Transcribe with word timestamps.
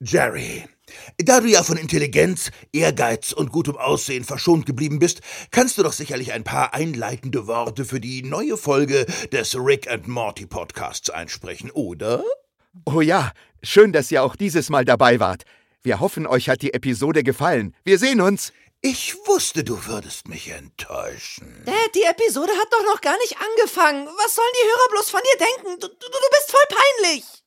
Jerry, 0.00 0.64
da 1.18 1.40
du 1.40 1.46
ja 1.46 1.62
von 1.62 1.76
Intelligenz, 1.76 2.50
Ehrgeiz 2.72 3.32
und 3.32 3.52
gutem 3.52 3.76
Aussehen 3.76 4.24
verschont 4.24 4.66
geblieben 4.66 4.98
bist, 4.98 5.20
kannst 5.52 5.78
du 5.78 5.84
doch 5.84 5.92
sicherlich 5.92 6.32
ein 6.32 6.42
paar 6.42 6.74
einleitende 6.74 7.46
Worte 7.46 7.84
für 7.84 8.00
die 8.00 8.22
neue 8.22 8.56
Folge 8.56 9.06
des 9.30 9.54
Rick 9.54 9.88
and 9.88 10.08
Morty 10.08 10.46
Podcasts 10.46 11.10
einsprechen, 11.10 11.70
oder? 11.70 12.24
Oh 12.84 13.00
ja, 13.00 13.30
schön, 13.62 13.92
dass 13.92 14.10
ihr 14.10 14.24
auch 14.24 14.34
dieses 14.34 14.68
Mal 14.68 14.84
dabei 14.84 15.20
wart. 15.20 15.44
Wir 15.82 16.00
hoffen, 16.00 16.26
euch 16.26 16.48
hat 16.48 16.62
die 16.62 16.74
Episode 16.74 17.22
gefallen. 17.22 17.76
Wir 17.84 17.98
sehen 17.98 18.20
uns. 18.20 18.52
Ich 18.80 19.14
wusste, 19.26 19.62
du 19.62 19.86
würdest 19.86 20.28
mich 20.28 20.50
enttäuschen. 20.50 21.62
Dad, 21.64 21.94
die 21.94 22.02
Episode 22.02 22.52
hat 22.52 22.72
doch 22.72 22.84
noch 22.92 23.00
gar 23.00 23.16
nicht 23.18 23.36
angefangen. 23.38 24.06
Was 24.06 24.34
sollen 24.34 24.52
die 24.60 24.68
Hörer 24.68 24.90
bloß 24.90 25.10
von 25.10 25.20
dir 25.20 25.46
denken? 25.46 25.80
Du, 25.80 25.86
du, 25.86 25.94
du 25.94 26.28
bist 26.30 26.50
voll 26.50 26.76
peinlich. 26.76 27.43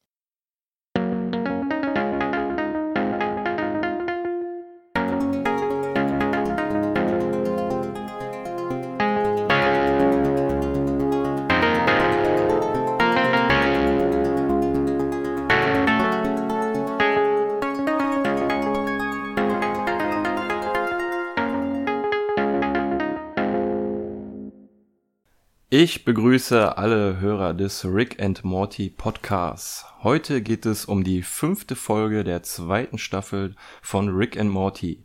Ich 25.80 26.06
begrüße 26.06 26.76
alle 26.76 27.20
Hörer 27.20 27.54
des 27.54 27.86
Rick 27.86 28.20
and 28.20 28.44
Morty 28.44 28.90
Podcasts. 28.90 29.86
Heute 30.02 30.42
geht 30.42 30.66
es 30.66 30.86
um 30.86 31.04
die 31.04 31.22
fünfte 31.22 31.76
Folge 31.76 32.24
der 32.24 32.42
zweiten 32.42 32.98
Staffel 32.98 33.56
von 33.84 34.10
Rick 34.10 34.40
and 34.40 34.50
Morty. 34.50 35.04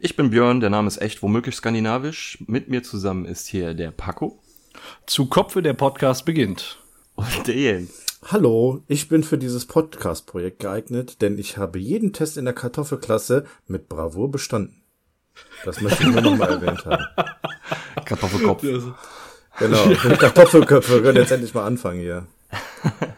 Ich 0.00 0.16
bin 0.16 0.30
Björn, 0.30 0.58
der 0.58 0.70
Name 0.70 0.88
ist 0.88 1.00
echt 1.00 1.22
womöglich 1.22 1.54
skandinavisch. 1.54 2.42
Mit 2.48 2.68
mir 2.68 2.82
zusammen 2.82 3.26
ist 3.26 3.46
hier 3.46 3.74
der 3.74 3.92
Paco. 3.92 4.40
Zu 5.06 5.26
Kopfe 5.26 5.62
der 5.62 5.74
Podcast 5.74 6.24
beginnt. 6.24 6.80
Und 7.14 7.46
der 7.46 7.54
Jens. 7.54 8.04
Hallo, 8.26 8.82
ich 8.88 9.08
bin 9.08 9.22
für 9.22 9.38
dieses 9.38 9.66
Podcast-Projekt 9.66 10.58
geeignet, 10.58 11.22
denn 11.22 11.38
ich 11.38 11.58
habe 11.58 11.78
jeden 11.78 12.12
Test 12.12 12.36
in 12.36 12.44
der 12.44 12.54
Kartoffelklasse 12.54 13.46
mit 13.68 13.88
Bravour 13.88 14.32
bestanden. 14.32 14.82
Das 15.64 15.80
möchte 15.80 16.02
ich 16.02 16.08
nur 16.08 16.22
noch 16.22 16.36
mal 16.36 16.48
erwähnt 16.48 16.84
haben. 16.84 17.04
Kartoffelkopf. 18.04 18.64
Genau, 19.58 19.88
Kartoffelköpfe 20.18 21.02
können 21.02 21.18
jetzt 21.18 21.32
endlich 21.32 21.54
mal 21.54 21.64
anfangen 21.64 22.00
hier. 22.00 22.26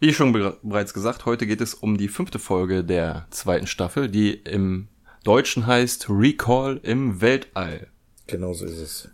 Wie 0.00 0.14
schon 0.14 0.32
be 0.32 0.56
bereits 0.62 0.94
gesagt, 0.94 1.26
heute 1.26 1.46
geht 1.46 1.60
es 1.60 1.74
um 1.74 1.98
die 1.98 2.08
fünfte 2.08 2.38
Folge 2.38 2.84
der 2.84 3.26
zweiten 3.30 3.66
Staffel, 3.66 4.08
die 4.08 4.32
im 4.32 4.88
Deutschen 5.24 5.66
heißt 5.66 6.06
Recall 6.08 6.80
im 6.82 7.20
Weltall. 7.20 7.88
Genau 8.26 8.54
so 8.54 8.64
ist 8.64 8.78
es. 8.78 9.08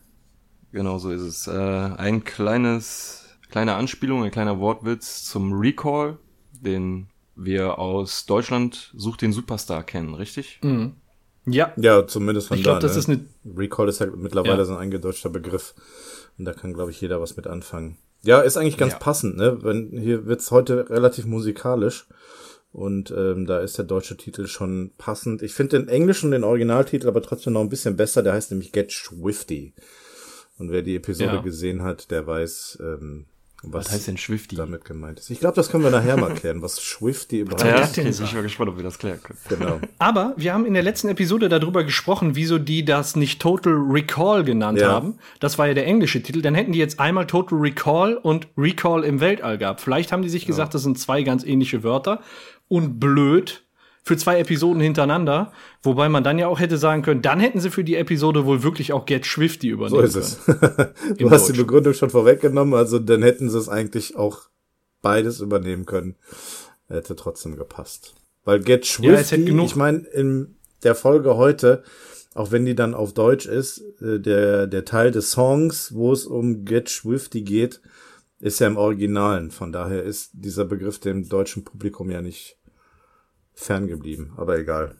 Genau 0.73 0.99
so 0.99 1.11
ist 1.11 1.23
es. 1.23 1.47
Äh, 1.49 1.53
ein 1.53 2.23
kleines, 2.23 3.25
kleine 3.51 3.75
Anspielung, 3.75 4.23
ein 4.23 4.31
kleiner 4.31 4.61
Wortwitz 4.61 5.25
zum 5.25 5.53
Recall, 5.55 6.19
den 6.53 7.09
wir 7.35 7.79
aus 7.79 8.27
Deutschland 8.27 8.93
Such 8.95 9.17
den 9.17 9.33
Superstar 9.33 9.83
kennen, 9.83 10.15
richtig? 10.15 10.61
Mhm. 10.63 10.97
Ja. 11.47 11.73
Ja, 11.77 12.07
zumindest 12.07 12.49
von 12.49 12.57
ich 12.59 12.65
da. 12.65 12.73
glaube, 12.79 12.83
das 12.83 12.95
ne? 12.95 12.99
ist 12.99 13.09
eine. 13.09 13.57
Recall 13.57 13.89
ist 13.89 14.01
ja 14.01 14.07
mittlerweile 14.07 14.59
Ja. 14.59 14.65
so 14.65 14.73
ein 14.75 14.79
eingedeutschter 14.81 15.31
Begriff. 15.31 15.75
Und 16.39 16.45
da 16.45 16.53
kann, 16.53 16.75
glaube 16.75 16.91
ich, 16.91 17.01
jeder 17.01 17.21
was 17.21 17.37
mit 17.37 17.47
anfangen. 17.47 17.97
Ja, 18.23 18.41
ist 18.41 18.57
eigentlich 18.57 18.77
ganz 18.77 18.95
Ja. 18.95 18.99
passend, 18.99 19.37
ne? 19.37 19.59
Wenn, 19.63 19.91
hier 19.97 20.27
wird's 20.27 20.51
heute 20.51 20.91
relativ 20.91 21.25
musikalisch. 21.27 22.07
Und 22.73 23.11
ähm, 23.17 23.47
da 23.47 23.61
ist 23.61 23.79
der 23.79 23.85
deutsche 23.87 24.17
Titel 24.17 24.47
schon 24.49 24.91
passend. 24.99 25.41
Ich 25.43 25.55
finde 25.55 25.79
den 25.79 25.89
englischen, 25.89 26.31
den 26.33 26.45
Originaltitel, 26.45 27.09
aber 27.09 27.23
trotzdem 27.23 27.55
noch 27.55 27.61
ein 27.63 27.69
bisschen 27.71 27.97
besser. 27.97 28.23
Der 28.23 28.33
heißt 28.35 28.51
nämlich 28.51 28.73
Get 28.73 28.91
Swifty. 28.91 29.73
Und 30.59 30.71
wer 30.71 30.83
die 30.83 30.97
Episode 30.97 31.37
Ja. 31.37 31.41
gesehen 31.41 31.83
hat, 31.83 32.11
der 32.11 32.27
weiß, 32.27 32.79
ähm, 32.83 33.27
was, 33.67 33.87
Was 33.87 33.93
heißt 33.93 34.07
denn 34.09 34.17
Swifty? 34.17 34.57
damit 34.57 34.85
gemeint 34.85 35.19
ist. 35.19 35.31
Ich 35.31 35.41
glaube, 35.41 35.55
das 35.57 35.69
können 35.71 35.85
wir 35.85 35.91
nachher 35.91 36.17
mal 36.17 36.33
klären, 36.35 36.63
was 36.63 36.77
Swifty 36.77 37.41
überhaupt 37.41 37.63
Ja, 37.65 37.81
ist. 37.81 37.91
okay, 37.99 38.03
bin 38.11 38.13
ich 38.25 38.33
mal 38.35 38.43
gespannt, 38.43 38.71
ob 38.71 38.77
wir 38.77 38.85
das 38.85 38.99
klären 38.99 39.21
können. 39.23 39.39
Genau. 39.49 39.81
Aber 39.99 40.35
wir 40.37 40.55
haben 40.55 40.65
in 40.67 40.75
der 40.75 40.83
letzten 40.83 41.09
Episode 41.09 41.49
darüber 41.49 41.85
gesprochen, 41.85 42.37
wieso 42.37 42.59
die 42.59 42.85
das 42.85 43.17
nicht 43.17 43.41
Total 43.43 43.75
Recall 43.75 44.45
genannt 44.45 44.79
Ja. 44.81 44.91
haben. 44.93 45.19
Das 45.41 45.59
war 45.59 45.67
ja 45.67 45.75
der 45.75 45.87
englische 45.87 46.23
Titel. 46.23 46.41
Dann 46.43 46.55
hätten 46.55 46.73
die 46.73 46.79
jetzt 46.79 47.01
einmal 47.01 47.27
Total 47.27 47.59
Recall 47.59 48.17
und 48.17 48.47
Recall 48.57 49.05
im 49.05 49.21
Weltall 49.21 49.59
gehabt. 49.59 49.81
Vielleicht 49.81 50.13
haben 50.13 50.23
die 50.23 50.29
sich 50.29 50.47
gesagt, 50.47 50.75
das 50.75 50.83
sind 50.83 50.99
zwei 50.99 51.23
ganz 51.23 51.45
ähnliche 51.45 51.83
Wörter. 51.83 52.21
Und 52.69 52.99
blöd 53.01 53.66
für 54.07 54.17
zwei 54.17 54.39
Episoden 54.39 54.81
hintereinander. 54.81 55.51
Wobei 55.83 56.09
man 56.09 56.23
dann 56.23 56.39
ja 56.39 56.47
auch 56.47 56.61
hätte 56.61 56.79
sagen 56.79 57.03
können, 57.03 57.23
dann 57.23 57.41
hätten 57.41 57.59
sie 57.59 57.71
für 57.71 57.83
die 57.83 57.97
Episode 57.97 58.47
wohl 58.47 58.63
wirklich 58.63 58.93
auch 58.93 59.05
Get 59.05 59.25
Swifty 59.25 59.71
So 59.71 59.75
übernehmen 59.75 60.05
ist 60.05 60.15
es. 60.15 60.39
du 61.19 61.29
hast 61.29 61.49
die. 61.49 61.55
Begründung 61.55 61.93
schon 61.93 62.11
vorweggenommen, 62.11 62.75
also 62.75 63.01
dann 63.01 63.25
hätten 63.25 63.51
sie 63.51 63.59
es 63.59 63.69
eigentlich 63.69 64.15
auch 64.15 64.43
beides 65.03 65.41
übernehmen 65.41 65.87
können. 65.87 66.15
Hätte 66.87 67.17
trotzdem 67.17 67.57
gepasst. 67.57 68.15
Weil 68.45 68.61
Get 68.61 68.87
Ja, 69.01 69.15
es 69.15 69.31
Swifty, 69.31 69.45
genug- 69.45 69.67
ich 69.67 69.75
meine, 69.75 69.99
in 69.99 70.55
der 70.85 70.95
Folge 70.95 71.37
heute, 71.37 71.83
auch 72.35 72.53
wenn 72.53 72.65
die 72.65 72.77
dann 72.77 72.95
auf 72.95 73.13
Deutsch 73.13 73.47
ist, 73.47 73.83
äh, 74.01 74.21
der, 74.21 74.69
der 74.69 74.85
Teil 74.85 75.11
des 75.11 75.33
Songs, 75.33 75.93
wo 75.97 76.13
es 76.13 76.27
um 76.27 76.65
Get 76.65 76.89
Swifty 76.89 77.43
geht, 77.43 77.81
ist 78.39 78.61
ja 78.61 78.69
im 78.69 78.77
Originalen. 78.77 79.51
Von 79.51 79.73
daher 79.73 80.05
ist 80.05 80.31
dieser 80.33 80.65
Begriff 80.65 81.01
dem 81.01 81.29
deutschen 81.29 81.65
Publikum 81.65 82.09
ja 82.09 82.23
nicht 82.23 82.57
ferngeblieben. 83.57 84.33
Aber 84.37 84.57
egal. 84.59 84.95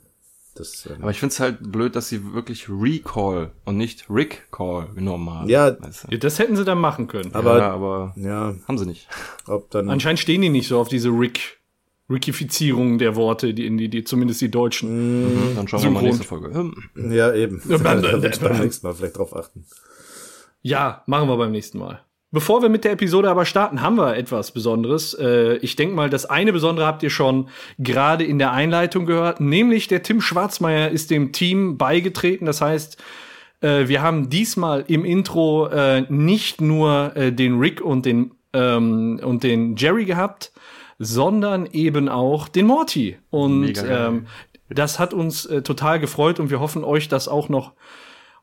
Das, 0.57 0.87
ähm, 0.87 1.03
Aber 1.03 1.11
ich 1.11 1.21
find's 1.21 1.39
halt 1.39 1.59
blöd, 1.71 1.95
dass 1.97 2.09
sie 2.09 2.33
wirklich 2.33 2.67
Recall 2.71 3.53
und 3.67 3.77
nicht 3.77 4.07
Rick 4.09 4.51
Call 4.51 4.89
genommen 4.95 5.29
haben. 5.31 5.49
Ja. 5.51 5.77
Weißt 5.81 6.07
du? 6.11 6.19
Das 6.19 6.39
hätten 6.39 6.57
sie 6.57 6.65
dann 6.65 6.79
machen 6.81 7.07
können. 7.09 7.35
Aber- 7.35 7.59
ja, 7.59 7.71
aber 7.71 8.15
ja, 8.17 8.55
haben 8.67 8.79
sie 8.79 8.87
nicht. 8.87 9.07
ob 9.47 9.71
dann. 9.71 9.91
Anscheinend 9.91 10.19
stehen 10.19 10.41
die 10.41 10.49
nicht 10.49 10.67
so 10.67 10.81
auf 10.81 10.89
diese 10.89 11.11
Rick, 11.11 11.59
Rickifizierung 12.09 12.97
der 12.99 13.17
Worte, 13.17 13.53
die 13.53 13.67
in 13.67 13.77
die, 13.77 13.91
die 13.91 14.05
zumindest 14.05 14.41
die 14.41 14.51
Deutschen. 14.51 15.55
Dann 15.57 15.69
schauen 15.69 15.83
wir 15.83 15.91
mal 15.91 16.03
nächste 16.03 16.25
Folge. 16.25 16.55
Hm. 16.55 16.75
Ja, 17.13 17.35
eben. 17.35 17.61
Ja, 17.69 17.77
beim 17.79 18.01
nächsten 18.61 18.87
Mal 18.87 18.95
vielleicht 18.95 19.19
drauf 19.19 19.37
achten. 19.37 19.67
Ja, 20.63 21.03
machen 21.07 21.29
wir 21.29 21.37
beim 21.37 21.53
nächsten 21.53 21.79
Mal. 21.79 22.01
Bevor 22.37 22.61
wir 22.61 22.69
mit 22.69 22.85
der 22.85 22.93
Episode 22.93 23.31
aber 23.31 23.47
starten, 23.47 23.81
haben 23.81 23.97
wir 23.97 24.15
etwas 24.15 24.51
Besonderes. 24.51 25.15
Äh, 25.15 25.57
ich 25.63 25.75
denke 25.75 25.95
mal, 25.95 26.11
das 26.11 26.27
eine 26.27 26.53
Besondere 26.53 26.85
habt 26.85 27.03
ihr 27.03 27.09
schon 27.09 27.49
gerade 27.79 28.25
in 28.25 28.39
der 28.39 28.53
Einleitung 28.53 29.07
gehört, 29.07 29.41
nämlich 29.41 29.89
der 29.89 30.03
Tim 30.03 30.21
Schwarzmeier 30.21 30.91
ist 30.91 31.11
dem 31.11 31.33
Team 31.33 31.79
beigetreten. 31.79 32.45
Das 32.45 32.61
heißt, 32.61 33.03
äh, 33.63 33.89
wir 33.89 34.03
haben 34.03 34.29
diesmal 34.29 34.85
im 34.87 35.07
Intro 35.07 35.69
äh, 35.69 36.03
nicht 36.11 36.61
nur 36.61 37.17
äh, 37.17 37.33
den 37.33 37.59
Rick 37.59 37.81
und 37.81 38.05
den, 38.05 38.33
ähm, 38.53 39.19
und 39.25 39.43
den 39.43 39.77
Jerry 39.77 40.05
gehabt, 40.05 40.53
sondern 40.99 41.65
eben 41.65 42.11
auch 42.11 42.49
den 42.49 42.67
Morty. 42.67 43.17
Und 43.31 43.83
ähm, 43.83 44.27
das 44.69 44.99
hat 44.99 45.15
uns 45.15 45.47
äh, 45.47 45.63
total 45.63 46.01
gefreut 46.01 46.39
und 46.39 46.51
wir 46.51 46.61
hoffen 46.61 46.85
euch 46.85 47.09
das 47.09 47.29
auch 47.29 47.49
noch 47.49 47.73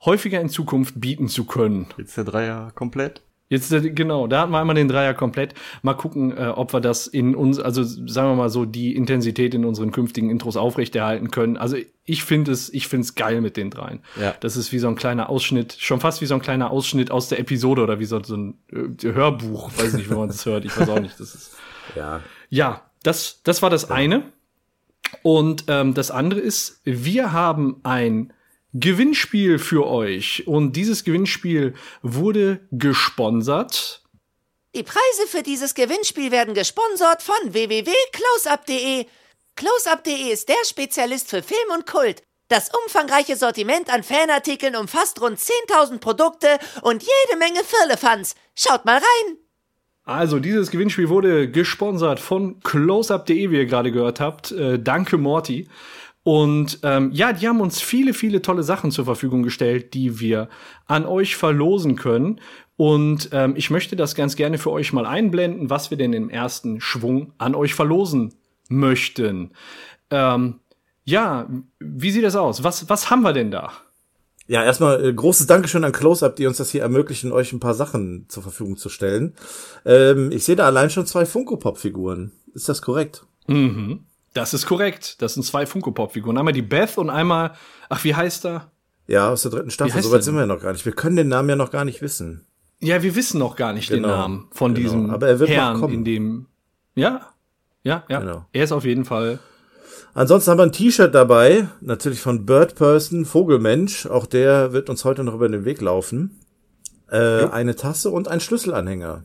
häufiger 0.04 0.42
in 0.42 0.50
Zukunft 0.50 1.00
bieten 1.00 1.28
zu 1.28 1.46
können. 1.46 1.86
Jetzt 2.00 2.18
der 2.18 2.24
Dreier 2.24 2.72
komplett. 2.74 3.22
Jetzt 3.54 3.72
äh, 3.72 3.92
genau, 3.92 4.26
da 4.26 4.42
hatten 4.42 4.52
wir 4.52 4.60
einmal 4.60 4.76
den 4.76 4.88
Dreier 4.88 5.14
komplett. 5.14 5.54
Mal 5.84 5.94
gucken, 5.94 6.36
äh, 6.36 6.48
ob 6.48 6.74
wir 6.74 6.82
das 6.82 7.06
in 7.06 7.36
uns, 7.36 7.60
also 7.60 7.84
sagen 7.84 8.30
wir 8.30 8.36
mal 8.36 8.50
so, 8.50 8.66
die 8.66 8.96
Intensität 8.96 9.54
in 9.54 9.64
unseren 9.64 9.92
künftigen 9.92 10.32
Intros 10.32 10.58
aufrechterhalten 10.58 11.30
können. 11.30 11.58
Also 11.58 11.78
ich 12.04 12.24
finde 12.24 12.52
es, 12.52 12.74
ich 12.74 12.88
finde 12.88 13.06
es 13.06 13.14
geil 13.14 13.42
mit 13.42 13.56
den 13.56 13.70
dreien. 13.70 14.00
Ja. 14.20 14.34
Das 14.40 14.58
ist 14.58 14.72
wie 14.72 14.80
so 14.80 14.88
ein 14.88 14.96
kleiner 14.96 15.30
Ausschnitt, 15.30 15.78
schon 15.78 16.00
fast 16.00 16.20
wie 16.22 16.26
so 16.26 16.34
ein 16.34 16.42
kleiner 16.42 16.72
Ausschnitt 16.72 17.12
aus 17.12 17.30
der 17.30 17.40
Episode 17.40 17.84
oder 17.84 18.00
wie 18.00 18.06
so, 18.06 18.24
so 18.24 18.36
ein 18.36 18.58
äh, 18.72 19.14
Hörbuch. 19.14 19.70
Weiß 19.78 19.94
nicht, 19.94 20.10
wenn 20.10 20.18
man 20.18 20.30
das 20.30 20.44
hört. 20.48 20.66
Ich 20.66 20.76
weiß 20.76 20.90
auch 20.90 21.00
nicht. 21.00 21.20
Das 21.20 21.36
ist 21.36 21.56
Ja. 21.96 22.22
ja, 22.50 22.82
das, 23.04 23.42
das 23.44 23.62
war 23.62 23.70
das 23.70 23.92
eine. 23.92 24.24
Und 25.22 25.66
ähm, 25.68 25.94
das 25.94 26.10
andere 26.10 26.40
ist, 26.40 26.82
wir 26.86 27.34
haben 27.34 27.82
ein 27.84 28.34
Gewinnspiel 28.74 29.60
für 29.60 29.88
euch. 29.88 30.48
Und 30.48 30.74
dieses 30.74 31.04
Gewinnspiel 31.04 31.76
wurde 32.02 32.68
gesponsert. 32.72 34.02
Die 34.76 34.84
Preise 34.84 35.28
für 35.28 35.44
dieses 35.44 35.76
Gewinnspiel 35.76 36.32
werden 36.32 36.56
gesponsert 36.56 37.22
von 37.22 37.36
www.closeup.de. 37.46 39.06
Closeup.de 39.56 40.32
ist 40.32 40.50
der 40.50 40.66
Spezialist 40.66 41.30
für 41.30 41.44
Film 41.44 41.70
und 41.76 41.86
Kult. 41.86 42.24
Das 42.48 42.72
umfangreiche 42.84 43.36
Sortiment 43.36 43.94
an 43.94 44.04
Fanartikeln 44.04 44.76
umfasst 44.76 45.22
rund 45.22 45.38
10.000 45.38 46.00
Produkte 46.00 46.48
und 46.82 47.04
jede 47.04 47.40
Menge 47.40 47.64
Firlefanz. 47.64 48.36
Schaut 48.56 48.86
mal 48.86 48.98
rein! 48.98 49.38
Also, 50.06 50.40
dieses 50.40 50.70
Gewinnspiel 50.70 51.08
wurde 51.08 51.50
gesponsert 51.50 52.20
von 52.20 52.60
closeup.de, 52.60 53.52
wie 53.52 53.56
ihr 53.56 53.66
gerade 53.66 53.92
gehört 53.92 54.20
habt. 54.20 54.52
Äh, 54.52 54.78
danke, 54.78 55.18
Morty. 55.18 55.70
Und 56.24 56.80
ähm, 56.84 57.12
ja, 57.12 57.34
die 57.34 57.48
haben 57.48 57.60
uns 57.60 57.82
viele, 57.82 58.14
viele 58.14 58.42
tolle 58.42 58.64
Sachen 58.64 58.92
zur 58.92 59.06
Verfügung 59.06 59.44
gestellt, 59.44 59.94
die 59.94 60.20
wir 60.20 60.48
an 60.86 61.06
euch 61.06 61.36
verlosen 61.36 61.96
können. 61.96 62.40
Und 62.78 63.30
ähm, 63.34 63.56
ich 63.58 63.70
möchte 63.70 63.96
das 63.96 64.16
ganz 64.16 64.36
gerne 64.36 64.58
für 64.58 64.72
euch 64.72 64.94
mal 64.94 65.06
einblenden, 65.06 65.70
was 65.70 65.92
wir 65.92 65.98
denn 65.98 66.14
im 66.14 66.30
ersten 66.30 66.80
Schwung 66.80 67.34
an 67.38 67.56
euch 67.56 67.74
verlosen 67.74 68.34
möchten. 68.70 69.52
Ähm, 70.10 70.62
ja, 71.04 71.50
wie 71.80 72.12
sieht 72.12 72.24
das 72.24 72.38
aus? 72.38 72.64
Was, 72.64 72.90
was 72.90 73.10
haben 73.10 73.22
wir 73.22 73.34
denn 73.34 73.52
da? 73.52 73.74
Ja, 74.48 74.64
erstmal 74.64 75.04
äh, 75.04 75.14
großes 75.14 75.48
Dankeschön 75.48 75.84
an 75.84 75.92
Close-Up, 75.92 76.36
die 76.36 76.48
uns 76.48 76.58
das 76.58 76.72
hier 76.72 76.82
ermöglichen, 76.82 77.32
euch 77.32 77.54
ein 77.54 77.60
paar 77.60 77.74
Sachen 77.74 78.26
zur 78.30 78.44
Verfügung 78.44 78.78
zu 78.78 78.90
stellen. 78.90 79.36
Ähm, 79.86 80.32
ich 80.32 80.44
sehe 80.44 80.56
da 80.56 80.66
allein 80.66 80.90
schon 80.90 81.06
zwei 81.06 81.26
Funko-Pop-Figuren. 81.26 82.32
Ist 82.54 82.70
das 82.70 82.82
korrekt? 82.82 83.26
Mhm. 83.48 84.06
Das 84.34 84.54
ist 84.54 84.66
korrekt. 84.66 85.22
Das 85.22 85.36
sind 85.36 85.44
zwei 85.44 85.66
Funko-Pop-Figuren. 85.66 86.38
Einmal 86.38 86.54
die 86.54 86.62
Beth 86.64 86.98
und 86.98 87.10
einmal, 87.10 87.54
ach, 87.90 88.04
wie 88.04 88.16
heißt 88.16 88.46
er? 88.46 88.72
Ja, 89.06 89.30
aus 89.30 89.44
der 89.44 89.52
dritten 89.52 89.70
Staffel. 89.70 90.02
Soweit 90.02 90.20
er 90.20 90.24
sind 90.24 90.34
wir 90.36 90.42
ja 90.42 90.48
noch 90.48 90.62
gar 90.62 90.72
nicht. 90.72 90.86
Wir 90.86 90.94
können 90.94 91.16
den 91.16 91.28
Namen 91.28 91.50
ja 91.50 91.56
noch 91.56 91.72
gar 91.72 91.86
nicht 91.86 92.02
wissen. 92.02 92.46
Ja, 92.80 93.04
wir 93.04 93.16
wissen 93.16 93.38
noch 93.40 93.56
gar 93.56 93.74
nicht 93.74 93.90
Genau, 93.90 94.08
den 94.08 94.18
Namen 94.18 94.48
von 94.52 94.74
genau. 94.74 94.84
diesem 94.84 95.10
Aber 95.12 95.28
er 95.28 95.40
wird 95.40 95.50
noch 95.50 95.56
Herrn, 95.56 95.80
kommen. 95.80 95.94
in 95.94 96.06
dem. 96.06 96.46
Ja, 96.96 97.34
ja, 97.84 98.04
ja. 98.10 98.20
Genau. 98.20 98.46
Er 98.52 98.64
ist 98.64 98.72
auf 98.72 98.86
jeden 98.86 99.06
Fall. 99.06 99.40
Ansonsten 100.14 100.52
haben 100.52 100.58
wir 100.60 100.64
ein 100.64 100.72
T-Shirt 100.72 101.14
dabei, 101.14 101.68
natürlich 101.82 102.22
von 102.22 102.46
Bird 102.46 102.76
Person, 102.76 103.26
Vogelmensch. 103.26 104.06
Auch 104.06 104.26
der 104.26 104.72
wird 104.74 104.90
uns 104.90 105.06
heute 105.06 105.24
noch 105.24 105.34
über 105.34 105.50
den 105.50 105.66
Weg 105.66 105.82
laufen. 105.82 106.40
Äh, 107.10 107.46
eine 107.48 107.76
Tasse 107.76 108.10
und 108.10 108.28
ein 108.28 108.40
Schlüsselanhänger. 108.40 109.24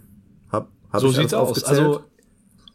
Hab, 0.51 0.69
hab 0.93 1.01
so 1.01 1.09
ich 1.11 1.17
sieht's 1.17 1.35
aus. 1.35 1.51
aufgezählt? 1.51 1.79
Also 1.79 2.05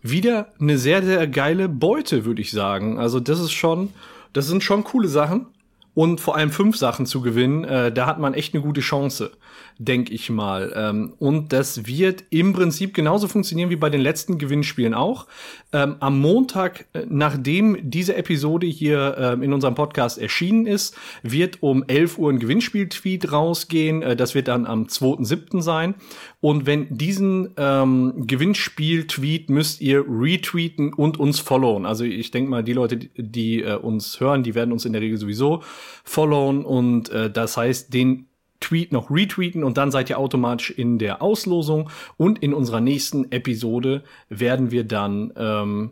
wieder 0.04 0.50
eine 0.60 0.78
sehr, 0.78 1.02
sehr 1.02 1.26
geile 1.28 1.70
Beute, 1.70 2.26
würde 2.26 2.42
ich 2.42 2.52
sagen. 2.52 3.00
Also 3.00 3.20
das 3.20 3.40
ist 3.40 3.54
schon, 3.54 3.90
das 4.34 4.48
sind 4.48 4.64
schon 4.64 4.84
coole 4.84 5.08
Sachen. 5.08 5.48
Und 5.96 6.22
vor 6.22 6.36
allem 6.36 6.50
fünf 6.50 6.76
Sachen 6.76 7.06
zu 7.06 7.22
gewinnen, 7.22 7.64
äh, 7.66 7.92
da 7.92 8.08
hat 8.08 8.20
man 8.20 8.34
echt 8.34 8.54
eine 8.54 8.64
gute 8.64 8.82
Chance, 8.82 9.32
denke 9.78 10.14
ich 10.14 10.30
mal. 10.30 10.74
Ähm, 10.75 11.14
und 11.20 11.54
das 11.54 11.86
wird 11.86 12.24
im 12.30 12.54
Prinzip 12.54 12.94
genauso 12.94 13.28
funktionieren 13.28 13.70
wie 13.70 13.75
bei 13.75 13.90
den 13.90 14.02
letzten 14.02 14.38
Gewinnspielen 14.38 14.94
auch. 14.94 15.28
Ähm, 15.72 15.96
am 16.00 16.20
Montag, 16.20 16.86
äh, 16.94 17.06
nachdem 17.10 17.78
diese 17.81 18.16
Episode 18.16 18.68
hier 18.68 19.16
ähm, 19.18 19.44
in 19.44 19.54
unserem 19.54 19.75
Podcast 19.75 20.18
erschienen 20.18 20.68
ist, 20.68 20.96
wird 21.22 21.62
um 21.62 21.84
11 21.88 22.18
Uhr 22.18 22.31
ein 22.31 22.40
Gewinnspiel-Tweet 22.40 23.31
rausgehen. 23.31 24.02
Äh, 24.02 24.16
das 24.16 24.36
wird 24.36 24.48
dann 24.48 24.66
am 24.66 24.86
2.7. 24.86 25.62
sein. 25.62 25.96
Und 26.42 26.66
wenn 26.66 26.98
diesen 26.98 27.52
ähm, 27.58 28.14
Gewinnspiel-Tweet 28.28 29.50
müsst 29.50 29.81
ihr 29.81 30.04
retweeten 30.08 30.94
und 30.94 31.19
uns 31.19 31.40
followen. 31.40 31.86
Also 31.86 32.04
ich 32.04 32.31
denke 32.31 32.50
mal, 32.50 32.64
die 32.64 32.74
Leute, 32.74 32.98
die, 32.98 33.64
äh, 33.64 33.76
uns 33.76 34.19
hören, 34.19 34.44
die 34.44 34.54
werden 34.54 34.72
uns 34.72 34.86
in 34.86 34.94
der 34.94 35.02
Regel 35.02 35.18
sowieso 35.18 35.64
followen. 36.04 36.66
Und 36.66 37.10
äh, 37.10 37.31
das 37.31 37.58
heißt, 37.58 37.94
den 37.94 38.28
Tweet 38.63 38.92
noch 38.92 39.12
retweeten 39.12 39.63
und 39.63 39.77
dann 39.77 39.92
seid 39.92 40.10
ihr 40.10 40.18
automatisch 40.18 40.71
in 40.71 40.98
der 40.98 41.21
Auslosung. 41.21 41.89
Und 42.18 42.39
in 42.39 42.54
unserer 42.54 42.81
nächsten 42.81 43.31
Episode 43.31 44.04
werden 44.30 44.71
wir 44.71 44.83
dann, 44.86 45.31
ähm, 45.36 45.92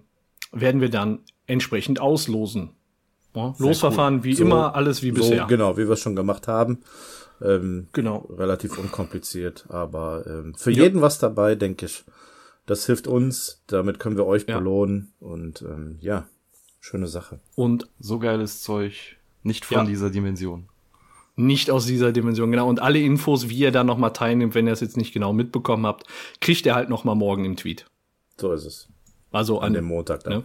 werden 0.51 0.81
wir 0.81 0.89
dann 0.89 1.19
entsprechend 1.47 1.99
auslosen. 2.01 2.69
Ja, 3.35 3.53
Losverfahren 3.59 4.23
wie 4.23 4.33
So- 4.33 4.43
immer, 4.43 4.75
alles 4.75 5.03
wie 5.03 5.11
bisher. 5.11 5.41
So, 5.43 5.47
genau, 5.47 5.77
wie 5.77 5.83
wir 5.87 5.91
es 5.91 5.99
schon 6.01 6.15
gemacht 6.15 6.47
haben. 6.47 6.79
Ähm, 7.41 7.87
Genau. 7.93 8.27
relativ 8.37 8.77
unkompliziert, 8.77 9.65
aber 9.69 10.25
ähm, 10.27 10.53
für 10.55 10.71
jeden 10.71 11.01
was 11.01 11.17
dabei, 11.19 11.55
denke 11.55 11.85
ich. 11.87 12.03
Das 12.67 12.85
hilft 12.85 13.07
uns, 13.07 13.63
damit 13.67 13.99
können 13.99 14.15
wir 14.17 14.25
euch 14.27 14.45
Ja. 14.47 14.57
belohnen 14.59 15.13
und 15.19 15.61
ähm, 15.63 15.97
ja, 16.01 16.27
schöne 16.79 17.07
Sache. 17.07 17.39
Und 17.55 17.87
So 17.99 18.19
geiles 18.19 18.61
Zeug. 18.61 19.17
Nicht 19.43 19.65
von 19.65 19.77
Ja. 19.77 19.83
dieser 19.85 20.09
Dimension. 20.11 20.67
Nicht 21.35 21.71
aus 21.71 21.85
dieser 21.85 22.11
Dimension, 22.11 22.51
genau. 22.51 22.67
Und 22.67 22.81
alle 22.81 22.99
Infos, 22.99 23.49
wie 23.49 23.57
ihr 23.57 23.71
da 23.71 23.83
noch 23.83 23.97
mal 23.97 24.09
teilnimmt, 24.11 24.53
wenn 24.53 24.67
ihr 24.67 24.73
es 24.73 24.81
jetzt 24.81 24.97
nicht 24.97 25.13
genau 25.13 25.33
mitbekommen 25.33 25.85
habt, 25.85 26.05
kriegt 26.41 26.65
ihr 26.65 26.75
halt 26.75 26.89
noch 26.89 27.03
mal 27.03 27.15
morgen 27.15 27.45
im 27.45 27.55
Tweet. 27.55 27.85
So 28.39 28.51
ist 28.51 28.65
es. 28.65 28.87
Also 29.31 29.59
An 29.59 29.67
an 29.67 29.73
dem 29.73 29.85
Montag 29.85 30.23
dann. 30.23 30.33
ne? 30.33 30.43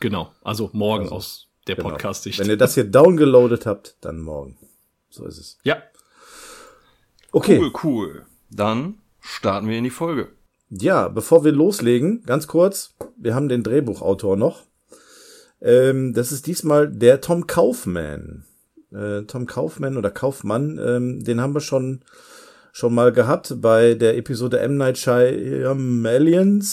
Genau, 0.00 0.32
also 0.42 0.70
morgen 0.72 1.04
Also, 1.04 1.16
aus 1.16 1.48
der 1.66 1.76
Genau. 1.76 1.90
Podcast-Sicht. 1.90 2.38
Wenn 2.38 2.48
ihr 2.48 2.56
das 2.56 2.74
hier 2.74 2.84
downgeloadet 2.84 3.66
habt, 3.66 3.96
dann 4.00 4.20
morgen. 4.20 4.56
So 5.10 5.26
ist 5.26 5.38
es. 5.38 5.58
Ja, 5.64 5.82
Okay. 7.34 7.58
Cool, 7.58 7.72
cool. 7.82 8.26
Dann 8.50 8.98
starten 9.20 9.66
wir 9.68 9.78
in 9.78 9.84
die 9.84 9.90
Folge. 9.90 10.28
Ja, 10.68 11.08
bevor 11.08 11.44
wir 11.44 11.52
loslegen, 11.52 12.22
ganz 12.26 12.46
kurz, 12.46 12.94
wir 13.16 13.34
haben 13.34 13.48
den 13.48 13.62
Drehbuchautor 13.62 14.36
noch. 14.36 14.64
Ähm, 15.62 16.12
das 16.12 16.30
ist 16.30 16.46
diesmal 16.46 16.90
der 16.90 17.20
Tom 17.22 17.46
Kaufman. 17.46 18.44
Äh, 18.94 19.22
Tom 19.22 19.46
Kaufman 19.46 19.96
oder 19.96 20.10
Kaufmann, 20.10 20.78
ähm, 20.78 21.24
den 21.24 21.40
haben 21.40 21.54
wir 21.54 21.60
schon 21.60 22.00
schon 22.72 22.94
mal 22.94 23.12
gehabt 23.12 23.60
bei 23.60 23.94
der 23.94 24.16
Episode 24.16 24.60
M. 24.60 24.76
Night 24.76 24.98
Shyamalan. 24.98 26.64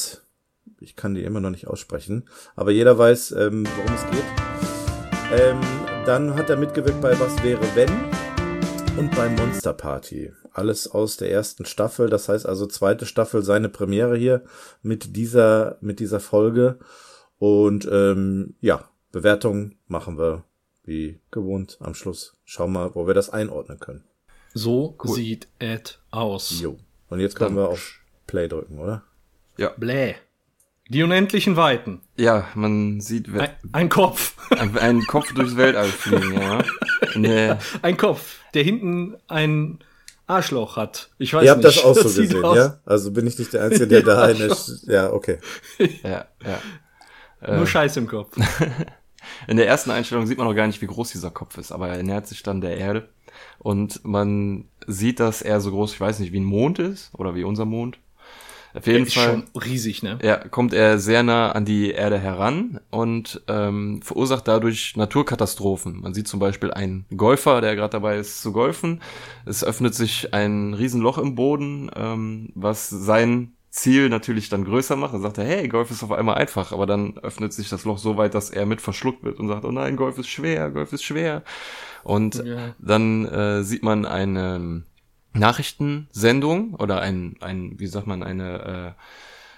Ich 0.79 0.95
kann 0.95 1.13
die 1.13 1.23
immer 1.23 1.41
noch 1.41 1.49
nicht 1.49 1.67
aussprechen, 1.67 2.27
aber 2.55 2.71
jeder 2.71 2.97
weiß, 2.97 3.33
ähm, 3.33 3.67
worum 3.75 3.93
es 3.93 4.09
geht. 4.11 4.23
Ähm, 5.31 5.59
dann 6.05 6.35
hat 6.35 6.49
er 6.49 6.57
mitgewirkt 6.57 7.01
bei 7.01 7.19
Was 7.19 7.43
wäre 7.43 7.65
wenn 7.75 7.91
und 8.97 9.15
bei 9.15 9.29
Monster 9.29 9.73
Party. 9.73 10.31
Alles 10.51 10.89
aus 10.89 11.17
der 11.17 11.31
ersten 11.31 11.65
Staffel. 11.65 12.09
Das 12.09 12.29
heißt 12.29 12.45
also 12.45 12.65
zweite 12.65 13.05
Staffel 13.05 13.43
seine 13.43 13.69
Premiere 13.69 14.17
hier 14.17 14.43
mit 14.81 15.15
dieser 15.15 15.77
mit 15.81 15.99
dieser 15.99 16.19
Folge. 16.19 16.79
Und 17.37 17.87
ähm, 17.91 18.55
ja, 18.59 18.89
Bewertung 19.11 19.75
machen 19.87 20.17
wir 20.17 20.43
wie 20.89 21.19
gewohnt 21.31 21.77
am 21.79 21.93
Schluss. 21.93 22.35
Schauen 22.43 22.73
wir, 22.73 22.93
wo 22.95 23.07
wir 23.07 23.13
das 23.13 23.29
einordnen 23.29 23.79
können. 23.79 24.03
so 24.53 24.97
sieht 25.05 25.47
es 25.59 25.99
aus. 26.11 26.59
Jo. 26.59 26.77
Und 27.09 27.19
jetzt 27.21 27.35
können 27.35 27.55
Dann- 27.55 27.63
wir 27.65 27.69
auf 27.69 27.99
Play 28.27 28.47
drücken, 28.49 28.79
oder? 28.79 29.03
Bläh. 29.77 30.15
Die 30.89 31.03
unendlichen 31.03 31.55
Weiten. 31.55 32.01
Ja, 32.17 32.47
man 32.55 32.99
sieht 33.01 33.31
we- 33.31 33.41
Ein, 33.41 33.49
ein 33.73 33.89
Kopf. 33.89 34.35
ein, 34.57 34.75
einen 34.77 35.05
Kopf 35.05 35.31
durchs 35.33 35.55
Weltall 35.55 35.87
fliegen, 35.87 36.33
ja. 36.33 36.63
Nee, 37.15 37.55
ein 37.83 37.95
Kopf, 37.97 38.39
der 38.55 38.63
hinten 38.63 39.15
ein 39.27 39.79
Arschloch 40.27 40.77
hat. 40.77 41.09
Ich 41.19 41.33
weiß 41.33 41.43
Ihr 41.45 41.51
habt 41.51 41.63
nicht. 41.63 41.77
das 41.77 41.83
auch 41.85 41.93
so 41.95 42.03
gesehen, 42.03 42.43
aus- 42.43 42.57
ja? 42.57 42.79
Also 42.85 43.11
bin 43.11 43.27
ich 43.27 43.37
nicht 43.37 43.53
der 43.53 43.63
Einzige, 43.65 43.87
der 43.87 44.01
da 44.01 44.23
eine. 44.23 44.55
Ja, 44.87 45.11
okay. 45.11 45.37
ja, 46.03 46.25
ja. 46.43 47.55
Nur 47.55 47.67
Scheiß 47.67 47.97
im 47.97 48.07
Kopf. 48.07 48.35
In 49.47 49.57
der 49.57 49.67
ersten 49.67 49.91
Einstellung 49.91 50.25
sieht 50.25 50.37
man 50.37 50.47
noch 50.47 50.55
gar 50.55 50.67
nicht, 50.67 50.81
wie 50.81 50.87
groß 50.87 51.11
dieser 51.11 51.31
Kopf 51.31 51.57
ist, 51.57 51.71
aber 51.71 51.89
er 51.89 52.03
nähert 52.03 52.27
sich 52.27 52.43
dann 52.43 52.61
der 52.61 52.77
Erde 52.77 53.09
und 53.59 54.03
man 54.05 54.65
sieht, 54.87 55.19
dass 55.19 55.41
er 55.41 55.61
so 55.61 55.71
groß, 55.71 55.93
ich 55.93 56.01
weiß 56.01 56.19
nicht, 56.19 56.31
wie 56.31 56.39
ein 56.39 56.45
Mond 56.45 56.79
ist 56.79 57.11
oder 57.13 57.35
wie 57.35 57.43
unser 57.43 57.65
Mond. 57.65 57.99
Auf 58.73 58.85
jeden 58.85 59.07
ist 59.07 59.15
Fall 59.15 59.43
schon 59.53 59.61
riesig, 59.61 60.03
ne? 60.03 60.19
ja, 60.21 60.37
kommt 60.37 60.73
er 60.73 60.99
sehr 60.99 61.23
nah 61.23 61.51
an 61.51 61.65
die 61.65 61.89
Erde 61.89 62.19
heran 62.19 62.79
und 62.91 63.41
ähm, 63.47 64.01
verursacht 64.03 64.47
dadurch 64.47 64.95
Naturkatastrophen. 64.95 66.01
Man 66.01 66.13
sieht 66.13 66.27
zum 66.27 66.39
Beispiel 66.39 66.71
einen 66.71 67.05
Golfer, 67.15 67.61
der 67.61 67.75
gerade 67.75 67.91
dabei 67.91 68.17
ist 68.17 68.41
zu 68.43 68.51
golfen. 68.51 69.01
Es 69.45 69.63
öffnet 69.63 69.95
sich 69.95 70.35
ein 70.35 70.75
Riesenloch 70.75 71.17
im 71.17 71.33
Boden, 71.33 71.89
ähm, 71.95 72.49
was 72.53 72.89
sein 72.89 73.53
Ziel 73.69 74.09
natürlich 74.09 74.49
dann 74.49 74.65
größer 74.65 74.95
macht. 74.95 75.13
Dann 75.13 75.21
sagt 75.21 75.37
er, 75.37 75.45
hey, 75.45 75.67
Golf 75.67 75.91
ist 75.91 76.03
auf 76.03 76.11
einmal 76.11 76.35
einfach, 76.35 76.71
aber 76.71 76.85
dann 76.85 77.17
öffnet 77.19 77.53
sich 77.53 77.69
das 77.69 77.85
Loch 77.85 77.97
so 77.97 78.17
weit, 78.17 78.33
dass 78.33 78.49
er 78.49 78.65
mit 78.65 78.81
verschluckt 78.81 79.23
wird 79.23 79.39
und 79.39 79.47
sagt, 79.47 79.65
oh 79.65 79.71
nein, 79.71 79.95
Golf 79.95 80.17
ist 80.17 80.29
schwer, 80.29 80.71
Golf 80.71 80.93
ist 80.93 81.03
schwer. 81.03 81.43
Und 82.03 82.35
Ja. 82.35 82.75
dann 82.79 83.25
äh, 83.25 83.63
sieht 83.63 83.83
man 83.83 84.05
eine 84.05 84.83
Nachrichtensendung 85.33 86.73
oder 86.75 87.01
ein, 87.01 87.35
ein 87.41 87.79
wie 87.79 87.87
sagt 87.87 88.07
man, 88.07 88.23
eine 88.23 88.95
äh, 88.97 89.01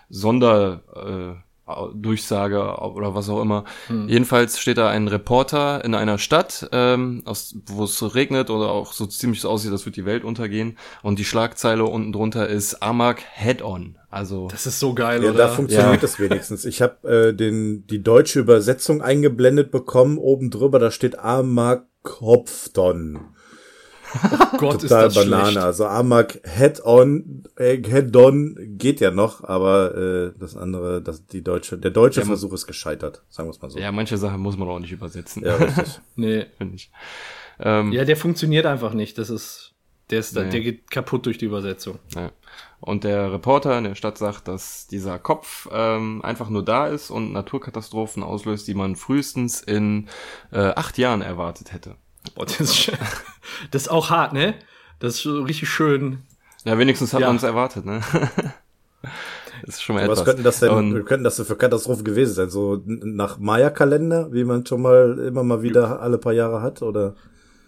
Sonder 0.09 1.37
äh, 1.37 1.50
Durchsage 1.93 2.59
oder 2.79 3.15
was 3.15 3.29
auch 3.29 3.41
immer. 3.41 3.63
Jedenfalls 4.07 4.59
steht 4.59 4.77
da 4.77 4.89
ein 4.89 5.07
Reporter 5.07 5.83
in 5.85 5.95
einer 5.95 6.17
Stadt, 6.17 6.69
ähm, 6.71 7.21
aus, 7.25 7.55
wo 7.67 7.83
es 7.83 8.15
regnet 8.15 8.49
oder 8.49 8.71
auch 8.71 8.93
so 8.93 9.05
ziemlich 9.05 9.41
so 9.41 9.49
aussieht, 9.49 9.71
als 9.71 9.85
würde 9.85 9.95
die 9.95 10.05
Welt 10.05 10.23
untergehen. 10.23 10.77
Und 11.03 11.19
die 11.19 11.25
Schlagzeile 11.25 11.85
unten 11.85 12.11
drunter 12.11 12.47
ist 12.47 12.81
Amag 12.83 13.21
Head-On. 13.33 13.97
Also 14.09 14.47
Das 14.49 14.65
ist 14.67 14.79
so 14.79 14.93
geil, 14.93 15.23
Ja, 15.23 15.29
oder? 15.29 15.37
da 15.37 15.47
funktioniert 15.49 15.93
Ja. 15.95 15.99
das 16.01 16.19
wenigstens. 16.19 16.65
Ich 16.65 16.81
habe 16.81 17.07
äh, 17.29 17.33
den 17.33 17.87
die 17.87 18.03
deutsche 18.03 18.39
Übersetzung 18.41 19.01
eingeblendet 19.01 19.71
bekommen. 19.71 20.17
Oben 20.17 20.49
drüber, 20.49 20.79
da 20.79 20.91
steht 20.91 21.17
Amag 21.17 21.83
Gott, 24.57 24.75
ist 24.83 24.89
Total 24.89 25.05
das 25.05 25.15
Banane. 25.15 25.43
schlecht. 25.51 25.57
Also 25.65 25.85
Amag 25.85 26.41
Head-on, 26.43 27.43
äh, 27.57 27.77
Head-on 27.81 28.55
geht 28.77 28.99
ja 28.99 29.11
noch, 29.11 29.43
aber 29.43 29.95
äh, 29.95 30.31
das 30.39 30.55
andere, 30.57 31.01
das, 31.01 31.25
die 31.27 31.43
deutsche, 31.43 31.77
der 31.77 31.91
deutsche 31.91 32.21
Ja, 32.21 32.25
Versuch 32.25 32.53
ist 32.53 32.67
gescheitert, 32.67 33.23
sagen 33.29 33.47
wir 33.47 33.51
es 33.51 33.61
mal 33.61 33.69
so. 33.69 33.79
ja, 33.79 33.91
manche 33.91 34.17
Sachen 34.17 34.39
muss 34.41 34.57
man 34.57 34.67
auch 34.67 34.79
nicht 34.79 34.91
übersetzen, 34.91 35.43
Ja, 35.45 35.55
richtig. 35.55 35.99
Nee. 36.15 36.45
finde 36.57 36.75
ich. 36.75 36.91
Ähm, 37.59 37.91
Ja, 37.91 38.05
der 38.05 38.17
funktioniert 38.17 38.65
einfach 38.65 38.93
nicht. 38.93 39.17
Das 39.17 39.29
ist, 39.29 39.73
der 40.09 40.19
ist, 40.19 40.35
da, 40.35 40.43
Nee. 40.43 40.49
der 40.49 40.61
geht 40.61 40.91
kaputt 40.91 41.25
durch 41.25 41.37
die 41.37 41.45
Übersetzung. 41.45 41.99
Ja. 42.15 42.31
Und 42.79 43.03
der 43.03 43.31
Reporter 43.31 43.77
in 43.77 43.83
der 43.83 43.95
Stadt 43.95 44.17
sagt, 44.17 44.47
dass 44.47 44.87
dieser 44.87 45.19
Kopf 45.19 45.69
ähm, 45.71 46.21
einfach 46.23 46.49
nur 46.49 46.65
da 46.65 46.87
ist 46.87 47.11
und 47.11 47.31
Naturkatastrophen 47.31 48.23
auslöst, 48.23 48.67
die 48.67 48.73
man 48.73 48.95
frühestens 48.95 49.61
in 49.61 50.09
äh, 50.51 50.57
acht 50.59 50.97
Jahren 50.97 51.21
erwartet 51.21 51.71
hätte. 51.73 51.95
Boah, 52.35 52.45
das, 52.45 52.59
ist, 52.59 52.91
das 53.71 53.83
ist 53.83 53.87
auch 53.89 54.09
hart, 54.09 54.33
ne? 54.33 54.53
Das 54.99 55.15
ist 55.15 55.23
so 55.23 55.41
richtig 55.41 55.69
schön. 55.69 56.19
Ja, 56.63 56.77
wenigstens 56.77 57.13
hat 57.13 57.21
Ja. 57.21 57.27
man 57.27 57.37
es 57.37 57.43
erwartet, 57.43 57.85
ne? 57.85 58.01
ist 59.63 59.81
schon 59.83 59.95
mal 59.95 60.07
Was 60.07 60.19
etwas. 60.19 60.25
könnten 60.25 60.43
das 60.43 60.59
denn, 60.59 60.69
Und- 60.71 61.05
könnten 61.05 61.23
das 61.23 61.35
denn 61.37 61.45
für 61.45 61.55
Katastrophen 61.55 62.03
gewesen 62.03 62.33
sein? 62.33 62.49
So 62.49 62.81
nach 62.85 63.37
Maya-Kalender, 63.39 64.31
wie 64.31 64.43
man 64.43 64.65
schon 64.65 64.81
mal 64.81 65.17
immer 65.19 65.43
mal 65.43 65.61
wieder 65.63 66.01
alle 66.01 66.17
paar 66.17 66.33
Jahre 66.33 66.61
hat, 66.61 66.81
oder? 66.81 67.15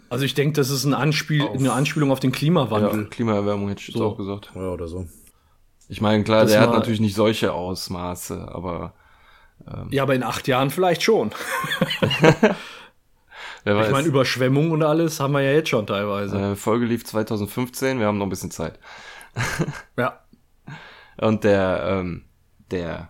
Also 0.10 0.26
ich 0.26 0.36
denke, 0.36 0.54
das 0.54 0.70
ist 0.70 0.84
ein 0.86 0.94
Anspiel, 0.94 1.48
eine 1.48 1.74
Anspielung 1.74 2.12
auf 2.12 2.20
den 2.20 2.32
Klimawandel. 2.32 3.04
ja, 3.04 3.08
Klimaerwärmung 3.10 3.70
hätte 3.70 3.82
ich 3.82 3.88
jetzt 3.88 3.98
So. 3.98 4.06
auch 4.06 4.18
gesagt. 4.18 4.52
Ja, 4.54 4.70
oder 4.70 4.88
so. 4.88 5.08
Ich 5.90 6.02
meine, 6.02 6.24
klar, 6.24 6.44
Das 6.44 6.52
der 6.52 6.62
hat 6.62 6.72
natürlich 6.72 7.00
nicht 7.02 7.16
solche 7.16 7.52
Ausmaße, 7.54 8.48
aber 8.52 8.94
Ja, 9.90 10.04
aber 10.04 10.14
in 10.14 10.24
acht 10.24 10.48
Jahren 10.48 10.70
vielleicht 10.70 11.02
schon. 11.04 11.32
wer 13.64 13.76
weiß. 13.76 13.88
Ich 13.88 13.92
meine, 13.92 14.08
Überschwemmung 14.08 14.72
und 14.72 14.84
alles 14.84 15.20
haben 15.20 15.34
wir 15.34 15.42
ja 15.42 15.52
jetzt 15.52 15.70
schon 15.70 15.88
teilweise. 15.88 16.38
äh, 16.38 16.56
Folge 16.56 16.86
lief 16.86 17.06
2015, 17.06 18.00
wir 18.00 18.08
haben 18.08 18.18
noch 18.18 18.26
ein 18.26 18.30
bisschen 18.30 18.52
Zeit. 18.52 18.80
Ja. 19.98 20.20
Und 21.18 21.44
der, 21.44 21.86
ähm, 21.88 22.24
der 22.72 23.10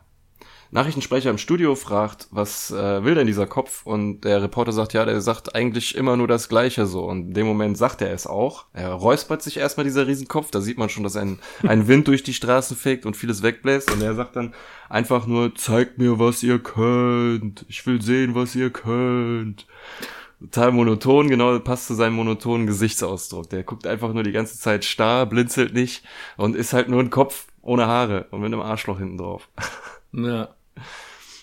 Nachrichtensprecher 0.73 1.29
im 1.29 1.37
Studio 1.37 1.75
fragt, 1.75 2.27
was 2.31 2.71
äh, 2.71 3.03
will 3.03 3.13
denn 3.13 3.27
dieser 3.27 3.45
Kopf? 3.45 3.85
Und 3.85 4.21
der 4.21 4.41
Reporter 4.41 4.71
sagt, 4.71 4.93
ja, 4.93 5.05
der 5.05 5.21
sagt 5.21 5.53
eigentlich 5.53 5.95
immer 5.95 6.17
nur 6.17 6.27
das 6.27 6.49
Gleiche 6.49 6.87
so. 6.87 7.05
Und 7.05 7.27
in 7.27 7.33
dem 7.35 7.45
Moment 7.45 7.77
sagt 7.77 8.01
er 8.01 8.11
es 8.11 8.25
auch. 8.25 8.65
Er 8.73 8.91
räuspert 8.91 9.43
sich 9.43 9.57
erstmal 9.57 9.83
dieser 9.83 10.07
Riesenkopf. 10.07 10.49
Da 10.49 10.61
sieht 10.61 10.79
man 10.79 10.89
schon, 10.89 11.03
dass 11.03 11.15
ein, 11.15 11.37
ein 11.61 11.87
Wind 11.87 12.07
durch 12.07 12.23
die 12.23 12.33
Straßen 12.33 12.75
fegt 12.75 13.05
und 13.05 13.15
vieles 13.15 13.43
wegbläst. 13.43 13.91
Und 13.91 14.01
er 14.01 14.15
sagt 14.15 14.35
dann 14.35 14.55
einfach 14.89 15.27
nur, 15.27 15.53
zeigt 15.53 15.99
mir, 15.99 16.17
was 16.17 16.41
ihr 16.41 16.57
könnt. 16.57 17.65
Ich 17.69 17.85
will 17.85 18.01
sehen, 18.01 18.33
was 18.33 18.55
ihr 18.55 18.71
könnt. 18.71 19.67
Total 20.43 20.73
monoton, 20.73 21.29
genau, 21.29 21.57
passt 21.59 21.87
zu 21.87 21.93
seinem 21.93 22.15
monotonen 22.15 22.67
Gesichtsausdruck. 22.67 23.49
Der 23.49 23.63
guckt 23.63 23.87
einfach 23.87 24.11
nur 24.11 24.23
die 24.23 24.33
ganze 24.33 24.59
Zeit 24.59 24.83
starr, 24.83 25.25
blinzelt 25.25 25.73
nicht 25.73 26.03
und 26.35 26.57
ist 26.57 26.73
halt 26.73 26.89
nur 26.89 26.99
ein 26.99 27.09
Kopf 27.09 27.47
ohne 27.61 27.87
Haare 27.87 28.27
und 28.29 28.41
mit 28.41 28.47
einem 28.47 28.61
Arschloch 28.61 28.99
hinten 28.99 29.17
drauf. 29.17 29.49
Ja. 30.15 30.49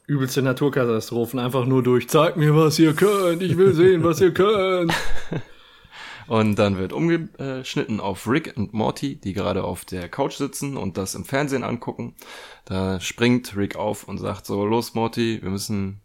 Übelste 0.07 0.43
Naturkatastrophen, 0.43 1.41
einfach 1.41 1.67
nur 1.67 1.83
durch. 1.83 2.09
Zeig 2.09 2.37
mir, 2.37 2.55
was 2.55 2.79
ihr 2.79 2.95
könnt. 2.95 3.43
Ich 3.43 3.57
will 3.57 3.75
sehen, 3.75 4.05
was 4.05 4.21
ihr 4.21 4.33
könnt. 4.33 4.95
Und 6.29 6.57
dann 6.61 6.79
wird 6.79 6.93
umgeschnitten 6.93 7.99
auf 7.99 8.29
Rick 8.29 8.53
und 8.57 8.73
Morty, 8.73 9.17
die 9.17 9.33
gerade 9.33 9.65
auf 9.65 9.85
der 9.85 10.09
Couch 10.09 10.35
sitzen 10.35 10.77
und 10.77 10.97
das 10.97 11.17
im 11.17 11.25
Fernsehen 11.25 11.65
angucken. 11.65 12.15
Da 12.65 13.01
springt 13.01 13.57
Rick 13.57 13.75
auf 13.75 14.07
und 14.07 14.19
sagt 14.19 14.47
so, 14.47 14.65
los 14.65 14.95
Morty, 14.95 15.43
wir 15.43 15.51
müssen 15.51 16.01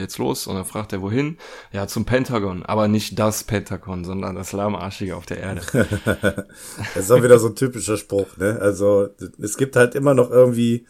jetzt 0.00 0.18
los. 0.18 0.46
Und 0.46 0.56
dann 0.56 0.64
fragt 0.64 0.92
er, 0.92 1.02
wohin? 1.02 1.38
Ja, 1.72 1.86
zum 1.86 2.04
Pentagon. 2.04 2.64
Aber 2.64 2.88
nicht 2.88 3.18
das 3.18 3.44
Pentagon, 3.44 4.04
sondern 4.04 4.34
das 4.34 4.52
lahmarschige 4.52 5.16
auf 5.16 5.26
der 5.26 5.38
Erde. 5.38 5.62
Das 6.94 7.04
ist 7.04 7.10
auch 7.10 7.22
wieder 7.22 7.38
so 7.38 7.48
ein 7.48 7.56
typischer 7.56 7.96
Spruch, 7.96 8.36
ne? 8.36 8.58
Also, 8.60 9.08
es 9.40 9.56
gibt 9.56 9.76
halt 9.76 9.94
immer 9.94 10.14
noch 10.14 10.30
irgendwie 10.30 10.86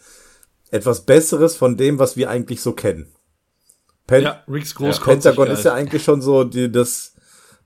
etwas 0.71 1.01
Besseres 1.01 1.55
von 1.55 1.77
dem, 1.77 1.99
was 1.99 2.17
wir 2.17 2.29
eigentlich 2.29 2.61
so 2.61 2.73
kennen. 2.73 3.07
Pen 4.07 4.23
Ja, 4.23 4.43
Ricks 4.47 4.75
Groß 4.75 4.99
Pentagon 5.01 5.47
ist 5.47 5.65
ja 5.65 5.73
eigentlich 5.73 6.03
schon 6.03 6.21
so 6.21 6.43
die, 6.43 6.71
das, 6.71 7.13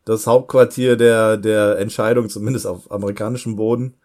das 0.03 0.27
Hauptquartier 0.27 0.97
der, 0.97 1.37
der 1.37 1.77
Entscheidung, 1.77 2.29
zumindest 2.29 2.67
auf 2.67 2.91
amerikanischem 2.91 3.55
Boden. 3.55 3.95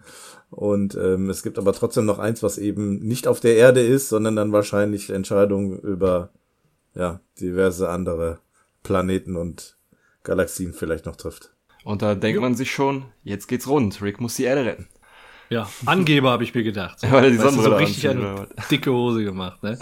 Und 0.50 0.96
ähm, 0.96 1.30
es 1.30 1.42
gibt 1.42 1.58
aber 1.58 1.72
trotzdem 1.72 2.06
noch 2.06 2.18
eins, 2.18 2.42
was 2.42 2.58
eben 2.58 2.98
nicht 2.98 3.28
auf 3.28 3.40
der 3.40 3.56
Erde 3.56 3.80
ist, 3.80 4.08
sondern 4.08 4.36
dann 4.36 4.52
wahrscheinlich 4.52 5.10
Entscheidungen 5.10 5.78
über 5.78 6.30
ja, 6.94 7.20
diverse 7.40 7.88
andere 7.88 8.40
Planeten 8.82 9.36
und 9.36 9.76
Galaxien 10.24 10.72
vielleicht 10.72 11.06
noch 11.06 11.16
trifft. 11.16 11.52
Und 11.84 12.02
da 12.02 12.14
denkt 12.14 12.40
man 12.40 12.54
sich 12.54 12.70
schon, 12.70 13.04
jetzt 13.22 13.46
geht's 13.46 13.68
rund. 13.68 14.02
Rick 14.02 14.20
muss 14.20 14.36
die 14.36 14.44
Erde 14.44 14.64
retten. 14.64 14.88
Ja, 15.48 15.68
Angeber 15.84 16.30
habe 16.30 16.44
ich 16.44 16.54
mir 16.54 16.62
gedacht. 16.62 17.02
Ja, 17.02 17.10
weil 17.12 17.32
die 17.32 17.38
du, 17.38 17.50
so 17.50 17.74
richtig 17.74 18.08
eine 18.08 18.46
dicke 18.70 18.92
Hose 18.92 19.24
gemacht, 19.24 19.62
ne? 19.62 19.78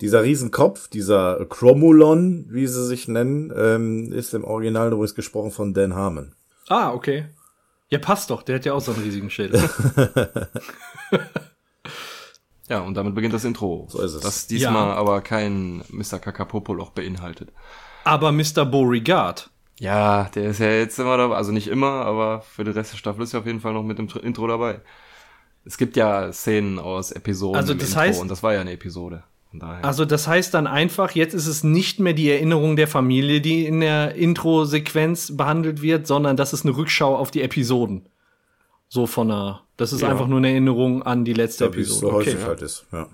Dieser 0.00 0.24
Riesenkopf, 0.24 0.88
dieser 0.88 1.46
Chromulon, 1.46 2.46
wie 2.50 2.66
sie 2.66 2.84
sich 2.84 3.06
nennen, 3.06 3.52
ähm, 3.56 4.12
ist 4.12 4.34
im 4.34 4.42
Original 4.42 4.88
übrigens 4.88 5.14
gesprochen 5.14 5.52
von 5.52 5.72
Dan 5.72 5.94
Harmon. 5.94 6.34
Ah, 6.68 6.92
okay. 6.92 7.26
Ja, 7.90 7.98
passt 8.00 8.30
doch. 8.30 8.42
Der 8.42 8.56
hat 8.56 8.64
ja 8.64 8.72
auch 8.72 8.80
so 8.80 8.92
einen 8.92 9.02
riesigen 9.02 9.30
Schädel. 9.30 9.62
Ja, 12.68 12.80
und 12.80 12.94
damit 12.94 13.14
beginnt 13.14 13.34
das 13.34 13.44
Intro. 13.44 13.86
So 13.90 14.00
ist 14.00 14.14
es. 14.14 14.22
Das 14.22 14.46
diesmal 14.46 14.88
Ja. 14.88 14.94
aber 14.94 15.20
kein 15.20 15.82
Mr. 15.90 16.18
Kakapopoloch 16.18 16.90
beinhaltet. 16.90 17.52
Aber 18.04 18.32
Mr. 18.32 18.64
Beauregard. 18.64 19.50
Ja, 19.80 20.30
der 20.34 20.50
ist 20.50 20.60
ja 20.60 20.70
jetzt 20.70 20.98
immer 20.98 21.16
dabei, 21.16 21.36
also 21.36 21.50
nicht 21.52 21.66
immer, 21.68 21.90
aber 22.06 22.40
für 22.42 22.64
den 22.64 22.74
Rest 22.74 22.92
der 22.92 22.98
Staffel 22.98 23.22
ist 23.22 23.34
er 23.34 23.40
auf 23.40 23.46
jeden 23.46 23.60
Fall 23.60 23.72
noch 23.72 23.82
mit 23.82 23.98
dem 23.98 24.06
Tr- 24.08 24.20
Intro 24.22 24.46
dabei. 24.46 24.80
Es 25.64 25.76
gibt 25.78 25.96
ja 25.96 26.32
Szenen 26.32 26.78
aus 26.78 27.10
Episoden 27.10 27.56
Also 27.56 27.72
im 27.72 27.78
das 27.78 27.88
Intro 27.88 28.00
heißt- 28.00 28.20
und 28.20 28.28
das 28.28 28.42
war 28.42 28.54
ja 28.54 28.60
eine 28.60 28.72
Episode. 28.72 29.24
Von 29.50 29.60
daher. 29.60 29.84
Also 29.84 30.04
das 30.04 30.26
heißt 30.28 30.54
dann 30.54 30.66
einfach, 30.66 31.10
jetzt 31.12 31.34
ist 31.34 31.46
es 31.46 31.64
nicht 31.64 31.98
mehr 32.00 32.12
die 32.12 32.30
Erinnerung 32.30 32.76
der 32.76 32.88
Familie, 32.88 33.40
die 33.40 33.66
in 33.66 33.80
der 33.80 34.14
Intro-Sequenz 34.14 35.36
behandelt 35.36 35.82
wird, 35.82 36.06
sondern 36.06 36.36
das 36.36 36.52
ist 36.52 36.64
eine 36.64 36.76
Rückschau 36.76 37.16
auf 37.16 37.30
die 37.30 37.42
Episoden. 37.42 38.06
So 38.88 39.06
von 39.06 39.30
einer, 39.30 39.62
das 39.76 39.92
ist 39.92 40.00
Ja. 40.02 40.08
einfach 40.08 40.26
nur 40.26 40.38
eine 40.38 40.50
Erinnerung 40.50 41.02
an 41.02 41.24
die 41.24 41.32
letzte 41.34 41.64
Ja, 41.64 41.70
es 41.70 41.76
Episode. 41.76 42.00
so 42.06 42.12
häufig 42.12 42.34
ja. 42.40 42.46
halt 42.46 42.62
ist. 42.62 42.86
Ja. 42.92 43.08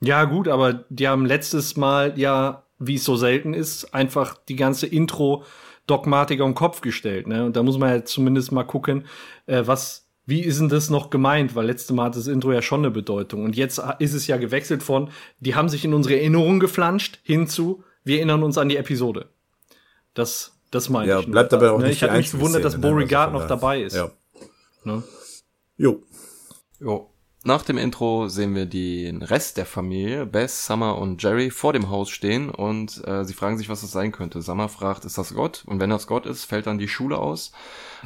ja 0.00 0.24
gut, 0.24 0.48
aber 0.48 0.84
die 0.88 1.08
haben 1.08 1.26
letztes 1.26 1.76
Mal 1.76 2.18
ja, 2.18 2.62
wie 2.78 2.94
es 2.96 3.04
so 3.04 3.16
selten 3.16 3.54
ist, 3.54 3.94
einfach 3.94 4.36
die 4.48 4.56
ganze 4.56 4.86
Intro-Dogmatik 4.86 6.40
auf 6.40 6.48
den 6.48 6.54
Kopf 6.54 6.80
gestellt. 6.80 7.26
Ne? 7.26 7.44
Und 7.44 7.56
da 7.56 7.62
muss 7.62 7.78
man 7.78 7.90
ja 7.90 8.04
zumindest 8.04 8.52
mal 8.52 8.64
gucken, 8.64 9.04
äh, 9.46 9.62
was, 9.66 10.06
wie 10.26 10.40
ist 10.42 10.58
denn 10.60 10.68
das 10.68 10.90
noch 10.90 11.10
gemeint? 11.10 11.54
Weil 11.54 11.66
letztes 11.66 11.94
Mal 11.94 12.06
hat 12.06 12.16
das 12.16 12.26
Intro 12.26 12.52
ja 12.52 12.62
schon 12.62 12.80
eine 12.80 12.90
Bedeutung. 12.90 13.44
Und 13.44 13.56
jetzt 13.56 13.80
ist 13.98 14.12
es 14.14 14.26
ja 14.26 14.36
gewechselt 14.36 14.82
von, 14.82 15.10
die 15.40 15.54
haben 15.54 15.68
sich 15.68 15.84
in 15.84 15.94
unsere 15.94 16.16
Erinnerung 16.16 16.60
geflanscht, 16.60 17.18
hinzu, 17.22 17.82
wir 18.04 18.16
erinnern 18.18 18.42
uns 18.42 18.58
an 18.58 18.68
die 18.68 18.76
Episode. 18.76 19.26
Das, 20.14 20.52
das 20.70 20.88
meine 20.88 21.08
Ja, 21.10 21.20
ich. 21.20 21.26
nur. 21.26 21.32
bleibt 21.32 21.52
aber 21.54 21.72
auch 21.72 21.78
Ne, 21.78 21.86
nicht 21.88 21.96
Ich 21.96 22.02
habe 22.02 22.16
mich 22.16 22.30
gewundert, 22.30 22.64
dass 22.64 22.74
ne? 22.74 22.80
Beauregard 22.80 23.28
Also 23.28 23.40
noch 23.40 23.48
dabei 23.48 23.82
ist. 23.82 23.96
Ja. 23.96 24.10
Ne? 24.84 25.02
Jo. 25.76 26.02
Jo. 26.80 27.10
Nach 27.44 27.62
dem 27.62 27.78
Intro 27.78 28.26
sehen 28.26 28.56
wir 28.56 28.66
den 28.66 29.22
Rest 29.22 29.56
der 29.56 29.66
Familie, 29.66 30.26
Bess, 30.26 30.66
Summer 30.66 30.98
und 30.98 31.22
Jerry, 31.22 31.50
vor 31.50 31.72
dem 31.72 31.90
Haus 31.90 32.10
stehen 32.10 32.50
und 32.50 33.06
äh, 33.06 33.24
sie 33.24 33.34
fragen 33.34 33.56
sich, 33.56 33.68
was 33.68 33.82
das 33.82 33.92
sein 33.92 34.10
könnte. 34.10 34.42
Summer 34.42 34.68
fragt, 34.68 35.04
ist 35.04 35.16
das 35.16 35.32
Gott? 35.32 35.62
Und 35.64 35.78
wenn 35.78 35.90
das 35.90 36.08
Gott 36.08 36.26
ist, 36.26 36.44
fällt 36.44 36.66
dann 36.66 36.78
die 36.78 36.88
Schule 36.88 37.18
aus. 37.18 37.52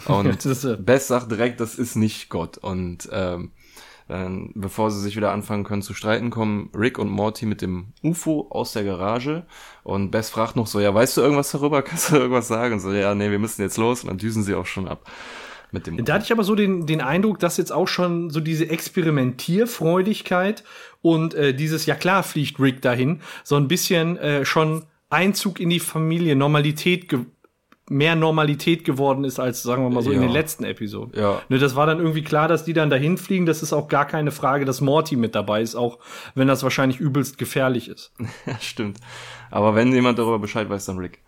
Und 0.04 0.44
Bess 0.84 1.08
sagt 1.08 1.30
direkt, 1.30 1.58
das 1.60 1.76
ist 1.76 1.96
nicht 1.96 2.28
Gott. 2.28 2.58
Und 2.58 3.08
ähm, 3.12 3.52
dann, 4.08 4.50
bevor 4.56 4.90
sie 4.90 5.00
sich 5.00 5.16
wieder 5.16 5.32
anfangen 5.32 5.64
können 5.64 5.82
zu 5.82 5.94
streiten, 5.94 6.30
kommen 6.30 6.68
Rick 6.74 6.98
und 6.98 7.08
Morty 7.08 7.46
mit 7.46 7.62
dem 7.62 7.94
UFO 8.02 8.48
aus 8.50 8.72
der 8.72 8.84
Garage. 8.84 9.46
Und 9.84 10.10
Bess 10.10 10.28
fragt 10.28 10.56
noch 10.56 10.66
so, 10.66 10.80
ja, 10.80 10.92
weißt 10.92 11.16
du 11.16 11.20
irgendwas 11.20 11.52
darüber? 11.52 11.80
Kannst 11.84 12.10
du 12.10 12.16
irgendwas 12.16 12.48
sagen? 12.48 12.74
Und 12.74 12.80
so, 12.80 12.92
ja, 12.92 13.14
nee, 13.14 13.30
wir 13.30 13.38
müssen 13.38 13.62
jetzt 13.62 13.78
los. 13.78 14.02
Und 14.02 14.08
dann 14.08 14.18
düsen 14.18 14.42
sie 14.42 14.54
auch 14.54 14.66
schon 14.66 14.88
ab. 14.88 15.08
Mit 15.72 15.86
dem 15.86 16.04
Da 16.04 16.14
hatte 16.14 16.24
ich 16.24 16.32
aber 16.32 16.44
so 16.44 16.54
den, 16.54 16.86
den 16.86 17.00
Eindruck, 17.00 17.38
dass 17.38 17.56
jetzt 17.56 17.72
auch 17.72 17.88
schon 17.88 18.30
so 18.30 18.40
diese 18.40 18.68
Experimentierfreudigkeit 18.68 20.64
und 21.02 21.34
äh, 21.34 21.54
dieses, 21.54 21.86
ja 21.86 21.94
klar, 21.94 22.22
fliegt 22.22 22.58
Rick 22.60 22.82
dahin, 22.82 23.20
so 23.44 23.56
ein 23.56 23.68
bisschen 23.68 24.16
äh, 24.18 24.44
schon 24.44 24.84
Einzug 25.08 25.60
in 25.60 25.70
die 25.70 25.80
Familie, 25.80 26.36
Normalität, 26.36 27.08
ge 27.08 27.20
mehr 27.92 28.14
Normalität 28.14 28.84
geworden 28.84 29.24
ist, 29.24 29.40
als, 29.40 29.64
sagen 29.64 29.82
wir 29.82 29.90
mal 29.90 30.00
so, 30.04 30.12
in 30.12 30.20
Ja. 30.20 30.28
den 30.28 30.32
letzten 30.32 30.62
Episoden. 30.62 31.12
Ja. 31.18 31.42
Ne, 31.48 31.58
das 31.58 31.74
war 31.74 31.86
dann 31.86 31.98
irgendwie 31.98 32.22
klar, 32.22 32.46
dass 32.46 32.64
die 32.64 32.72
dann 32.72 32.88
dahin 32.88 33.18
fliegen. 33.18 33.46
Das 33.46 33.64
ist 33.64 33.72
auch 33.72 33.88
gar 33.88 34.06
keine 34.06 34.30
Frage, 34.30 34.64
dass 34.64 34.80
Morty 34.80 35.16
mit 35.16 35.34
dabei 35.34 35.60
ist, 35.60 35.74
auch 35.74 35.98
wenn 36.36 36.46
das 36.46 36.62
wahrscheinlich 36.62 37.00
übelst 37.00 37.36
gefährlich 37.36 37.88
ist. 37.88 38.12
Ja, 38.46 38.56
stimmt. 38.60 38.98
Aber 39.50 39.74
wenn 39.74 39.92
jemand 39.92 40.20
darüber 40.20 40.38
Bescheid 40.38 40.70
weiß, 40.70 40.84
dann 40.86 40.98
Rick. 40.98 41.18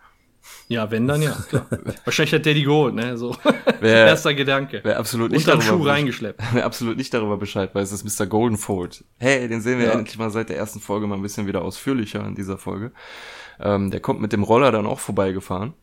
Ja, 0.69 0.89
wenn 0.91 1.07
dann 1.07 1.21
ja, 1.21 1.31
klar. 1.49 1.65
wahrscheinlich 2.05 2.33
hat 2.33 2.45
der 2.45 2.53
die 2.53 2.63
geholt, 2.63 2.95
ne? 2.95 3.17
So. 3.17 3.35
Wer- 3.79 4.07
Erster 4.07 4.33
Gedanke. 4.33 4.79
Wer 4.83 4.97
absolut 4.97 5.31
nicht 5.31 5.45
Unterm 5.47 5.59
darüber 5.59 5.83
Schuh 5.83 5.89
reingeschleppt. 5.89 6.41
Wer 6.53 6.65
absolut 6.65 6.97
nicht 6.97 7.13
darüber 7.13 7.37
Bescheid 7.37 7.73
weiß, 7.75 7.91
ist 7.91 8.03
Mr. 8.19 8.25
Goldenfold. 8.27 9.03
Hey, 9.19 9.47
den 9.47 9.61
sehen 9.61 9.79
wir 9.79 9.87
Ja. 9.87 9.91
endlich 9.93 10.17
mal 10.17 10.29
seit 10.31 10.49
der 10.49 10.57
ersten 10.57 10.79
Folge 10.79 11.05
mal 11.07 11.15
ein 11.15 11.21
bisschen 11.21 11.47
wieder 11.47 11.61
ausführlicher 11.63 12.25
in 12.25 12.35
dieser 12.35 12.57
Folge. 12.57 12.91
Ähm, 13.59 13.91
der 13.91 13.99
kommt 13.99 14.19
mit 14.21 14.33
dem 14.33 14.43
Roller 14.43 14.71
dann 14.71 14.85
auch 14.87 14.99
vorbeigefahren 14.99 15.73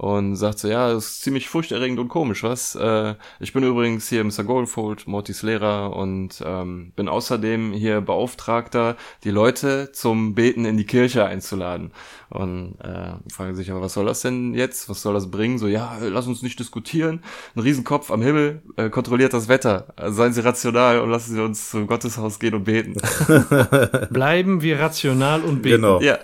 und 0.00 0.34
sagt 0.34 0.58
so, 0.60 0.66
ja, 0.66 0.94
das 0.94 1.08
ist 1.08 1.22
ziemlich 1.22 1.50
furchterregend 1.50 2.00
und 2.00 2.08
komisch, 2.08 2.42
was? 2.42 2.74
Äh, 2.74 3.16
ich 3.38 3.52
bin 3.52 3.62
übrigens 3.64 4.08
hier 4.08 4.24
Mr. 4.24 4.44
Goldenfold, 4.44 5.06
Mortys 5.06 5.42
Lehrer 5.42 5.94
und 5.94 6.42
ähm, 6.42 6.92
bin 6.96 7.06
außerdem 7.06 7.74
hier 7.74 8.00
Beauftragter, 8.00 8.96
die 9.24 9.30
Leute 9.30 9.92
zum 9.92 10.34
Beten 10.34 10.64
in 10.64 10.78
die 10.78 10.86
Kirche 10.86 11.26
einzuladen. 11.26 11.92
Und 12.30 12.78
äh, 12.80 13.12
fragen 13.30 13.54
sich, 13.54 13.70
aber 13.70 13.82
was 13.82 13.92
soll 13.92 14.06
das 14.06 14.22
denn 14.22 14.54
jetzt? 14.54 14.88
Was 14.88 15.02
soll 15.02 15.12
das 15.12 15.30
bringen? 15.30 15.58
So, 15.58 15.66
ja, 15.66 15.98
lass 16.00 16.26
uns 16.26 16.40
nicht 16.40 16.58
diskutieren. 16.58 17.22
Ein 17.54 17.60
Riesenkopf 17.60 18.10
am 18.10 18.22
Himmel 18.22 18.62
äh, 18.76 18.88
kontrolliert 18.88 19.34
das 19.34 19.48
Wetter. 19.48 19.92
Also 19.96 20.16
seien 20.16 20.32
Sie 20.32 20.42
rational 20.42 21.00
und 21.00 21.10
lassen 21.10 21.34
Sie 21.34 21.44
uns 21.44 21.68
zum 21.68 21.86
Gotteshaus 21.86 22.38
gehen 22.38 22.54
und 22.54 22.64
beten. 22.64 22.94
Bleiben 24.10 24.62
wir 24.62 24.80
rational 24.80 25.42
und 25.42 25.60
beten. 25.60 25.82
Genau. 25.82 26.00
ja. 26.00 26.18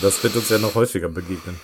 Das 0.00 0.22
wird 0.22 0.36
uns 0.36 0.48
ja 0.48 0.58
noch 0.58 0.76
häufiger 0.76 1.08
begegnen. 1.08 1.56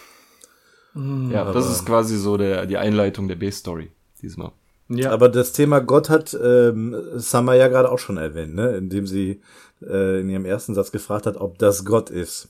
Ja, 0.94 1.52
das 1.52 1.70
ist 1.70 1.86
quasi 1.86 2.16
so 2.16 2.36
der, 2.36 2.66
die 2.66 2.76
Einleitung 2.78 3.28
der 3.28 3.36
B-Story 3.36 3.92
diesmal. 4.20 4.52
Ja. 4.88 5.10
Aber 5.12 5.28
das 5.28 5.52
Thema 5.52 5.80
Gott 5.80 6.08
hat 6.08 6.36
ähm, 6.42 6.96
Summer 7.16 7.54
ja 7.54 7.68
gerade 7.68 7.90
auch 7.90 7.98
schon 7.98 8.16
erwähnt, 8.16 8.54
ne? 8.54 8.76
indem 8.76 9.06
sie 9.06 9.42
äh, 9.82 10.20
in 10.20 10.30
ihrem 10.30 10.46
ersten 10.46 10.74
Satz 10.74 10.90
gefragt 10.90 11.26
hat, 11.26 11.36
ob 11.36 11.58
das 11.58 11.84
Gott 11.84 12.10
ist. 12.10 12.48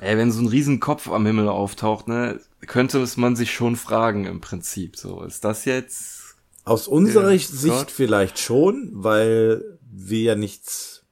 Ey, 0.00 0.16
wenn 0.16 0.30
so 0.30 0.40
ein 0.40 0.46
Riesenkopf 0.46 1.10
am 1.10 1.26
Himmel 1.26 1.48
auftaucht, 1.48 2.06
ne, 2.06 2.38
könnte 2.66 3.00
es 3.02 3.16
man 3.16 3.34
sich 3.34 3.52
schon 3.52 3.74
fragen 3.74 4.26
im 4.26 4.40
Prinzip. 4.40 4.96
So, 4.96 5.22
ist 5.24 5.44
das 5.44 5.64
jetzt. 5.64 6.36
Aus 6.64 6.86
unserer 6.86 7.32
Ja, 7.32 7.38
Sicht 7.38 7.64
Gott. 7.74 7.90
vielleicht 7.90 8.38
schon, 8.38 8.90
weil 8.92 9.64
wir 9.80 10.20
ja 10.20 10.34
nichts 10.36 11.04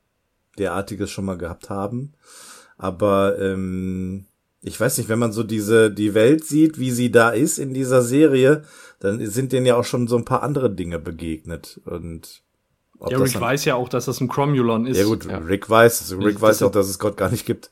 derartiges 0.57 1.11
schon 1.11 1.25
mal 1.25 1.37
gehabt 1.39 1.69
haben. 1.69 2.13
Aber 2.79 3.39
ähm, 3.41 4.27
ich 4.67 4.79
weiß 4.79 4.99
nicht, 4.99 5.09
wenn 5.09 5.19
man 5.19 5.33
so 5.33 5.43
diese 5.43 5.91
die 5.91 6.13
Welt 6.15 6.45
sieht, 6.45 6.79
wie 6.79 6.91
sie 6.91 7.11
da 7.11 7.31
ist 7.31 7.59
in 7.59 7.73
dieser 7.73 8.03
Serie, 8.03 8.65
dann 9.01 9.25
sind 9.27 9.53
denen 9.53 9.65
ja 9.67 9.77
auch 9.77 9.85
schon 9.85 10.09
so 10.09 10.17
ein 10.17 10.25
paar 10.25 10.43
andere 10.43 10.71
Dinge 10.71 10.99
begegnet 10.99 11.81
und 11.87 12.43
ob 12.99 13.11
Ja, 13.13 13.19
Rick 13.19 13.33
dann- 13.35 13.43
weiß 13.43 13.65
ja 13.67 13.75
auch, 13.75 13.89
dass 13.89 14.07
das 14.07 14.21
ein 14.21 14.29
Cromulon 14.29 14.87
ist. 14.87 14.99
ja 14.99 15.05
gut, 15.05 15.25
Ja. 15.27 15.39
Rick 15.39 15.69
weiß, 15.71 16.01
also 16.03 16.17
Rick 16.19 16.35
Das- 16.37 16.43
weiß 16.43 16.59
das- 16.59 16.69
auch, 16.69 16.73
dass 16.73 16.89
es 16.89 16.99
Gott 16.99 17.17
gar 17.17 17.31
nicht 17.31 17.47
gibt. 17.47 17.71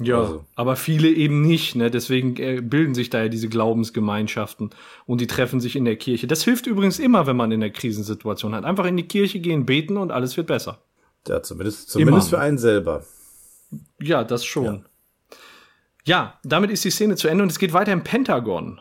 Ja, 0.00 0.20
Also. 0.20 0.44
aber 0.56 0.76
viele 0.76 1.08
eben 1.08 1.40
nicht, 1.40 1.74
ne? 1.74 1.90
Deswegen 1.90 2.36
äh, 2.36 2.60
bilden 2.60 2.94
sich 2.94 3.08
da 3.08 3.22
ja 3.22 3.28
diese 3.28 3.48
Glaubensgemeinschaften 3.48 4.70
und 5.06 5.20
die 5.22 5.26
treffen 5.26 5.58
sich 5.60 5.74
in 5.76 5.86
der 5.86 5.96
Kirche. 5.96 6.26
Das 6.26 6.42
hilft 6.44 6.66
übrigens 6.66 6.98
immer, 6.98 7.26
wenn 7.26 7.36
man 7.36 7.50
in 7.50 7.60
der 7.60 7.70
Krisensituation 7.70 8.54
hat. 8.54 8.64
Einfach 8.64 8.84
in 8.84 8.96
die 8.98 9.08
Kirche 9.08 9.38
gehen, 9.40 9.64
beten 9.64 9.96
und 9.96 10.10
alles 10.12 10.36
wird 10.36 10.48
besser. 10.48 10.82
Ja, 11.28 11.42
zumindest 11.42 11.88
zumindest 11.90 12.28
Immer. 12.28 12.38
für 12.38 12.44
einen 12.44 12.58
selber. 12.58 13.04
Ja, 14.00 14.22
das 14.24 14.44
schon. 14.44 14.64
Ja. 14.64 14.80
Damit 16.44 16.70
ist 16.70 16.84
die 16.84 16.90
Szene 16.90 17.16
zu 17.16 17.28
Ende 17.28 17.42
und 17.42 17.50
es 17.50 17.58
geht 17.58 17.72
weiter 17.72 17.92
im 17.92 18.04
Pentagon. 18.04 18.80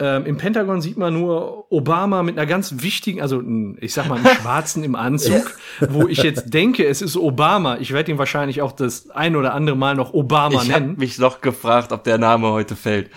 Ähm, 0.00 0.26
Im 0.26 0.38
Pentagon 0.38 0.80
sieht 0.80 0.96
man 0.96 1.14
nur 1.14 1.70
Obama 1.70 2.24
mit 2.24 2.36
einer 2.36 2.46
ganz 2.46 2.82
wichtigen, 2.82 3.22
also 3.22 3.40
ich 3.78 3.94
sag 3.94 4.08
mal, 4.08 4.16
einen 4.16 4.26
Schwarzen 4.40 4.82
im 4.82 4.96
Anzug, 4.96 5.56
wo 5.88 6.08
ich 6.08 6.18
jetzt 6.18 6.52
denke, 6.52 6.84
es 6.84 7.00
ist 7.00 7.16
Obama. 7.16 7.76
Ich 7.78 7.92
werde 7.92 8.10
ihn 8.10 8.18
wahrscheinlich 8.18 8.60
auch 8.60 8.72
das 8.72 9.08
ein 9.10 9.36
oder 9.36 9.54
andere 9.54 9.76
Mal 9.76 9.94
noch 9.94 10.12
Obama 10.12 10.62
Ich 10.62 10.68
nennen. 10.68 10.96
mich 10.96 11.16
doch 11.16 11.40
gefragt, 11.40 11.92
ob 11.92 12.02
der 12.02 12.18
Name 12.18 12.48
heute 12.48 12.74
fällt. 12.74 13.08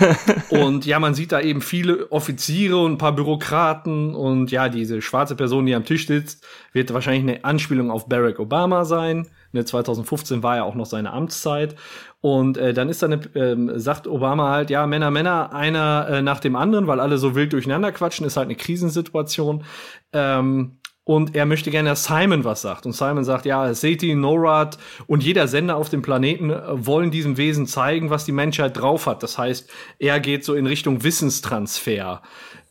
Und 0.50 0.84
ja, 0.84 1.00
man 1.00 1.14
sieht 1.14 1.32
da 1.32 1.40
eben 1.40 1.62
viele 1.62 2.12
Offiziere 2.12 2.76
und 2.76 2.92
ein 2.92 2.98
paar 2.98 3.12
Bürokraten 3.14 4.14
und 4.14 4.50
ja, 4.50 4.68
diese 4.68 5.00
schwarze 5.00 5.36
Person, 5.36 5.66
die 5.66 5.74
am 5.74 5.84
Tisch 5.84 6.08
sitzt, 6.08 6.44
wird 6.72 6.92
wahrscheinlich 6.92 7.22
eine 7.22 7.44
Anspielung 7.44 7.90
auf 7.90 8.08
Barack 8.08 8.38
Obama 8.38 8.84
sein. 8.84 9.28
Ne, 9.52 9.64
2015 9.64 10.42
war 10.42 10.56
ja 10.56 10.64
auch 10.64 10.74
noch 10.74 10.86
seine 10.86 11.12
Amtszeit. 11.12 11.74
Und 12.20 12.58
äh, 12.58 12.74
dann 12.74 12.88
ist 12.88 13.02
dann, 13.02 13.28
ähm, 13.34 13.72
sagt 13.78 14.06
Obama 14.06 14.50
halt, 14.50 14.70
ja, 14.70 14.86
Männer, 14.86 15.10
Männer, 15.10 15.52
einer 15.52 16.08
äh, 16.10 16.22
nach 16.22 16.40
dem 16.40 16.56
anderen, 16.56 16.86
weil 16.86 17.00
alle 17.00 17.16
so 17.18 17.34
wild 17.34 17.52
durcheinander 17.52 17.92
quatschen, 17.92 18.26
ist 18.26 18.36
halt 18.36 18.46
eine 18.46 18.56
Krisensituation. 18.56 19.64
Ähm, 20.12 20.78
und 21.08 21.34
er 21.34 21.46
möchte 21.46 21.70
gerne, 21.70 21.88
dass 21.88 22.04
Simon 22.04 22.44
was 22.44 22.60
sagt. 22.60 22.84
Und 22.84 22.92
Simon 22.92 23.24
sagt, 23.24 23.46
ja, 23.46 23.72
Seti, 23.72 24.14
NORAD 24.14 24.76
und 25.06 25.24
jeder 25.24 25.48
Sender 25.48 25.76
auf 25.76 25.88
dem 25.88 26.02
Planeten 26.02 26.50
äh, 26.50 26.86
wollen 26.86 27.10
diesem 27.10 27.38
Wesen 27.38 27.66
zeigen, 27.66 28.10
was 28.10 28.26
die 28.26 28.32
Menschheit 28.32 28.76
drauf 28.76 29.06
hat. 29.06 29.22
Das 29.22 29.38
heißt, 29.38 29.70
er 29.98 30.20
geht 30.20 30.44
so 30.44 30.54
in 30.54 30.66
Richtung 30.66 31.02
Wissenstransfer. 31.04 32.20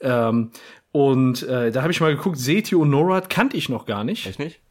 Ähm, 0.01 0.51
und 0.91 1.41
äh, 1.47 1.71
da 1.71 1.81
habe 1.81 1.91
ich 1.91 1.99
mal 1.99 2.15
geguckt, 2.15 2.37
Seti 2.37 2.75
und 2.75 2.91
NORAD 2.91 3.31
kannte 3.31 3.57
ich 3.57 3.69
noch 3.69 3.87
gar 3.87 4.03
nicht. 4.03 4.27
Echt 4.27 4.37
nicht? 4.37 4.61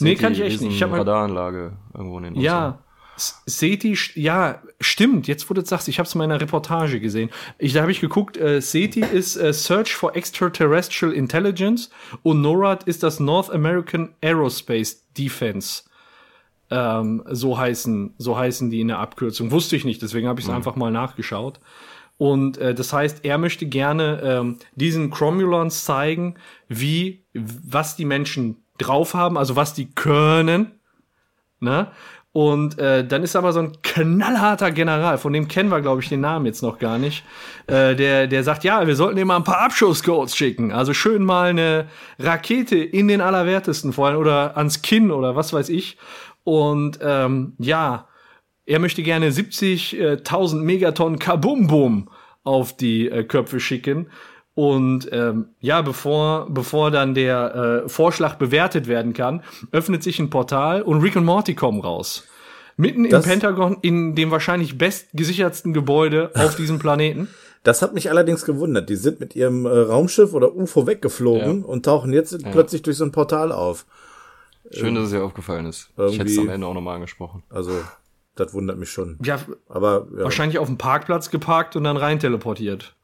Nee, 0.00 0.10
Sind 0.10 0.20
kann 0.20 0.32
ich 0.32 0.40
echt 0.40 0.60
nicht. 0.60 0.74
Ich 0.76 0.82
hab 0.82 0.90
mal- 0.90 0.98
Radaranlage 0.98 1.72
irgendwo 1.94 2.18
in 2.18 2.24
den 2.24 2.34
USA. 2.34 2.42
Ja, 2.44 2.78
Seti, 3.46 3.98
ja, 4.14 4.62
stimmt. 4.80 5.26
Jetzt, 5.26 5.50
wo 5.50 5.54
du 5.54 5.60
das 5.60 5.70
sagst, 5.70 5.88
ich 5.88 5.98
habe 5.98 6.06
es 6.06 6.14
in 6.14 6.18
meiner 6.18 6.40
Reportage 6.40 7.00
gesehen. 7.00 7.30
Ich, 7.58 7.72
da 7.72 7.80
habe 7.80 7.90
ich 7.90 8.00
geguckt, 8.00 8.36
äh, 8.36 8.60
Seti 8.60 9.00
ist 9.00 9.36
äh, 9.36 9.52
Search 9.52 9.94
for 9.94 10.14
Extraterrestrial 10.14 11.12
Intelligence 11.12 11.90
und 12.22 12.40
NORAD 12.40 12.84
ist 12.84 13.02
das 13.02 13.18
North 13.18 13.50
American 13.50 14.14
Aerospace 14.22 15.04
Defense. 15.16 15.82
Ähm, 16.70 17.24
so 17.30 17.58
heißen, 17.58 18.14
so 18.18 18.36
heißen 18.36 18.70
die 18.70 18.82
in 18.82 18.88
der 18.88 18.98
Abkürzung. 18.98 19.50
Wusste 19.50 19.74
ich 19.74 19.84
nicht, 19.84 20.02
deswegen 20.02 20.28
habe 20.28 20.38
ich 20.40 20.46
es 20.46 20.52
einfach 20.52 20.76
mal 20.76 20.90
nachgeschaut. 20.92 21.60
Und 22.18 22.58
äh, 22.58 22.74
das 22.74 22.92
heißt, 22.92 23.24
er 23.24 23.38
möchte 23.38 23.66
gerne 23.66 24.20
ähm, 24.22 24.58
diesen 24.74 25.10
Cromulons 25.10 25.84
zeigen, 25.84 26.34
wie, 26.68 27.24
was 27.32 27.96
die 27.96 28.04
Menschen 28.04 28.56
drauf 28.78 29.14
haben, 29.14 29.36
also 29.36 29.56
was 29.56 29.74
die 29.74 29.90
können. 29.90 30.72
Ne? 31.60 31.88
Und 32.32 32.78
äh, 32.78 33.06
dann 33.06 33.22
ist 33.22 33.34
aber 33.36 33.52
so 33.52 33.60
ein 33.60 33.72
knallharter 33.82 34.70
General, 34.70 35.18
von 35.18 35.32
dem 35.32 35.48
kennen 35.48 35.70
wir, 35.70 35.80
glaube 35.80 36.02
ich, 36.02 36.08
den 36.08 36.20
Namen 36.20 36.46
jetzt 36.46 36.62
noch 36.62 36.78
gar 36.78 36.98
nicht, 36.98 37.24
äh, 37.66 37.96
der, 37.96 38.26
der 38.26 38.44
sagt, 38.44 38.64
ja, 38.64 38.86
wir 38.86 38.94
sollten 38.96 39.18
ihm 39.18 39.26
mal 39.26 39.36
ein 39.36 39.44
paar 39.44 39.62
Abschusscodes 39.62 40.36
schicken. 40.36 40.70
Also 40.70 40.94
schön 40.94 41.24
mal 41.24 41.50
eine 41.50 41.88
Rakete 42.18 42.76
in 42.76 43.08
den 43.08 43.20
Allerwertesten 43.20 43.92
fallen 43.92 44.16
oder 44.16 44.56
ans 44.56 44.82
Kinn 44.82 45.10
oder 45.10 45.36
was 45.36 45.52
weiß 45.52 45.68
ich. 45.70 45.96
Und 46.44 46.98
ähm, 47.02 47.54
ja, 47.58 48.06
er 48.66 48.78
möchte 48.78 49.02
gerne 49.02 49.30
70.000 49.30 50.56
Megatonnen 50.60 51.18
Kabumbum 51.18 52.10
auf 52.44 52.76
die 52.76 53.08
äh, 53.08 53.24
Köpfe 53.24 53.58
schicken. 53.58 54.10
Und 54.58 55.08
ähm, 55.12 55.50
ja, 55.60 55.82
bevor, 55.82 56.48
bevor 56.50 56.90
dann 56.90 57.14
der 57.14 57.84
äh, 57.84 57.88
Vorschlag 57.88 58.38
bewertet 58.38 58.88
werden 58.88 59.12
kann, 59.12 59.44
öffnet 59.70 60.02
sich 60.02 60.18
ein 60.18 60.30
Portal 60.30 60.82
und 60.82 61.00
Rick 61.00 61.14
und 61.14 61.24
Morty 61.24 61.54
kommen 61.54 61.80
raus. 61.80 62.24
Mitten 62.76 63.08
Das- 63.08 63.24
im 63.24 63.30
Pentagon, 63.30 63.76
in 63.82 64.16
dem 64.16 64.32
wahrscheinlich 64.32 64.76
bestgesichertsten 64.76 65.72
Gebäude 65.72 66.32
auf 66.34 66.56
diesem 66.56 66.80
Planeten. 66.80 67.28
Das 67.62 67.82
hat 67.82 67.94
mich 67.94 68.10
allerdings 68.10 68.44
gewundert. 68.44 68.88
Die 68.90 68.96
sind 68.96 69.20
mit 69.20 69.36
ihrem 69.36 69.64
äh, 69.64 69.68
Raumschiff 69.68 70.34
oder 70.34 70.52
UFO 70.52 70.88
weggeflogen 70.88 71.62
und 71.64 71.84
tauchen 71.84 72.12
jetzt 72.12 72.36
plötzlich 72.50 72.82
durch 72.82 72.96
so 72.96 73.04
ein 73.04 73.12
Portal 73.12 73.52
auf. 73.52 73.86
Schön, 74.72 74.96
dass 74.96 75.04
es 75.04 75.10
dir 75.12 75.22
aufgefallen 75.22 75.66
ist. 75.66 75.88
Ich 76.10 76.18
hätte 76.18 76.32
es 76.32 76.36
am 76.36 76.48
Ende 76.48 76.66
auch 76.66 76.74
nochmal 76.74 76.96
angesprochen. 76.96 77.44
Also, 77.48 77.70
das 78.34 78.52
wundert 78.54 78.76
mich 78.76 78.90
schon. 78.90 79.18
Ja, 79.22 79.38
Aber 79.68 80.08
ja. 80.16 80.24
wahrscheinlich 80.24 80.58
auf 80.58 80.66
dem 80.66 80.78
Parkplatz 80.78 81.30
geparkt 81.30 81.76
und 81.76 81.84
dann 81.84 81.96
rein 81.96 82.18
teleportiert. 82.18 82.96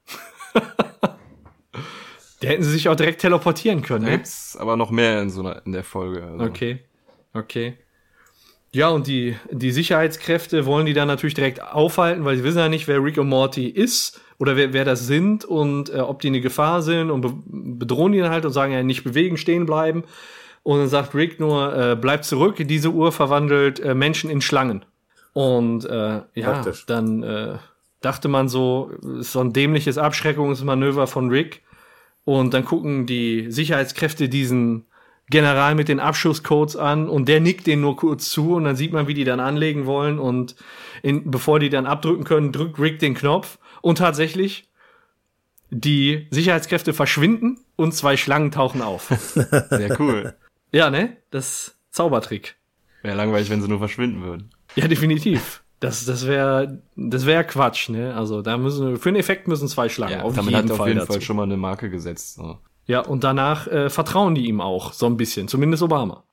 da 2.45 2.51
hätten 2.51 2.63
sie 2.63 2.71
sich 2.71 2.89
auch 2.89 2.97
direkt 2.97 3.21
teleportieren 3.21 3.83
können, 3.83 4.05
Da 4.05 4.11
ne? 4.11 4.17
gibt's 4.19 4.57
aber 4.57 4.77
noch 4.77 4.91
mehr 4.91 5.21
in 5.23 5.31
so 5.31 5.41
einer, 5.41 5.63
in 5.67 5.73
der 5.73 5.85
Folge. 5.85 6.25
Also. 6.25 6.45
Okay, 6.45 6.81
okay. 7.33 7.79
Ja, 8.73 8.89
und 8.89 9.07
die, 9.07 9.37
die 9.53 9.71
Sicherheitskräfte 9.71 10.67
wollen 10.67 10.85
die 10.87 10.95
dann 10.95 11.07
natürlich 11.07 11.35
direkt 11.35 11.63
aufhalten, 11.63 12.25
weil 12.25 12.37
sie 12.37 12.43
wissen 12.43 12.59
ja 12.59 12.69
nicht, 12.69 12.89
wer 12.89 13.03
Rick 13.03 13.19
und 13.19 13.29
Morty 13.29 13.69
ist 13.69 14.21
oder 14.39 14.57
wer, 14.57 14.73
wer 14.73 14.85
das 14.85 15.07
sind 15.07 15.45
und 15.45 15.91
äh, 15.91 15.99
ob 16.01 16.21
die 16.21 16.27
eine 16.27 16.41
Gefahr 16.41 16.83
sind 16.83 17.11
und 17.11 17.21
be 17.21 17.33
bedrohen 17.47 18.13
die 18.13 18.19
dann 18.19 18.31
halt 18.31 18.45
und 18.45 18.53
sagen 18.53 18.73
ja 18.73 18.83
nicht 18.83 19.05
bewegen, 19.05 19.37
stehen 19.37 19.65
bleiben. 19.65 20.03
Und 20.65 20.79
dann 20.79 20.89
sagt 20.89 21.15
Rick 21.15 21.39
nur, 21.39 21.77
äh, 21.77 21.95
bleib 21.95 22.25
zurück, 22.25 22.57
diese 22.59 22.91
Uhr 22.91 23.13
verwandelt 23.13 23.79
äh, 23.79 23.95
Menschen 23.95 24.29
in 24.29 24.41
Schlangen. 24.41 24.85
Und 25.35 25.85
äh, 25.85 26.23
ja, 26.35 26.53
Praktisch. 26.53 26.87
dann 26.87 27.23
äh, 27.23 27.59
dachte 28.01 28.29
man 28.29 28.49
so, 28.49 28.91
ist 29.21 29.33
so 29.33 29.41
ein 29.41 29.53
dämliches 29.53 29.99
Abschreckungsmanöver 29.99 31.07
von 31.07 31.29
Rick. 31.29 31.63
Und 32.25 32.55
dann 32.55 32.65
gucken 32.65 33.07
die 33.07 33.51
Sicherheitskräfte 33.51 34.29
diesen 34.29 34.87
General 35.31 35.75
mit 35.75 35.89
den 35.89 36.01
Abschusscodes 36.01 36.77
an 36.77 37.09
und 37.09 37.29
der 37.29 37.41
nickt 37.41 37.67
den 37.67 37.81
nur 37.81 37.97
kurz 37.97 38.29
zu 38.29 38.55
und 38.55 38.65
dann 38.65 38.77
sieht 38.77 38.93
man, 38.93 39.09
wie 39.09 39.15
die 39.15 39.25
dann 39.25 39.41
anlegen 39.41 39.87
wollen 39.87 40.19
und 40.19 40.55
in, 41.03 41.31
bevor 41.31 41.61
die 41.61 41.71
dann 41.71 41.87
abdrücken 41.87 42.25
können, 42.25 42.53
drückt 42.53 42.79
Rick 42.79 42.99
den 42.99 43.15
Knopf 43.15 43.59
und 43.81 43.99
tatsächlich 43.99 44.69
die 45.71 46.27
Sicherheitskräfte 46.31 46.93
verschwinden 46.93 47.59
und 47.77 47.95
zwei 47.95 48.17
Schlangen 48.17 48.51
tauchen 48.51 48.83
auf. 48.83 49.09
Sehr 49.71 49.99
cool. 49.99 50.35
ja, 50.73 50.91
ne? 50.91 51.17
Das 51.31 51.79
Zaubertrick. 51.91 52.57
Wäre 53.03 53.17
langweilig, 53.17 53.49
wenn 53.51 53.63
sie 53.63 53.69
nur 53.69 53.79
verschwinden 53.79 54.23
würden. 54.23 54.51
Ja, 54.77 54.89
definitiv. 54.89 55.64
Das, 55.85 56.07
das 56.07 56.27
wäre 56.27 56.83
das 56.97 57.27
wäre 57.27 57.45
Quatsch, 57.45 57.91
ne? 57.91 58.15
Also 58.15 58.41
da 58.43 58.57
müssen 58.57 58.97
für 58.97 59.09
einen 59.11 59.17
Effekt 59.17 59.49
müssen 59.49 59.69
zwei 59.69 59.89
Schlangen 59.89 60.19
Ja, 60.19 60.23
auf 60.23 60.35
damit 60.35 60.53
jeden 60.53 60.65
hat 60.65 60.71
auf 60.71 60.79
Fall 60.79 60.89
jeden 60.89 61.01
dazu. 61.01 61.13
Fall 61.13 61.21
schon 61.21 61.37
mal 61.37 61.43
eine 61.43 61.57
Marke 61.57 61.91
gesetzt. 61.91 62.37
So. 62.37 62.59
Ja, 62.87 63.01
und 63.01 63.25
danach 63.25 63.67
äh, 63.67 63.91
vertrauen 63.91 64.35
die 64.35 64.47
ihm 64.47 64.61
auch 64.61 64.93
so 64.93 65.07
ein 65.07 65.17
bisschen, 65.17 65.49
zumindest 65.49 65.83
Obama. 65.83 66.25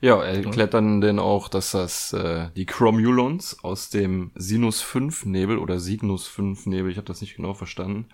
Ja, 0.00 0.22
er 0.22 0.44
erklärt 0.44 0.74
dann 0.74 1.00
denn 1.00 1.18
auch, 1.18 1.48
dass 1.48 1.72
das 1.72 2.12
äh, 2.12 2.50
die 2.54 2.66
Chromulons 2.66 3.64
aus 3.64 3.90
dem 3.90 4.30
Sinus 4.36 4.80
5 4.80 5.24
Nebel 5.24 5.58
oder 5.58 5.80
Cygnus 5.80 6.28
5 6.28 6.66
Nebel, 6.66 6.92
ich 6.92 6.98
habe 6.98 7.06
das 7.06 7.20
nicht 7.20 7.34
genau 7.34 7.52
verstanden, 7.52 8.06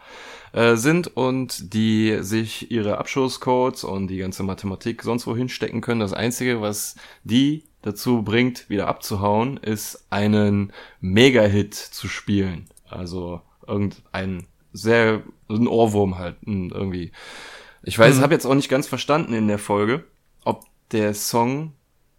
äh, 0.53 0.77
sind 0.77 1.15
und 1.15 1.75
die 1.75 2.19
sich 2.21 2.71
ihre 2.71 2.97
Abschusscodes 2.97 3.85
und 3.85 4.09
die 4.09 4.17
ganze 4.17 4.45
Mathematik 4.45 5.03
sonst 5.03 5.27
wohin 5.27 5.51
stecken 5.51 5.83
können. 5.83 6.01
Das 6.01 6.15
einzige, 6.15 6.63
was 6.63 6.97
die 7.23 7.65
dazu 7.83 8.23
bringt, 8.23 8.71
wieder 8.71 8.89
abzuhauen, 8.89 9.59
ist 9.59 10.07
einen 10.09 10.73
Mega-Hit 11.01 11.75
zu 11.75 12.09
spielen. 12.09 12.71
Also 12.89 13.43
irgendein 13.67 14.47
sehr 14.73 15.23
ein 15.51 15.69
Ohrwurm 15.69 16.17
halt 16.17 16.47
ein, 16.47 16.71
irgendwie. 16.71 17.13
Ich 17.83 17.99
weiß, 17.99 18.21
habe 18.21 18.33
jetzt 18.33 18.47
auch 18.47 18.55
nicht 18.55 18.71
ganz 18.71 18.87
verstanden 18.87 19.35
in 19.35 19.47
der 19.47 19.59
Folge, 19.59 20.05
der 20.95 21.13
Song 21.15 21.73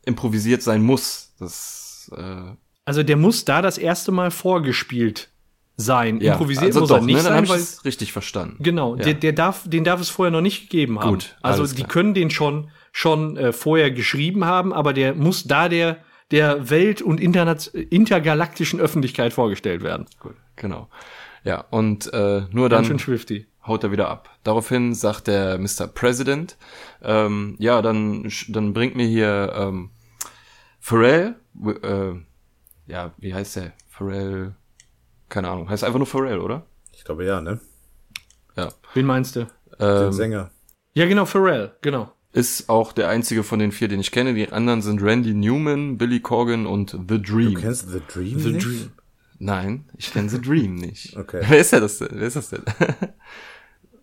improvisiert 0.05 0.61
sein 0.61 0.83
muss. 0.83 1.33
Das 1.39 2.11
äh, 2.15 2.55
Also 2.85 3.01
der 3.03 3.17
muss 3.17 3.45
da 3.45 3.61
das 3.61 3.77
erste 3.77 4.11
Mal 4.11 4.29
vorgespielt 4.31 5.29
sein. 5.77 6.21
Ja, 6.21 6.33
Improvisiert 6.33 6.67
also 6.67 6.81
muss 6.81 6.89
doch, 6.89 6.97
er 6.97 7.03
nicht 7.03 7.15
ne, 7.15 7.23
dann 7.23 7.23
sein, 7.23 7.33
habe 7.35 7.45
ich 7.45 7.51
weil 7.51 7.59
es 7.59 7.85
richtig 7.85 8.13
verstanden. 8.13 8.57
Genau, 8.61 8.95
Ja. 8.95 9.03
der, 9.03 9.13
der 9.15 9.33
darf, 9.33 9.67
den 9.67 9.83
darf 9.83 9.99
es 9.99 10.09
vorher 10.09 10.31
noch 10.31 10.41
nicht 10.41 10.69
gegeben 10.69 10.99
haben. 10.99 11.09
Gut, 11.09 11.35
also 11.41 11.65
die 11.65 11.75
klar. 11.75 11.87
können 11.87 12.13
den 12.13 12.29
schon 12.29 12.69
schon 12.91 13.35
äh, 13.35 13.51
vorher 13.51 13.91
geschrieben 13.91 14.45
haben, 14.45 14.71
aber 14.71 14.93
der 14.93 15.15
muss 15.15 15.43
da 15.43 15.67
der 15.67 15.97
der 16.31 16.69
Welt- 16.69 17.01
und 17.01 17.19
intergalaktischen 17.19 18.79
Öffentlichkeit 18.79 19.33
vorgestellt 19.33 19.83
werden. 19.83 20.05
Gut, 20.19 20.35
genau. 20.55 20.89
Ja, 21.43 21.65
und 21.69 22.11
äh, 22.13 22.43
nur 22.51 22.69
Ganz 22.69 22.71
dann 22.71 22.85
schön 22.85 22.99
schwifty. 22.99 23.45
Haut 23.67 23.83
er 23.83 23.91
wieder 23.91 24.09
ab. 24.09 24.29
Daraufhin 24.43 24.93
sagt 24.93 25.27
der 25.27 25.57
Mr. 25.57 25.87
President, 25.87 26.57
ähm, 27.01 27.55
ja, 27.59 27.81
dann, 27.81 28.31
dann 28.49 28.73
bringt 28.73 28.95
mir 28.95 29.07
hier 29.07 29.53
ähm, 29.55 29.89
Pharrell, 30.79 31.35
äh, 31.83 32.11
ja, 32.87 33.11
wie 33.17 33.33
heißt 33.33 33.55
der? 33.57 33.73
Pharrell, 33.89 34.55
keine 35.29 35.49
Ahnung, 35.49 35.69
heißt 35.69 35.83
einfach 35.83 35.97
nur 35.97 36.07
Pharrell, 36.07 36.39
oder? 36.39 36.65
Ich 36.93 37.03
glaube 37.03 37.25
ja, 37.25 37.41
ne? 37.41 37.59
Ja. 38.55 38.69
Wen 38.93 39.05
meinst 39.05 39.35
du? 39.35 39.47
Den 39.79 40.05
Ähm, 40.07 40.13
Sänger. 40.13 40.51
Ja, 40.93 41.05
genau, 41.07 41.25
Pharrell, 41.25 41.73
genau. 41.81 42.11
ist 42.31 42.69
auch 42.69 42.93
der 42.93 43.09
einzige 43.09 43.43
von 43.43 43.59
den 43.59 43.71
vier, 43.71 43.87
den 43.87 43.99
ich 43.99 44.11
kenne. 44.11 44.33
Die 44.33 44.49
anderen 44.51 44.81
sind 44.81 45.01
Randy 45.01 45.33
Newman, 45.33 45.97
Billy 45.97 46.19
Corgan 46.19 46.65
und 46.67 46.91
The 46.91 47.21
Dream. 47.21 47.55
Du 47.55 47.61
kennst 47.61 47.89
The 47.89 48.01
Dream 48.07 48.39
The 48.39 48.51
nicht? 48.51 48.65
Dream. 48.65 48.91
Nein, 49.39 49.89
ich 49.97 50.13
kenne 50.13 50.29
The 50.29 50.39
Dream 50.39 50.75
nicht. 50.75 51.17
Okay. 51.17 51.41
Wer 51.49 51.59
ist 51.59 51.73
der 51.73 51.81
das 51.81 51.97
denn? 51.97 52.09
Wer 52.11 52.27
ist 52.27 52.35
das 52.37 52.49
denn? 52.49 52.63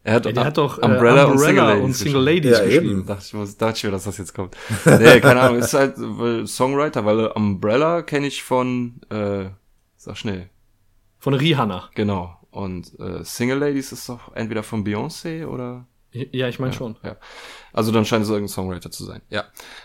er 0.05 0.15
hat, 0.15 0.27
Ja, 0.27 0.33
der 0.33 0.45
hat 0.45 0.57
doch 0.59 0.79
äh, 0.79 0.85
Umbrella, 0.85 1.25
und 1.25 1.39
Single 1.39 1.65
Ladies. 1.65 1.85
und 1.85 1.95
Single 1.95 2.25
geschrieben. 2.25 2.25
Ladies 2.45 2.59
Ja, 2.59 2.65
geschrieben. 2.65 2.91
eben. 2.91 3.07
Dachte 3.07 3.25
ich, 3.27 3.35
muss- 3.35 3.57
dachte 3.57 3.77
ich 3.79 3.85
mir, 3.85 3.91
dass 3.91 4.05
das 4.05 4.19
jetzt 4.19 4.35
kommt. 4.35 4.57
Nee, 4.85 5.21
keine 5.21 5.41
Ahnung. 5.41 5.59
Ist 5.59 5.75
halt 5.75 5.95
weil 5.99 6.47
Songwriter, 6.47 7.05
weil 7.05 7.27
Umbrella 7.29 8.03
kenne 8.03 8.27
ich 8.27 8.43
von, 8.43 9.01
äh, 9.11 9.47
sag 9.97 10.17
schnell, 10.17 10.49
Von 11.19 11.35
Rihanna. 11.35 11.91
genau. 11.95 12.37
Und 12.51 12.99
äh, 13.01 13.25
Single 13.25 13.59
Ladies 13.59 13.93
ist 13.93 14.09
doch 14.09 14.35
entweder 14.35 14.63
von 14.63 14.85
Beyoncé 14.85 15.47
oder 15.47 15.87
Ja, 16.13 16.49
ich 16.49 16.59
meine 16.59 16.73
schon. 16.75 16.97
Ja. 17.03 17.17
Also 17.73 17.93
dann 17.93 18.05
scheint 18.05 18.25
es 18.25 18.29
irgendein 18.29 18.49
Songwriter 18.53 18.91
zu 18.91 19.05
sein. 19.05 19.23
Ja. 19.31 19.45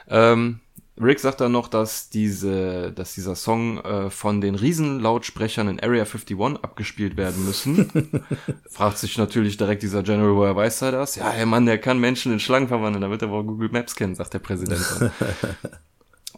Ähm, 0.10 0.60
Rick 1.00 1.20
sagt 1.20 1.42
dann 1.42 1.52
noch, 1.52 1.68
dass 1.68 2.10
diese, 2.10 2.92
dass 2.92 3.14
dieser 3.14 3.36
Song 3.36 3.80
äh, 3.80 4.10
von 4.10 4.42
den 4.42 4.56
Riesenlautsprechern 4.56 5.68
in 5.68 5.80
Area 5.80 6.04
51 6.04 6.40
abgespielt 6.64 7.18
werden 7.18 7.46
müssen. 7.46 8.24
Fragt 8.70 8.98
sich 8.98 9.18
natürlich 9.18 9.58
direkt 9.58 9.84
dieser 9.84 10.02
General, 10.02 10.36
woher 10.36 10.56
weiß 10.56 10.82
er 10.82 10.92
das? 10.92 11.16
Ja, 11.16 11.32
der 11.32 11.46
Mann, 11.46 11.66
der 11.66 11.78
kann 11.78 12.00
Menschen 12.00 12.34
in 12.34 12.40
Schlangen 12.40 12.68
verwandeln, 12.68 13.02
damit 13.02 13.22
er 13.22 13.30
wohl 13.30 13.44
Google 13.44 13.70
Maps 13.70 13.96
kennen, 13.96 14.16
sagt 14.16 14.34
der 14.34 14.40
Präsident. 14.40 14.82
dann. 15.00 15.12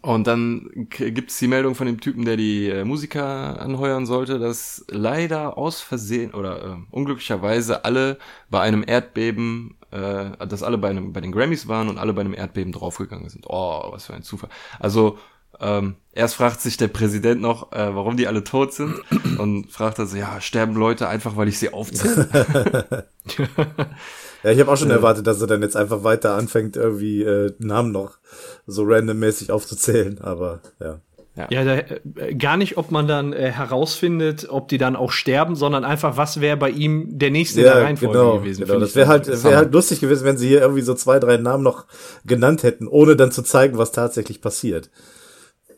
Und 0.01 0.27
dann 0.27 0.69
gibt's 0.89 1.39
die 1.39 1.47
Meldung 1.47 1.75
von 1.75 1.85
dem 1.85 1.99
Typen, 1.99 2.23
der 2.23 2.37
die 2.37 2.69
äh, 2.69 2.85
Musiker 2.85 3.59
anheuern 3.59 4.05
sollte, 4.05 4.39
dass 4.39 4.85
leider 4.87 5.57
aus 5.57 5.81
Versehen 5.81 6.33
oder 6.33 6.63
äh, 6.63 6.75
unglücklicherweise 6.91 7.83
alle 7.83 8.17
bei 8.49 8.61
einem 8.61 8.83
Erdbeben, 8.85 9.75
äh, 9.91 10.45
dass 10.47 10.63
alle 10.63 10.77
bei, 10.77 10.89
einem, 10.89 11.13
bei 11.13 11.21
den 11.21 11.31
Grammys 11.31 11.67
waren 11.67 11.89
und 11.89 11.97
alle 11.97 12.13
bei 12.13 12.21
einem 12.21 12.33
Erdbeben 12.33 12.71
draufgegangen 12.71 13.29
sind. 13.29 13.45
Oh, 13.47 13.91
was 13.91 14.05
für 14.05 14.13
ein 14.13 14.23
Zufall. 14.23 14.49
Also 14.79 15.17
ähm, 15.59 15.95
erst 16.13 16.35
fragt 16.35 16.61
sich 16.61 16.77
der 16.77 16.87
Präsident 16.87 17.41
noch, 17.41 17.71
äh, 17.71 17.93
warum 17.95 18.17
die 18.17 18.27
alle 18.27 18.43
tot 18.43 18.73
sind 18.73 18.95
und 19.37 19.71
fragt 19.71 19.99
also, 19.99 20.15
ja, 20.15 20.39
sterben 20.41 20.75
Leute 20.75 21.07
einfach, 21.07 21.35
weil 21.35 21.47
ich 21.47 21.59
sie 21.59 21.73
aufzähle? 21.73 23.07
Ja, 24.43 24.51
ich 24.51 24.59
habe 24.59 24.71
auch 24.71 24.77
schon 24.77 24.91
erwartet, 24.91 25.27
dass 25.27 25.41
er 25.41 25.47
dann 25.47 25.61
jetzt 25.61 25.75
einfach 25.75 26.03
weiter 26.03 26.35
anfängt, 26.35 26.77
irgendwie 26.77 27.23
äh, 27.23 27.53
Namen 27.59 27.91
noch 27.91 28.19
so 28.65 28.83
randommäßig 28.85 29.51
aufzuzählen, 29.51 30.19
aber 30.21 30.61
ja. 30.79 31.01
Ja, 31.49 31.63
da, 31.63 31.75
äh, 31.75 32.35
gar 32.35 32.57
nicht, 32.57 32.77
ob 32.77 32.91
man 32.91 33.07
dann 33.07 33.33
äh, 33.33 33.51
herausfindet, 33.51 34.47
ob 34.49 34.67
die 34.67 34.77
dann 34.77 34.95
auch 34.95 35.11
sterben, 35.11 35.55
sondern 35.55 35.85
einfach, 35.85 36.17
was 36.17 36.41
wäre 36.41 36.57
bei 36.57 36.69
ihm 36.69 37.17
der 37.17 37.31
nächste 37.31 37.61
in 37.61 37.65
der 37.65 37.77
Ja, 37.77 37.83
Reihenfolge 37.83 38.17
genau. 38.17 38.37
gewesen. 38.39 38.65
genau. 38.65 38.79
Das 38.79 38.89
ich 38.89 38.95
wäre 38.95 39.07
halt, 39.07 39.27
wäre 39.27 39.55
halt 39.55 39.73
lustig 39.73 39.99
gewesen, 40.01 40.25
wenn 40.25 40.37
sie 40.37 40.47
hier 40.47 40.61
irgendwie 40.61 40.81
so 40.81 40.93
zwei, 40.93 41.19
drei 41.19 41.37
Namen 41.37 41.63
noch 41.63 41.85
genannt 42.25 42.63
hätten, 42.63 42.87
ohne 42.87 43.15
dann 43.15 43.31
zu 43.31 43.41
zeigen, 43.43 43.77
was 43.77 43.91
tatsächlich 43.91 44.41
passiert. 44.41 44.89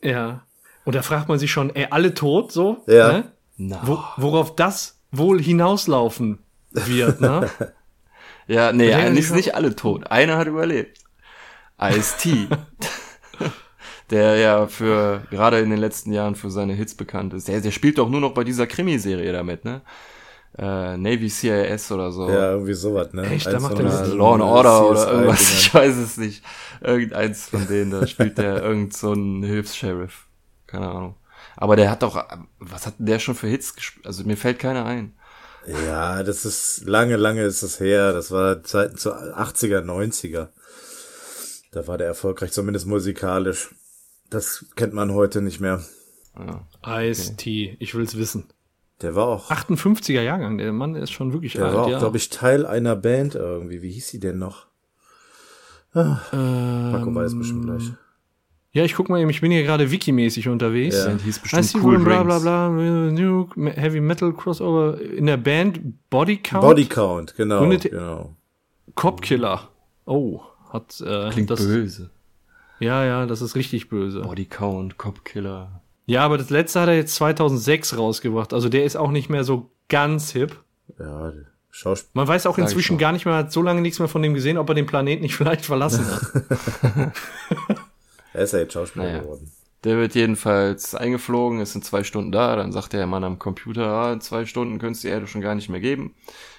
Ja. 0.02 0.42
Und 0.84 0.94
da 0.94 1.02
fragt 1.02 1.28
man 1.28 1.38
sich 1.38 1.52
schon, 1.52 1.70
ey, 1.74 1.86
alle 1.90 2.14
tot, 2.14 2.50
so? 2.52 2.78
Ja. 2.86 3.12
Ne? 3.12 3.24
Na. 3.56 3.80
Wo, 3.84 3.98
worauf 4.16 4.56
das 4.56 4.98
wohl 5.10 5.40
hinauslaufen 5.40 6.38
wird, 6.70 7.20
ne? 7.20 7.48
Ja, 8.48 8.72
nee, 8.72 8.90
sind 9.20 9.36
nicht 9.36 9.54
alle 9.54 9.76
tot. 9.76 10.10
Einer 10.10 10.36
hat 10.36 10.48
überlebt. 10.48 10.98
Ice-T. 11.80 12.48
der 14.10 14.36
ja 14.36 14.66
für, 14.66 15.22
gerade 15.30 15.60
in 15.60 15.70
den 15.70 15.78
letzten 15.78 16.12
Jahren 16.12 16.34
für 16.34 16.50
seine 16.50 16.74
Hits 16.74 16.94
bekannt 16.94 17.34
ist. 17.34 17.48
Der, 17.48 17.60
der 17.60 17.70
spielt 17.70 17.98
doch 17.98 18.08
nur 18.08 18.20
noch 18.20 18.34
bei 18.34 18.44
dieser 18.44 18.66
Krimiserie 18.66 19.32
damit, 19.32 19.64
ne? 19.64 19.82
Äh, 20.58 20.98
Navy 20.98 21.30
CIS 21.30 21.90
oder 21.92 22.12
so. 22.12 22.28
Ja, 22.28 22.52
irgendwie 22.52 22.74
sowas, 22.74 23.12
ne? 23.12 23.22
Echt? 23.22 23.46
Da 23.46 23.58
macht 23.58 23.78
er 23.78 23.84
diesen 23.84 24.00
das? 24.00 24.12
Law 24.12 24.34
and 24.34 24.42
Order 24.42 24.90
oder 24.90 25.12
irgendwas, 25.12 25.52
ich 25.54 25.74
weiß 25.74 25.96
es 25.96 26.18
nicht. 26.18 26.44
Irgendeins 26.82 27.48
von 27.48 27.66
denen, 27.66 27.90
da 27.90 28.06
spielt 28.06 28.36
der 28.36 28.62
irgend 28.62 28.94
so 28.94 29.14
ein 29.14 29.42
Hilfs-Sheriff. 29.42 30.26
Keine 30.66 30.88
Ahnung. 30.88 31.14
Aber 31.56 31.76
der 31.76 31.90
hat 31.90 32.02
doch, 32.02 32.22
was 32.58 32.86
hat 32.86 32.94
der 32.98 33.18
schon 33.18 33.34
für 33.34 33.46
Hits 33.46 33.74
gespielt? 33.74 34.06
Also 34.06 34.24
mir 34.24 34.36
fällt 34.36 34.58
keiner 34.58 34.84
ein. 34.84 35.14
Ja, 35.86 36.22
das 36.22 36.44
ist 36.44 36.84
lange, 36.86 37.16
lange 37.16 37.42
ist 37.44 37.62
es 37.62 37.78
her. 37.80 38.12
Das 38.12 38.30
war 38.30 38.62
Zeiten 38.62 38.96
zu 38.96 39.14
80er, 39.14 39.80
90er. 39.82 40.48
Da 41.70 41.86
war 41.86 41.98
der 41.98 42.08
erfolgreich, 42.08 42.52
zumindest 42.52 42.86
musikalisch. 42.86 43.70
Das 44.32 44.64
kennt 44.76 44.94
man 44.94 45.12
heute 45.12 45.42
nicht 45.42 45.60
mehr. 45.60 45.82
Ice-T, 46.86 47.76
ich 47.78 47.94
will's 47.94 48.16
wissen. 48.16 48.44
Der 49.02 49.14
war 49.14 49.26
auch, 49.26 49.50
58er 49.50 50.22
Jahrgang, 50.22 50.58
der 50.58 50.72
Mann 50.72 50.94
ist 50.94 51.10
schon 51.10 51.32
wirklich 51.32 51.54
der 51.54 51.66
alt, 51.66 51.74
war 51.74 51.84
auch, 51.84 51.90
ja. 51.90 51.98
glaube 51.98 52.16
ich, 52.16 52.30
Teil 52.30 52.64
einer 52.64 52.96
Band 52.96 53.34
irgendwie. 53.34 53.82
Wie 53.82 53.90
hieß 53.90 54.08
sie 54.08 54.20
denn 54.20 54.38
noch? 54.38 54.66
Marco 55.92 57.14
weiß 57.14 57.36
bestimmt 57.36 57.66
gleich. 57.66 57.92
Ja, 58.70 58.84
ich 58.84 58.94
guck 58.94 59.10
mal 59.10 59.20
eben, 59.20 59.28
ich 59.28 59.42
bin 59.42 59.52
hier 59.52 59.64
gerade 59.64 59.90
wikimäßig 59.90 60.48
unterwegs. 60.48 60.96
Ja. 60.96 61.06
Band 61.06 61.20
hieß 61.20 61.36
I 61.36 61.40
bestimmt 61.42 61.64
see 61.64 61.78
Cool 61.82 61.98
bla 61.98 62.22
bla 62.22 62.38
bla, 62.38 62.70
new 62.70 63.46
Heavy 63.56 64.00
Metal 64.00 64.32
Crossover 64.32 64.98
in 64.98 65.26
der 65.26 65.36
Band 65.36 65.80
Body 66.08 66.38
Count. 66.38 66.62
Body 66.62 66.86
Count, 66.86 67.36
genau, 67.36 67.68
genau. 67.68 68.36
Cop 68.94 69.20
Killer. 69.20 69.68
Oh, 70.06 70.40
hat 70.70 71.00
äh, 71.02 71.28
Klingt 71.30 71.50
das, 71.50 71.60
böse. 71.60 72.10
Ja, 72.82 73.04
ja, 73.04 73.26
das 73.26 73.42
ist 73.42 73.54
richtig 73.54 73.88
böse. 73.88 74.20
Body 74.22 74.44
Count, 74.44 74.98
Cop 74.98 75.24
Killer. 75.24 75.82
Ja, 76.06 76.24
aber 76.24 76.36
das 76.36 76.50
letzte 76.50 76.80
hat 76.80 76.88
er 76.88 76.96
jetzt 76.96 77.14
2006 77.14 77.96
rausgebracht. 77.96 78.52
Also 78.52 78.68
der 78.68 78.84
ist 78.84 78.96
auch 78.96 79.10
nicht 79.12 79.30
mehr 79.30 79.44
so 79.44 79.70
ganz 79.88 80.32
hip. 80.32 80.56
Ja, 80.98 81.32
Schauspiel. 81.70 82.10
Man 82.14 82.26
weiß 82.28 82.46
auch 82.46 82.58
inzwischen 82.58 82.98
gar 82.98 83.12
nicht 83.12 83.24
mehr, 83.24 83.34
hat 83.36 83.52
so 83.52 83.62
lange 83.62 83.80
nichts 83.80 83.98
mehr 83.98 84.08
von 84.08 84.20
dem 84.20 84.34
gesehen, 84.34 84.58
ob 84.58 84.68
er 84.68 84.74
den 84.74 84.86
Planeten 84.86 85.22
nicht 85.22 85.34
vielleicht 85.36 85.64
verlassen 85.64 86.04
hat. 86.10 87.12
Er 88.34 88.44
ist 88.44 88.52
ja 88.54 88.60
jetzt 88.60 88.72
Schauspieler 88.72 89.04
Naja. 89.04 89.18
geworden. 89.20 89.52
Der 89.84 89.98
wird 89.98 90.14
jedenfalls 90.14 90.94
eingeflogen, 90.94 91.60
ist 91.60 91.74
in 91.74 91.82
zwei 91.82 92.02
Stunden 92.02 92.32
da, 92.32 92.56
dann 92.56 92.72
sagt 92.72 92.92
der 92.94 93.06
Mann 93.06 93.24
am 93.24 93.38
Computer, 93.38 93.86
ah, 93.88 94.12
in 94.12 94.20
zwei 94.22 94.46
Stunden 94.46 94.78
könntest 94.78 95.04
du 95.04 95.08
die 95.08 95.12
Erde 95.12 95.26
schon 95.26 95.40
gar 95.42 95.54
nicht 95.54 95.68
mehr 95.68 95.80
geben. 95.80 96.14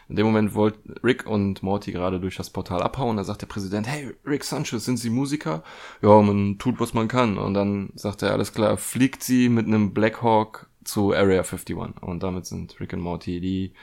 In 0.09 0.15
dem 0.15 0.25
Moment 0.25 0.53
wollten 0.53 0.93
Rick 1.03 1.25
und 1.25 1.63
Morty 1.63 1.91
gerade 1.91 2.19
durch 2.19 2.35
das 2.35 2.49
Portal 2.49 2.83
abhauen, 2.83 3.17
da 3.17 3.23
sagt 3.23 3.41
der 3.41 3.47
Präsident, 3.47 3.87
hey, 3.87 4.13
Rick 4.25 4.43
Sanchez, 4.43 4.85
sind 4.85 4.97
Sie 4.97 5.09
Musiker? 5.09 5.63
Ja, 6.01 6.21
man 6.21 6.57
tut, 6.57 6.79
was 6.79 6.93
man 6.93 7.07
kann. 7.07 7.37
Und 7.37 7.53
dann 7.53 7.91
sagt 7.95 8.21
er, 8.21 8.31
alles 8.31 8.53
klar, 8.53 8.77
fliegt 8.77 9.23
sie 9.23 9.49
mit 9.49 9.65
einem 9.65 9.93
Black 9.93 10.21
Hawk 10.21 10.69
zu 10.83 11.13
Area 11.13 11.43
51. 11.43 11.75
Und 12.01 12.23
damit 12.23 12.45
sind 12.45 12.79
Rick 12.79 12.93
und 12.93 13.01
Morty 13.01 13.39
die 13.39 13.73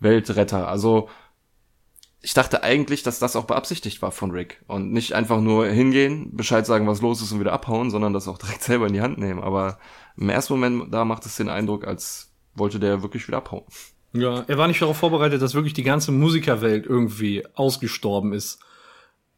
Weltretter. 0.00 0.68
Also, 0.68 1.08
ich 2.20 2.32
dachte 2.32 2.62
eigentlich, 2.62 3.02
dass 3.02 3.18
das 3.18 3.36
auch 3.36 3.44
beabsichtigt 3.44 4.00
war 4.00 4.10
von 4.10 4.30
Rick 4.30 4.62
und 4.66 4.92
nicht 4.92 5.12
einfach 5.12 5.40
nur 5.40 5.66
hingehen, 5.66 6.34
Bescheid 6.34 6.64
sagen, 6.64 6.86
was 6.86 7.02
los 7.02 7.20
ist 7.20 7.32
und 7.32 7.40
wieder 7.40 7.52
abhauen, 7.52 7.90
sondern 7.90 8.14
das 8.14 8.28
auch 8.28 8.38
direkt 8.38 8.62
selber 8.62 8.86
in 8.86 8.94
die 8.94 9.02
Hand 9.02 9.18
nehmen. 9.18 9.42
Aber 9.42 9.78
im 10.16 10.30
ersten 10.30 10.54
Moment, 10.54 10.92
da 10.92 11.04
macht 11.04 11.26
es 11.26 11.36
den 11.36 11.48
Eindruck, 11.48 11.86
als 11.86 12.32
wollte 12.54 12.78
der 12.80 13.02
wirklich 13.02 13.26
wieder 13.28 13.38
abhauen. 13.38 13.64
Ja, 14.14 14.44
er 14.46 14.58
war 14.58 14.68
nicht 14.68 14.80
darauf 14.80 14.96
vorbereitet, 14.96 15.42
dass 15.42 15.54
wirklich 15.54 15.74
die 15.74 15.82
ganze 15.82 16.12
Musikerwelt 16.12 16.86
irgendwie 16.86 17.44
ausgestorben 17.54 18.32
ist. 18.32 18.60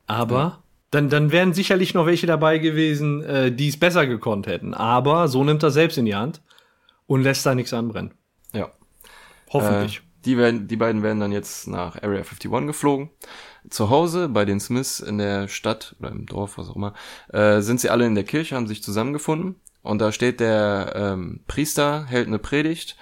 Aber 0.07 0.63
dann, 0.91 1.09
dann 1.09 1.33
wären 1.33 1.55
sicherlich 1.55 1.95
noch 1.95 2.07
welche 2.07 2.27
dabei 2.27 2.59
gewesen, 2.59 3.23
äh, 3.25 3.51
die 3.51 3.69
es 3.69 3.79
besser 3.79 4.07
gekonnt 4.07 4.47
hätten. 4.47 4.75
Aber 4.75 5.29
so 5.29 5.43
nimmt 5.43 5.63
er 5.63 5.71
selbst 5.71 5.99
in 5.99 6.05
die 6.05 6.15
Hand 6.15 6.43
und 7.07 7.23
lässt 7.23 7.45
da 7.47 7.55
nichts 7.55 7.73
anbrennen. 7.73 8.13
Ja. 8.53 8.71
Hoffentlich. 9.51 9.99
Äh, 9.99 10.01
die, 10.27 10.37
werden, 10.37 10.69
die 10.69 10.77
beiden 10.77 11.03
werden 11.03 11.21
dann 11.21 11.33
jetzt 11.33 11.69
nach 11.69 11.97
Area 12.03 12.19
51 12.19 12.51
geflogen. 12.67 13.11
Zu 13.71 13.91
Hause 13.91 14.29
bei 14.29 14.45
den 14.45 14.61
Smiths 14.61 15.01
in 15.01 15.19
der 15.19 15.49
Stadt 15.49 15.97
oder 15.99 16.11
im 16.11 16.27
Dorf, 16.27 16.59
was 16.59 16.69
auch 16.69 16.77
immer, 16.77 16.95
äh, 17.33 17.61
sind 17.61 17.81
sie 17.81 17.91
alle 17.91 18.07
in 18.07 18.15
der 18.15 18.25
Kirche, 18.25 18.57
haben 18.57 18.67
sich 18.67 18.83
zusammengefunden. 18.83 19.57
Und 19.83 20.01
da 20.01 20.13
steht 20.13 20.41
der 20.41 20.93
ähm, 20.97 21.41
Priester, 21.47 22.05
hält 22.07 22.27
eine 22.27 22.41
Predigt 22.41 22.97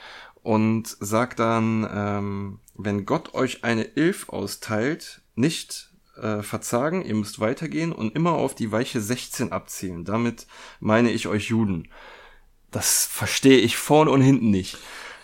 und 0.44 0.96
sagt 1.00 1.40
dann, 1.40 1.88
ähm, 1.92 2.58
wenn 2.76 3.06
Gott 3.06 3.34
euch 3.34 3.64
eine 3.64 3.84
Ilf 3.96 4.28
austeilt, 4.28 5.22
nicht 5.34 5.90
äh, 6.20 6.42
verzagen, 6.42 7.04
ihr 7.04 7.14
müsst 7.14 7.40
weitergehen 7.40 7.92
und 7.92 8.14
immer 8.14 8.32
auf 8.32 8.54
die 8.54 8.70
Weiche 8.70 9.00
16 9.00 9.52
abzielen. 9.52 10.04
Damit 10.04 10.46
meine 10.80 11.10
ich 11.10 11.26
euch 11.26 11.48
Juden. 11.48 11.88
Das 12.70 13.06
verstehe 13.06 13.58
ich 13.58 13.76
vorn 13.76 14.06
und 14.06 14.20
hinten 14.20 14.50
nicht. 14.50 14.76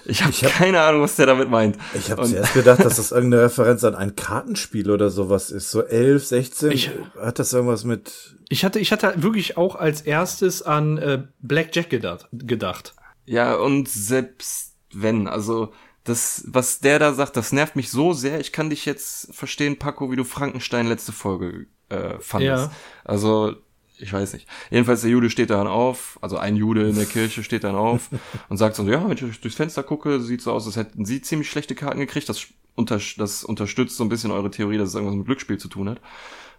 Ich 0.07 0.23
habe 0.23 0.33
hab, 0.33 0.53
keine 0.53 0.81
Ahnung, 0.81 1.03
was 1.03 1.17
der 1.17 1.27
damit 1.27 1.51
meint. 1.51 1.77
Ich 1.93 2.11
habe 2.11 2.25
zuerst 2.25 2.55
gedacht, 2.55 2.83
dass 2.83 2.97
das 2.97 3.13
irgendeine 3.13 3.43
Referenz 3.43 3.85
an 3.85 3.95
ein 3.95 4.17
Kartenspiel 4.17 4.91
oder 4.91 5.11
sowas 5.11 5.51
ist. 5.51 5.71
So 5.71 5.83
11, 5.83 6.27
16. 6.27 6.71
Ich, 6.73 6.91
hat 7.21 7.39
das 7.39 7.53
irgendwas 7.53 7.85
mit. 7.85 8.37
Ich 8.49 8.65
hatte, 8.65 8.79
ich 8.79 8.91
hatte 8.91 9.13
wirklich 9.17 9.59
auch 9.59 9.77
als 9.77 10.01
erstes 10.01 10.63
an 10.63 10.97
äh, 10.97 11.25
Blackjack 11.41 11.91
gedacht, 11.91 12.27
gedacht. 12.33 12.95
Ja, 13.27 13.55
und 13.57 13.87
selbst 13.87 14.70
wenn, 14.93 15.27
also 15.29 15.73
das, 16.05 16.45
was 16.47 16.81
der 16.81 16.99
da 16.99 17.13
sagt, 17.13 17.37
das 17.37 17.53
nervt 17.53 17.77
mich 17.77 17.91
so 17.91 18.13
sehr. 18.13 18.41
Ich 18.41 18.53
kann 18.53 18.71
dich 18.71 18.87
jetzt 18.87 19.35
verstehen, 19.35 19.79
Paco, 19.79 20.11
wie 20.11 20.17
du 20.17 20.25
Frankenstein 20.25 20.87
letzte 20.87 21.13
Folge 21.13 21.67
äh, 21.89 22.19
fandest. 22.21 22.67
Ja. 22.67 22.73
Also 23.05 23.57
ich 24.01 24.13
weiß 24.13 24.33
nicht. 24.33 24.49
Jedenfalls 24.71 25.03
der 25.03 25.11
Jude 25.11 25.31
steht 25.31 25.51
dann 25.51 25.67
auf, 25.67 26.19
also 26.23 26.39
ein 26.39 26.57
Jude 26.57 26.89
in 26.89 26.97
der 26.97 27.07
Kirche 27.07 27.43
steht 27.43 27.65
dann 27.65 27.75
auf 27.75 28.09
und 28.49 28.57
sagt 28.57 28.77
so, 28.77 28.89
ja, 28.89 29.07
wenn 29.09 29.13
ich 29.13 29.41
durchs 29.41 29.57
Fenster 29.57 29.83
gucke, 29.83 30.21
sieht 30.21 30.41
so 30.41 30.53
aus, 30.53 30.67
als 30.67 30.77
hätten 30.77 31.05
sie 31.05 31.21
ziemlich 31.21 31.51
schlechte 31.51 31.75
Karten 31.75 32.01
gekriegt. 32.01 32.29
Das, 32.29 32.47
unter, 32.75 32.99
das 33.17 33.45
unterstützt 33.45 33.97
so 33.97 34.05
ein 34.05 34.09
bisschen 34.09 34.31
eure 34.31 34.51
Theorie, 34.51 34.79
dass 34.79 34.89
es 34.89 34.95
irgendwas 34.95 35.17
mit 35.17 35.27
Glücksspiel 35.27 35.59
zu 35.59 35.69
tun 35.69 35.91
hat. 35.91 36.01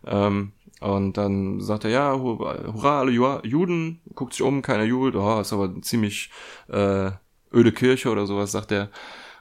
Ähm, 0.06 0.52
und 0.80 1.18
dann 1.18 1.62
sagt 1.62 1.84
er, 1.84 1.92
ja, 1.92 2.16
hurra, 2.18 3.00
alle 3.00 3.12
Juden, 3.12 4.02
guckt 4.16 4.34
sich 4.34 4.42
um, 4.42 4.62
keiner 4.62 4.84
jubelt, 4.84 5.16
oh, 5.16 5.40
ist 5.40 5.54
aber 5.54 5.80
ziemlich 5.82 6.32
äh, 6.70 7.12
öde 7.54 7.72
Kirche 7.72 8.10
oder 8.10 8.26
sowas, 8.26 8.52
sagt 8.52 8.72
er. 8.72 8.90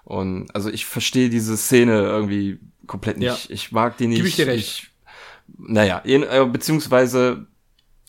Und 0.04 0.54
also 0.54 0.70
ich 0.70 0.86
verstehe 0.86 1.28
diese 1.28 1.56
Szene 1.56 2.02
irgendwie 2.02 2.58
komplett 2.86 3.18
nicht. 3.18 3.48
Ja. 3.48 3.54
Ich 3.54 3.72
mag 3.72 3.96
die 3.98 4.06
nicht. 4.06 4.18
Gib 4.18 4.26
ich 4.26 4.36
dir 4.36 4.46
recht. 4.46 4.82
Ich, 4.82 4.90
naja, 5.58 6.02
äh, 6.04 6.46
beziehungsweise 6.46 7.46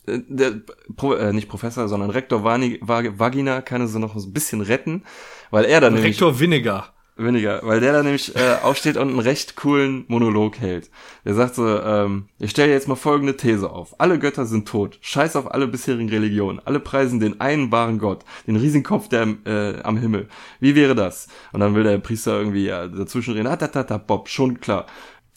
äh, 0.07 0.19
der 0.27 0.61
Pro, 0.95 1.13
äh, 1.13 1.33
nicht 1.33 1.49
Professor, 1.49 1.87
sondern 1.87 2.09
Rektor 2.09 2.43
Vani, 2.43 2.79
Vagina 2.81 3.61
kann 3.61 3.81
es 3.81 3.93
noch 3.93 4.15
ein 4.15 4.33
bisschen 4.33 4.61
retten, 4.61 5.03
weil 5.51 5.65
er 5.65 5.81
dann 5.81 5.95
Rektor 5.95 6.31
nämlich, 6.31 6.41
Vinegar. 6.41 6.93
Weniger, 7.23 7.61
weil 7.63 7.79
der 7.79 7.93
da 7.93 8.03
nämlich 8.03 8.35
äh, 8.35 8.57
aufsteht 8.61 8.97
und 8.97 9.09
einen 9.09 9.19
recht 9.19 9.55
coolen 9.55 10.05
Monolog 10.07 10.59
hält. 10.59 10.89
Der 11.25 11.33
sagt 11.33 11.55
so, 11.55 11.67
ähm, 11.67 12.25
ich 12.39 12.51
stelle 12.51 12.71
jetzt 12.71 12.87
mal 12.87 12.95
folgende 12.95 13.37
These 13.37 13.69
auf. 13.69 13.99
Alle 13.99 14.19
Götter 14.19 14.45
sind 14.45 14.67
tot. 14.67 14.97
Scheiß 15.01 15.35
auf 15.35 15.51
alle 15.51 15.67
bisherigen 15.67 16.09
Religionen. 16.09 16.59
Alle 16.65 16.79
preisen 16.79 17.19
den 17.19 17.39
einen 17.41 17.71
wahren 17.71 17.99
Gott, 17.99 18.23
den 18.47 18.55
Riesenkopf 18.55 19.07
der 19.09 19.27
äh, 19.45 19.81
am 19.83 19.97
Himmel. 19.97 20.27
Wie 20.59 20.75
wäre 20.75 20.95
das? 20.95 21.27
Und 21.53 21.59
dann 21.59 21.75
will 21.75 21.83
der 21.83 21.97
Priester 21.97 22.37
irgendwie 22.37 22.65
ja, 22.65 22.87
dazwischen 22.87 23.33
reden. 23.33 23.47
Ah, 23.47 23.55
da, 23.55 23.67
da, 23.67 23.83
da, 23.83 23.97
Bob, 23.97 24.29
schon 24.29 24.59
klar. 24.59 24.85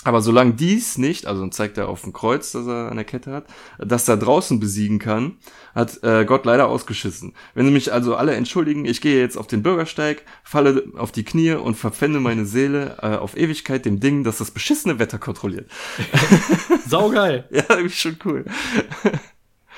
Aber 0.05 0.21
solange 0.21 0.53
dies 0.53 0.99
nicht, 0.99 1.27
also 1.27 1.41
dann 1.41 1.53
zeigt 1.53 1.79
er 1.79 1.89
auf 1.89 2.03
dem 2.03 2.13
Kreuz, 2.13 2.53
das 2.53 2.67
er 2.67 2.91
an 2.91 2.97
der 2.97 3.07
Kette 3.07 3.33
hat, 3.33 3.47
das 3.79 4.05
da 4.05 4.17
draußen 4.17 4.61
besiegen 4.61 4.99
kann, 4.99 5.39
hat 5.75 6.03
äh, 6.03 6.25
Gott 6.25 6.45
leider 6.45 6.69
ausgeschissen. 6.69 7.35
Wenn 7.55 7.67
sie 7.67 7.73
mich 7.73 7.93
also 7.93 8.17
alle 8.17 8.35
entschuldigen, 8.35 8.85
ich 8.85 9.01
gehe 9.01 9.21
jetzt 9.21 9.37
auf 9.37 9.47
den 9.47 9.63
Bürgersteig, 9.63 10.23
falle 10.43 10.85
auf 10.97 11.13
die 11.13 11.25
Knie 11.25 11.53
und 11.53 11.75
verpfände 11.75 12.21
meine 12.21 12.47
Seele 12.47 12.97
äh, 13.03 13.17
auf 13.17 13.37
Ewigkeit 13.37 13.85
dem 13.85 14.01
Ding, 14.01 14.25
das 14.25 14.39
das 14.39 14.51
beschissene 14.51 14.99
Wetter 14.99 15.19
kontrolliert. 15.19 15.71
Saugeil. 16.87 17.47
ja, 17.51 17.65
irgendwie 17.69 17.91
schon 17.91 18.17
cool. 18.25 18.45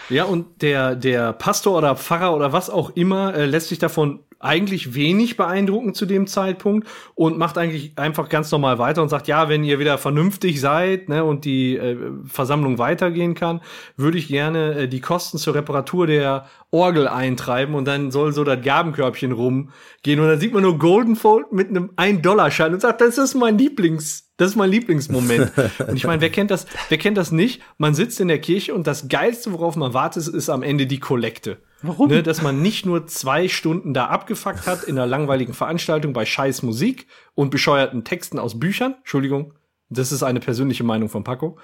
Ja, 0.08 0.24
und 0.24 0.62
der, 0.62 0.94
der 0.94 1.32
Pastor 1.32 1.78
oder 1.78 1.96
Pfarrer 1.96 2.34
oder 2.34 2.52
was 2.52 2.70
auch 2.70 2.90
immer 2.90 3.34
äh, 3.34 3.46
lässt 3.46 3.68
sich 3.68 3.78
davon 3.78 4.20
eigentlich 4.46 4.94
wenig 4.94 5.36
beeindruckend 5.36 5.96
zu 5.96 6.06
dem 6.06 6.26
Zeitpunkt 6.26 6.88
und 7.14 7.36
macht 7.38 7.58
eigentlich 7.58 7.92
einfach 7.96 8.28
ganz 8.28 8.50
normal 8.50 8.78
weiter 8.78 9.02
und 9.02 9.08
sagt, 9.08 9.28
ja, 9.28 9.48
wenn 9.48 9.64
ihr 9.64 9.78
wieder 9.78 9.98
vernünftig 9.98 10.60
seid 10.60 11.08
ne, 11.08 11.24
und 11.24 11.44
die 11.44 11.76
äh, 11.76 11.96
Versammlung 12.26 12.78
weitergehen 12.78 13.34
kann, 13.34 13.60
würde 13.96 14.18
ich 14.18 14.28
gerne 14.28 14.74
äh, 14.74 14.88
die 14.88 15.00
Kosten 15.00 15.38
zur 15.38 15.54
Reparatur 15.54 16.06
der 16.06 16.46
Orgel 16.70 17.08
eintreiben 17.08 17.74
und 17.74 17.86
dann 17.86 18.10
soll 18.10 18.32
so 18.32 18.44
das 18.44 18.62
Gabenkörbchen 18.62 19.32
rumgehen 19.32 20.20
und 20.20 20.28
dann 20.28 20.40
sieht 20.40 20.52
man 20.52 20.62
nur 20.62 20.78
Goldenfold 20.78 21.52
mit 21.52 21.68
einem 21.68 21.90
1-Dollar-Schein 21.96 22.74
und 22.74 22.80
sagt, 22.80 23.00
das 23.00 23.18
ist 23.18 23.34
mein 23.34 23.58
Lieblings 23.58 24.26
das 24.36 24.50
ist 24.50 24.56
mein 24.56 24.70
Lieblingsmoment. 24.70 25.52
Und 25.88 25.96
ich 25.96 26.04
meine, 26.04 26.20
wer 26.20 26.30
kennt 26.30 26.50
das, 26.50 26.66
wer 26.90 26.98
kennt 26.98 27.16
das 27.16 27.32
nicht? 27.32 27.62
Man 27.78 27.94
sitzt 27.94 28.20
in 28.20 28.28
der 28.28 28.38
Kirche 28.38 28.74
und 28.74 28.86
das 28.86 29.08
Geilste, 29.08 29.52
worauf 29.52 29.76
man 29.76 29.94
wartet, 29.94 30.28
ist 30.28 30.50
am 30.50 30.62
Ende 30.62 30.86
die 30.86 31.00
Kollekte. 31.00 31.58
Warum? 31.82 32.08
Ne, 32.08 32.22
dass 32.22 32.42
man 32.42 32.62
nicht 32.62 32.86
nur 32.86 33.06
zwei 33.06 33.48
Stunden 33.48 33.92
da 33.92 34.06
abgefuckt 34.06 34.66
hat 34.66 34.84
in 34.84 34.98
einer 34.98 35.06
langweiligen 35.06 35.52
Veranstaltung 35.52 36.12
bei 36.12 36.24
scheiß 36.24 36.62
Musik 36.62 37.06
und 37.34 37.50
bescheuerten 37.50 38.04
Texten 38.04 38.38
aus 38.38 38.58
Büchern. 38.58 38.94
Entschuldigung, 38.98 39.52
das 39.88 40.12
ist 40.12 40.22
eine 40.22 40.40
persönliche 40.40 40.84
Meinung 40.84 41.08
von 41.08 41.22
Paco. 41.22 41.58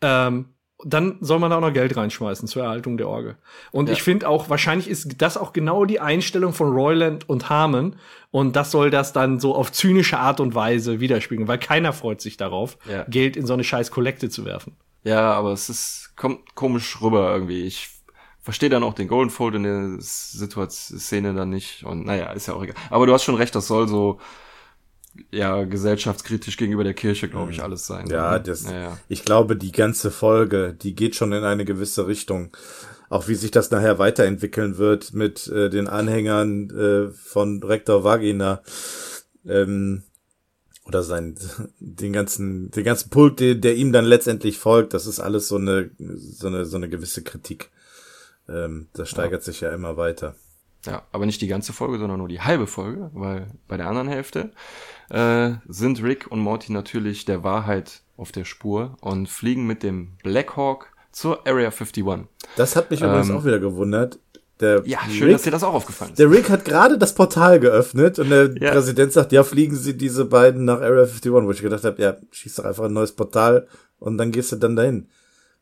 Ähm, 0.00 0.46
dann 0.84 1.18
soll 1.20 1.38
man 1.38 1.50
da 1.50 1.58
auch 1.58 1.60
noch 1.60 1.72
Geld 1.72 1.96
reinschmeißen 1.96 2.48
zur 2.48 2.62
Erhaltung 2.62 2.96
der 2.96 3.08
Orgel. 3.08 3.36
Und 3.70 3.88
ja. 3.88 3.92
ich 3.92 4.02
finde 4.02 4.28
auch, 4.28 4.48
wahrscheinlich 4.48 4.88
ist 4.88 5.20
das 5.20 5.36
auch 5.36 5.52
genau 5.52 5.84
die 5.84 6.00
Einstellung 6.00 6.52
von 6.52 6.72
Royland 6.72 7.28
und 7.28 7.50
Harmon. 7.50 7.96
Und 8.30 8.56
das 8.56 8.70
soll 8.70 8.90
das 8.90 9.12
dann 9.12 9.40
so 9.40 9.54
auf 9.54 9.72
zynische 9.72 10.18
Art 10.18 10.40
und 10.40 10.54
Weise 10.54 11.00
widerspiegeln, 11.00 11.48
weil 11.48 11.58
keiner 11.58 11.92
freut 11.92 12.20
sich 12.20 12.36
darauf, 12.36 12.78
ja. 12.90 13.04
Geld 13.04 13.36
in 13.36 13.46
so 13.46 13.52
eine 13.52 13.64
scheiß 13.64 13.90
Kollekte 13.90 14.30
zu 14.30 14.44
werfen. 14.44 14.76
Ja, 15.02 15.32
aber 15.32 15.52
es 15.52 15.68
ist, 15.68 16.12
kommt 16.16 16.54
komisch 16.54 17.00
rüber 17.00 17.32
irgendwie. 17.32 17.62
Ich 17.62 17.99
verstehe 18.40 18.70
dann 18.70 18.82
auch 18.82 18.94
den 18.94 19.08
Goldenfold 19.08 19.54
in 19.54 19.62
der 19.62 19.96
Situation, 19.98 20.98
Szene 20.98 21.34
dann 21.34 21.50
nicht. 21.50 21.84
Und 21.84 22.06
naja, 22.06 22.32
ist 22.32 22.46
ja 22.46 22.54
auch 22.54 22.62
egal. 22.62 22.76
Aber 22.90 23.06
du 23.06 23.12
hast 23.12 23.24
schon 23.24 23.34
recht, 23.34 23.54
das 23.54 23.66
soll 23.66 23.88
so 23.88 24.18
ja 25.30 25.64
gesellschaftskritisch 25.64 26.56
gegenüber 26.56 26.84
der 26.84 26.94
Kirche, 26.94 27.28
glaube 27.28 27.52
ich, 27.52 27.58
mhm. 27.58 27.64
alles 27.64 27.86
sein. 27.86 28.06
Ja, 28.08 28.32
ne? 28.32 28.40
das, 28.40 28.64
ja, 28.64 28.98
ich 29.08 29.24
glaube, 29.24 29.56
die 29.56 29.72
ganze 29.72 30.10
Folge, 30.10 30.74
die 30.74 30.94
geht 30.94 31.16
schon 31.16 31.32
in 31.32 31.44
eine 31.44 31.64
gewisse 31.64 32.06
Richtung. 32.06 32.56
Auch 33.08 33.26
wie 33.26 33.34
sich 33.34 33.50
das 33.50 33.72
nachher 33.72 33.98
weiterentwickeln 33.98 34.78
wird 34.78 35.14
mit 35.14 35.48
äh, 35.48 35.68
den 35.68 35.88
Anhängern 35.88 36.70
äh, 36.70 37.10
von 37.10 37.60
Rektor 37.62 38.04
Vagina. 38.04 38.62
Ähm, 39.44 40.04
oder 40.86 41.02
sein, 41.02 41.36
den 41.80 42.12
ganzen, 42.12 42.70
den 42.70 42.84
ganzen 42.84 43.10
Pult, 43.10 43.40
der, 43.40 43.56
der 43.56 43.74
ihm 43.74 43.92
dann 43.92 44.04
letztendlich 44.04 44.58
folgt, 44.58 44.94
das 44.94 45.06
ist 45.06 45.20
alles 45.20 45.48
so 45.48 45.56
eine, 45.56 45.90
so 45.98 46.46
eine, 46.46 46.64
so 46.64 46.76
eine 46.76 46.88
gewisse 46.88 47.22
Kritik. 47.22 47.70
Ähm, 48.50 48.88
das 48.92 49.08
steigert 49.08 49.42
ja. 49.42 49.44
sich 49.44 49.60
ja 49.60 49.70
immer 49.70 49.96
weiter. 49.96 50.34
Ja, 50.86 51.02
aber 51.12 51.26
nicht 51.26 51.42
die 51.42 51.46
ganze 51.46 51.72
Folge, 51.72 51.98
sondern 51.98 52.18
nur 52.18 52.28
die 52.28 52.40
halbe 52.40 52.66
Folge, 52.66 53.10
weil 53.12 53.48
bei 53.68 53.76
der 53.76 53.86
anderen 53.86 54.08
Hälfte 54.08 54.50
äh, 55.10 55.52
sind 55.68 56.02
Rick 56.02 56.30
und 56.30 56.40
Morty 56.40 56.72
natürlich 56.72 57.26
der 57.26 57.44
Wahrheit 57.44 58.02
auf 58.16 58.32
der 58.32 58.44
Spur 58.44 58.96
und 59.00 59.28
fliegen 59.28 59.66
mit 59.66 59.82
dem 59.82 60.16
Blackhawk 60.22 60.92
zur 61.12 61.46
Area 61.46 61.70
51. 61.70 62.04
Das 62.56 62.76
hat 62.76 62.90
mich 62.90 63.02
ähm, 63.02 63.08
übrigens 63.08 63.30
auch 63.30 63.44
wieder 63.44 63.58
gewundert. 63.58 64.18
Der 64.60 64.82
ja, 64.84 64.98
schön, 65.08 65.24
Rick, 65.24 65.32
dass 65.32 65.42
dir 65.42 65.50
das 65.50 65.64
auch 65.64 65.72
aufgefallen 65.72 66.12
ist. 66.12 66.18
Der 66.18 66.30
Rick 66.30 66.50
hat 66.50 66.66
gerade 66.66 66.98
das 66.98 67.14
Portal 67.14 67.60
geöffnet 67.60 68.18
und 68.18 68.28
der 68.28 68.54
ja. 68.60 68.72
Präsident 68.72 69.12
sagt, 69.12 69.32
ja, 69.32 69.42
fliegen 69.42 69.74
Sie 69.74 69.96
diese 69.96 70.26
beiden 70.26 70.66
nach 70.66 70.80
Area 70.80 71.04
51, 71.04 71.32
wo 71.32 71.50
ich 71.50 71.62
gedacht 71.62 71.84
habe, 71.84 72.00
ja, 72.00 72.16
schieß 72.30 72.56
doch 72.56 72.64
einfach 72.64 72.84
ein 72.84 72.92
neues 72.92 73.12
Portal 73.12 73.66
und 73.98 74.18
dann 74.18 74.32
gehst 74.32 74.52
du 74.52 74.56
dann 74.56 74.76
dahin. 74.76 75.08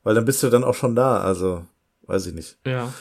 Weil 0.02 0.14
dann 0.14 0.24
bist 0.24 0.42
du 0.42 0.50
dann 0.50 0.64
auch 0.64 0.74
schon 0.74 0.96
da, 0.96 1.20
also 1.20 1.64
weiß 2.08 2.26
ich 2.26 2.34
nicht. 2.34 2.58
Ja. 2.66 2.92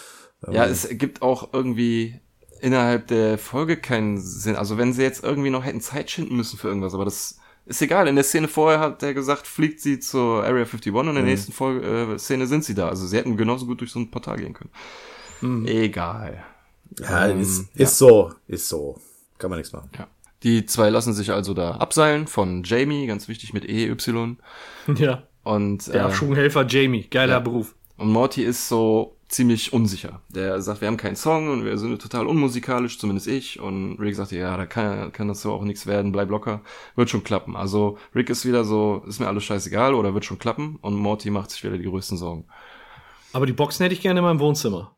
Ja, 0.47 0.65
es 0.65 0.87
gibt 0.91 1.23
auch 1.23 1.51
irgendwie 1.53 2.19
innerhalb 2.61 3.07
der 3.07 3.37
Folge 3.39 3.77
keinen 3.77 4.19
Sinn. 4.19 4.55
Also 4.55 4.77
wenn 4.77 4.93
sie 4.93 5.01
jetzt 5.01 5.23
irgendwie 5.23 5.49
noch 5.49 5.65
hätten 5.65 5.81
Zeit 5.81 6.11
schinden 6.11 6.35
müssen 6.35 6.59
für 6.59 6.67
irgendwas, 6.67 6.93
aber 6.93 7.05
das 7.05 7.39
ist 7.65 7.81
egal. 7.81 8.07
In 8.07 8.15
der 8.15 8.23
Szene 8.23 8.47
vorher 8.47 8.79
hat 8.79 9.01
er 9.03 9.13
gesagt, 9.13 9.47
fliegt 9.47 9.81
sie 9.81 9.99
zur 9.99 10.43
Area 10.43 10.63
51 10.63 10.93
und 10.93 11.07
in 11.07 11.15
der 11.15 11.23
mhm. 11.23 11.29
nächsten 11.29 11.51
Folge, 11.51 12.13
äh, 12.13 12.19
Szene 12.19 12.47
sind 12.47 12.63
sie 12.63 12.75
da. 12.75 12.87
Also 12.89 13.07
sie 13.07 13.17
hätten 13.17 13.35
genauso 13.35 13.65
gut 13.65 13.81
durch 13.81 13.91
so 13.91 13.99
ein 13.99 14.11
Portal 14.11 14.37
gehen 14.37 14.53
können. 14.53 14.69
Mhm. 15.41 15.65
Egal. 15.65 16.43
Ja, 16.99 17.27
ähm, 17.27 17.41
ist, 17.41 17.61
ist 17.73 17.79
ja. 17.79 17.87
so, 17.87 18.33
ist 18.47 18.69
so. 18.69 18.99
Kann 19.37 19.49
man 19.49 19.59
nichts 19.59 19.73
machen. 19.73 19.89
Ja. 19.97 20.07
Die 20.43 20.65
zwei 20.65 20.89
lassen 20.89 21.13
sich 21.13 21.31
also 21.31 21.53
da 21.53 21.71
abseilen 21.71 22.27
von 22.27 22.63
Jamie, 22.63 23.07
ganz 23.07 23.27
wichtig 23.27 23.53
mit 23.53 23.65
EY. 23.67 23.95
Ja. 24.95 25.23
Und, 25.43 25.87
der 25.87 25.95
äh, 25.95 25.99
Abschwunghelfer 25.99 26.65
Jamie, 26.67 27.03
geiler 27.09 27.33
ja. 27.33 27.39
Beruf. 27.39 27.75
Und 27.97 28.11
Morty 28.11 28.43
ist 28.43 28.67
so, 28.67 29.17
ziemlich 29.27 29.73
unsicher. 29.73 30.21
Der 30.29 30.61
sagt, 30.61 30.81
wir 30.81 30.87
haben 30.87 30.97
keinen 30.97 31.15
Song 31.15 31.49
und 31.49 31.65
wir 31.65 31.77
sind 31.77 32.01
total 32.01 32.27
unmusikalisch, 32.27 32.97
zumindest 32.99 33.27
ich. 33.27 33.59
Und 33.59 33.97
Rick 33.99 34.15
sagt, 34.15 34.31
ja, 34.31 34.55
da 34.55 34.65
kann, 34.65 35.11
kann 35.11 35.27
das 35.27 35.41
so 35.41 35.53
auch 35.53 35.63
nichts 35.63 35.85
werden, 35.85 36.11
bleib 36.11 36.29
locker, 36.29 36.61
wird 36.95 37.09
schon 37.09 37.23
klappen. 37.23 37.55
Also 37.55 37.97
Rick 38.15 38.29
ist 38.29 38.45
wieder 38.45 38.63
so, 38.63 39.03
ist 39.07 39.19
mir 39.19 39.27
alles 39.27 39.43
scheißegal 39.43 39.93
oder 39.93 40.13
wird 40.13 40.25
schon 40.25 40.39
klappen 40.39 40.77
und 40.81 40.95
Morty 40.95 41.29
macht 41.29 41.51
sich 41.51 41.63
wieder 41.63 41.77
die 41.77 41.85
größten 41.85 42.17
Sorgen. 42.17 42.47
Aber 43.33 43.45
die 43.45 43.53
Boxen 43.53 43.83
hätte 43.83 43.93
ich 43.93 44.01
gerne 44.01 44.19
in 44.19 44.25
meinem 44.25 44.39
Wohnzimmer. 44.39 44.95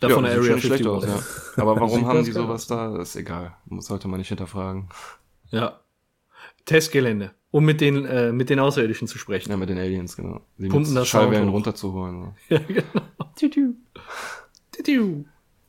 Da 0.00 0.08
ja, 0.08 0.14
von 0.14 0.24
der 0.24 0.34
Area 0.34 0.54
51. 0.54 0.86
Aus, 0.86 1.04
ja. 1.04 1.20
Aber 1.62 1.78
warum 1.80 2.06
haben 2.06 2.24
die 2.24 2.32
sowas 2.32 2.68
da? 2.68 2.96
Das 2.96 3.10
ist 3.10 3.16
egal. 3.16 3.56
Sollte 3.78 4.06
man 4.06 4.18
nicht 4.18 4.28
hinterfragen. 4.28 4.88
Ja. 5.50 5.80
Testgelände 6.64 7.34
um 7.50 7.64
mit 7.64 7.80
den, 7.80 8.04
äh, 8.04 8.32
mit 8.32 8.50
den 8.50 8.58
Außerirdischen 8.58 9.08
zu 9.08 9.18
sprechen. 9.18 9.50
Ja, 9.50 9.56
mit 9.56 9.68
den 9.68 9.78
Aliens, 9.78 10.16
genau. 10.16 10.40
Die 10.58 10.68
Pumpen 10.68 10.94
das 10.94 11.08
Schallwellen 11.08 11.48
runterzuholen. 11.48 12.22
So. 12.22 12.34
Ja, 12.54 12.60
genau. 12.60 13.04
Tutu. 13.38 13.74
Tutu. 14.72 15.24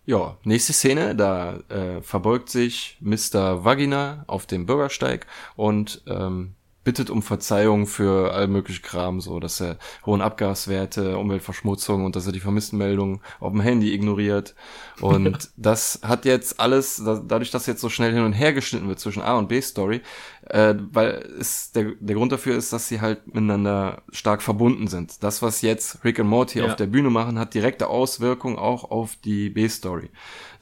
Ja, 0.06 0.38
nächste 0.44 0.74
Szene, 0.74 1.16
da 1.16 1.60
äh, 1.70 2.02
verbeugt 2.02 2.50
sich 2.50 2.98
Mr. 3.00 3.64
Vagina 3.64 4.24
auf 4.26 4.48
dem 4.48 4.66
Bürgersteig 4.66 5.28
und 5.56 6.02
ähm, 6.08 6.56
bittet 6.90 7.12
um 7.12 7.22
Verzeihung 7.22 7.86
für 7.86 8.34
all 8.34 8.48
mögliche 8.48 8.82
Kram, 8.82 9.22
so 9.22 9.40
dass 9.40 9.62
er 9.62 9.78
hohen 10.08 10.22
Abgaswerte, 10.22 11.20
Umweltverschmutzung 11.20 12.04
und 12.04 12.16
dass 12.16 12.26
er 12.26 12.32
die 12.32 12.40
Vermisstenmeldungen 12.40 13.22
auf 13.40 13.52
dem 13.52 13.62
Handy 13.62 13.94
ignoriert. 13.94 14.56
Und 15.00 15.52
das 15.56 16.00
hat 16.02 16.26
jetzt 16.26 16.60
alles, 16.60 17.00
dadurch, 17.06 17.52
dass 17.52 17.68
jetzt 17.68 17.82
so 17.82 17.90
schnell 17.90 18.12
hin 18.12 18.24
und 18.24 18.34
her 18.34 18.54
geschnitten 18.54 18.88
wird 18.88 19.00
zwischen 19.00 19.22
A 19.22 19.38
und 19.38 19.50
B 19.50 19.62
Story, 19.62 20.02
äh, 20.48 20.74
weil 20.92 21.32
es 21.40 21.74
der, 21.74 21.92
der 22.00 22.16
Grund 22.16 22.32
dafür 22.32 22.58
ist, 22.58 22.74
dass 22.74 22.88
sie 22.88 23.02
halt 23.02 23.28
miteinander 23.28 24.02
stark 24.12 24.42
verbunden 24.42 24.88
sind. 24.88 25.22
Das, 25.22 25.44
was 25.44 25.62
jetzt 25.62 26.04
Rick 26.04 26.18
und 26.18 26.26
Morty 26.26 26.58
ja. 26.58 26.66
auf 26.66 26.76
der 26.76 26.88
Bühne 26.88 27.12
machen, 27.12 27.38
hat 27.38 27.54
direkte 27.54 27.86
Auswirkungen 27.86 28.58
auch 28.58 28.90
auf 28.90 29.16
die 29.16 29.52
B-Story. 29.52 30.10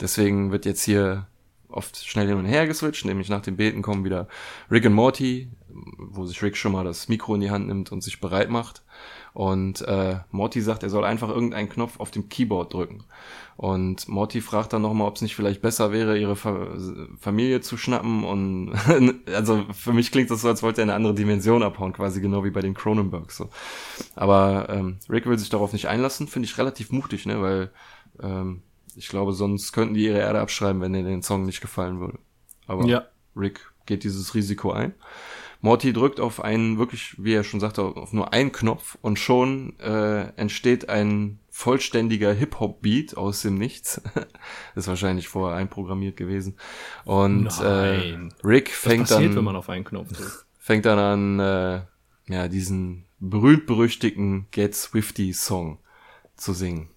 Deswegen 0.02 0.52
wird 0.52 0.66
jetzt 0.66 0.84
hier 0.84 1.26
oft 1.70 2.06
schnell 2.06 2.28
hin 2.28 2.38
und 2.38 2.46
her 2.46 2.68
geswitcht, 2.68 3.06
nämlich 3.06 3.30
nach 3.30 3.42
dem 3.42 3.56
Beten 3.56 3.82
kommen 3.82 4.04
wieder 4.04 4.28
Rick 4.70 4.86
und 4.86 4.94
Morty, 4.94 5.50
wo 5.98 6.26
sich 6.26 6.42
Rick 6.42 6.58
schon 6.58 6.72
mal 6.72 6.84
das 6.84 7.08
Mikro 7.08 7.36
in 7.36 7.42
die 7.42 7.52
Hand 7.52 7.68
nimmt 7.68 7.92
und 7.92 8.04
sich 8.04 8.20
bereit 8.20 8.50
macht. 8.50 8.84
Und 9.34 9.82
äh, 9.82 10.20
Morty 10.32 10.62
sagt, 10.62 10.82
er 10.82 10.90
soll 10.90 11.04
einfach 11.04 11.30
irgendeinen 11.30 11.70
Knopf 11.70 12.00
auf 12.00 12.10
dem 12.10 12.28
Keyboard 12.28 12.74
drücken. 12.74 13.04
Und 13.56 14.08
Morty 14.08 14.42
fragt 14.42 14.74
dann 14.74 14.82
nochmal, 14.82 15.08
ob 15.08 15.16
es 15.16 15.22
nicht 15.22 15.36
vielleicht 15.36 15.62
besser 15.62 15.92
wäre, 15.92 16.18
ihre 16.18 16.36
Fa 16.36 16.76
Familie 17.20 17.62
zu 17.62 17.78
schnappen. 17.78 18.24
Und 18.24 18.74
also 19.28 19.66
für 19.72 19.94
mich 19.94 20.12
klingt 20.12 20.32
das 20.32 20.42
so, 20.42 20.48
als 20.48 20.63
wollte 20.63 20.82
er 20.82 20.86
eine 20.86 20.96
andere 20.96 21.13
Dimension 21.13 21.63
abhauen, 21.63 21.94
quasi 21.94 22.22
genau 22.22 22.44
wie 22.44 22.52
bei 22.52 22.62
den 22.62 22.74
Cronenbergs. 22.74 23.38
So. 23.38 23.50
Aber 24.16 24.70
ähm, 24.70 24.98
Rick 25.10 25.28
will 25.28 25.38
sich 25.38 25.50
darauf 25.50 25.74
nicht 25.74 25.88
einlassen, 25.88 26.28
finde 26.28 26.48
ich 26.48 26.58
relativ 26.58 26.92
mutig, 26.92 27.26
ne? 27.26 27.42
Weil 27.42 27.72
ähm, 28.22 28.63
ich 28.96 29.10
glaube, 29.10 29.34
sonst 29.34 29.72
könnten 29.72 29.94
die 29.94 30.06
ihre 30.06 30.20
Erde 30.20 30.40
abschreiben, 30.40 30.82
wenn 30.82 30.96
ihnen 30.96 31.06
den 31.06 31.22
Song 31.22 31.46
nicht 31.46 31.62
gefallen 31.62 32.00
würde. 32.00 32.18
Aber 32.66 32.86
ja. 32.86 33.06
Rick 33.36 33.72
geht 33.86 34.04
dieses 34.04 34.34
Risiko 34.34 34.72
ein. 34.72 34.94
Morty 35.62 35.93
drückt 35.93 36.20
auf 36.20 36.43
einen, 36.43 36.78
wirklich, 36.78 37.15
wie 37.17 37.34
er 37.34 37.43
schon 37.43 37.60
sagte, 37.60 37.82
auf 37.82 38.13
nur 38.13 38.34
einen 38.34 38.52
Knopf 38.52 38.98
und 39.02 39.17
schon 39.17 39.78
äh, 39.80 40.28
entsteht 40.36 40.89
ein 40.89 41.39
vollständiger 41.50 42.34
Hip-Hop-Beat 42.34 43.17
aus 43.17 43.41
dem 43.41 43.58
Nichts. 43.58 44.02
ist 44.76 44.88
wahrscheinlich 44.88 45.28
vorher 45.28 45.58
einprogrammiert 45.58 46.15
gewesen. 46.15 46.56
Und 47.06 47.48
äh, 47.62 48.17
Rick 48.43 48.70
fängt 48.70 49.04
Was 49.04 49.10
passiert, 49.10 49.32
dann, 49.32 49.38
wenn 49.38 49.43
man 49.43 49.56
auf 49.56 49.70
einen 49.70 49.84
Knopf 49.84 50.12
drückt? 50.13 50.46
Fängt 50.60 50.86
dann 50.86 51.00
an, 51.00 51.39
äh, 51.39 51.82
ja, 52.28 52.48
diesen 52.48 53.06
berühmt-berüchtigten 53.20 54.48
Get 54.52 54.76
Swifty-Song 54.76 55.80
zu 56.36 56.54
singen. 56.54 56.89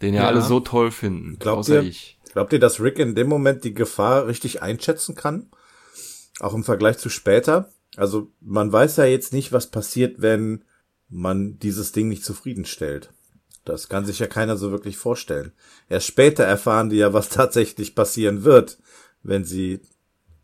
Den 0.00 0.14
ja, 0.14 0.22
ja 0.22 0.28
alle 0.28 0.42
so 0.42 0.60
toll 0.60 0.90
finden, 0.90 1.38
glaubt 1.38 1.60
außer 1.60 1.82
ihr, 1.82 1.88
ich. 1.88 2.18
Glaubt 2.32 2.52
ihr, 2.52 2.58
dass 2.58 2.80
Rick 2.80 2.98
in 2.98 3.14
dem 3.14 3.28
Moment 3.28 3.64
die 3.64 3.74
Gefahr 3.74 4.26
richtig 4.26 4.62
einschätzen 4.62 5.14
kann? 5.14 5.48
Auch 6.40 6.54
im 6.54 6.64
Vergleich 6.64 6.98
zu 6.98 7.08
später? 7.08 7.68
Also 7.96 8.30
man 8.40 8.72
weiß 8.72 8.96
ja 8.96 9.04
jetzt 9.04 9.32
nicht, 9.32 9.52
was 9.52 9.66
passiert, 9.66 10.22
wenn 10.22 10.64
man 11.08 11.58
dieses 11.58 11.92
Ding 11.92 12.08
nicht 12.08 12.24
zufriedenstellt. 12.24 13.12
Das 13.64 13.88
kann 13.88 14.04
sich 14.04 14.18
ja 14.18 14.26
keiner 14.26 14.56
so 14.56 14.70
wirklich 14.70 14.96
vorstellen. 14.96 15.52
Erst 15.88 16.06
später 16.06 16.44
erfahren 16.44 16.90
die 16.90 16.96
ja, 16.96 17.12
was 17.12 17.28
tatsächlich 17.28 17.94
passieren 17.94 18.44
wird, 18.44 18.78
wenn 19.22 19.44
sie 19.44 19.80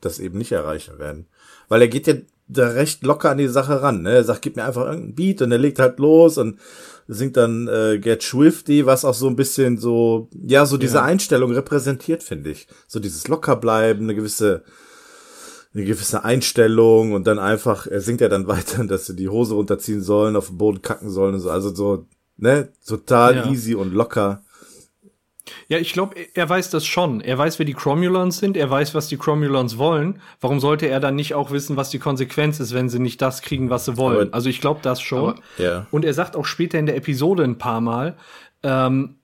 das 0.01 0.19
eben 0.21 0.39
nicht 0.39 0.53
erreichen 0.53 0.99
werden. 0.99 1.27
Weil 1.69 1.83
er 1.83 1.89
geht 1.89 2.07
ja 2.07 2.15
da 2.49 2.69
recht 2.69 3.03
locker 3.03 3.31
an 3.31 3.39
die 3.39 3.49
Sache 3.49 3.83
ran. 3.83 4.03
Ne? 4.03 4.13
Er 4.13 4.25
sagt, 4.25 4.43
gib 4.43 4.57
mir 4.57 4.65
einfach 4.65 4.87
irgendeinen 4.87 5.15
Beat 5.15 5.43
und 5.43 5.53
er 5.53 5.59
legt 5.59 5.79
halt 5.79 5.99
los 5.99 6.39
und 6.39 6.59
singt 7.07 7.37
dann 7.37 7.69
äh, 7.69 7.99
Get 7.99 8.23
Swifty, 8.23 8.87
was 8.87 9.05
auch 9.05 9.15
so 9.15 9.27
ein 9.29 9.37
bisschen 9.37 9.79
so, 9.79 10.29
ja, 10.33 10.65
so 10.65 10.77
diese 10.77 10.97
ja. 10.97 11.05
Einstellung 11.05 11.53
repräsentiert, 11.53 12.23
finde 12.23 12.51
ich. 12.51 12.69
So 12.87 13.01
dieses 13.01 13.29
Lockerbleiben, 13.29 14.05
eine 14.05 14.15
gewisse 14.15 14.63
eine 15.79 15.87
gewisse 15.87 16.25
Einstellung 16.25 17.13
und 17.13 17.27
dann 17.27 17.39
einfach, 17.39 17.87
er 17.87 18.01
singt 18.01 18.21
ja 18.21 18.29
dann 18.29 18.47
weiter, 18.49 18.85
dass 18.85 19.07
sie 19.07 19.17
die 19.17 19.29
Hose 19.29 19.55
runterziehen 19.55 20.03
sollen, 20.03 20.37
auf 20.37 20.49
den 20.49 20.59
Boden 20.59 20.83
kacken 20.83 21.11
sollen 21.11 21.35
und 21.35 21.41
so. 21.41 21.51
Also 21.51 21.75
so, 21.75 22.07
ne, 22.37 22.69
total 22.87 23.37
ja. 23.37 23.51
easy 23.51 23.75
und 23.75 23.93
locker. 23.93 24.43
Ja, 25.69 25.79
ich 25.79 25.95
glaube, 25.95 26.15
er 26.35 26.49
weiß 26.49 26.69
das 26.71 26.85
schon. 26.85 27.23
Er 27.23 27.39
weiß, 27.39 27.59
wer 27.59 27.65
die 27.65 27.73
Cromulons 27.73 28.39
sind. 28.39 28.57
Er 28.57 28.69
weiß, 28.69 28.95
was 28.95 29.09
die 29.09 29.17
Cromulons 29.17 29.79
wollen. 29.79 30.21
Warum 30.41 30.61
sollte 30.61 30.87
er 30.87 31.01
dann 31.01 31.15
nicht 31.15 31.35
auch 31.35 31.51
wissen, 31.51 31.77
was 31.79 31.89
die 31.89 31.99
Konsequenz 31.99 32.61
ist, 32.61 32.75
wenn 32.75 32.91
sie 32.91 32.99
nicht 32.99 33.23
das 33.23 33.41
kriegen, 33.41 33.71
was 33.71 33.87
sie 33.87 33.97
wollen? 33.97 34.29
Aber, 34.29 34.35
also 34.35 34.51
ich 34.51 34.61
glaube 34.61 34.81
das 34.83 35.01
schon. 35.01 35.31
Aber, 35.31 35.41
ja. 35.57 35.87
Und 35.91 36.05
er 36.05 36.13
sagt 36.13 36.37
auch 36.37 36.45
später 36.45 36.79
in 36.79 36.85
der 36.85 36.97
Episode 36.97 37.45
ein 37.45 37.57
paar 37.57 37.81
Mal, 37.81 38.19
ähm, 38.63 39.21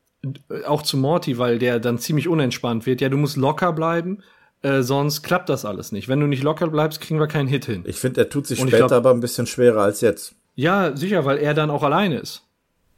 auch 0.67 0.81
zu 0.81 0.97
Morty, 0.97 1.37
weil 1.37 1.59
der 1.59 1.79
dann 1.79 1.99
ziemlich 1.99 2.27
unentspannt 2.27 2.87
wird. 2.87 3.03
Ja, 3.03 3.11
du 3.11 3.19
musst 3.19 3.37
locker 3.37 3.75
bleiben. 3.75 4.23
Äh, 4.64 4.83
sonst 4.83 5.22
klappt 5.22 5.50
das 5.50 5.66
alles 5.66 5.92
nicht. 5.92 6.09
Wenn 6.09 6.20
du 6.20 6.27
nicht 6.27 6.42
locker 6.42 6.68
bleibst, 6.68 7.03
kriegen 7.03 7.20
wir 7.20 7.27
keinen 7.27 7.48
Hit 7.48 7.66
hin. 7.66 7.85
Ich 7.87 8.00
finde, 8.00 8.22
er 8.22 8.31
tut 8.31 8.46
sich 8.46 8.59
Und 8.61 8.68
später 8.68 8.87
glaub, 8.87 8.98
aber 8.98 9.11
ein 9.11 9.20
bisschen 9.20 9.46
schwerer 9.46 9.83
als 9.83 10.00
jetzt. 10.00 10.37
Ja, 10.55 10.96
sicher, 10.96 11.27
weil 11.27 11.37
er 11.37 11.53
dann 11.53 11.68
auch 11.68 11.83
alleine 11.83 12.16
ist. 12.16 12.48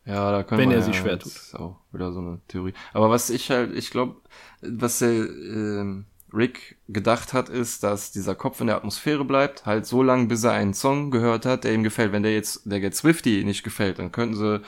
Ja, 0.04 0.30
da 0.30 0.44
können 0.44 0.60
wenn 0.60 0.70
wir, 0.70 0.76
er 0.76 0.82
sich 0.84 0.96
schwer 0.96 1.18
tut. 1.18 1.34
Das 1.34 1.42
ist 1.42 1.56
auch 1.56 1.80
wieder 1.90 2.12
so 2.12 2.20
eine 2.20 2.38
Theorie. 2.46 2.72
Aber 2.92 3.10
was 3.10 3.30
ich 3.30 3.50
halt, 3.50 3.74
ich 3.74 3.90
glaube, 3.90 4.14
was 4.62 5.00
der 5.00 5.10
äh, 5.10 6.02
Rick 6.32 6.78
gedacht 6.86 7.32
hat, 7.32 7.48
ist, 7.48 7.82
dass 7.82 8.12
dieser 8.12 8.36
Kopf 8.36 8.60
in 8.60 8.68
der 8.68 8.76
Atmosphäre 8.76 9.24
bleibt, 9.24 9.66
halt 9.66 9.86
so 9.86 10.04
lange, 10.04 10.26
bis 10.26 10.44
er 10.44 10.52
einen 10.52 10.72
Song 10.72 11.10
gehört 11.10 11.46
hat, 11.46 11.64
der 11.64 11.74
ihm 11.74 11.82
gefällt. 11.82 12.12
Wenn 12.12 12.22
der 12.22 12.34
jetzt, 12.34 12.62
der 12.70 12.78
Get 12.78 12.94
Swifty 12.94 13.42
nicht 13.42 13.64
gefällt, 13.64 13.98
dann 13.98 14.12
könnten 14.12 14.36
sie 14.36 14.60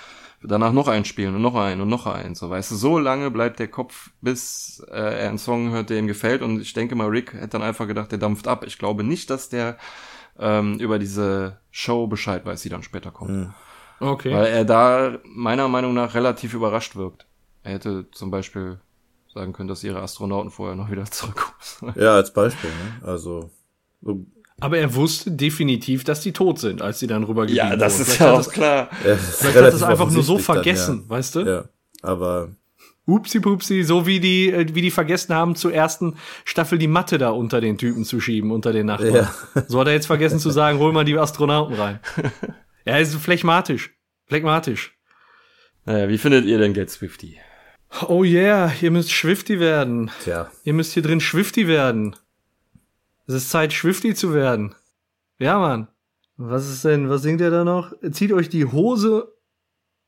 danach 0.42 0.72
noch 0.72 0.88
einen 0.88 1.04
spielen 1.04 1.34
und 1.34 1.42
noch 1.42 1.54
einen 1.54 1.80
und 1.80 1.88
noch 1.88 2.06
einen. 2.06 2.34
So, 2.34 2.50
weißt 2.50 2.70
du, 2.70 2.76
so 2.76 2.98
lange 2.98 3.30
bleibt 3.30 3.58
der 3.58 3.68
Kopf, 3.68 4.10
bis 4.20 4.84
äh, 4.88 4.94
er 4.94 5.28
einen 5.28 5.38
Song 5.38 5.70
hört, 5.70 5.90
der 5.90 5.98
ihm 5.98 6.06
gefällt. 6.06 6.42
Und 6.42 6.60
ich 6.60 6.72
denke 6.72 6.94
mal, 6.94 7.08
Rick 7.08 7.34
hätte 7.34 7.48
dann 7.48 7.62
einfach 7.62 7.86
gedacht, 7.86 8.10
der 8.12 8.18
dampft 8.18 8.46
ab. 8.46 8.64
Ich 8.66 8.78
glaube 8.78 9.04
nicht, 9.04 9.30
dass 9.30 9.48
der 9.48 9.78
ähm, 10.38 10.78
über 10.78 10.98
diese 10.98 11.58
Show 11.70 12.06
Bescheid 12.06 12.44
weiß, 12.44 12.62
die 12.62 12.68
dann 12.68 12.82
später 12.82 13.10
kommt. 13.10 13.30
Mhm. 13.30 13.54
Okay. 14.00 14.32
Weil 14.32 14.46
er 14.46 14.64
da 14.64 15.18
meiner 15.24 15.68
Meinung 15.68 15.94
nach 15.94 16.14
relativ 16.14 16.54
überrascht 16.54 16.94
wirkt. 16.94 17.26
Er 17.64 17.72
hätte 17.72 18.10
zum 18.12 18.30
Beispiel 18.30 18.80
sagen 19.34 19.52
können, 19.52 19.68
dass 19.68 19.84
ihre 19.84 20.00
Astronauten 20.00 20.50
vorher 20.50 20.76
noch 20.76 20.90
wieder 20.90 21.04
zurückkommen. 21.10 21.94
Ja, 21.96 22.14
als 22.14 22.32
Beispiel, 22.32 22.70
ne? 22.70 23.06
Also. 23.06 23.50
Aber 24.60 24.78
er 24.78 24.94
wusste 24.94 25.30
definitiv, 25.30 26.04
dass 26.04 26.20
die 26.20 26.32
tot 26.32 26.58
sind, 26.58 26.82
als 26.82 26.98
sie 26.98 27.06
dann 27.06 27.24
rübergegangen 27.24 27.72
Ja, 27.72 27.76
das 27.76 28.00
ist 28.00 28.18
ja 28.18 28.32
auch 28.32 28.38
das, 28.38 28.50
klar. 28.50 28.90
Ja, 29.06 29.16
vielleicht 29.16 29.56
hat 29.56 29.72
das 29.72 29.82
einfach 29.82 30.10
nur 30.10 30.22
so 30.22 30.38
vergessen, 30.38 30.96
dann, 30.96 31.04
ja. 31.04 31.10
weißt 31.10 31.34
du? 31.36 31.40
Ja, 31.40 31.64
aber. 32.02 32.50
Upsi 33.06 33.40
pupsi, 33.40 33.84
so 33.84 34.06
wie 34.06 34.20
die, 34.20 34.50
äh, 34.50 34.66
wie 34.74 34.82
die 34.82 34.90
vergessen 34.90 35.34
haben, 35.34 35.54
zur 35.54 35.72
ersten 35.72 36.16
Staffel 36.44 36.76
die 36.76 36.88
Matte 36.88 37.16
da 37.16 37.30
unter 37.30 37.60
den 37.60 37.78
Typen 37.78 38.04
zu 38.04 38.20
schieben, 38.20 38.50
unter 38.50 38.72
den 38.72 38.86
Nachbarn. 38.86 39.14
Ja. 39.14 39.34
So 39.66 39.80
hat 39.80 39.86
er 39.86 39.94
jetzt 39.94 40.06
vergessen 40.06 40.38
zu 40.38 40.50
sagen, 40.50 40.78
hol 40.78 40.92
mal 40.92 41.04
die 41.04 41.16
Astronauten 41.16 41.74
rein. 41.74 42.00
Er 42.84 43.00
ist 43.00 43.14
phlegmatisch. 43.14 43.90
Phlegmatisch. 44.26 44.94
Naja, 45.84 46.08
wie 46.08 46.18
findet 46.18 46.44
ihr 46.44 46.58
denn 46.58 46.74
Get 46.74 46.90
Swifty? 46.90 47.38
Oh 48.08 48.24
yeah, 48.24 48.72
ihr 48.82 48.90
müsst 48.90 49.10
Swifty 49.10 49.58
werden. 49.60 50.10
Tja. 50.24 50.50
Ihr 50.64 50.74
müsst 50.74 50.92
hier 50.92 51.02
drin 51.02 51.20
Swifty 51.20 51.66
werden. 51.66 52.14
Es 53.28 53.34
ist 53.34 53.50
Zeit, 53.50 53.72
Swifty 53.72 54.14
zu 54.14 54.32
werden. 54.32 54.74
Ja, 55.38 55.58
Mann. 55.58 55.88
Was 56.38 56.68
ist 56.68 56.84
denn, 56.84 57.10
was 57.10 57.22
singt 57.22 57.42
ihr 57.42 57.50
da 57.50 57.62
noch? 57.62 57.92
Zieht 58.10 58.32
euch 58.32 58.48
die 58.48 58.64
Hose, 58.64 59.34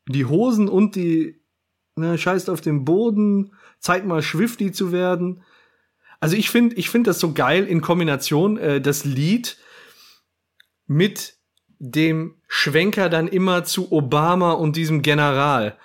die 0.08 0.24
Hosen 0.24 0.68
und 0.68 0.96
die, 0.96 1.42
ne, 1.96 2.16
scheißt 2.16 2.48
auf 2.48 2.62
den 2.62 2.86
Boden, 2.86 3.52
zeigt 3.78 4.06
mal 4.06 4.22
Swifty 4.22 4.72
zu 4.72 4.90
werden. 4.90 5.42
Also 6.18 6.34
ich 6.34 6.48
finde, 6.48 6.76
ich 6.76 6.88
finde 6.88 7.10
das 7.10 7.20
so 7.20 7.34
geil 7.34 7.66
in 7.66 7.82
Kombination, 7.82 8.56
äh, 8.56 8.80
das 8.80 9.04
Lied 9.04 9.58
mit 10.86 11.36
dem 11.78 12.40
Schwenker 12.48 13.10
dann 13.10 13.28
immer 13.28 13.64
zu 13.64 13.92
Obama 13.92 14.52
und 14.52 14.76
diesem 14.76 15.02
General, 15.02 15.78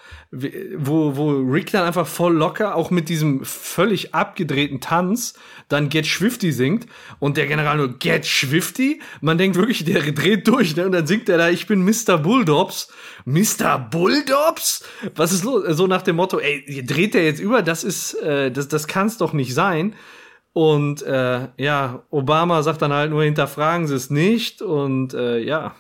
wo, 0.78 1.16
wo 1.16 1.32
Rick 1.32 1.72
dann 1.72 1.86
einfach 1.86 2.08
voll 2.08 2.34
locker, 2.34 2.76
auch 2.76 2.92
mit 2.92 3.10
diesem 3.10 3.44
völlig 3.46 4.14
abgedrehten 4.14 4.82
Tanz, 4.82 5.34
dann 5.70 5.90
Get 5.90 6.06
Swifty 6.06 6.52
singt 6.52 6.88
und 7.20 7.38
der 7.38 7.48
General 7.48 7.78
nur 7.78 7.98
Get 8.00 8.26
Swifty. 8.26 9.02
Man 9.22 9.38
denkt 9.38 9.56
wirklich, 9.56 9.86
der 9.86 10.02
dreht 10.02 10.48
durch, 10.48 10.76
ne? 10.76 10.86
Und 10.86 10.92
dann 10.92 11.08
singt 11.08 11.30
er 11.30 11.38
da, 11.38 11.50
ich 11.50 11.68
bin 11.68 11.84
Mr. 11.84 12.18
Bulldogs. 12.18 12.90
Mr. 13.26 13.80
Bulldogs? 13.80 14.84
Was 15.16 15.32
ist 15.32 15.44
los? 15.44 15.64
So 15.70 15.88
nach 15.88 16.02
dem 16.02 16.18
Motto, 16.18 16.40
ey, 16.40 16.84
dreht 16.86 17.14
der 17.14 17.24
jetzt 17.24 17.40
über? 17.40 17.62
Das 17.62 17.84
ist, 17.84 18.14
äh, 18.16 18.52
das, 18.52 18.68
das 18.68 18.88
kann's 18.88 19.18
doch 19.18 19.34
nicht 19.34 19.54
sein. 19.54 19.96
Und 20.54 21.02
äh, 21.02 21.48
ja, 21.58 22.04
Obama 22.10 22.64
sagt 22.64 22.82
dann 22.82 22.94
halt 22.94 23.12
nur, 23.12 23.24
hinterfragen 23.24 23.88
Sie 23.88 23.96
es 23.96 24.10
nicht. 24.10 24.62
Und 24.62 25.14
äh, 25.14 25.40
ja, 25.40 25.76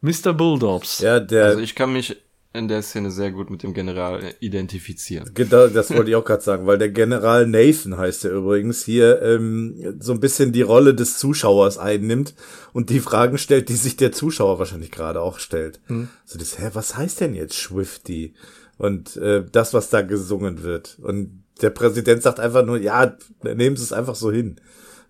Mr. 0.00 0.32
Bulldogs. 0.32 1.00
Ja, 1.00 1.20
der. 1.20 1.44
Also 1.44 1.60
ich 1.60 1.74
kann 1.74 1.92
mich 1.92 2.16
in 2.52 2.68
der 2.68 2.82
Szene 2.82 3.10
sehr 3.10 3.30
gut 3.30 3.50
mit 3.50 3.62
dem 3.62 3.74
General 3.74 4.22
identifizieren. 4.40 5.30
Genau, 5.34 5.66
das 5.68 5.90
wollte 5.90 6.10
ich 6.10 6.16
auch 6.16 6.24
gerade 6.24 6.42
sagen, 6.42 6.66
weil 6.66 6.78
der 6.78 6.88
General 6.88 7.46
Nathan 7.46 7.98
heißt 7.98 8.24
er 8.24 8.32
übrigens 8.32 8.84
hier 8.84 9.20
ähm, 9.22 9.96
so 10.00 10.12
ein 10.12 10.20
bisschen 10.20 10.52
die 10.52 10.62
Rolle 10.62 10.94
des 10.94 11.18
Zuschauers 11.18 11.78
einnimmt 11.78 12.34
und 12.72 12.90
die 12.90 13.00
Fragen 13.00 13.36
stellt, 13.36 13.68
die 13.68 13.74
sich 13.74 13.96
der 13.96 14.12
Zuschauer 14.12 14.58
wahrscheinlich 14.58 14.90
gerade 14.90 15.20
auch 15.20 15.38
stellt. 15.38 15.80
Hm. 15.86 16.08
So 16.24 16.38
das, 16.38 16.58
hä, 16.58 16.70
was 16.72 16.96
heißt 16.96 17.20
denn 17.20 17.34
jetzt 17.34 17.54
Swifty? 17.54 18.34
Und 18.78 19.16
äh, 19.16 19.44
das, 19.50 19.74
was 19.74 19.90
da 19.90 20.02
gesungen 20.02 20.62
wird. 20.62 20.98
Und 21.02 21.44
der 21.60 21.70
Präsident 21.70 22.22
sagt 22.22 22.40
einfach 22.40 22.64
nur, 22.64 22.78
ja, 22.78 23.16
nehmen 23.42 23.76
Sie 23.76 23.82
es 23.82 23.92
einfach 23.92 24.14
so 24.14 24.30
hin. 24.30 24.60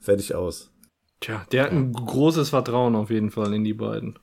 Fertig 0.00 0.34
aus. 0.34 0.72
Tja, 1.20 1.46
der 1.52 1.64
hat 1.64 1.72
ein 1.72 1.92
großes 1.92 2.50
Vertrauen 2.50 2.94
auf 2.94 3.10
jeden 3.10 3.30
Fall 3.30 3.52
in 3.52 3.64
die 3.64 3.74
beiden. 3.74 4.18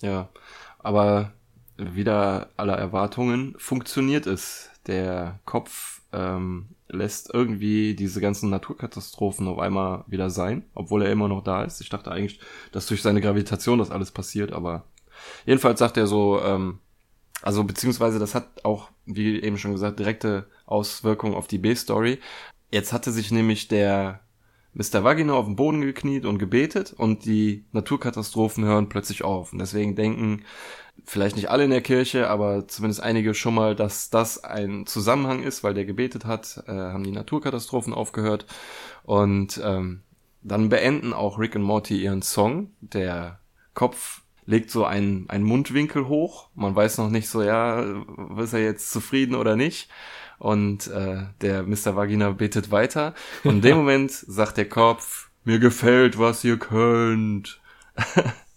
Ja, 0.00 0.30
aber 0.78 1.34
wieder 1.80 2.50
aller 2.56 2.76
Erwartungen 2.76 3.54
funktioniert 3.58 4.26
es. 4.26 4.70
Der 4.86 5.38
Kopf 5.44 6.02
ähm, 6.12 6.68
lässt 6.88 7.32
irgendwie 7.32 7.94
diese 7.94 8.20
ganzen 8.20 8.50
Naturkatastrophen 8.50 9.46
auf 9.48 9.58
einmal 9.58 10.04
wieder 10.06 10.30
sein, 10.30 10.64
obwohl 10.74 11.02
er 11.02 11.12
immer 11.12 11.28
noch 11.28 11.42
da 11.42 11.64
ist. 11.64 11.80
Ich 11.80 11.88
dachte 11.88 12.10
eigentlich, 12.10 12.40
dass 12.72 12.86
durch 12.86 13.02
seine 13.02 13.20
Gravitation 13.20 13.78
das 13.78 13.90
alles 13.90 14.10
passiert, 14.10 14.52
aber 14.52 14.84
jedenfalls 15.46 15.78
sagt 15.78 15.96
er 15.96 16.06
so, 16.06 16.40
ähm, 16.42 16.78
also 17.42 17.64
beziehungsweise 17.64 18.18
das 18.18 18.34
hat 18.34 18.64
auch, 18.64 18.90
wie 19.06 19.40
eben 19.40 19.56
schon 19.56 19.72
gesagt, 19.72 19.98
direkte 19.98 20.46
Auswirkungen 20.66 21.34
auf 21.34 21.46
die 21.46 21.58
B-Story. 21.58 22.18
Jetzt 22.70 22.92
hatte 22.92 23.12
sich 23.12 23.30
nämlich 23.30 23.68
der 23.68 24.20
Mr. 24.74 25.02
Vagina 25.02 25.32
auf 25.34 25.46
den 25.46 25.56
Boden 25.56 25.80
gekniet 25.80 26.24
und 26.24 26.38
gebetet 26.38 26.92
und 26.92 27.24
die 27.24 27.64
Naturkatastrophen 27.72 28.64
hören 28.64 28.88
plötzlich 28.88 29.24
auf. 29.24 29.52
Und 29.52 29.58
deswegen 29.58 29.96
denken 29.96 30.44
vielleicht 31.04 31.36
nicht 31.36 31.50
alle 31.50 31.64
in 31.64 31.70
der 31.70 31.80
Kirche, 31.80 32.28
aber 32.28 32.68
zumindest 32.68 33.02
einige 33.02 33.34
schon 33.34 33.54
mal, 33.54 33.74
dass 33.74 34.10
das 34.10 34.42
ein 34.42 34.86
Zusammenhang 34.86 35.42
ist, 35.42 35.64
weil 35.64 35.74
der 35.74 35.84
gebetet 35.84 36.24
hat, 36.24 36.62
äh, 36.66 36.72
haben 36.72 37.04
die 37.04 37.12
Naturkatastrophen 37.12 37.94
aufgehört. 37.94 38.46
Und 39.04 39.60
ähm, 39.64 40.02
dann 40.42 40.68
beenden 40.68 41.12
auch 41.12 41.38
Rick 41.38 41.56
und 41.56 41.62
Morty 41.62 42.02
ihren 42.02 42.22
Song. 42.22 42.72
Der 42.80 43.40
Kopf 43.74 44.22
legt 44.46 44.70
so 44.70 44.84
einen, 44.84 45.28
einen 45.28 45.44
Mundwinkel 45.44 46.08
hoch. 46.08 46.48
Man 46.54 46.74
weiß 46.74 46.98
noch 46.98 47.10
nicht 47.10 47.28
so, 47.28 47.42
ja, 47.42 47.84
ist 48.38 48.52
er 48.52 48.62
jetzt 48.62 48.90
zufrieden 48.90 49.34
oder 49.34 49.56
nicht. 49.56 49.88
Und 50.38 50.86
äh, 50.88 51.26
der 51.42 51.62
Mr. 51.64 51.96
Vagina 51.96 52.30
betet 52.30 52.70
weiter. 52.70 53.14
Und 53.44 53.56
in 53.56 53.60
dem 53.60 53.76
Moment 53.78 54.10
sagt 54.10 54.56
der 54.56 54.68
Kopf, 54.68 55.30
mir 55.44 55.58
gefällt, 55.58 56.18
was 56.18 56.44
ihr 56.44 56.58
könnt. 56.58 57.60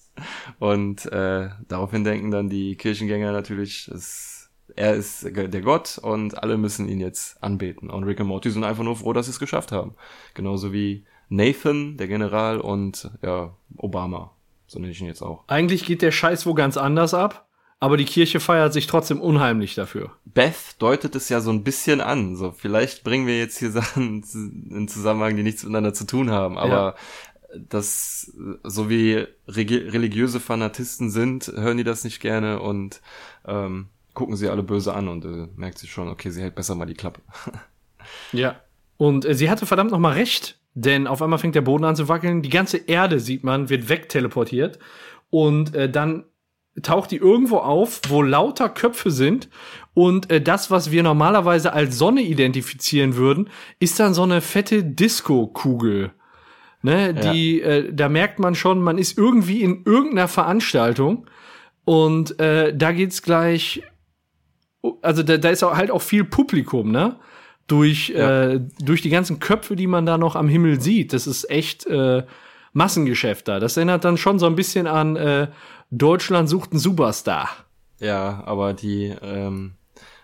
und 0.59 1.05
äh, 1.11 1.49
daraufhin 1.67 2.03
denken 2.03 2.31
dann 2.31 2.49
die 2.49 2.75
Kirchengänger 2.75 3.31
natürlich, 3.31 3.87
es, 3.87 4.49
er 4.75 4.95
ist 4.95 5.23
der 5.23 5.61
Gott 5.61 5.97
und 5.97 6.41
alle 6.41 6.57
müssen 6.57 6.87
ihn 6.87 6.99
jetzt 6.99 7.41
anbeten. 7.43 7.89
Und 7.89 8.03
Rick 8.03 8.19
und 8.19 8.27
Morty 8.27 8.49
sind 8.49 8.63
einfach 8.63 8.83
nur 8.83 8.95
froh, 8.95 9.13
dass 9.13 9.25
sie 9.25 9.31
es 9.31 9.39
geschafft 9.39 9.71
haben. 9.71 9.95
Genauso 10.33 10.73
wie 10.73 11.05
Nathan, 11.29 11.97
der 11.97 12.07
General, 12.07 12.59
und 12.59 13.09
ja, 13.21 13.55
Obama. 13.77 14.31
So 14.67 14.79
nenne 14.79 14.91
ich 14.91 15.01
ihn 15.01 15.07
jetzt 15.07 15.21
auch. 15.21 15.43
Eigentlich 15.47 15.85
geht 15.85 16.01
der 16.01 16.11
Scheiß 16.11 16.45
wo 16.45 16.53
ganz 16.53 16.77
anders 16.77 17.13
ab, 17.13 17.47
aber 17.79 17.97
die 17.97 18.05
Kirche 18.05 18.39
feiert 18.39 18.73
sich 18.73 18.87
trotzdem 18.87 19.19
unheimlich 19.19 19.75
dafür. 19.75 20.11
Beth 20.25 20.75
deutet 20.79 21.15
es 21.15 21.29
ja 21.29 21.41
so 21.41 21.51
ein 21.51 21.63
bisschen 21.63 22.01
an. 22.01 22.35
So, 22.35 22.51
vielleicht 22.51 23.03
bringen 23.03 23.27
wir 23.27 23.37
jetzt 23.37 23.57
hier 23.59 23.71
Sachen 23.71 24.23
in 24.71 24.87
Zusammenhang, 24.87 25.35
die 25.35 25.43
nichts 25.43 25.63
miteinander 25.63 25.93
zu 25.93 26.05
tun 26.05 26.31
haben, 26.31 26.57
aber 26.57 26.95
das, 27.55 28.31
so 28.63 28.89
wie 28.89 29.25
religiöse 29.47 30.39
Fanatisten 30.39 31.09
sind, 31.09 31.47
hören 31.47 31.77
die 31.77 31.83
das 31.83 32.03
nicht 32.03 32.19
gerne 32.19 32.59
und 32.59 33.01
ähm, 33.45 33.87
gucken 34.13 34.35
sie 34.35 34.49
alle 34.49 34.63
böse 34.63 34.93
an 34.93 35.07
und 35.07 35.25
äh, 35.25 35.47
merkt 35.55 35.79
sich 35.79 35.91
schon, 35.91 36.07
okay, 36.07 36.29
sie 36.29 36.41
hält 36.41 36.55
besser 36.55 36.75
mal 36.75 36.85
die 36.85 36.93
Klappe. 36.93 37.21
ja. 38.31 38.55
Und 38.97 39.25
äh, 39.25 39.33
sie 39.33 39.49
hatte 39.49 39.65
verdammt 39.65 39.91
noch 39.91 39.99
mal 39.99 40.13
recht, 40.13 40.59
denn 40.73 41.07
auf 41.07 41.21
einmal 41.21 41.39
fängt 41.39 41.55
der 41.55 41.61
Boden 41.61 41.83
an 41.83 41.95
zu 41.95 42.07
wackeln, 42.07 42.41
die 42.41 42.49
ganze 42.49 42.77
Erde 42.77 43.19
sieht 43.19 43.43
man, 43.43 43.69
wird 43.69 43.89
wegteleportiert 43.89 44.79
und 45.29 45.75
äh, 45.75 45.89
dann 45.89 46.25
taucht 46.81 47.11
die 47.11 47.17
irgendwo 47.17 47.57
auf, 47.57 48.01
wo 48.07 48.21
lauter 48.21 48.69
Köpfe 48.69 49.11
sind 49.11 49.49
und 49.93 50.31
äh, 50.31 50.41
das, 50.41 50.71
was 50.71 50.91
wir 50.91 51.03
normalerweise 51.03 51.73
als 51.73 51.97
Sonne 51.97 52.21
identifizieren 52.21 53.15
würden, 53.15 53.49
ist 53.79 53.99
dann 53.99 54.13
so 54.13 54.23
eine 54.23 54.41
fette 54.41 54.83
Disco-Kugel 54.83 56.13
Ne, 56.85 57.13
die, 57.13 57.59
ja. 57.59 57.67
äh, 57.67 57.93
da 57.93 58.09
merkt 58.09 58.39
man 58.39 58.55
schon, 58.55 58.81
man 58.81 58.97
ist 58.97 59.17
irgendwie 59.17 59.61
in 59.61 59.83
irgendeiner 59.85 60.27
Veranstaltung 60.27 61.27
und 61.85 62.37
äh, 62.41 62.75
da 62.75 62.91
geht's 62.91 63.21
gleich, 63.21 63.83
also 65.01 65.23
da, 65.23 65.37
da 65.37 65.49
ist 65.49 65.63
auch 65.63 65.77
halt 65.77 65.91
auch 65.91 66.01
viel 66.01 66.25
Publikum, 66.25 66.91
ne? 66.91 67.15
Durch, 67.67 68.09
ja. 68.09 68.51
äh, 68.51 68.61
durch 68.81 69.01
die 69.01 69.09
ganzen 69.09 69.39
Köpfe, 69.39 69.77
die 69.77 69.87
man 69.87 70.05
da 70.05 70.17
noch 70.17 70.35
am 70.35 70.49
Himmel 70.49 70.81
sieht. 70.81 71.13
Das 71.13 71.25
ist 71.25 71.49
echt 71.49 71.87
äh, 71.87 72.23
Massengeschäft 72.73 73.47
da. 73.47 73.61
Das 73.61 73.77
erinnert 73.77 74.03
dann 74.03 74.17
schon 74.17 74.37
so 74.37 74.45
ein 74.45 74.57
bisschen 74.57 74.85
an 74.85 75.15
äh, 75.15 75.47
Deutschland 75.89 76.49
sucht 76.49 76.71
einen 76.71 76.79
Superstar. 76.79 77.49
Ja, 77.99 78.43
aber 78.45 78.73
die 78.73 79.15
ähm, 79.21 79.75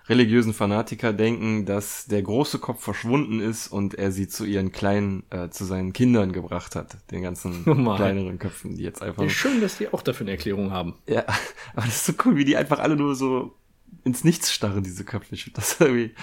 religiösen 0.09 0.53
Fanatiker 0.53 1.13
denken, 1.13 1.65
dass 1.65 2.07
der 2.07 2.23
große 2.23 2.57
Kopf 2.57 2.83
verschwunden 2.83 3.39
ist 3.39 3.67
und 3.67 3.93
er 3.93 4.11
sie 4.11 4.27
zu 4.27 4.43
ihren 4.43 4.71
kleinen, 4.71 5.23
äh, 5.29 5.49
zu 5.49 5.65
seinen 5.65 5.93
Kindern 5.93 6.33
gebracht 6.33 6.75
hat, 6.75 6.97
den 7.11 7.21
ganzen 7.21 7.63
oh 7.67 7.95
kleineren 7.95 8.39
Köpfen, 8.39 8.75
die 8.75 8.83
jetzt 8.83 9.03
einfach. 9.03 9.23
Ja, 9.23 9.29
schön, 9.29 9.61
dass 9.61 9.77
die 9.77 9.93
auch 9.93 10.01
dafür 10.01 10.25
eine 10.25 10.31
Erklärung 10.31 10.71
haben. 10.71 10.95
Ja, 11.07 11.25
aber 11.75 11.85
das 11.85 11.97
ist 11.97 12.05
so 12.05 12.13
cool, 12.25 12.35
wie 12.35 12.45
die 12.45 12.57
einfach 12.57 12.79
alle 12.79 12.95
nur 12.95 13.15
so 13.15 13.55
ins 14.03 14.23
Nichts 14.23 14.51
starren, 14.51 14.83
diese 14.83 15.03
Köpfe. 15.03 15.35
Ich 15.35 15.53
das 15.53 15.79
irgendwie, 15.79 16.15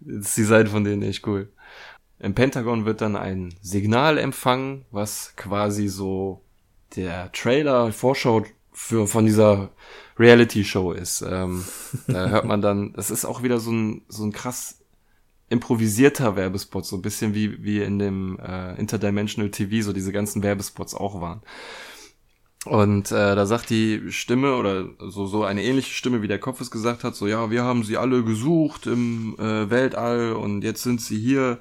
das 0.00 0.28
ist 0.28 0.36
die 0.38 0.44
Seite 0.44 0.70
von 0.70 0.84
denen 0.84 1.02
echt 1.02 1.26
cool. 1.26 1.52
Im 2.18 2.34
Pentagon 2.34 2.86
wird 2.86 3.02
dann 3.02 3.16
ein 3.16 3.54
Signal 3.60 4.16
empfangen, 4.16 4.86
was 4.90 5.34
quasi 5.36 5.88
so 5.88 6.40
der 6.96 7.30
Trailer, 7.32 7.92
Vorschau 7.92 8.44
für, 8.72 9.06
von 9.06 9.26
dieser 9.26 9.70
Reality-Show 10.18 10.92
ist. 10.92 11.22
Ähm, 11.22 11.64
da 12.06 12.28
hört 12.28 12.44
man 12.44 12.62
dann, 12.62 12.92
das 12.92 13.10
ist 13.10 13.24
auch 13.24 13.42
wieder 13.42 13.60
so 13.60 13.72
ein, 13.72 14.02
so 14.08 14.24
ein 14.24 14.32
krass 14.32 14.78
improvisierter 15.48 16.36
Werbespot, 16.36 16.86
so 16.86 16.96
ein 16.96 17.02
bisschen 17.02 17.34
wie, 17.34 17.62
wie 17.62 17.82
in 17.82 17.98
dem 17.98 18.38
äh, 18.38 18.74
Interdimensional 18.78 19.50
TV, 19.50 19.84
so 19.84 19.92
diese 19.92 20.12
ganzen 20.12 20.42
Werbespots 20.42 20.94
auch 20.94 21.20
waren. 21.20 21.42
Und 22.64 23.12
äh, 23.12 23.34
da 23.34 23.44
sagt 23.44 23.68
die 23.68 24.10
Stimme 24.10 24.56
oder 24.56 24.88
so 24.98 25.26
so 25.26 25.44
eine 25.44 25.62
ähnliche 25.62 25.92
Stimme 25.92 26.22
wie 26.22 26.28
der 26.28 26.38
Kopf 26.38 26.62
es 26.62 26.70
gesagt 26.70 27.04
hat, 27.04 27.14
so 27.14 27.26
ja, 27.26 27.50
wir 27.50 27.62
haben 27.62 27.84
sie 27.84 27.98
alle 27.98 28.24
gesucht 28.24 28.86
im 28.86 29.36
äh, 29.38 29.68
Weltall 29.70 30.32
und 30.32 30.62
jetzt 30.62 30.82
sind 30.82 31.00
sie 31.00 31.18
hier. 31.18 31.58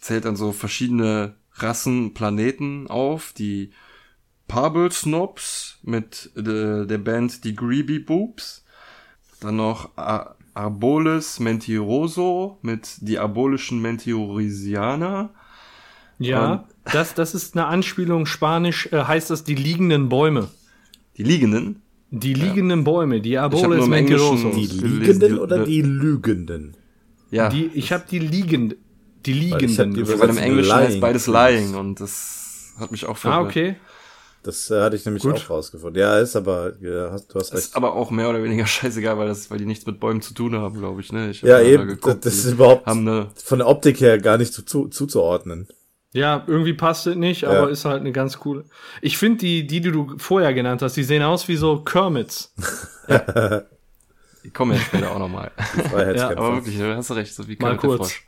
Zählt 0.00 0.24
dann 0.24 0.36
so 0.36 0.52
verschiedene 0.52 1.34
Rassen, 1.54 2.14
Planeten 2.14 2.86
auf, 2.86 3.32
die 3.36 3.72
Pabel 4.48 4.90
Snobs 4.90 5.78
mit 5.82 6.30
de, 6.34 6.86
der 6.86 6.98
Band 6.98 7.44
Die 7.44 7.54
Greeby 7.54 8.00
Boobs. 8.00 8.64
Dann 9.40 9.56
noch 9.56 9.90
Ar 9.96 10.34
Arboles 10.54 11.38
Mentiroso 11.38 12.58
mit 12.62 12.96
Diabolischen 13.00 13.80
Mentiorisianer. 13.80 15.30
Ja, 16.18 16.52
Und, 16.52 16.64
das, 16.92 17.14
das 17.14 17.34
ist 17.34 17.56
eine 17.56 17.66
Anspielung. 17.66 18.26
Spanisch 18.26 18.88
äh, 18.92 19.04
heißt 19.04 19.30
das 19.30 19.44
die 19.44 19.54
liegenden 19.54 20.08
Bäume. 20.08 20.48
Die 21.16 21.22
liegenden? 21.22 21.82
Die 22.10 22.34
liegenden 22.34 22.80
ja. 22.80 22.84
Bäume, 22.84 23.20
Diaboles 23.20 23.86
Mentiroso. 23.86 24.50
Die 24.50 24.66
liegenden 24.66 25.38
oder 25.38 25.64
die 25.64 25.82
lügenden? 25.82 26.76
Ja. 27.30 27.50
Die, 27.50 27.66
ich 27.66 27.92
habe 27.92 28.04
die 28.10 28.18
liegenden. 28.18 28.78
Die 29.26 29.34
liegenden. 29.34 30.08
Weil 30.18 30.30
im 30.30 30.38
Englischen 30.38 30.74
heißt 30.74 31.00
beides 31.00 31.28
lying 31.28 31.74
und 31.74 32.00
das 32.00 32.74
hat 32.80 32.90
mich 32.90 33.06
auch 33.06 33.16
verwirrt. 33.16 33.40
Ah, 33.40 33.46
okay. 33.46 33.76
Das 34.42 34.70
äh, 34.70 34.80
hatte 34.80 34.96
ich 34.96 35.04
nämlich 35.04 35.22
Gut. 35.22 35.34
auch 35.34 35.50
rausgefunden. 35.50 36.00
Ja, 36.00 36.18
ist 36.18 36.36
aber, 36.36 36.74
ja, 36.80 37.10
hast, 37.10 37.28
du 37.28 37.38
hast 37.38 37.52
recht. 37.52 37.64
Ist 37.64 37.76
aber 37.76 37.94
auch 37.94 38.10
mehr 38.10 38.30
oder 38.30 38.42
weniger 38.42 38.66
scheißegal, 38.66 39.18
weil 39.18 39.28
das, 39.28 39.50
weil 39.50 39.58
die 39.58 39.66
nichts 39.66 39.86
mit 39.86 40.00
Bäumen 40.00 40.22
zu 40.22 40.34
tun 40.34 40.54
haben, 40.56 40.78
glaube 40.78 41.00
ich, 41.00 41.12
ne? 41.12 41.30
Ich 41.30 41.42
ja, 41.42 41.60
eben, 41.60 41.86
geguckt, 41.86 42.24
das 42.24 42.34
ist 42.34 42.52
überhaupt 42.52 42.86
eine, 42.86 43.28
von 43.34 43.58
der 43.58 43.68
Optik 43.68 44.00
her 44.00 44.18
gar 44.18 44.38
nicht 44.38 44.52
zu, 44.52 44.62
zu, 44.62 44.88
zuzuordnen. 44.88 45.68
Ja, 46.12 46.44
irgendwie 46.46 46.72
passt 46.72 47.06
es 47.06 47.16
nicht, 47.16 47.44
aber 47.44 47.66
ja. 47.66 47.68
ist 47.68 47.84
halt 47.84 48.00
eine 48.00 48.12
ganz 48.12 48.38
coole. 48.38 48.64
Ich 49.02 49.18
finde 49.18 49.38
die, 49.38 49.66
die, 49.66 49.80
die 49.80 49.90
du 49.90 50.16
vorher 50.16 50.54
genannt 50.54 50.80
hast, 50.80 50.96
die 50.96 51.04
sehen 51.04 51.22
aus 51.22 51.48
wie 51.48 51.56
so 51.56 51.80
Kermits. 51.80 52.54
ja. 53.08 53.62
Die 54.44 54.50
kommen 54.50 54.72
ja 54.72 54.78
später 54.78 55.10
auch 55.10 55.18
nochmal. 55.18 55.50
ja, 56.16 56.30
aber 56.30 56.54
wirklich, 56.54 56.78
du 56.78 56.96
hast 56.96 57.10
recht, 57.10 57.34
so 57.34 57.46
wie 57.46 57.56
Kermit 57.56 57.82
Mal 57.82 57.88
kurz. 57.88 58.12
Ja. 58.12 58.27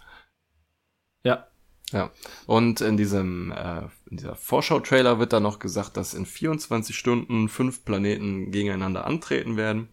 Ja. 1.92 2.10
Und 2.46 2.80
in 2.80 2.96
diesem 2.96 3.52
äh, 3.52 3.82
in 4.10 4.16
dieser 4.16 4.36
Vorschau-Trailer 4.36 5.18
wird 5.18 5.32
dann 5.32 5.42
noch 5.42 5.58
gesagt, 5.58 5.96
dass 5.96 6.14
in 6.14 6.26
24 6.26 6.96
Stunden 6.96 7.48
fünf 7.48 7.84
Planeten 7.84 8.50
gegeneinander 8.50 9.06
antreten 9.06 9.56
werden 9.56 9.88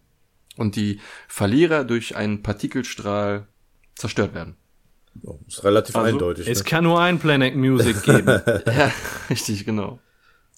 und 0.56 0.76
die 0.76 1.00
Verlierer 1.28 1.84
durch 1.84 2.16
einen 2.16 2.42
Partikelstrahl 2.42 3.48
zerstört 3.94 4.34
werden. 4.34 4.56
Oh, 5.22 5.38
ist 5.46 5.64
relativ 5.64 5.96
also, 5.96 6.08
eindeutig. 6.08 6.46
Es 6.48 6.58
ne? 6.58 6.64
kann 6.64 6.84
nur 6.84 7.00
ein 7.00 7.18
Planet 7.18 7.56
Music 7.56 8.02
geben. 8.04 8.40
ja, 8.66 8.92
richtig, 9.30 9.64
genau. 9.64 9.98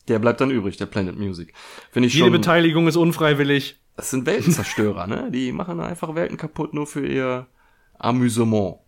Der 0.09 0.19
bleibt 0.19 0.41
dann 0.41 0.51
übrig, 0.51 0.77
der 0.77 0.87
Planet 0.87 1.17
Music. 1.17 1.55
Finde 1.91 2.09
ich 2.09 2.15
Jede 2.15 2.27
schon, 2.27 2.33
Beteiligung 2.33 2.89
ist 2.89 2.97
unfreiwillig. 2.97 3.81
Das 3.97 4.11
sind 4.11 4.27
Weltenzerstörer, 4.27 5.07
ne? 5.07 5.31
Die 5.31 5.53
machen 5.53 5.81
einfach 5.81 6.15
Welten 6.15 6.37
kaputt 6.37 6.75
nur 6.75 6.87
für 6.87 7.07
ihr 7.07 7.47
Amüsement. 7.99 8.79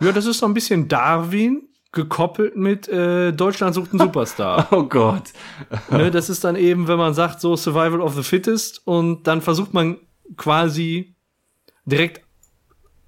Ja, 0.00 0.12
das 0.12 0.26
ist 0.26 0.38
so 0.38 0.46
ein 0.46 0.54
bisschen 0.54 0.88
Darwin, 0.88 1.69
gekoppelt 1.92 2.56
mit 2.56 2.88
äh, 2.88 3.32
Deutschland 3.32 3.74
sucht 3.74 3.90
einen 3.90 4.00
Superstar. 4.06 4.68
oh 4.70 4.84
Gott. 4.84 5.32
ne, 5.90 6.10
das 6.10 6.30
ist 6.30 6.44
dann 6.44 6.56
eben, 6.56 6.88
wenn 6.88 6.98
man 6.98 7.14
sagt, 7.14 7.40
so 7.40 7.56
Survival 7.56 8.00
of 8.00 8.14
the 8.14 8.22
Fittest 8.22 8.86
und 8.86 9.26
dann 9.26 9.42
versucht 9.42 9.74
man 9.74 9.98
quasi 10.36 11.16
direkt 11.84 12.24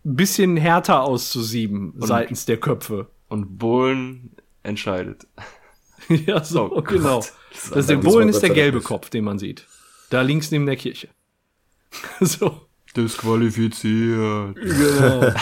ein 0.05 0.17
bisschen 0.17 0.57
härter 0.57 1.03
auszusieben 1.03 1.93
und, 1.93 2.07
seitens 2.07 2.45
der 2.45 2.57
Köpfe. 2.57 3.09
Und 3.29 3.59
Bohlen 3.59 4.35
entscheidet. 4.63 5.27
ja, 6.09 6.43
so, 6.43 6.71
Oh 6.75 6.83
genau. 6.83 7.21
Gott. 7.21 7.33
Das 7.53 7.65
ist 7.65 7.75
der 7.91 8.03
sei 8.03 8.41
Dank 8.41 8.55
gelbe 8.55 8.79
nicht. 8.79 8.87
Kopf, 8.87 9.11
den 9.11 9.25
man 9.25 9.39
sieht. 9.39 9.67
Da 10.11 10.23
links 10.23 10.51
neben 10.51 10.67
der 10.67 10.77
Kirche. 10.77 11.09
so. 12.21 12.63
Disqualifiziert. 12.97 14.57
Genau. 14.57 15.33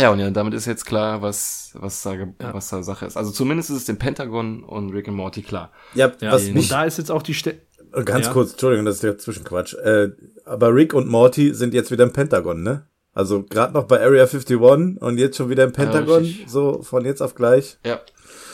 Ja, 0.00 0.10
und 0.10 0.18
ja, 0.20 0.30
damit 0.30 0.54
ist 0.54 0.66
jetzt 0.66 0.86
klar, 0.86 1.22
was, 1.22 1.70
was, 1.74 2.02
da, 2.02 2.14
ge- 2.16 2.28
was 2.38 2.68
da 2.68 2.82
Sache 2.82 3.06
ist. 3.06 3.16
Also 3.16 3.30
zumindest 3.32 3.70
ist 3.70 3.76
es 3.78 3.84
dem 3.86 3.98
Pentagon 3.98 4.62
und 4.62 4.90
Rick 4.90 5.08
and 5.08 5.16
Morty 5.16 5.42
klar. 5.42 5.72
Ja, 5.94 6.12
Ja, 6.20 6.32
was 6.32 6.44
und 6.46 6.54
mich, 6.54 6.68
da 6.68 6.84
ist 6.84 6.98
jetzt 6.98 7.10
auch 7.10 7.22
die 7.22 7.34
Stelle. 7.34 7.60
ganz 8.04 8.26
ja. 8.26 8.32
kurz, 8.32 8.52
Entschuldigung, 8.52 8.84
das 8.86 8.96
ist 8.96 9.02
der 9.04 9.18
Zwischenquatsch. 9.18 9.74
Äh, 9.74 10.10
aber 10.44 10.74
Rick 10.74 10.94
und 10.94 11.08
Morty 11.08 11.52
sind 11.54 11.74
jetzt 11.74 11.90
wieder 11.90 12.04
im 12.04 12.12
Pentagon, 12.12 12.62
ne? 12.62 12.86
Also 13.12 13.42
gerade 13.42 13.72
noch 13.74 13.84
bei 13.84 14.00
Area 14.00 14.22
51 14.26 14.56
und 15.00 15.18
jetzt 15.18 15.36
schon 15.36 15.50
wieder 15.50 15.64
im 15.64 15.72
Pentagon, 15.72 16.22
richtig. 16.22 16.48
so 16.48 16.82
von 16.82 17.04
jetzt 17.04 17.20
auf 17.20 17.34
gleich. 17.34 17.78
Ja. 17.84 18.00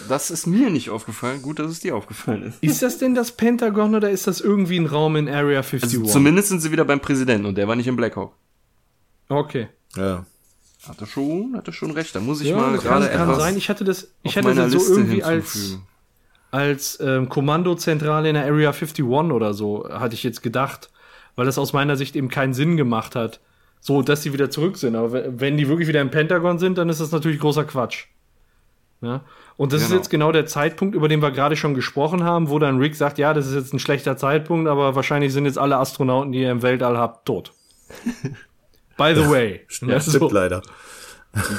Das 0.09 0.31
ist 0.31 0.47
mir 0.47 0.71
nicht 0.71 0.89
aufgefallen. 0.89 1.43
Gut, 1.43 1.59
dass 1.59 1.71
es 1.71 1.81
dir 1.81 1.95
aufgefallen 1.97 2.43
ist. 2.45 2.63
Ist 2.63 2.81
das 2.83 2.97
denn 2.99 3.15
das 3.15 3.33
Pentagon 3.33 3.95
oder 3.95 4.11
ist 4.11 4.27
das 4.27 4.41
irgendwie 4.41 4.79
ein 4.79 4.87
Raum 4.87 5.17
in 5.17 5.29
Area 5.29 5.59
51? 5.61 5.99
Also 6.01 6.11
zumindest 6.13 6.49
sind 6.49 6.61
sie 6.61 6.73
wieder 6.73 6.85
beim 6.87 7.01
Präsidenten 7.01 7.45
und 7.47 7.57
der 7.59 7.69
war 7.69 7.77
nicht 7.77 7.87
im 7.87 7.97
Blackhawk. 7.97 8.33
okay. 9.29 9.69
Ja. 9.97 10.25
Hatte 10.89 11.07
schon, 11.07 11.57
hatte 11.57 11.73
schon 11.73 11.91
recht. 11.93 12.15
Da 12.15 12.21
muss 12.21 12.41
ich 12.41 12.49
Ja, 12.49 12.57
mal 12.57 12.73
kann, 12.79 12.81
gerade 12.85 13.09
kann 13.09 13.23
etwas 13.23 13.39
sein. 13.39 13.57
Ich 13.57 13.69
hatte 13.69 13.85
das, 13.85 14.09
ich 14.23 14.37
hatte 14.37 14.55
das 14.55 14.71
so 14.73 14.79
Liste 14.79 14.93
irgendwie 14.95 15.23
als, 15.23 15.79
als 16.51 16.99
ähm, 17.01 17.29
Kommandozentrale 17.29 18.29
in 18.29 18.35
der 18.35 18.45
Area 18.45 18.71
51 18.71 19.05
oder 19.05 19.55
so, 19.55 19.89
hatte 19.91 20.15
ich 20.15 20.23
jetzt 20.23 20.43
gedacht. 20.43 20.91
Weil 21.37 21.47
das 21.47 21.59
aus 21.59 21.73
meiner 21.73 21.97
Sicht 21.97 22.15
eben 22.17 22.29
keinen 22.29 22.55
Sinn 22.55 22.77
gemacht 22.77 23.17
hat. 23.17 23.41
So, 23.81 24.03
dass 24.03 24.23
sie 24.23 24.33
wieder 24.33 24.51
zurück 24.51 24.77
sind. 24.77 24.95
Aber 24.95 25.13
we- 25.13 25.33
wenn 25.37 25.57
die 25.57 25.69
wirklich 25.69 25.89
wieder 25.89 26.01
im 26.01 26.11
Pentagon 26.11 26.59
sind, 26.59 26.79
dann 26.79 26.89
ist 26.89 27.01
das 27.01 27.11
natürlich 27.11 27.41
großer 27.41 27.65
Quatsch. 27.65 28.05
Ja? 29.01 29.23
Und 29.57 29.73
das 29.73 29.83
ist 29.83 29.89
Genau. 29.89 29.99
jetzt 30.01 30.11
genau 30.11 30.33
der 30.33 30.47
Zeitpunkt, 30.47 30.95
über 30.95 31.09
den 31.09 31.21
wir 31.23 31.31
gerade 31.33 31.57
schon 31.57 31.75
gesprochen 31.75 32.23
haben, 32.25 32.49
wo 32.51 32.59
dann 32.59 32.79
Rick 32.79 32.95
sagt, 32.97 33.19
ja, 33.19 33.35
das 33.35 33.47
ist 33.49 33.55
jetzt 33.55 33.75
ein 33.75 33.79
schlechter 33.79 34.17
Zeitpunkt, 34.17 34.69
aber 34.69 34.95
wahrscheinlich 34.95 35.33
sind 35.33 35.45
jetzt 35.45 35.59
alle 35.59 35.77
Astronauten, 35.77 36.33
die 36.33 36.41
ihr 36.43 36.51
im 36.51 36.63
Weltall 36.63 36.97
habt, 36.99 37.27
tot. 37.27 37.53
By 38.97 39.15
the 39.15 39.29
way. 39.29 39.67
Ja, 39.81 40.01
stimmt 40.01 40.33
leider. 40.33 40.63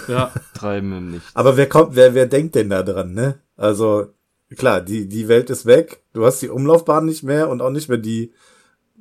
ja. 0.07 0.31
Treiben 0.53 0.93
im 0.97 1.11
Nicht. 1.11 1.25
Aber 1.33 1.57
wer 1.57 1.67
kommt, 1.67 1.95
wer, 1.95 2.13
wer 2.13 2.27
denkt 2.27 2.55
denn 2.55 2.69
da 2.69 2.83
dran, 2.83 3.13
ne? 3.13 3.39
Also, 3.57 4.13
klar, 4.55 4.81
die, 4.81 5.07
die 5.07 5.27
Welt 5.27 5.49
ist 5.49 5.65
weg, 5.65 6.03
du 6.13 6.25
hast 6.25 6.41
die 6.41 6.49
Umlaufbahn 6.49 7.05
nicht 7.05 7.23
mehr 7.23 7.49
und 7.49 7.61
auch 7.61 7.69
nicht 7.69 7.89
mehr 7.89 7.97
die 7.97 8.33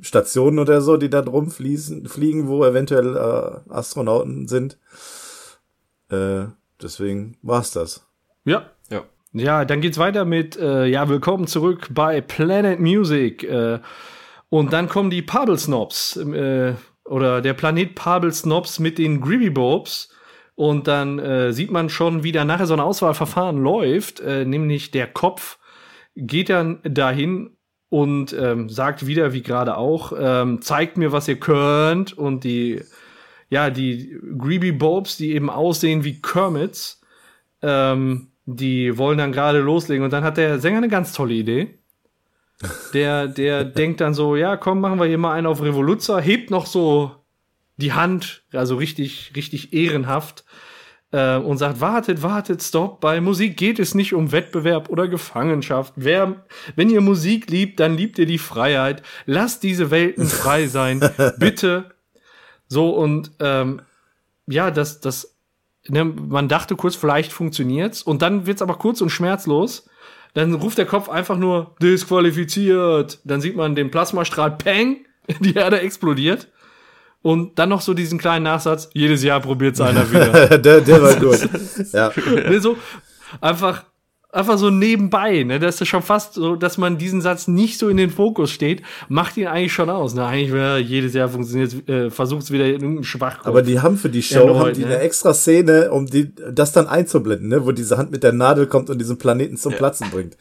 Stationen 0.01 0.59
oder 0.59 0.81
so, 0.81 0.97
die 0.97 1.11
da 1.11 1.23
drum 1.23 1.51
fließen, 1.51 2.09
fliegen, 2.09 2.49
wo 2.49 2.65
eventuell 2.65 3.17
äh, 3.17 3.73
Astronauten 3.73 4.49
sind. 4.49 4.79
Äh, 6.11 6.47
deswegen 6.83 7.37
war's 7.43 7.71
das. 7.71 8.07
Ja. 8.45 8.71
Ja. 8.91 9.05
Ja, 9.33 9.65
dann 9.65 9.81
geht's 9.81 9.99
weiter 9.99 10.25
mit, 10.25 10.57
äh, 10.57 10.87
ja, 10.87 11.09
willkommen 11.09 11.47
zurück 11.47 11.89
bei 11.91 12.21
Planet 12.21 12.81
Music. 12.81 13.45
Äh, 13.45 13.81
und 14.49 14.73
dann 14.73 14.89
kommen 14.89 15.11
die 15.11 15.23
Pabel 15.23 15.59
Snobs, 15.59 16.17
äh, 16.17 16.75
oder 17.05 17.41
der 17.41 17.55
Planet 17.55 17.95
Pabel 17.95 18.33
Snobs 18.33 18.79
mit 18.79 18.99
den 18.99 19.21
Gribby 19.21 19.51
Bobs. 19.51 20.11
Und 20.57 20.87
dann 20.87 21.19
äh, 21.19 21.53
sieht 21.53 21.71
man 21.71 21.89
schon, 21.89 22.23
wie 22.23 22.33
da 22.33 22.45
nachher 22.45 22.67
so 22.67 22.75
ein 22.75 22.81
Auswahlverfahren 22.81 23.59
läuft, 23.59 24.21
äh, 24.21 24.45
nämlich 24.45 24.93
der 24.93 25.09
Kopf 25.09 25.59
geht 26.17 26.49
dann 26.49 26.79
dahin 26.85 27.57
und 27.89 28.33
ähm, 28.33 28.69
sagt 28.69 29.07
wieder, 29.07 29.33
wie 29.33 29.43
gerade 29.43 29.77
auch, 29.77 30.13
ähm, 30.19 30.63
zeigt 30.63 30.97
mir, 30.97 31.13
was 31.13 31.29
ihr 31.29 31.39
könnt. 31.39 32.17
Und 32.17 32.45
die, 32.45 32.83
ja, 33.51 33.71
die 33.71 34.19
Greeby 34.39 34.73
Bobs, 34.73 35.17
die 35.17 35.33
eben 35.33 35.51
aussehen 35.51 36.05
wie 36.05 36.21
Kermits, 36.21 37.01
ähm, 37.63 38.33
die 38.47 38.99
wollen 38.99 39.19
dann 39.19 39.33
gerade 39.33 39.61
loslegen. 39.61 40.05
Und 40.05 40.13
dann 40.13 40.25
hat 40.25 40.37
der 40.37 40.59
Sänger 40.59 40.79
eine 40.79 40.89
ganz 40.89 41.13
tolle 41.13 41.35
Idee. 41.35 41.79
Der, 42.93 43.27
der 43.29 43.65
denkt 43.65 44.01
dann 44.01 44.15
so, 44.15 44.37
ja, 44.37 44.57
komm, 44.57 44.81
machen 44.81 44.99
wir 44.99 45.07
hier 45.07 45.19
mal 45.19 45.33
einen 45.33 45.47
auf 45.47 45.63
Revoluzzer, 45.63 46.21
hebt 46.21 46.51
noch 46.51 46.67
so 46.67 47.13
die 47.77 47.93
Hand, 47.93 48.45
also 48.53 48.77
richtig, 48.77 49.33
richtig 49.35 49.73
ehrenhaft, 49.73 50.45
äh, 51.11 51.37
und 51.37 51.59
sagt, 51.59 51.81
wartet, 51.81 52.23
wartet, 52.23 52.63
stopp, 52.63 53.01
bei 53.01 53.21
Musik 53.21 53.57
geht 53.57 53.79
es 53.79 53.95
nicht 53.95 54.15
um 54.15 54.33
Wettbewerb 54.33 54.89
oder 54.89 55.09
Gefangenschaft. 55.09 55.93
Wer, 55.97 56.45
wenn 56.77 56.91
ihr 56.91 57.01
Musik 57.01 57.51
liebt, 57.51 57.81
dann 57.81 57.97
liebt 57.97 58.19
ihr 58.19 58.27
die 58.27 58.39
Freiheit. 58.39 59.03
Lasst 59.25 59.63
diese 59.63 59.91
Welten 59.91 60.27
frei 60.27 60.67
sein, 60.67 61.01
bitte. 61.39 61.95
So, 62.69 62.91
und 62.91 63.31
ähm, 63.41 63.83
ja, 64.47 64.71
das, 64.71 65.01
das, 65.01 65.37
ne, 65.89 66.05
man 66.05 66.49
dachte 66.49 66.75
kurz, 66.77 66.97
vielleicht 66.97 67.33
funktioniert's, 67.33 68.03
und 68.03 68.23
dann 68.23 68.47
wird's 68.47 68.63
aber 68.63 68.75
kurz 68.75 69.01
und 69.01 69.11
schmerzlos. 69.11 69.89
Dann 70.35 70.53
ruft 70.55 70.79
der 70.79 70.87
Kopf 70.87 71.09
einfach 71.09 71.39
nur 71.39 71.75
disqualifiziert. 71.81 73.21
Dann 73.25 73.41
sieht 73.41 73.57
man 73.57 73.75
den 73.75 73.91
Plasmastrahl, 73.91 74.53
peng, 74.57 75.07
die 75.41 75.55
Erde 75.55 75.81
explodiert. 75.81 76.49
Und 77.23 77.59
dann 77.59 77.71
noch 77.71 77.81
so 77.81 77.95
diesen 77.95 78.19
kleinen 78.19 78.43
Nachsatz, 78.43 78.91
jedes 78.93 79.23
Jahr 79.23 79.41
probiert's 79.41 79.81
einer 79.81 80.11
wieder. 80.11 80.59
der, 80.59 80.83
der 80.83 81.03
war 81.03 81.15
gut. 81.15 81.49
Ja. 81.93 82.13
ne, 82.27 82.61
so 82.61 82.77
einfach, 83.41 83.85
einfach 84.35 84.59
so 84.59 84.71
nebenbei, 84.71 85.43
ne? 85.45 85.59
Das 85.59 85.81
ist 85.81 85.89
schon 85.89 86.03
fast 86.03 86.35
so, 86.35 86.57
dass 86.57 86.77
man 86.79 86.99
diesen 86.99 87.21
Satz 87.21 87.49
nicht 87.49 87.79
so 87.79 87.89
in 87.89 87.97
den 87.97 88.11
Fokus 88.11 88.51
steht, 88.51 88.83
macht 89.09 89.37
ihn 89.37 89.47
eigentlich 89.47 89.73
schon 89.73 89.89
aus. 89.91 90.15
Ne? 90.15 90.25
Eigentlich 90.25 90.53
wäre 90.53 90.79
jedes 90.79 91.15
Jahr 91.15 91.29
funktioniert, 91.29 91.89
äh, 91.89 92.11
versucht 92.11 92.51
wieder 92.51 92.67
in 92.67 92.73
irgendeinen 92.75 93.05
Schwachkopf. 93.05 93.47
Aber 93.47 93.63
die 93.63 93.81
haben 93.81 93.97
für 93.97 94.09
die 94.11 94.21
Ja, 94.21 94.41
Show 94.41 94.47
nur 94.47 94.57
haben 94.57 94.65
heute, 94.65 94.81
die 94.81 94.87
ne? 94.87 94.95
eine 94.95 94.99
extra 94.99 95.33
Szene, 95.35 95.91
um 95.91 96.07
die, 96.07 96.35
das 96.53 96.73
dann 96.73 96.87
einzublenden, 96.87 97.49
ne? 97.49 97.65
wo 97.65 97.73
diese 97.73 97.97
Hand 97.97 98.11
mit 98.11 98.23
der 98.23 98.33
Nadel 98.33 98.67
kommt 98.67 98.91
und 98.91 98.99
diesen 98.99 99.19
Planeten 99.19 99.57
zum 99.57 99.73
Platzen 99.73 100.11
bringt. 100.11 100.37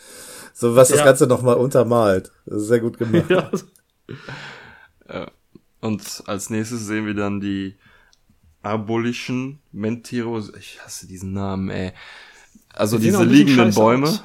So 0.54 0.76
was 0.76 0.90
das 0.90 1.00
Ja. 1.00 1.06
Ganze 1.06 1.28
nochmal 1.28 1.56
untermalt. 1.56 2.32
Das 2.46 2.64
ist 2.64 2.68
sehr 2.68 2.80
gut 2.80 2.98
gemacht. 2.98 3.26
ja, 3.30 5.28
Und 5.82 6.24
als 6.26 6.50
nächstes 6.50 6.86
sehen 6.86 7.06
wir 7.06 7.14
dann 7.14 7.40
die 7.42 7.76
Abolition 8.62 9.60
Mentiros. 9.72 10.52
Ich 10.58 10.80
hasse 10.84 11.08
diesen 11.08 11.34
Namen, 11.34 11.70
ey. 11.70 11.92
Also 12.74 12.98
Die 12.98 13.06
diese 13.06 13.24
liegenden 13.24 13.74
Bäume. 13.74 14.08
aus. 14.08 14.24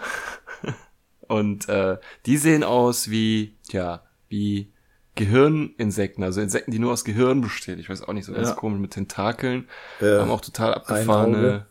Und 1.29 1.69
äh, 1.69 1.99
die 2.27 2.37
sehen 2.39 2.65
aus 2.65 3.11
wie, 3.11 3.57
ja, 3.71 4.03
wie 4.29 4.73
Gehirninsekten, 5.15 6.23
also 6.25 6.41
Insekten, 6.41 6.71
die 6.71 6.79
nur 6.79 6.93
aus 6.93 7.05
Gehirn 7.05 7.41
bestehen. 7.41 7.79
Ich 7.79 7.89
weiß 7.91 8.03
auch 8.03 8.13
nicht, 8.13 8.25
so 8.25 8.33
ganz 8.33 8.49
Ja. 8.51 8.55
komisch 8.55 8.81
mit 8.81 8.93
Tentakeln. 8.93 9.69
Ja. 10.01 10.21
Haben 10.21 10.31
auch 10.31 10.41
total 10.41 10.75
abgefahrene. 10.75 11.67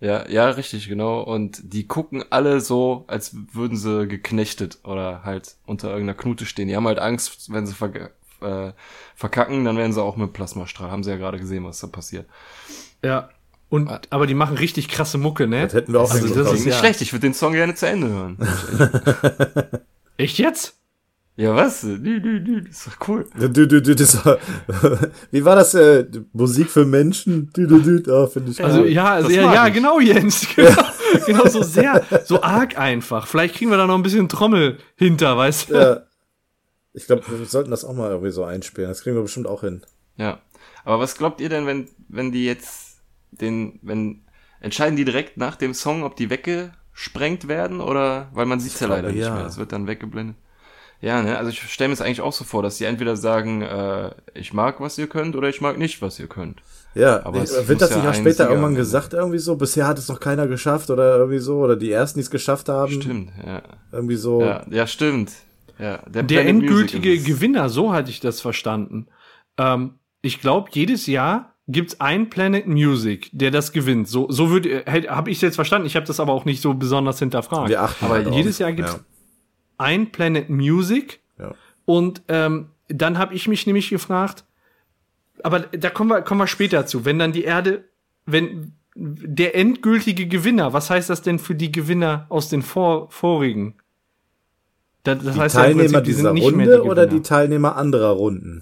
Ja, 0.00 0.28
ja, 0.28 0.48
richtig, 0.50 0.88
genau. 0.88 1.20
Und 1.22 1.60
die 1.72 1.86
gucken 1.86 2.24
alle 2.30 2.60
so, 2.60 3.04
als 3.06 3.36
würden 3.52 3.76
sie 3.76 4.08
geknechtet 4.08 4.78
oder 4.84 5.22
halt 5.24 5.56
unter 5.66 5.90
irgendeiner 5.90 6.18
Knute 6.18 6.44
stehen. 6.46 6.66
Die 6.68 6.74
haben 6.74 6.86
halt 6.88 6.98
Angst, 6.98 7.52
wenn 7.52 7.66
sie 7.66 7.74
verge- 7.74 8.10
äh, 8.40 8.72
verkacken, 9.14 9.64
dann 9.64 9.76
werden 9.76 9.92
sie 9.92 10.02
auch 10.02 10.16
mit 10.16 10.32
Plasmastrahl. 10.32 10.90
Haben 10.90 11.04
sie 11.04 11.10
ja 11.10 11.16
gerade 11.16 11.38
gesehen, 11.38 11.64
was 11.64 11.78
da 11.80 11.86
passiert. 11.88 12.26
ja. 13.02 13.28
Und, 13.72 13.88
aber 14.10 14.26
die 14.26 14.34
machen 14.34 14.58
richtig 14.58 14.86
krasse 14.88 15.16
Mucke, 15.16 15.46
ne? 15.46 15.62
Das 15.62 15.72
hätten 15.72 15.94
wir 15.94 16.00
auch 16.02 16.10
Also 16.10 16.28
das 16.34 16.48
ist 16.52 16.66
Nicht 16.66 16.74
ja- 16.74 16.78
schlecht, 16.78 17.00
ich 17.00 17.14
würde 17.14 17.26
den 17.26 17.32
Song 17.32 17.54
gerne 17.54 17.74
zu 17.74 17.86
Ende 17.88 18.06
hören. 18.08 18.36
Echt 20.18 20.36
jetzt? 20.38 20.74
ja, 21.36 21.56
was? 21.56 21.80
Dü, 21.80 22.20
dü, 22.20 22.40
dü, 22.44 22.60
Das 22.60 22.76
ist 22.76 22.86
doch 22.88 23.08
cool. 23.08 23.26
Du, 23.34 23.48
du, 23.48 23.80
du, 23.80 23.94
das 23.94 24.26
war, 24.26 24.36
wie 25.30 25.42
war 25.46 25.56
das? 25.56 25.72
Äh, 25.72 26.04
Musik 26.34 26.68
für 26.70 26.84
Menschen? 26.84 27.48
Du, 27.54 27.66
du, 27.66 27.80
du, 28.00 28.14
ah, 28.14 28.26
finde 28.26 28.50
ich 28.50 28.62
Also 28.62 28.80
cool. 28.82 28.88
ja, 28.88 29.14
also, 29.14 29.30
ja, 29.30 29.54
ja, 29.54 29.68
genau, 29.70 29.98
Jens. 30.00 30.46
Genau, 30.56 30.82
genau 31.26 31.46
so 31.48 31.62
sehr, 31.62 32.04
so 32.26 32.42
arg 32.42 32.78
einfach. 32.78 33.26
Vielleicht 33.26 33.54
kriegen 33.54 33.70
wir 33.70 33.78
da 33.78 33.86
noch 33.86 33.94
ein 33.96 34.02
bisschen 34.02 34.28
Trommel 34.28 34.76
hinter, 34.96 35.36
weißt 35.38 35.70
du? 35.70 35.74
Ja. 35.74 36.00
Ich 36.92 37.06
glaube, 37.06 37.22
wir 37.26 37.46
sollten 37.46 37.70
das 37.70 37.86
auch 37.86 37.94
mal 37.94 38.10
irgendwie 38.10 38.30
so 38.32 38.44
einspielen. 38.44 38.90
Das 38.90 39.00
kriegen 39.02 39.16
wir 39.16 39.22
bestimmt 39.22 39.46
auch 39.46 39.62
hin. 39.62 39.80
Ja. 40.16 40.40
Aber 40.84 40.98
was 41.00 41.16
glaubt 41.16 41.40
ihr 41.40 41.48
denn, 41.48 41.66
wenn, 41.66 41.88
wenn 42.08 42.32
die 42.32 42.44
jetzt 42.44 42.81
den, 43.32 43.78
wenn, 43.82 44.22
entscheiden 44.60 44.96
die 44.96 45.04
direkt 45.04 45.36
nach 45.36 45.56
dem 45.56 45.74
Song, 45.74 46.04
ob 46.04 46.16
die 46.16 46.30
weggesprengt 46.30 47.48
werden 47.48 47.80
oder, 47.80 48.28
weil 48.32 48.46
man 48.46 48.60
sieht's 48.60 48.80
ja 48.80 48.86
glaube, 48.86 49.02
leider 49.02 49.12
nicht 49.14 49.24
ja. 49.24 49.34
mehr, 49.34 49.46
es 49.46 49.58
wird 49.58 49.72
dann 49.72 49.86
weggeblendet. 49.86 50.36
Ja, 51.00 51.20
ne, 51.20 51.36
also 51.36 51.50
ich 51.50 51.60
stelle 51.60 51.88
mir 51.88 51.94
es 51.94 52.00
eigentlich 52.00 52.20
auch 52.20 52.32
so 52.32 52.44
vor, 52.44 52.62
dass 52.62 52.78
die 52.78 52.84
entweder 52.84 53.16
sagen, 53.16 53.62
äh, 53.62 54.12
ich 54.34 54.52
mag, 54.52 54.80
was 54.80 54.96
ihr 54.98 55.08
könnt, 55.08 55.34
oder 55.34 55.48
ich 55.48 55.60
mag 55.60 55.76
nicht, 55.76 56.00
was 56.00 56.20
ihr 56.20 56.28
könnt. 56.28 56.62
Ja, 56.94 57.26
Aber 57.26 57.42
es 57.42 57.66
wird 57.66 57.80
das 57.80 57.90
ja 57.90 57.96
nicht 57.96 58.06
auch 58.06 58.14
später 58.14 58.44
Sieger 58.44 58.50
irgendwann 58.50 58.76
gesagt, 58.76 59.12
irgendwie 59.12 59.38
so? 59.38 59.56
Bisher 59.56 59.88
hat 59.88 59.98
es 59.98 60.08
noch 60.08 60.20
keiner 60.20 60.46
geschafft 60.46 60.90
oder 60.90 61.16
irgendwie 61.16 61.38
so, 61.40 61.58
oder 61.58 61.74
die 61.74 61.90
ersten, 61.90 62.20
die 62.20 62.22
es 62.22 62.30
geschafft 62.30 62.68
haben, 62.68 62.92
Stimmt, 62.92 63.32
ja. 63.44 63.62
irgendwie 63.90 64.14
so. 64.14 64.42
Ja, 64.42 64.64
ja, 64.70 64.86
stimmt. 64.86 65.32
Ja, 65.78 65.98
der, 66.08 66.22
Der 66.22 66.46
endgültige. 66.46 67.18
Gewinner, 67.18 67.68
so 67.68 67.92
hatte 67.92 68.10
ich 68.10 68.20
das 68.20 68.40
verstanden. 68.40 69.08
Ähm, 69.58 69.94
ich 70.20 70.40
glaube, 70.40 70.70
jedes 70.72 71.06
Jahr 71.06 71.51
gibt's 71.68 72.00
ein 72.00 72.28
Planet 72.30 72.66
Music, 72.66 73.30
der 73.32 73.50
das 73.50 73.72
gewinnt. 73.72 74.08
So, 74.08 74.30
so 74.30 74.50
würde, 74.50 74.84
habe 74.86 75.30
ich 75.30 75.40
jetzt 75.40 75.54
verstanden. 75.54 75.86
Ich 75.86 75.96
habe 75.96 76.06
das 76.06 76.20
aber 76.20 76.32
auch 76.32 76.44
nicht 76.44 76.60
so 76.60 76.74
besonders 76.74 77.18
hinterfragt. 77.18 77.68
Wir 77.68 77.82
achten 77.82 78.04
Aber 78.04 78.14
halt 78.14 78.34
jedes 78.34 78.58
Jahr 78.58 78.72
gibt's 78.72 78.98
ein 79.78 80.12
Planet 80.12 80.50
Music 80.50 81.20
Ja. 81.38 81.46
Ja. 81.46 81.54
und 81.84 82.22
ähm, 82.28 82.68
dann 82.88 83.18
habe 83.18 83.34
ich 83.34 83.48
mich 83.48 83.66
nämlich 83.66 83.88
gefragt, 83.90 84.44
aber 85.42 85.60
da 85.60 85.88
kommen 85.88 86.10
wir, 86.10 86.22
kommen 86.22 86.40
wir 86.40 86.46
später 86.46 86.86
zu, 86.86 87.04
wenn 87.04 87.18
dann 87.18 87.32
die 87.32 87.44
Erde, 87.44 87.84
wenn, 88.26 88.74
der 88.94 89.54
endgültige 89.54 90.26
Gewinner. 90.26 90.72
Was 90.72 90.90
heißt 90.90 91.10
das 91.10 91.22
denn 91.22 91.38
für 91.38 91.54
die 91.54 91.72
Gewinner 91.72 92.26
aus 92.28 92.48
den 92.48 92.62
vor 92.62 93.10
vorigen? 93.10 93.74
Das, 95.02 95.22
das 95.24 95.34
die 95.34 95.40
heißt 95.40 95.54
Teilnehmer 95.56 95.82
ja 95.84 96.00
Prinzip, 96.00 96.04
die 96.04 96.10
dieser 96.10 96.30
Runde 96.30 96.80
die 96.82 96.88
oder 96.88 97.06
die 97.06 97.22
Teilnehmer 97.22 97.76
anderer 97.76 98.10
Runden? 98.10 98.60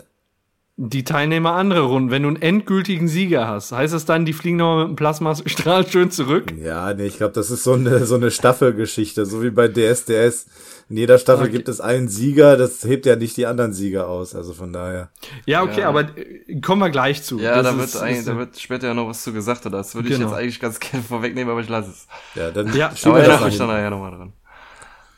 Die 0.82 1.04
Teilnehmer 1.04 1.52
andere 1.52 1.82
Runden. 1.82 2.10
Wenn 2.10 2.22
du 2.22 2.28
einen 2.28 2.40
endgültigen 2.40 3.06
Sieger 3.06 3.46
hast, 3.46 3.70
heißt 3.70 3.92
das 3.92 4.06
dann, 4.06 4.24
die 4.24 4.32
fliegen 4.32 4.56
nochmal 4.56 4.84
mit 4.84 4.88
dem 4.88 4.96
Plasmastrahl 4.96 5.86
schön 5.86 6.10
zurück? 6.10 6.54
Ja, 6.58 6.94
nee, 6.94 7.06
ich 7.06 7.18
glaube, 7.18 7.34
das 7.34 7.50
ist 7.50 7.64
so 7.64 7.74
eine, 7.74 8.06
so 8.06 8.14
eine 8.14 8.30
Staffelgeschichte, 8.30 9.26
so 9.26 9.42
wie 9.42 9.50
bei 9.50 9.68
DSDS. 9.68 10.46
In 10.88 10.96
jeder 10.96 11.18
Staffel 11.18 11.44
okay. 11.44 11.52
gibt 11.52 11.68
es 11.68 11.82
einen 11.82 12.08
Sieger, 12.08 12.56
das 12.56 12.82
hebt 12.84 13.04
ja 13.04 13.14
nicht 13.14 13.36
die 13.36 13.44
anderen 13.44 13.74
Sieger 13.74 14.08
aus, 14.08 14.34
also 14.34 14.54
von 14.54 14.72
daher. 14.72 15.10
Ja, 15.44 15.62
okay, 15.62 15.82
ja. 15.82 15.88
aber 15.90 16.16
äh, 16.16 16.60
kommen 16.62 16.80
wir 16.80 16.88
gleich 16.88 17.22
zu. 17.22 17.38
Ja, 17.38 17.62
das 17.62 17.72
da 17.72 17.76
wird, 17.76 17.86
ist, 17.86 17.96
eigentlich, 17.98 18.24
da 18.24 18.36
wird 18.38 18.58
später 18.58 18.86
ja 18.86 18.94
noch 18.94 19.06
was 19.06 19.22
zu 19.22 19.34
gesagt, 19.34 19.66
oder 19.66 19.78
das 19.78 19.94
würde 19.94 20.08
genau. 20.08 20.20
ich 20.20 20.30
jetzt 20.30 20.38
eigentlich 20.38 20.60
ganz 20.60 20.80
gerne 20.80 21.04
vorwegnehmen, 21.08 21.50
aber 21.50 21.60
ich 21.60 21.68
lasse 21.68 21.90
es. 21.90 22.06
Ja, 22.34 22.50
dann 22.50 22.74
ja, 22.74 22.90
aber 23.04 23.20
erinnere 23.20 23.44
mich 23.44 23.58
dann 23.58 23.68
nachher 23.68 23.90
nochmal 23.90 24.12
dran. 24.12 24.32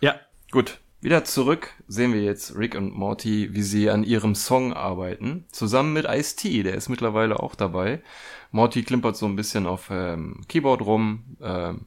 Ja. 0.00 0.16
Gut, 0.50 0.82
wieder 1.03 1.24
zurück 1.24 1.70
sehen 1.88 2.12
wir 2.12 2.22
jetzt 2.22 2.57
Rick 2.57 2.76
und 2.76 2.94
Morty, 2.94 3.55
wie 3.55 3.62
sie 3.62 3.90
an 3.90 4.05
ihrem 4.05 4.34
Song 4.34 4.72
arbeiten, 4.72 5.46
zusammen 5.50 5.92
mit 5.92 6.07
Ice-T, 6.09 6.62
der 6.62 6.74
ist 6.74 6.88
mittlerweile 6.88 7.40
auch 7.40 7.57
dabei. 7.57 8.03
Morty 8.53 8.84
klimpert 8.84 9.16
so 9.16 9.26
ein 9.26 9.34
bisschen 9.34 9.66
auf 9.66 9.88
ähm, 9.90 10.42
Keyboard 10.48 10.82
rum, 10.82 11.36
ähm, 11.42 11.86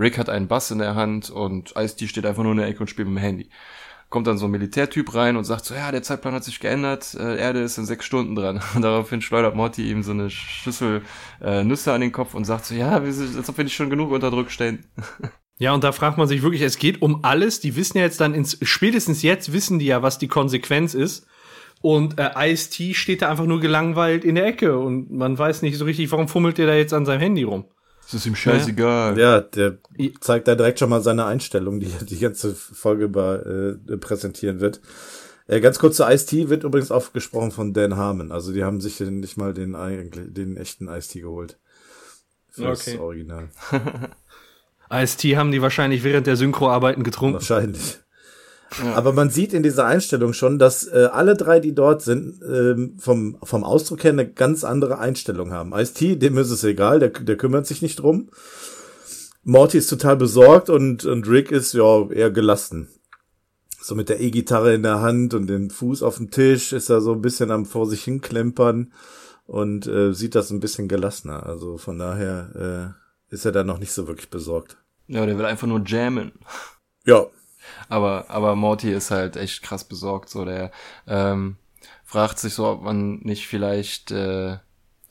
Rick 0.00 0.18
hat 0.18 0.28
einen 0.28 0.48
Bass 0.48 0.70
in 0.70 0.78
der 0.78 0.96
Hand 0.96 1.30
und 1.30 1.74
Ice-T 1.76 2.08
steht 2.08 2.26
einfach 2.26 2.42
nur 2.42 2.52
in 2.52 2.58
der 2.58 2.66
Ecke 2.66 2.80
und 2.80 2.88
spielt 2.88 3.06
mit 3.06 3.18
dem 3.18 3.22
Handy. 3.22 3.50
Kommt 4.08 4.26
dann 4.26 4.38
so 4.38 4.46
ein 4.46 4.50
Militärtyp 4.50 5.14
rein 5.14 5.36
und 5.36 5.44
sagt 5.44 5.64
so, 5.64 5.74
ja, 5.74 5.92
der 5.92 6.02
Zeitplan 6.02 6.34
hat 6.34 6.42
sich 6.42 6.58
geändert, 6.58 7.14
äh, 7.14 7.38
Erde 7.38 7.60
ist 7.60 7.78
in 7.78 7.84
sechs 7.84 8.04
Stunden 8.04 8.34
dran. 8.34 8.60
Und 8.74 8.82
daraufhin 8.82 9.22
schleudert 9.22 9.54
Morty 9.54 9.88
ihm 9.88 10.02
so 10.02 10.10
eine 10.10 10.28
Schüssel 10.30 11.02
äh, 11.40 11.62
Nüsse 11.62 11.92
an 11.92 12.00
den 12.00 12.10
Kopf 12.10 12.34
und 12.34 12.44
sagt 12.44 12.64
so, 12.64 12.74
ja, 12.74 12.90
als 12.90 13.48
ob 13.48 13.56
wir 13.56 13.62
nicht 13.62 13.76
schon 13.76 13.88
genug 13.88 14.10
unter 14.10 14.32
Druck 14.32 14.50
stehen. 14.50 14.84
Ja, 15.60 15.74
und 15.74 15.84
da 15.84 15.92
fragt 15.92 16.16
man 16.16 16.26
sich 16.26 16.40
wirklich, 16.40 16.62
es 16.62 16.78
geht 16.78 17.02
um 17.02 17.22
alles. 17.22 17.60
Die 17.60 17.76
wissen 17.76 17.98
ja 17.98 18.04
jetzt 18.04 18.18
dann, 18.22 18.32
ins, 18.32 18.56
spätestens 18.62 19.20
jetzt 19.20 19.52
wissen 19.52 19.78
die 19.78 19.84
ja, 19.84 20.02
was 20.02 20.16
die 20.16 20.26
Konsequenz 20.26 20.94
ist. 20.94 21.26
Und 21.82 22.18
äh, 22.18 22.30
Ice-T 22.34 22.94
steht 22.94 23.20
da 23.20 23.28
einfach 23.28 23.44
nur 23.44 23.60
gelangweilt 23.60 24.24
in 24.24 24.36
der 24.36 24.46
Ecke 24.46 24.78
und 24.78 25.10
man 25.10 25.38
weiß 25.38 25.60
nicht 25.60 25.76
so 25.76 25.84
richtig, 25.84 26.10
warum 26.12 26.28
fummelt 26.28 26.56
der 26.56 26.66
da 26.66 26.74
jetzt 26.74 26.94
an 26.94 27.04
seinem 27.04 27.20
Handy 27.20 27.42
rum. 27.42 27.66
Das 28.04 28.14
ist 28.14 28.26
ihm 28.26 28.36
scheißegal. 28.36 29.18
Ja, 29.18 29.42
der 29.42 29.76
zeigt 30.20 30.48
da 30.48 30.54
direkt 30.54 30.78
schon 30.78 30.88
mal 30.88 31.02
seine 31.02 31.26
Einstellung, 31.26 31.78
die 31.78 31.92
die 32.08 32.18
ganze 32.18 32.54
Folge 32.54 33.04
über 33.04 33.44
äh, 33.44 33.96
präsentieren 33.98 34.60
wird. 34.60 34.80
Äh, 35.46 35.60
ganz 35.60 35.78
kurz 35.78 35.96
zu 35.96 36.04
Ice-T 36.04 36.48
wird 36.48 36.64
übrigens 36.64 36.90
aufgesprochen 36.90 37.50
von 37.50 37.74
Dan 37.74 37.96
Harmon. 37.96 38.32
Also 38.32 38.54
die 38.54 38.64
haben 38.64 38.80
sich 38.80 38.98
nicht 38.98 39.36
mal 39.36 39.52
den, 39.52 39.76
den 40.32 40.56
echten 40.56 40.88
Ice-T 40.88 41.20
geholt. 41.20 41.58
Fürs 42.48 42.88
okay. 42.88 42.98
Original. 42.98 43.50
Ice-T 44.92 45.36
haben 45.36 45.52
die 45.52 45.62
wahrscheinlich 45.62 46.02
während 46.04 46.26
der 46.26 46.36
Synchroarbeiten 46.36 47.04
getrunken. 47.04 47.34
Wahrscheinlich. 47.34 47.98
Ja. 48.82 48.94
Aber 48.94 49.12
man 49.12 49.30
sieht 49.30 49.52
in 49.52 49.62
dieser 49.62 49.86
Einstellung 49.86 50.32
schon, 50.32 50.58
dass 50.58 50.86
äh, 50.86 51.08
alle 51.12 51.36
drei, 51.36 51.58
die 51.60 51.74
dort 51.74 52.02
sind, 52.02 52.40
ähm, 52.42 52.96
vom, 52.98 53.36
vom 53.42 53.64
Ausdruck 53.64 54.04
her 54.04 54.12
eine 54.12 54.30
ganz 54.30 54.62
andere 54.62 54.98
Einstellung 54.98 55.52
haben. 55.52 55.72
Ice-T, 55.72 56.16
dem 56.16 56.38
ist 56.38 56.50
es 56.50 56.62
egal, 56.62 57.00
der, 57.00 57.10
der 57.10 57.36
kümmert 57.36 57.66
sich 57.66 57.82
nicht 57.82 57.98
drum. 57.98 58.30
Morty 59.42 59.78
ist 59.78 59.88
total 59.88 60.16
besorgt 60.16 60.70
und, 60.70 61.04
und 61.04 61.28
Rick 61.28 61.50
ist 61.50 61.72
ja 61.72 62.08
eher 62.10 62.30
gelassen. 62.30 62.88
So 63.80 63.94
mit 63.94 64.08
der 64.08 64.20
E-Gitarre 64.20 64.74
in 64.74 64.82
der 64.82 65.00
Hand 65.00 65.34
und 65.34 65.46
den 65.46 65.70
Fuß 65.70 66.02
auf 66.02 66.18
dem 66.18 66.30
Tisch 66.30 66.72
ist 66.72 66.90
er 66.90 67.00
so 67.00 67.12
ein 67.12 67.22
bisschen 67.22 67.50
am 67.50 67.64
vor 67.64 67.86
sich 67.86 68.04
hinklempern 68.04 68.92
und 69.46 69.86
äh, 69.86 70.12
sieht 70.12 70.34
das 70.34 70.50
ein 70.50 70.60
bisschen 70.60 70.86
gelassener. 70.86 71.46
Also 71.46 71.78
von 71.78 71.98
daher 71.98 72.94
äh, 72.94 72.99
ist 73.30 73.44
er 73.44 73.52
da 73.52 73.64
noch 73.64 73.78
nicht 73.78 73.92
so 73.92 74.06
wirklich 74.06 74.30
besorgt. 74.30 74.76
Ja, 75.06 75.24
der 75.24 75.38
will 75.38 75.46
einfach 75.46 75.66
nur 75.66 75.82
jammen. 75.84 76.32
Ja. 77.04 77.26
Aber, 77.88 78.26
aber 78.28 78.56
Morty 78.56 78.92
ist 78.92 79.10
halt 79.10 79.36
echt 79.36 79.62
krass 79.62 79.84
besorgt, 79.84 80.28
so 80.28 80.44
der 80.44 80.70
ähm, 81.06 81.56
fragt 82.04 82.38
sich 82.38 82.54
so, 82.54 82.66
ob 82.66 82.82
man 82.82 83.20
nicht 83.20 83.46
vielleicht 83.46 84.10
äh, 84.10 84.58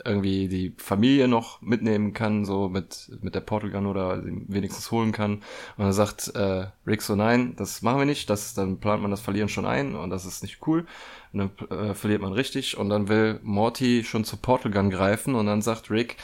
irgendwie 0.06 0.48
die 0.48 0.74
Familie 0.78 1.28
noch 1.28 1.62
mitnehmen 1.62 2.14
kann, 2.14 2.46
so 2.46 2.70
mit, 2.70 3.12
mit 3.22 3.36
der 3.36 3.42
Portal 3.42 3.70
Gun 3.72 3.86
oder 3.86 4.22
wenigstens 4.24 4.92
holen 4.92 5.12
kann. 5.12 5.36
Und 5.78 5.86
dann 5.86 5.94
sagt 5.94 6.34
äh, 6.36 6.68
Rick 6.88 7.02
so, 7.02 7.16
nein, 7.16 7.56
das 7.58 7.82
machen 7.82 8.00
wir 8.00 8.06
nicht, 8.06 8.30
das, 8.30 8.54
dann 8.54 8.80
plant 8.80 9.02
man 9.02 9.12
das 9.12 9.22
Verlieren 9.22 9.50
schon 9.50 9.66
ein 9.66 9.96
und 9.96 10.10
das 10.10 10.26
ist 10.26 10.44
nicht 10.44 10.66
cool. 10.68 10.86
Und 11.34 11.52
dann 11.70 11.80
äh, 11.80 11.94
verliert 11.94 12.22
man 12.22 12.34
richtig 12.34 12.78
und 12.78 12.90
dann 12.90 13.08
will 13.08 13.40
Morty 13.44 14.04
schon 14.04 14.24
zur 14.24 14.42
Portal 14.42 14.72
Gun 14.72 14.90
greifen 14.90 15.36
und 15.36 15.46
dann 15.46 15.62
sagt 15.62 15.92
Rick, 15.92 16.18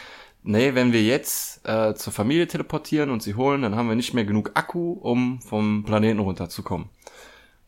nee, 0.46 0.76
wenn 0.76 0.93
wir 0.93 1.04
jetzt 1.04 1.68
äh, 1.68 1.93
zur 1.96 2.14
Familie 2.14 2.48
teleportieren 2.48 3.10
und 3.10 3.22
sie 3.22 3.36
holen, 3.36 3.62
dann 3.62 3.76
haben 3.76 3.89
wir 3.89 3.96
nicht 3.96 4.14
mehr 4.14 4.26
genug 4.26 4.52
Akku, 4.54 4.93
um 4.93 5.41
vom 5.41 5.84
Planeten 5.84 6.20
runterzukommen. 6.20 6.89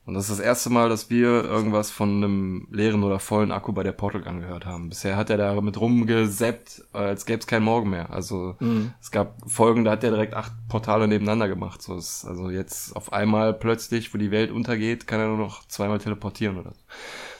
Und 0.07 0.13
das 0.13 0.29
ist 0.29 0.39
das 0.39 0.45
erste 0.45 0.69
Mal, 0.69 0.87
dass 0.87 1.09
wir 1.09 1.43
irgendwas 1.43 1.91
von 1.91 2.23
einem 2.23 2.67
leeren 2.71 3.03
oder 3.03 3.19
vollen 3.19 3.51
Akku 3.51 3.73
bei 3.73 3.83
der 3.83 3.91
Portal 3.91 4.21
Gun 4.21 4.39
gehört 4.39 4.65
haben. 4.65 4.87
Bisher 4.87 5.17
hat 5.17 5.29
er 5.29 5.35
da 5.35 5.59
mit 5.59 5.81
rumgeseppt, 5.81 6.85
als 6.93 7.25
gäbe 7.25 7.39
es 7.39 7.45
keinen 7.45 7.65
Morgen 7.65 7.89
mehr. 7.89 8.09
Also 8.09 8.55
mhm. 8.59 8.93
es 9.01 9.11
gab 9.11 9.35
Folgen, 9.51 9.83
da 9.83 9.91
hat 9.91 10.05
er 10.05 10.11
direkt 10.11 10.33
acht 10.33 10.53
Portale 10.69 11.09
nebeneinander 11.09 11.49
gemacht. 11.49 11.81
So 11.81 11.97
ist, 11.97 12.23
also 12.23 12.49
jetzt 12.49 12.95
auf 12.95 13.11
einmal 13.11 13.53
plötzlich, 13.53 14.13
wo 14.13 14.17
die 14.17 14.31
Welt 14.31 14.49
untergeht, 14.49 15.07
kann 15.07 15.19
er 15.19 15.27
nur 15.27 15.37
noch 15.37 15.67
zweimal 15.67 15.99
teleportieren 15.99 16.57
oder 16.57 16.71
so. 16.71 16.81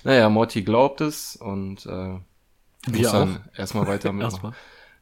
Naja, 0.04 0.28
Morty 0.28 0.64
glaubt 0.64 1.00
es 1.00 1.38
und 1.38 1.86
äh, 1.86 2.20
muss 2.92 3.12
dann 3.12 3.46
erstmal 3.56 3.88
weiter 3.88 4.12
mit. 4.12 4.24
erstmal. 4.24 4.52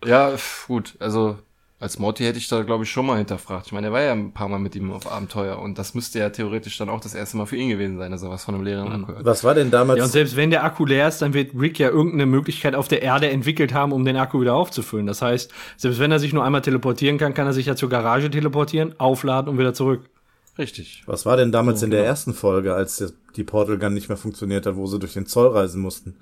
Ja, 0.04 0.34
gut, 0.68 0.96
also 1.00 1.38
als 1.78 2.00
Morty 2.00 2.24
hätte 2.24 2.38
ich 2.38 2.48
da, 2.48 2.64
glaube 2.64 2.86
ich, 2.86 2.90
schon 2.90 3.06
mal 3.06 3.18
hinterfragt. 3.18 3.68
Ich 3.68 3.74
meine, 3.74 3.88
er 3.88 3.94
war 3.94 4.02
ja 4.02 4.14
ein 4.14 4.32
paar 4.32 4.48
Mal 4.48 4.60
mit 4.60 4.76
ihm 4.76 4.92
auf 4.92 5.12
Abenteuer 5.12 5.60
und 5.60 5.78
das 5.78 5.94
müsste 5.94 6.20
ja 6.20 6.30
theoretisch 6.30 6.78
dann 6.78 6.88
auch 6.88 7.02
das 7.02 7.14
erste 7.14 7.36
Mal 7.36 7.46
für 7.46 7.58
ihn 7.58 7.70
gewesen 7.70 7.98
sein, 7.98 8.12
dass 8.12 8.24
er 8.24 8.30
was 8.30 8.46
von 8.46 8.56
einem 8.56 8.64
leeren 8.64 8.92
Akku 8.92 9.12
hört. 9.12 9.26
Was 9.26 9.44
war 9.44 9.54
denn 9.54 9.72
damals? 9.72 9.98
Ja, 9.98 10.06
und 10.06 10.10
selbst 10.10 10.38
wenn 10.38 10.52
der 10.52 10.64
Akku 10.64 10.86
leer 10.86 11.08
ist, 11.08 11.22
dann 11.22 11.34
wird 11.34 11.52
Rick 11.54 11.78
ja 11.78 11.90
irgendeine 11.90 12.26
Möglichkeit 12.28 12.76
auf 12.76 12.88
der 12.88 13.02
Erde 13.02 13.30
entwickelt 13.30 13.74
haben, 13.74 13.92
um 13.92 14.06
den 14.06 14.16
Akku 14.16 14.40
wieder 14.40 14.56
aufzufüllen. 14.56 15.06
Das 15.06 15.22
heißt, 15.22 15.52
selbst 15.76 16.00
wenn 16.00 16.12
er 16.12 16.20
sich 16.20 16.32
nur 16.32 16.46
einmal 16.46 16.62
teleportieren 16.62 17.18
kann, 17.18 17.34
kann 17.34 17.46
er 17.46 17.54
sich 17.54 17.66
ja 17.66 17.76
zur 17.76 17.90
Garage 17.90 18.32
teleportieren, 18.32 18.98
aufladen 18.98 19.50
und 19.50 19.60
wieder 19.60 19.74
zurück. 19.74 20.10
Richtig. 20.58 21.04
Was 21.06 21.26
war 21.26 21.36
denn 21.36 21.52
damals 21.52 21.82
so, 21.82 21.86
in 21.86 21.92
der 21.92 22.02
genau. 22.02 22.10
ersten 22.10 22.34
Folge, 22.34 22.74
als 22.74 23.14
die 23.36 23.44
Portal 23.44 23.78
Gun 23.78 23.94
nicht 23.94 24.08
mehr 24.08 24.18
funktioniert 24.18 24.66
hat, 24.66 24.78
wo 24.78 24.88
sie 24.88 24.98
durch 24.98 25.14
den 25.14 25.26
Zoll 25.26 25.50
reisen 25.50 25.82
mussten? 25.82 26.16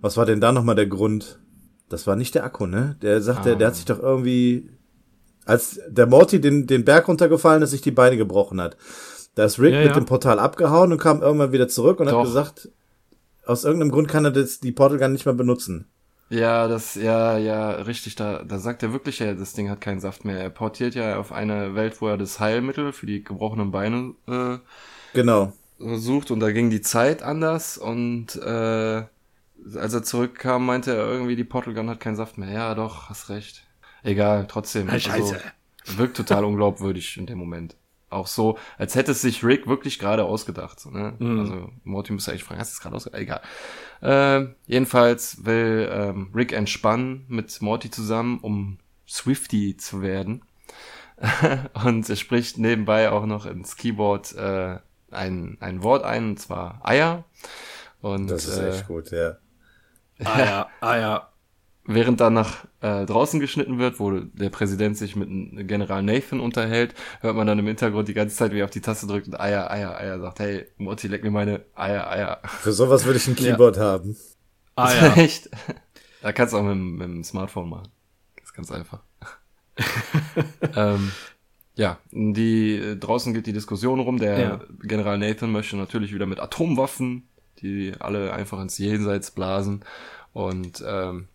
Was 0.00 0.16
war 0.16 0.24
denn 0.24 0.40
da 0.40 0.52
nochmal 0.52 0.74
der 0.74 0.86
Grund? 0.86 1.38
Das 1.88 2.06
war 2.06 2.16
nicht 2.16 2.34
der 2.34 2.44
Akku, 2.44 2.66
ne? 2.66 2.96
Der 3.02 3.20
sagte, 3.22 3.52
ah. 3.52 3.54
der 3.54 3.68
hat 3.68 3.74
ah. 3.74 3.76
sich 3.76 3.84
doch 3.84 4.00
irgendwie, 4.00 4.70
als 5.44 5.80
der 5.88 6.06
Morty 6.06 6.40
den, 6.40 6.66
den 6.66 6.84
Berg 6.84 7.08
runtergefallen 7.08 7.62
ist, 7.62 7.70
sich 7.70 7.82
die 7.82 7.90
Beine 7.90 8.16
gebrochen 8.16 8.60
hat. 8.60 8.76
Da 9.34 9.44
ist 9.44 9.60
Rick 9.60 9.74
ja, 9.74 9.80
mit 9.80 9.88
ja. 9.88 9.94
dem 9.94 10.06
Portal 10.06 10.38
abgehauen 10.38 10.92
und 10.92 10.98
kam 10.98 11.22
irgendwann 11.22 11.52
wieder 11.52 11.68
zurück 11.68 12.00
und 12.00 12.06
doch. 12.06 12.20
hat 12.20 12.24
gesagt, 12.24 12.70
aus 13.44 13.64
irgendeinem 13.64 13.92
Grund 13.92 14.08
kann 14.08 14.24
er 14.24 14.30
das, 14.30 14.60
die 14.60 14.72
Portal 14.72 14.98
gar 14.98 15.08
nicht 15.08 15.26
mehr 15.26 15.34
benutzen. 15.34 15.86
Ja, 16.28 16.66
das, 16.66 16.96
ja, 16.96 17.38
ja, 17.38 17.70
richtig, 17.70 18.16
da, 18.16 18.42
da 18.42 18.58
sagt 18.58 18.82
er 18.82 18.92
wirklich, 18.92 19.20
ja, 19.20 19.34
das 19.34 19.52
Ding 19.52 19.70
hat 19.70 19.80
keinen 19.80 20.00
Saft 20.00 20.24
mehr. 20.24 20.40
Er 20.40 20.50
portiert 20.50 20.96
ja 20.96 21.18
auf 21.18 21.30
eine 21.30 21.76
Welt, 21.76 22.00
wo 22.00 22.08
er 22.08 22.18
das 22.18 22.40
Heilmittel 22.40 22.92
für 22.92 23.06
die 23.06 23.22
gebrochenen 23.22 23.70
Beine 23.70 24.14
äh, 24.26 24.58
genau. 25.14 25.52
sucht 25.78 26.32
und 26.32 26.40
da 26.40 26.50
ging 26.50 26.68
die 26.68 26.80
Zeit 26.80 27.22
anders 27.22 27.78
und 27.78 28.34
äh, 28.36 29.04
als 29.74 29.94
er 29.94 30.02
zurückkam, 30.02 30.66
meinte 30.66 30.92
er 30.92 31.06
irgendwie, 31.06 31.36
die 31.36 31.44
Portal 31.44 31.74
Gun 31.74 31.90
hat 31.90 32.00
keinen 32.00 32.16
Saft 32.16 32.38
mehr. 32.38 32.50
Ja, 32.50 32.74
doch, 32.74 33.08
hast 33.08 33.28
recht. 33.28 33.64
Egal, 34.02 34.46
trotzdem. 34.48 34.88
Scheiße. 34.88 35.12
Also, 35.12 35.36
wirkt 35.98 36.16
total 36.16 36.44
unglaubwürdig 36.44 37.16
in 37.16 37.26
dem 37.26 37.38
Moment. 37.38 37.76
Auch 38.08 38.28
so, 38.28 38.56
als 38.78 38.94
hätte 38.94 39.12
es 39.12 39.20
sich 39.20 39.44
Rick 39.44 39.66
wirklich 39.66 39.98
gerade 39.98 40.24
ausgedacht. 40.24 40.78
So, 40.78 40.90
ne? 40.90 41.14
Mhm. 41.18 41.40
Also 41.40 41.70
Morty 41.82 42.12
muss 42.12 42.28
eigentlich 42.28 42.44
fragen, 42.44 42.60
hast 42.60 42.72
du 42.72 42.76
es 42.76 42.80
gerade 42.80 42.96
ausgedacht? 42.96 43.20
Egal. 43.20 43.40
Äh, 44.00 44.54
jedenfalls 44.66 45.44
will 45.44 45.88
ähm, 45.90 46.30
Rick 46.34 46.52
entspannen 46.52 47.24
mit 47.28 47.60
Morty 47.60 47.90
zusammen, 47.90 48.38
um 48.38 48.78
Swifty 49.08 49.76
zu 49.76 50.02
werden. 50.02 50.42
und 51.84 52.08
er 52.08 52.16
spricht 52.16 52.58
nebenbei 52.58 53.10
auch 53.10 53.26
noch 53.26 53.46
ins 53.46 53.76
Keyboard 53.76 54.34
äh, 54.36 54.78
ein, 55.10 55.56
ein 55.60 55.82
Wort 55.82 56.04
ein, 56.04 56.30
und 56.30 56.40
zwar 56.40 56.80
Eier. 56.84 57.24
Und, 58.02 58.30
das 58.30 58.46
ist 58.46 58.58
echt 58.58 58.82
äh, 58.82 58.86
gut, 58.86 59.10
ja. 59.10 59.36
Ah 60.24 60.38
ja, 60.38 60.68
ah 60.80 60.96
ja. 60.96 61.28
Während 61.88 62.20
dann 62.20 62.34
nach 62.34 62.64
äh, 62.80 63.06
draußen 63.06 63.38
geschnitten 63.38 63.78
wird, 63.78 64.00
wo 64.00 64.10
der 64.10 64.50
Präsident 64.50 64.96
sich 64.96 65.14
mit 65.14 65.28
General 65.68 66.02
Nathan 66.02 66.40
unterhält, 66.40 66.94
hört 67.20 67.36
man 67.36 67.46
dann 67.46 67.60
im 67.60 67.66
Hintergrund 67.66 68.08
die 68.08 68.14
ganze 68.14 68.34
Zeit, 68.34 68.52
wie 68.52 68.58
er 68.58 68.64
auf 68.64 68.72
die 68.72 68.80
Taste 68.80 69.06
drückt 69.06 69.28
und 69.28 69.38
Eier, 69.38 69.70
Eier, 69.70 69.96
Eier 69.96 70.18
sagt, 70.18 70.40
hey, 70.40 70.66
Morty, 70.78 71.06
leck 71.06 71.22
mir 71.22 71.30
meine 71.30 71.64
Eier, 71.76 72.10
Eier. 72.10 72.40
Für 72.44 72.72
sowas 72.72 73.04
würde 73.04 73.18
ich 73.18 73.28
ein 73.28 73.36
Keyboard 73.36 73.76
ja. 73.76 73.82
haben. 73.82 74.16
Ah 74.78 74.92
ja. 74.92 75.14
Echt? 75.16 75.48
Da 76.20 76.32
kannst 76.32 76.52
du 76.52 76.58
auch 76.58 76.62
mit, 76.62 76.76
mit 76.76 77.08
dem 77.08 77.24
Smartphone 77.24 77.70
machen. 77.70 77.88
Das 78.36 78.44
ist 78.44 78.52
ganz 78.52 78.70
einfach. 78.70 79.00
ähm, 80.76 81.12
ja, 81.76 81.98
die 82.10 82.96
draußen 83.00 83.32
geht 83.32 83.46
die 83.46 83.54
Diskussion 83.54 84.00
rum. 84.00 84.18
Der 84.18 84.38
ja. 84.38 84.60
General 84.82 85.16
Nathan 85.16 85.50
möchte 85.50 85.76
natürlich 85.76 86.12
wieder 86.12 86.26
mit 86.26 86.40
Atomwaffen 86.40 87.26
die 87.62 87.92
alle 87.98 88.32
einfach 88.32 88.60
ins 88.60 88.78
Jenseits 88.78 89.30
blasen. 89.30 89.84
Und 90.32 90.84
ähm, 90.86 91.28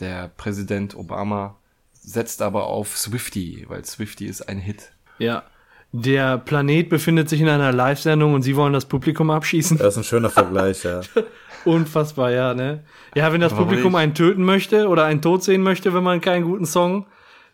der 0.00 0.28
Präsident 0.36 0.96
Obama 0.96 1.56
setzt 1.92 2.42
aber 2.42 2.66
auf 2.66 2.96
Swifty, 2.96 3.66
weil 3.68 3.84
Swifty 3.84 4.26
ist 4.26 4.48
ein 4.48 4.58
Hit. 4.58 4.92
Ja. 5.18 5.44
Der 5.92 6.36
Planet 6.36 6.90
befindet 6.90 7.30
sich 7.30 7.40
in 7.40 7.48
einer 7.48 7.72
Live-Sendung 7.72 8.34
und 8.34 8.42
sie 8.42 8.56
wollen 8.56 8.74
das 8.74 8.84
Publikum 8.84 9.30
abschießen. 9.30 9.78
Das 9.78 9.94
ist 9.94 9.98
ein 9.98 10.04
schöner 10.04 10.28
Vergleich, 10.28 10.84
ja. 10.84 11.00
Unfassbar, 11.64 12.30
ja, 12.30 12.52
ne? 12.54 12.84
Ja, 13.14 13.32
wenn 13.32 13.40
das 13.40 13.52
Warum 13.52 13.66
Publikum 13.66 13.92
nicht? 13.92 14.00
einen 14.00 14.14
töten 14.14 14.44
möchte 14.44 14.88
oder 14.88 15.04
einen 15.04 15.22
Tod 15.22 15.42
sehen 15.42 15.62
möchte, 15.62 15.94
wenn 15.94 16.02
man 16.02 16.20
keinen 16.20 16.44
guten 16.44 16.66
Song 16.66 17.06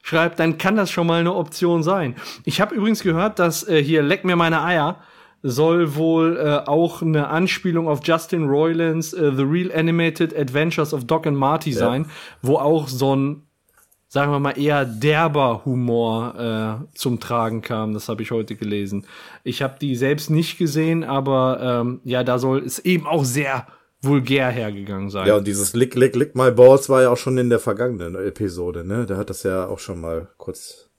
schreibt, 0.02 0.38
dann 0.40 0.58
kann 0.58 0.76
das 0.76 0.90
schon 0.90 1.06
mal 1.06 1.20
eine 1.20 1.34
Option 1.34 1.82
sein. 1.82 2.16
Ich 2.44 2.60
habe 2.60 2.74
übrigens 2.74 3.02
gehört, 3.02 3.38
dass 3.38 3.66
äh, 3.66 3.82
hier 3.82 4.02
Leck 4.02 4.24
mir 4.24 4.36
meine 4.36 4.62
Eier 4.62 5.00
soll 5.46 5.94
wohl 5.94 6.38
äh, 6.38 6.66
auch 6.66 7.02
eine 7.02 7.28
Anspielung 7.28 7.86
auf 7.86 8.00
Justin 8.02 8.48
Roilands 8.48 9.12
äh, 9.12 9.30
The 9.36 9.42
Real 9.42 9.70
Animated 9.72 10.34
Adventures 10.34 10.94
of 10.94 11.04
Doc 11.04 11.26
and 11.26 11.36
Marty 11.36 11.72
sein, 11.72 12.06
wo 12.40 12.56
auch 12.56 12.88
so 12.88 13.14
ein 13.14 13.42
sagen 14.08 14.30
wir 14.30 14.38
mal, 14.38 14.56
eher 14.56 14.84
derber 14.84 15.64
Humor 15.64 16.86
äh, 16.92 16.96
zum 16.96 17.18
Tragen 17.18 17.62
kam. 17.62 17.94
Das 17.94 18.08
habe 18.08 18.22
ich 18.22 18.30
heute 18.30 18.54
gelesen. 18.54 19.06
Ich 19.42 19.60
habe 19.60 19.74
die 19.80 19.96
selbst 19.96 20.30
nicht 20.30 20.56
gesehen, 20.56 21.02
aber 21.02 21.82
ähm, 21.82 22.00
ja, 22.04 22.22
da 22.22 22.38
soll 22.38 22.64
es 22.64 22.78
eben 22.78 23.08
auch 23.08 23.24
sehr 23.24 23.66
vulgär 24.00 24.50
hergegangen 24.50 25.10
sein. 25.10 25.26
Ja, 25.26 25.36
und 25.36 25.48
dieses 25.48 25.74
Lick, 25.74 25.96
Lick, 25.96 26.14
Lick 26.14 26.36
My 26.36 26.52
Balls 26.52 26.88
war 26.88 27.02
ja 27.02 27.10
auch 27.10 27.16
schon 27.16 27.36
in 27.38 27.50
der 27.50 27.58
vergangenen 27.58 28.14
Episode, 28.14 28.84
ne? 28.84 29.04
Da 29.04 29.16
hat 29.16 29.30
das 29.30 29.42
ja 29.42 29.66
auch 29.66 29.80
schon 29.80 30.00
mal 30.00 30.28
kurz 30.36 30.90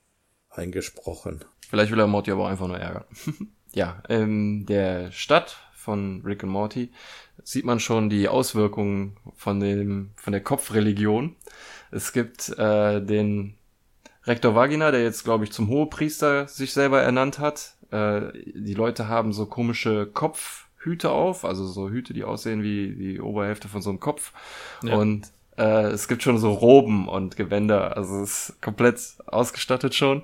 eingesprochen. 0.50 1.42
Vielleicht 1.70 1.90
will 1.92 2.00
er 2.00 2.06
Morty 2.06 2.30
aber 2.30 2.44
auch 2.44 2.50
einfach 2.50 2.68
nur 2.68 2.78
ärgern. 2.78 3.04
ja, 3.76 4.02
in 4.08 4.64
der 4.64 5.12
Stadt 5.12 5.58
von 5.74 6.22
Rick 6.24 6.42
und 6.42 6.48
Morty 6.48 6.90
sieht 7.44 7.66
man 7.66 7.78
schon 7.78 8.08
die 8.08 8.26
Auswirkungen 8.26 9.18
von 9.36 9.60
dem 9.60 10.12
von 10.16 10.32
der 10.32 10.42
Kopfreligion. 10.42 11.36
Es 11.90 12.14
gibt 12.14 12.48
äh, 12.58 13.02
den 13.02 13.54
Rektor 14.24 14.54
Vagina, 14.54 14.90
der 14.90 15.02
jetzt 15.02 15.24
glaube 15.24 15.44
ich 15.44 15.52
zum 15.52 15.68
Hohepriester 15.68 16.48
sich 16.48 16.72
selber 16.72 17.02
ernannt 17.02 17.38
hat. 17.38 17.76
Äh, 17.90 18.32
die 18.54 18.72
Leute 18.72 19.08
haben 19.08 19.34
so 19.34 19.44
komische 19.44 20.06
Kopfhüte 20.06 21.10
auf, 21.10 21.44
also 21.44 21.66
so 21.66 21.90
Hüte, 21.90 22.14
die 22.14 22.24
aussehen 22.24 22.62
wie 22.62 22.94
die 22.94 23.20
Oberhälfte 23.20 23.68
von 23.68 23.82
so 23.82 23.90
einem 23.90 24.00
Kopf. 24.00 24.32
Ja. 24.82 24.96
Und 24.96 25.28
äh, 25.58 25.88
es 25.88 26.08
gibt 26.08 26.22
schon 26.22 26.38
so 26.38 26.50
Roben 26.50 27.08
und 27.08 27.36
Gewänder, 27.36 27.94
also 27.94 28.22
es 28.22 28.48
ist 28.48 28.62
komplett 28.62 29.00
ausgestattet 29.26 29.94
schon. 29.94 30.22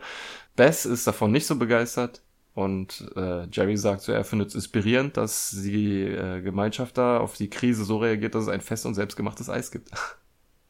Bess 0.56 0.86
ist 0.86 1.06
davon 1.06 1.32
nicht 1.32 1.46
so 1.46 1.56
begeistert 1.56 2.22
und 2.54 3.10
äh, 3.16 3.46
Jerry 3.50 3.76
sagt 3.76 4.02
so, 4.02 4.12
er 4.12 4.24
findet 4.24 4.48
es 4.48 4.54
inspirierend, 4.54 5.16
dass 5.16 5.50
die 5.50 6.02
äh, 6.02 6.42
Gemeinschaft 6.42 6.98
da 6.98 7.18
auf 7.18 7.34
die 7.34 7.48
Krise 7.48 7.84
so 7.84 7.96
reagiert, 7.98 8.34
dass 8.34 8.44
es 8.44 8.48
ein 8.48 8.60
fest 8.60 8.84
und 8.84 8.94
selbstgemachtes 8.94 9.48
Eis 9.48 9.70
gibt. 9.70 9.90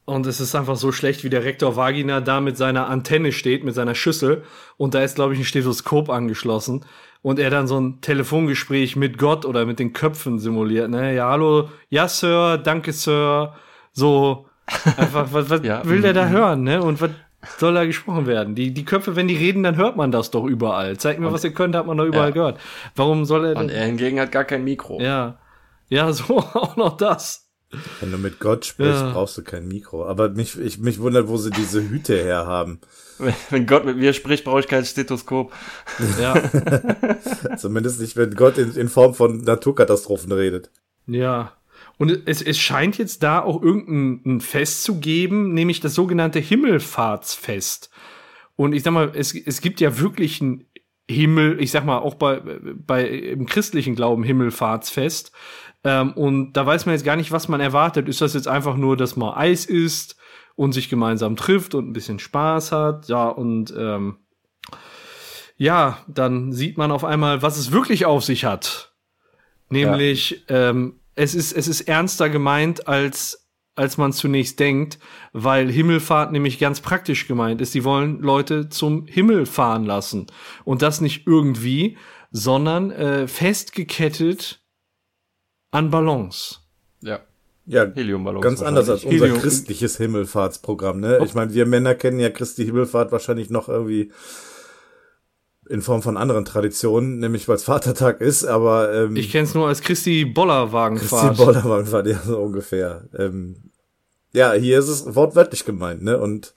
Und 0.05 0.27
es 0.27 0.41
ist 0.41 0.55
einfach 0.55 0.77
so 0.77 0.91
schlecht, 0.91 1.23
wie 1.23 1.31
der 1.31 1.45
Rektor 1.45 1.77
Vagina 1.77 2.21
da 2.21 2.41
mit 2.41 2.57
seiner 2.57 2.89
Antenne 2.89 3.33
steht, 3.33 3.65
mit 3.65 3.75
seiner 3.75 3.95
Schüssel. 3.95 4.43
Und 4.77 4.95
da 4.95 5.03
ist, 5.03 5.15
glaube 5.15 5.35
ich, 5.35 5.41
ein 5.41 5.45
Stethoskop 5.45 6.09
angeschlossen. 6.09 6.85
Und 7.21 7.39
er 7.39 7.51
dann 7.51 7.69
so 7.69 7.79
ein 7.79 8.01
Telefongespräch 8.01 8.97
mit 8.97 9.17
Gott 9.17 9.45
oder 9.45 9.65
mit 9.65 9.79
den 9.79 9.93
Köpfen 9.93 10.41
simuliert. 10.41 10.91
Ne? 10.91 11.15
Ja, 11.15 11.31
hallo, 11.31 11.69
ja, 11.89 12.09
Sir, 12.09 12.59
danke, 12.59 12.93
Sir. 12.93 13.55
So, 13.93 14.47
einfach, 14.97 15.33
was, 15.33 15.51
was 15.51 15.61
Ja, 15.65 15.85
will 15.85 16.03
der 16.03 16.15
da 16.15 16.27
mhm. 16.27 16.31
hören, 16.31 16.63
ne? 16.65 16.83
Und 16.83 17.01
was 17.01 17.11
soll 17.59 17.75
da 17.75 17.85
gesprochen 17.85 18.27
werden? 18.27 18.55
Die, 18.55 18.73
die 18.73 18.85
Köpfe, 18.85 19.17
wenn 19.17 19.29
die 19.29 19.37
reden, 19.37 19.63
dann 19.63 19.77
hört 19.77 19.97
man 19.97 20.13
das 20.13 20.31
doch 20.31 20.45
überall. 20.45 20.97
Zeigt 20.97 21.21
mir, 21.21 21.33
was 21.33 21.45
ihr 21.45 21.53
könnt, 21.53 21.75
hat 21.75 21.87
man 21.87 21.97
doch 21.97 22.05
überall 22.07 22.29
Ja. 22.29 22.35
gehört. 22.35 22.61
Warum 22.97 23.25
soll 23.25 23.45
er 23.47 23.57
Und 23.57 23.69
denn? 23.69 23.77
er 23.77 23.87
hingegen 23.87 24.21
hat 24.21 24.33
gar 24.33 24.45
kein 24.45 24.65
Mikro. 24.65 25.01
Ja. 25.01 25.39
Ja, 25.89 26.13
so 26.13 26.39
auch 26.55 26.77
noch 26.77 26.97
das. 26.97 27.49
Wenn 28.01 28.13
du 28.13 28.19
mit 28.19 28.39
Gott 28.39 28.67
sprichst, 28.67 29.01
Ja. 29.01 29.13
brauchst 29.13 29.37
du 29.39 29.43
kein 29.43 29.67
Mikro. 29.67 30.07
Aber 30.07 30.29
mich, 30.29 30.59
ich, 30.61 30.79
mich 30.79 31.01
wundert, 31.01 31.27
wo 31.29 31.39
sie 31.39 31.51
diese 31.51 31.81
Hüte 31.89 32.15
her 32.23 32.47
haben. 32.47 32.81
Wenn- 33.19 33.33
Wenn 33.51 33.67
Gott 33.67 33.85
mit 33.87 33.97
mir 33.97 34.13
spricht, 34.13 34.45
brauche 34.45 34.61
ich 34.61 34.69
kein 34.69 34.85
Stethoskop. 34.85 35.53
Ja. 36.21 36.35
Zumindest 37.57 38.01
nicht, 38.01 38.17
wenn 38.17 38.35
Gott 38.35 38.59
in, 38.59 38.75
in 38.75 38.89
Form 38.89 39.15
von 39.15 39.39
Naturkatastrophen 39.39 40.33
redet. 40.33 40.71
Ja. 41.07 41.53
Und 42.03 42.23
es, 42.27 42.43
es 42.43 42.59
scheint 42.59 42.99
jetzt 42.99 43.23
da 43.23 43.39
auch 43.39 43.63
irgendein 43.63 44.23
ein 44.25 44.41
Fest 44.41 44.83
zu 44.83 44.99
geben, 44.99 45.55
nämlich 45.55 45.79
das 45.79 45.95
sogenannte 45.95 46.41
Himmelfahrtsfest. 46.41 47.91
Und 48.57 48.73
ich 48.73 48.83
sag 48.83 48.91
mal, 48.93 49.13
es, 49.15 49.33
es 49.37 49.61
gibt 49.61 49.81
ja 49.81 50.01
wirklich 50.01 50.41
ein 50.41 50.67
Himmel, 51.09 51.63
ich 51.63 51.71
sag 51.71 51.85
mal, 51.85 51.99
auch 51.99 52.15
bei, 52.15 52.41
bei 52.41 53.07
im 53.07 53.47
christlichen 53.47 53.95
Glauben 53.95 54.25
Himmelfahrtsfest. 54.25 55.31
Ähm, 55.85 56.13
und 56.15 56.55
da 56.55 56.67
weiß 56.67 56.87
man 56.87 56.97
jetzt 56.97 57.05
gar 57.05 57.15
nicht, 57.15 57.31
was 57.31 57.47
man 57.47 57.61
erwartet. 57.61 58.09
Ist 58.09 58.21
das 58.21 58.35
jetzt 58.35 58.49
einfach 58.49 58.77
nur, 58.77 58.97
dass 58.97 59.15
man 59.15 59.35
Eis 59.35 59.65
isst 59.65 60.17
und 60.57 60.73
sich 60.73 60.89
gemeinsam 60.89 61.37
trifft 61.37 61.73
und 61.73 61.89
ein 61.89 61.93
bisschen 61.93 62.19
Spaß 62.19 62.73
hat? 62.73 63.07
Ja, 63.11 63.29
und 63.29 63.73
ähm, 63.79 64.17
ja, 65.57 65.99
dann 66.09 66.51
sieht 66.51 66.79
man 66.79 66.91
auf 66.91 67.05
einmal, 67.05 67.43
was 67.43 67.59
es 67.59 67.71
wirklich 67.71 68.07
auf 68.07 68.25
sich 68.25 68.45
hat. 68.45 68.93
Nämlich, 69.69 70.45
ähm, 70.49 70.99
es 71.15 71.35
ist, 71.35 71.53
es 71.53 71.69
ist 71.69 71.83
ernster 71.83 72.29
gemeint, 72.31 72.89
als, 72.89 73.49
als 73.75 73.97
man 73.99 74.13
zunächst 74.13 74.59
denkt, 74.61 74.99
weil 75.33 75.71
Himmelfahrt 75.71 76.33
nämlich 76.33 76.59
ganz 76.59 76.81
praktisch 76.81 77.27
gemeint 77.29 77.61
ist. 77.61 77.75
Die 77.75 77.85
wollen 77.85 78.21
Leute 78.21 78.69
zum 78.69 79.07
Himmel 79.07 79.47
fahren 79.47 79.85
lassen. 79.85 80.27
Und 80.65 80.83
das 80.83 81.01
nicht 81.01 81.27
irgendwie, 81.27 81.97
sondern 82.31 82.91
äh, 82.91 83.27
festgekettet 83.29 84.61
an 85.71 85.91
Ballons. 85.91 86.61
Ja, 87.03 87.21
Ja, 87.67 87.87
Heliumballons. 87.95 88.43
ganz 88.43 88.63
anders 88.63 88.89
als 88.89 89.05
unser 89.05 89.27
Helium- 89.27 89.39
christliches 89.41 89.97
Himmelfahrtsprogramm, 89.99 91.01
ne? 91.01 91.21
Ich 91.25 91.35
meine, 91.35 91.53
wir 91.55 91.67
Männer 91.67 91.95
kennen 91.95 92.21
ja 92.21 92.31
Christi 92.31 92.65
Himmelfahrt 92.65 93.13
wahrscheinlich 93.13 93.51
noch 93.51 93.69
irgendwie 93.69 94.13
in 95.69 95.81
Form 95.83 96.03
von 96.03 96.17
anderen 96.17 96.45
Traditionen, 96.45 97.19
nämlich 97.19 97.49
weil 97.49 97.57
es 97.57 97.65
Vatertag 97.65 98.21
ist, 98.21 98.45
aber 98.45 98.93
ähm, 98.93 99.17
Ich 99.17 99.31
kenne 99.31 99.45
es 99.45 99.55
nur 99.55 99.69
als 99.69 99.81
Christi 99.81 100.25
Bollerwagenfahrt. 100.25 101.29
Christi 101.37 101.45
Bollerwagenfahrt, 101.45 102.07
ja, 102.09 102.19
so 102.25 102.39
ungefähr. 102.41 103.05
Ähm, 103.17 103.57
ja, 104.33 104.53
hier 104.53 104.79
ist 104.79 104.89
es 104.89 105.15
wortwörtlich 105.15 105.65
gemeint, 105.65 106.03
ne? 106.03 106.19
Und 106.19 106.55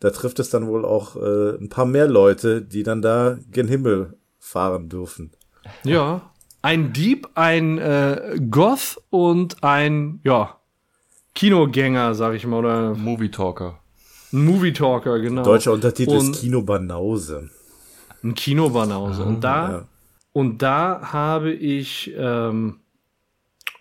da 0.00 0.10
trifft 0.10 0.38
es 0.38 0.50
dann 0.50 0.66
wohl 0.66 0.84
auch 0.84 1.16
äh, 1.16 1.56
ein 1.60 1.68
paar 1.68 1.84
mehr 1.86 2.08
Leute, 2.08 2.62
die 2.62 2.82
dann 2.82 3.02
da 3.02 3.38
gen 3.50 3.68
Himmel 3.68 4.14
fahren 4.38 4.88
dürfen. 4.88 5.30
Ja. 5.84 6.22
Ein 6.62 6.92
Dieb, 6.92 7.28
ein 7.34 7.78
äh, 7.78 8.38
Goth 8.50 9.00
und 9.10 9.62
ein, 9.62 10.20
ja, 10.24 10.56
Kinogänger, 11.34 12.14
sag 12.14 12.34
ich 12.34 12.46
mal, 12.46 12.58
oder 12.58 12.94
Movie 12.94 13.30
Talker. 13.30 13.78
ein 14.32 14.44
Movie 14.44 14.72
Talker, 14.72 15.18
genau. 15.20 15.42
Deutscher 15.42 15.72
Untertitel 15.72 16.16
Und- 16.16 16.30
ist 16.34 16.40
Kino 16.40 16.62
Banause. 16.62 17.48
Ein 18.22 18.34
Kinobanause. 18.34 19.24
Und 19.24 19.42
da, 19.42 19.70
ja. 19.70 19.88
und 20.32 20.62
da 20.62 21.12
habe 21.12 21.52
ich 21.52 22.12
ähm, 22.16 22.80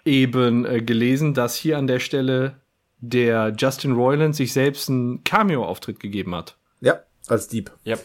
eben 0.06 0.66
äh, 0.66 0.82
gelesen, 0.82 1.34
dass 1.34 1.56
hier 1.56 1.78
an 1.78 1.88
der 1.88 2.00
Stelle 2.00 2.56
der 3.00 3.54
Justin 3.58 3.94
Roiland 3.94 4.36
sich 4.36 4.54
selbst 4.54 4.90
einen 4.90 5.24
Cameo-Auftritt 5.24 6.00
gegeben 6.00 6.36
hat. 6.36 6.58
Ja, 6.82 7.00
als 7.28 7.48
Dieb. 7.48 7.72
Ja. 7.84 7.98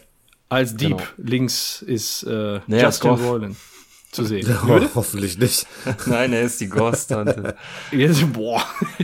Als 0.49 0.75
Dieb. 0.75 0.97
Genau. 0.97 1.29
Links 1.29 1.81
ist 1.81 2.23
äh, 2.23 2.59
als 2.69 3.01
Justin. 3.01 3.11
Roiland 3.11 3.57
zu 4.11 4.23
sehen. 4.25 4.47
Oh, 4.67 4.79
hoffentlich 4.95 5.37
nicht. 5.37 5.67
Nein, 6.05 6.33
er 6.33 6.43
ist 6.43 6.61
die 6.61 6.69
Ghost-Tante. 6.69 7.55
Boah. 8.33 8.63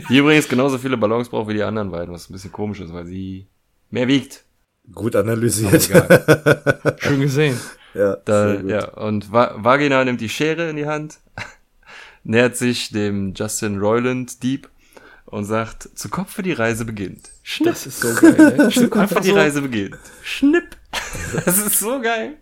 die 0.10 0.18
übrigens 0.18 0.48
genauso 0.48 0.78
viele 0.78 0.98
Ballons 0.98 1.30
braucht 1.30 1.50
wie 1.50 1.56
die 1.56 1.64
anderen 1.64 1.92
beiden, 1.92 2.14
was 2.14 2.30
ein 2.30 2.34
bisschen 2.34 2.52
komisch 2.52 2.80
ist, 2.80 2.94
weil 2.94 3.06
sie 3.06 3.48
mehr 3.90 4.08
wiegt. 4.08 4.46
Gut 4.94 5.16
analysiert. 5.16 5.84
Schön 7.00 7.22
gesehen. 7.22 7.60
ja, 7.94 8.16
Da, 8.26 8.48
sehr 8.50 8.58
gut. 8.62 8.70
ja, 8.72 8.88
und 8.96 9.32
Va 9.32 9.56
Vagina 9.58 10.04
nimmt 10.04 10.22
die 10.22 10.30
Schere 10.30 10.70
in 10.70 10.76
die 10.76 10.86
Hand, 10.88 11.20
nähert 12.24 12.58
sich 12.58 12.90
dem 12.90 13.34
Justin 13.36 13.78
Roiland 13.80 14.42
Dieb 14.44 14.70
und 15.26 15.46
sagt, 15.46 15.90
zu 15.96 16.10
Kopf 16.10 16.42
die 16.42 16.52
Reise 16.52 16.84
beginnt. 16.86 17.30
Schnipp. 17.44 17.70
Das 17.74 17.86
ist 17.88 18.02
so 18.02 18.14
geil. 18.14 18.56
Ne? 18.58 18.70
Zu 18.74 18.90
Kopf 18.90 19.02
Einfach 19.02 19.22
die 19.22 19.30
so, 19.30 19.36
Reise 19.36 19.62
beginnt. 19.62 19.98
Schnipp. 20.24 20.76
Das 21.46 21.58
ist 21.58 21.80
so 21.80 22.02
geil. 22.02 22.38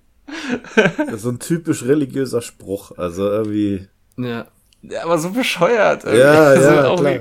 Das 0.98 1.16
ist 1.16 1.22
so 1.22 1.30
ein 1.30 1.40
typisch 1.40 1.84
religiöser 1.84 2.42
Spruch. 2.42 2.98
Also 2.98 3.30
irgendwie. 3.30 3.88
ja. 4.18 4.48
Ja, 4.82 5.04
aber 5.04 5.18
so 5.18 5.32
bescheuert. 5.32 6.06
Ja, 6.06 6.10
Also 6.42 6.70
ja, 6.70 6.88
auch 6.88 7.02
klar. 7.02 7.20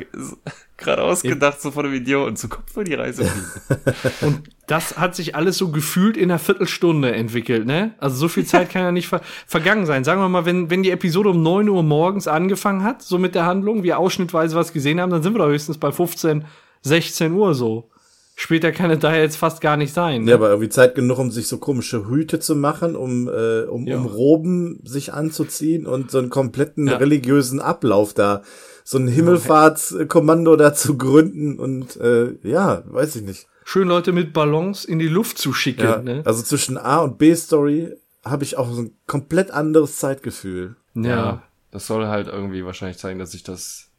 Gerade 0.79 1.03
ausgedacht, 1.03 1.61
so 1.61 1.73
von 1.73 1.83
dem 1.85 1.93
Video 1.93 2.25
und 2.25 2.39
zu 2.39 2.49
Kopf 2.49 2.73
die 2.85 2.95
Reise. 2.95 3.29
Und 4.21 4.43
das 4.69 4.97
hat 4.97 5.17
sich 5.17 5.35
alles 5.35 5.59
so 5.59 5.71
gefühlt 5.73 6.17
in 6.17 6.31
einer 6.31 6.39
Viertelstunde 6.39 7.13
entwickelt, 7.13 7.67
ne? 7.67 7.95
Also 7.99 8.17
so 8.17 8.29
viel 8.29 8.45
Zeit 8.45 8.71
kann 8.71 8.83
ja 8.83 8.93
nicht 8.93 9.09
ver 9.09 9.21
vergangen 9.47 9.87
sein. 9.87 10.05
Sagen 10.05 10.21
wir 10.21 10.29
mal, 10.29 10.45
wenn, 10.47 10.71
wenn 10.71 10.85
die 10.85 10.93
Episode 10.93 11.31
um 11.31 11.43
9 11.43 11.69
Uhr 11.69 11.83
morgens 11.83 12.29
angefangen 12.29 12.85
hat, 12.85 13.03
so 13.03 13.19
mit 13.19 13.35
der 13.35 13.45
Handlung, 13.45 13.83
wir 13.83 13.99
ausschnittweise 13.99 14.55
was 14.55 14.73
gesehen 14.73 15.01
haben, 15.01 15.11
dann 15.11 15.23
sind 15.25 15.35
wir 15.35 15.39
doch 15.41 15.49
höchstens 15.49 15.79
bei 15.79 15.91
15, 15.91 16.45
16 16.83 17.33
Uhr 17.33 17.55
so. 17.55 17.91
Später 18.37 18.71
kann 18.71 18.93
es 18.93 19.01
daher 19.01 19.21
jetzt 19.23 19.37
fast 19.37 19.61
gar 19.61 19.77
nicht 19.77 19.93
sein. 19.93 20.23
Ne? 20.23 20.31
Ja, 20.31 20.37
aber 20.37 20.51
irgendwie 20.51 20.69
Zeit 20.69 20.95
genug, 20.95 21.19
um 21.19 21.33
sich 21.33 21.49
so 21.49 21.59
komische 21.59 22.09
Hüte 22.09 22.39
zu 22.39 22.55
machen, 22.55 22.95
um, 22.95 23.27
äh, 23.29 23.63
um, 23.63 23.85
Ja. 23.85 23.97
um 23.99 24.07
Roben 24.07 24.79
sich 24.85 25.13
anzuziehen 25.13 25.87
und 25.87 26.13
so 26.13 26.19
einen 26.19 26.31
kompletten 26.31 26.87
Ja. 26.87 26.99
religiösen 26.99 27.59
Ablauf 27.59 28.15
da, 28.15 28.43
so 28.89 28.97
ein 28.97 29.07
Himmelfahrtskommando 29.07 30.57
da 30.57 30.73
zu 30.73 30.97
gründen 30.97 31.59
und 31.59 31.99
äh, 31.99 32.39
ja, 32.43 32.83
weiß 32.87 33.17
ich 33.17 33.23
nicht. 33.23 33.47
schön 33.63 33.87
Leute 33.87 34.13
mit 34.13 34.33
Ballons 34.33 34.87
in 34.87 34.99
die 34.99 35.09
Luft 35.09 35.37
zu 35.37 35.53
schicken. 35.53 35.85
Ja, 35.85 35.99
ne? 36.01 36.23
Also 36.25 36.43
zwischen 36.43 36.79
A 36.79 37.01
und 37.01 37.19
B 37.19 37.35
Story 37.35 37.95
habe 38.25 38.45
ich 38.45 38.57
auch 38.57 38.73
so 38.73 38.81
ein 38.81 38.93
komplett 39.07 39.51
anderes 39.51 39.99
Zeitgefühl. 39.99 40.77
ja. 40.95 41.43
Das 41.71 41.87
soll 41.87 42.07
halt 42.07 42.29
irgendwie 42.29 42.65
wahrscheinlich 42.65 42.97
zeigen, 42.97 43.19
dass 43.19 43.33
sich 43.33 43.43
das, 43.43 43.91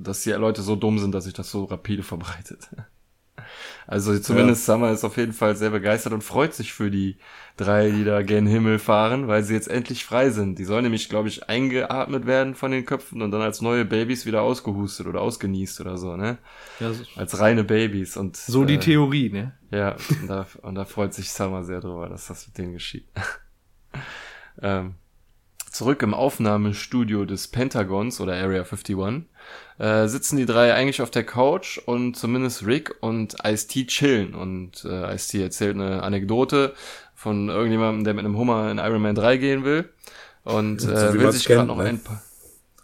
dass 0.00 0.22
die 0.22 0.30
Leute 0.30 0.62
so 0.62 0.74
dumm 0.74 0.98
sind, 0.98 1.14
dass 1.14 1.24
sich 1.24 1.34
das 1.34 1.50
so 1.50 1.64
rapide 1.64 2.02
verbreitet. 2.02 2.70
Also 3.86 4.16
zumindest 4.18 4.66
Summer 4.66 4.92
ist 4.92 5.02
auf 5.02 5.16
jeden 5.16 5.32
Fall 5.32 5.56
sehr 5.56 5.70
begeistert 5.70 6.12
und 6.12 6.22
freut 6.22 6.54
sich 6.54 6.72
für 6.72 6.90
die 6.90 7.16
drei, 7.60 7.90
die 7.90 8.04
da 8.04 8.22
gen 8.22 8.46
Himmel 8.46 8.78
fahren, 8.78 9.28
weil 9.28 9.42
sie 9.42 9.54
jetzt 9.54 9.68
endlich 9.68 10.04
frei 10.04 10.30
sind. 10.30 10.58
Die 10.58 10.64
sollen 10.64 10.84
nämlich, 10.84 11.08
glaube 11.08 11.28
ich, 11.28 11.48
eingeatmet 11.48 12.26
werden 12.26 12.54
von 12.54 12.70
den 12.70 12.84
Köpfen 12.84 13.22
und 13.22 13.30
dann 13.30 13.42
als 13.42 13.60
neue 13.60 13.84
Babys 13.84 14.26
wieder 14.26 14.42
ausgehustet 14.42 15.06
oder 15.06 15.20
ausgenießt 15.20 15.80
oder 15.80 15.96
so, 15.98 16.16
ne? 16.16 16.38
ja 16.80 16.92
so, 16.92 17.04
Als 17.16 17.38
reine 17.38 17.64
Babys 17.64 18.16
und 18.16 18.36
so 18.36 18.64
die 18.64 18.74
äh, 18.74 18.78
Theorie, 18.78 19.30
ne? 19.30 19.52
Ja, 19.70 19.96
und 20.20 20.28
da, 20.28 20.46
und 20.62 20.74
da 20.74 20.84
freut 20.84 21.14
sich 21.14 21.30
Summer 21.30 21.62
sehr 21.62 21.80
drüber, 21.80 22.08
dass 22.08 22.26
das 22.26 22.46
mit 22.46 22.58
denen 22.58 22.72
geschieht. 22.72 23.06
ähm, 24.62 24.94
zurück 25.70 26.02
im 26.02 26.14
Aufnahmestudio 26.14 27.24
des 27.24 27.48
Pentagons 27.48 28.20
oder 28.20 28.34
Area 28.34 28.62
51 28.62 28.96
äh, 29.78 30.08
sitzen 30.08 30.36
die 30.36 30.44
drei 30.44 30.74
eigentlich 30.74 31.00
auf 31.00 31.10
der 31.10 31.24
Couch 31.24 31.78
und 31.78 32.14
zumindest 32.14 32.66
Rick 32.66 32.94
und 33.00 33.36
Ice-T 33.44 33.86
chillen. 33.86 34.34
Und 34.34 34.84
äh, 34.84 35.14
Ice-T 35.14 35.42
erzählt 35.42 35.76
eine 35.76 36.02
Anekdote 36.02 36.74
von 37.20 37.50
irgendjemandem, 37.50 38.04
der 38.04 38.14
mit 38.14 38.24
einem 38.24 38.38
Hummer 38.38 38.70
in 38.70 38.78
Iron 38.78 39.02
Man 39.02 39.14
3 39.14 39.36
gehen 39.36 39.62
will. 39.62 39.90
Und 40.42 40.80
So 40.80 40.90
äh, 40.90 41.12
wie 41.12 41.20
will 41.20 41.30
sich 41.32 41.44
gerade 41.44 41.66
noch 41.68 41.76
ne? 41.76 41.84
ein 41.84 42.00
paar... 42.02 42.22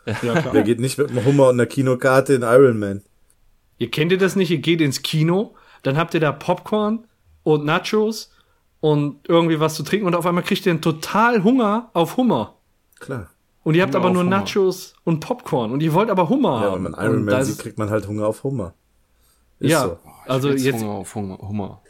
Ja, 0.05 0.13
klar. 0.43 0.53
Der 0.53 0.63
geht 0.63 0.79
nicht 0.79 0.99
mit 0.99 1.09
einem 1.09 1.25
Hummer 1.25 1.45
und 1.49 1.55
einer 1.55 1.65
Kinokarte 1.65 2.35
in 2.35 2.43
Iron 2.43 2.79
Man. 2.79 3.01
Ihr 3.79 3.91
kennt 3.91 4.13
ihr 4.13 4.19
das 4.19 4.37
nicht? 4.37 4.51
Ihr 4.51 4.59
geht 4.59 4.83
ins 4.83 5.01
Kino, 5.01 5.55
dann 5.83 5.97
habt 5.97 6.13
ihr 6.13 6.21
da 6.21 6.33
Popcorn 6.33 7.07
und 7.45 7.65
Nachos 7.65 8.31
und 8.81 9.21
irgendwie 9.27 9.59
was 9.59 9.75
zu 9.75 9.83
trinken 9.85 10.07
und 10.07 10.15
auf 10.15 10.27
einmal 10.27 10.45
kriegt 10.45 10.67
ihr 10.67 10.73
einen 10.73 10.83
total 10.83 11.43
Hunger 11.43 11.89
auf 11.95 12.19
Hummer. 12.19 12.57
Klar. 13.01 13.31
Und 13.65 13.75
ihr 13.75 13.83
habt 13.83 13.95
Hunger 13.95 14.05
aber 14.05 14.13
nur 14.13 14.23
Hummer. 14.25 14.41
Nachos 14.41 14.93
und 15.05 15.21
Popcorn 15.21 15.73
und 15.73 15.83
ihr 15.83 15.95
wollt 15.95 16.11
aber 16.11 16.29
Hummer 16.29 16.61
Ja, 16.63 16.71
haben. 16.73 16.85
wenn 16.85 16.93
man 16.93 17.03
Iron 17.07 17.25
Man 17.25 17.43
sieht, 17.43 17.59
kriegt 17.59 17.79
man 17.79 17.89
halt 17.89 18.07
Hunger 18.07 18.27
auf 18.27 18.45
Hummer. 18.45 18.75
Ist 19.61 19.71
ja, 19.71 19.85
so. 19.85 19.99
also 20.27 20.51
Jetzt 20.51 20.65
jetzt, 20.65 20.83
Hunger 20.83 20.93
auf 20.93 21.15
Hunger. 21.15 21.39
Hummer. 21.39 21.81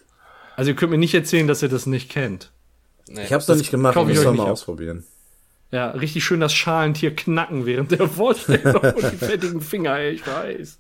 Also 0.57 0.71
ihr 0.71 0.77
könnt 0.77 0.91
mir 0.91 0.99
nicht 0.99 1.15
erzählen, 1.15 1.47
dass 1.47 1.63
ihr 1.63 1.69
das 1.69 1.87
nicht 1.87 2.11
kennt. 2.11 2.51
Nee. 3.09 3.23
Ich 3.25 3.33
hab's 3.33 3.47
noch 3.47 3.57
nicht 3.57 3.71
gemacht, 3.71 3.97
ich 3.97 4.17
muss 4.17 4.25
mal 4.25 4.41
ab. 4.41 4.49
ausprobieren. 4.49 5.05
Ja, 5.71 5.91
richtig 5.91 6.25
schön 6.25 6.41
das 6.41 6.55
Schalentier 6.55 7.15
knacken 7.15 7.67
während 7.67 7.91
der 7.93 8.09
Vorstellung 8.09 8.77
und 8.95 9.13
die 9.13 9.17
fettigen 9.17 9.61
Finger, 9.61 9.97
ey, 9.97 10.13
ich 10.13 10.27
weiß. 10.27 10.79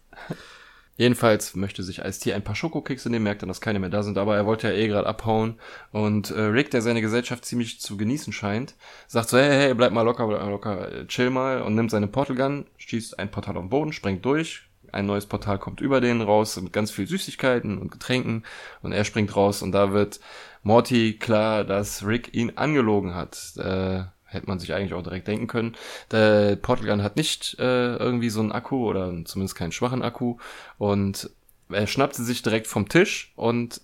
Jedenfalls 0.96 1.54
möchte 1.54 1.82
sich 1.82 1.98
Ice-T 1.98 2.32
ein 2.32 2.42
paar 2.42 2.54
Schokokekse 2.54 3.10
nehmen, 3.10 3.24
merkt 3.24 3.42
dann, 3.42 3.48
dass 3.48 3.60
keine 3.60 3.78
mehr 3.78 3.90
da 3.90 4.02
sind, 4.02 4.16
aber 4.16 4.34
er 4.34 4.46
wollte 4.46 4.68
ja 4.68 4.74
eh 4.74 4.88
gerade 4.88 5.06
abhauen. 5.06 5.58
Und 5.92 6.30
äh, 6.30 6.40
Rick, 6.40 6.70
der 6.70 6.80
seine 6.80 7.02
Gesellschaft 7.02 7.44
ziemlich 7.44 7.80
zu 7.80 7.98
genießen 7.98 8.32
scheint, 8.32 8.76
sagt 9.06 9.28
so, 9.28 9.36
hey, 9.36 9.50
hey, 9.50 9.74
bleib 9.74 9.92
mal 9.92 10.02
locker, 10.02 10.26
bleib 10.26 10.40
mal 10.40 10.50
locker, 10.50 10.90
äh, 10.90 11.06
chill 11.06 11.28
mal 11.28 11.60
und 11.60 11.74
nimmt 11.74 11.90
seine 11.90 12.06
Portal 12.06 12.36
Gun, 12.36 12.66
schießt 12.78 13.18
ein 13.18 13.30
Portal 13.30 13.58
auf 13.58 13.64
den 13.64 13.68
Boden, 13.68 13.92
springt 13.92 14.24
durch, 14.24 14.65
ein 14.92 15.06
neues 15.06 15.26
Portal 15.26 15.58
kommt 15.58 15.80
über 15.80 16.00
den 16.00 16.20
raus 16.20 16.60
mit 16.60 16.72
ganz 16.72 16.90
viel 16.90 17.06
Süßigkeiten 17.06 17.78
und 17.78 17.90
Getränken 17.90 18.44
und 18.82 18.92
er 18.92 19.04
springt 19.04 19.34
raus 19.36 19.62
und 19.62 19.72
da 19.72 19.92
wird 19.92 20.20
Morty 20.62 21.16
klar, 21.18 21.64
dass 21.64 22.04
Rick 22.04 22.34
ihn 22.34 22.52
angelogen 22.56 23.14
hat. 23.14 23.52
Äh, 23.56 24.04
hätte 24.28 24.48
man 24.48 24.58
sich 24.58 24.74
eigentlich 24.74 24.94
auch 24.94 25.02
direkt 25.02 25.28
denken 25.28 25.46
können. 25.46 25.76
Der 26.10 26.56
Portal 26.56 27.02
hat 27.02 27.16
nicht 27.16 27.56
äh, 27.58 27.96
irgendwie 27.96 28.28
so 28.28 28.40
einen 28.40 28.52
Akku 28.52 28.88
oder 28.88 29.12
zumindest 29.24 29.56
keinen 29.56 29.72
schwachen 29.72 30.02
Akku 30.02 30.36
und 30.78 31.30
er 31.70 31.86
schnappt 31.86 32.14
sie 32.14 32.24
sich 32.24 32.42
direkt 32.42 32.66
vom 32.66 32.88
Tisch 32.88 33.32
und 33.36 33.80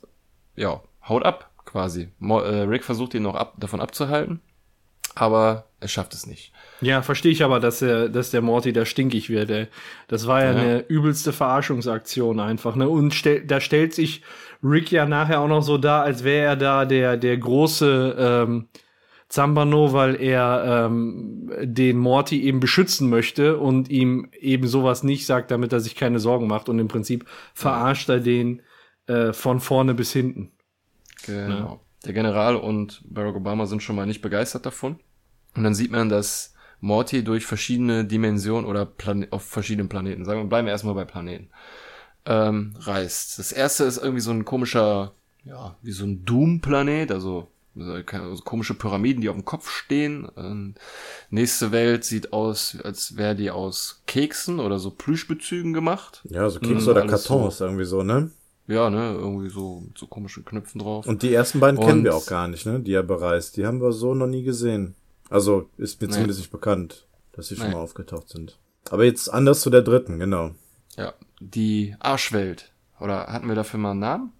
ja, 0.54 0.82
haut 1.08 1.24
ab 1.24 1.50
quasi. 1.64 2.08
Mo 2.18 2.40
äh, 2.40 2.62
Rick 2.62 2.84
versucht 2.84 3.14
ihn 3.14 3.22
noch 3.22 3.34
ab 3.34 3.54
davon 3.58 3.80
abzuhalten, 3.80 4.40
aber 5.14 5.66
er 5.80 5.88
schafft 5.88 6.14
es 6.14 6.26
nicht. 6.26 6.52
Ja, 6.82 7.00
verstehe 7.02 7.32
ich 7.32 7.42
aber, 7.44 7.60
dass 7.60 7.78
der, 7.78 8.08
dass 8.08 8.30
der 8.30 8.42
Morty 8.42 8.72
da 8.72 8.84
stinkig 8.84 9.30
wird. 9.30 9.50
Ey. 9.50 9.66
Das 10.08 10.26
war 10.26 10.42
ja, 10.44 10.52
Ja. 10.52 10.58
eine 10.58 10.78
übelste 10.88 11.32
Verarschungsaktion 11.32 12.40
einfach. 12.40 12.76
Ne? 12.76 12.88
Und 12.88 13.14
stell, 13.14 13.44
da 13.46 13.60
stellt 13.60 13.94
sich 13.94 14.22
Rick 14.62 14.92
ja 14.92 15.06
nachher 15.06 15.40
auch 15.40 15.48
noch 15.48 15.62
so 15.62 15.78
dar, 15.78 16.02
als 16.02 16.24
wäre 16.24 16.44
er 16.46 16.56
da 16.56 16.84
der, 16.84 17.16
der 17.16 17.36
große 17.38 18.16
ähm, 18.18 18.68
Zambano, 19.28 19.92
weil 19.92 20.20
er 20.20 20.86
ähm, 20.90 21.50
den 21.62 21.96
Morty 21.96 22.42
eben 22.42 22.60
beschützen 22.60 23.08
möchte 23.08 23.56
und 23.58 23.88
ihm 23.88 24.28
eben 24.38 24.66
sowas 24.66 25.02
nicht 25.02 25.24
sagt, 25.24 25.50
damit 25.50 25.72
er 25.72 25.80
sich 25.80 25.94
keine 25.96 26.18
Sorgen 26.18 26.46
macht. 26.46 26.68
Und 26.68 26.78
im 26.78 26.88
Prinzip 26.88 27.24
verarscht 27.54 28.08
er 28.10 28.20
den 28.20 28.60
äh, 29.06 29.32
von 29.32 29.60
vorne 29.60 29.94
bis 29.94 30.12
hinten. 30.12 30.52
Genau. 31.26 31.80
Der 32.04 32.12
General 32.12 32.56
und 32.56 33.02
Barack 33.08 33.36
Obama 33.36 33.66
sind 33.66 33.82
schon 33.82 33.96
mal 33.96 34.06
nicht 34.06 34.22
begeistert 34.22 34.66
davon. 34.66 34.96
Und 35.56 35.64
dann 35.64 35.74
sieht 35.74 35.90
man, 35.92 36.08
dass 36.08 36.51
Morty 36.82 37.24
durch 37.24 37.46
verschiedene 37.46 38.04
Dimensionen 38.04 38.66
oder 38.66 38.84
Plane 38.84 39.28
auf 39.30 39.44
verschiedenen 39.44 39.88
Planeten, 39.88 40.24
sagen 40.26 40.40
wir, 40.40 40.48
bleiben 40.48 40.66
wir 40.66 40.72
erstmal 40.72 40.94
bei 40.94 41.04
Planeten, 41.06 41.48
ähm, 42.26 42.74
reist. 42.80 43.38
Das 43.38 43.52
erste 43.52 43.84
ist 43.84 43.98
irgendwie 43.98 44.20
so 44.20 44.32
ein 44.32 44.44
komischer, 44.44 45.12
ja, 45.44 45.76
wie 45.80 45.92
so 45.92 46.04
ein 46.04 46.24
Doom-Planet, 46.24 47.12
also 47.12 47.48
so 47.76 48.02
keine- 48.04 48.34
so 48.36 48.42
komische 48.42 48.74
Pyramiden, 48.74 49.22
die 49.22 49.28
auf 49.28 49.36
dem 49.36 49.44
Kopf 49.44 49.70
stehen. 49.70 50.28
Ähm, 50.36 50.74
nächste 51.30 51.70
Welt 51.72 52.04
sieht 52.04 52.32
aus, 52.32 52.76
als 52.84 53.16
wäre 53.16 53.34
die 53.36 53.50
aus 53.50 54.02
Keksen 54.06 54.60
oder 54.60 54.78
so 54.78 54.90
Plüschbezügen 54.90 55.72
gemacht. 55.72 56.20
Ja, 56.28 56.50
so 56.50 56.60
Keks 56.60 56.82
Mhm, 56.82 56.88
oder 56.88 57.02
alles 57.02 57.24
Kartons 57.26 57.60
irgendwie 57.60 57.84
so, 57.84 58.02
ne? 58.02 58.30
Ja, 58.66 58.90
ne, 58.90 59.14
irgendwie 59.18 59.48
so, 59.50 59.82
mit 59.86 59.96
so 59.98 60.06
komischen 60.06 60.44
Knöpfen 60.44 60.80
drauf. 60.80 61.06
Und 61.06 61.22
die 61.22 61.32
ersten 61.32 61.60
beiden 61.60 61.80
kennen 61.80 61.98
Und- 62.00 62.04
wir 62.04 62.14
auch 62.14 62.26
gar 62.26 62.46
nicht, 62.48 62.66
ne? 62.66 62.80
Die 62.80 62.92
er 62.92 63.02
bereist. 63.02 63.56
Die 63.56 63.66
haben 63.66 63.80
wir 63.80 63.92
so 63.92 64.14
noch 64.14 64.26
nie 64.28 64.42
gesehen. 64.42 64.94
Also 65.32 65.68
ist 65.78 66.00
mir 66.00 66.08
Nee. 66.08 66.12
zumindest 66.14 66.40
nicht 66.40 66.52
bekannt, 66.52 67.06
dass 67.32 67.48
sie 67.48 67.56
schon 67.56 67.68
Nee. 67.68 67.74
mal 67.74 67.80
aufgetaucht 67.80 68.28
sind. 68.28 68.58
Aber 68.90 69.04
jetzt 69.04 69.32
anders 69.32 69.60
zu 69.60 69.70
der 69.70 69.82
dritten, 69.82 70.18
genau. 70.18 70.50
Ja, 70.96 71.14
die 71.40 71.94
Arschwelt. 72.00 72.72
Oder 73.00 73.26
hatten 73.28 73.48
wir 73.48 73.54
dafür 73.54 73.80
mal 73.80 73.92
einen 73.92 74.00
Namen? 74.00 74.32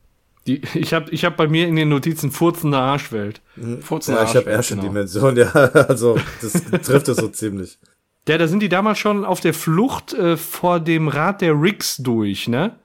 Die, 0.46 0.60
ich 0.74 0.92
habe 0.92 1.10
ich 1.10 1.24
hab 1.24 1.36
bei 1.36 1.46
mir 1.48 1.68
in 1.68 1.76
den 1.76 1.88
Notizen 1.88 2.30
furzende 2.32 2.76
Arschwelt. 2.78 3.40
Furzende 3.80 4.20
Ja, 4.20 4.26
ich 4.28 4.34
habe 4.36 4.50
erste 4.50 4.74
genau. 4.74 4.88
Dimension, 4.88 5.36
ja. 5.38 5.46
Also 5.52 6.18
das 6.40 6.52
trifft 6.82 7.08
es 7.08 7.16
so 7.16 7.28
ziemlich. 7.28 7.78
Ja, 8.28 8.38
da 8.38 8.46
sind 8.48 8.60
die 8.60 8.68
damals 8.68 8.98
schon 8.98 9.24
auf 9.24 9.40
der 9.40 9.54
Flucht 9.54 10.12
äh, 10.14 10.36
vor 10.36 10.78
dem 10.80 11.08
Rad 11.08 11.40
der 11.40 11.60
Ricks 11.60 11.96
durch, 11.98 12.48
ne? 12.48 12.76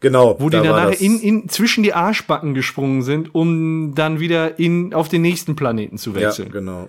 Genau. 0.00 0.36
Wo 0.38 0.50
die 0.50 0.56
da 0.56 0.62
dann 0.62 0.72
war 0.72 0.76
nachher 0.80 0.90
das. 0.90 1.00
in, 1.00 1.20
in, 1.20 1.48
zwischen 1.48 1.82
die 1.82 1.94
Arschbacken 1.94 2.52
gesprungen 2.54 3.02
sind, 3.02 3.34
um 3.34 3.94
dann 3.94 4.20
wieder 4.20 4.58
in, 4.58 4.92
auf 4.92 5.08
den 5.08 5.22
nächsten 5.22 5.56
Planeten 5.56 5.98
zu 5.98 6.10
Ja, 6.10 6.16
wechseln. 6.28 6.50
genau. 6.52 6.88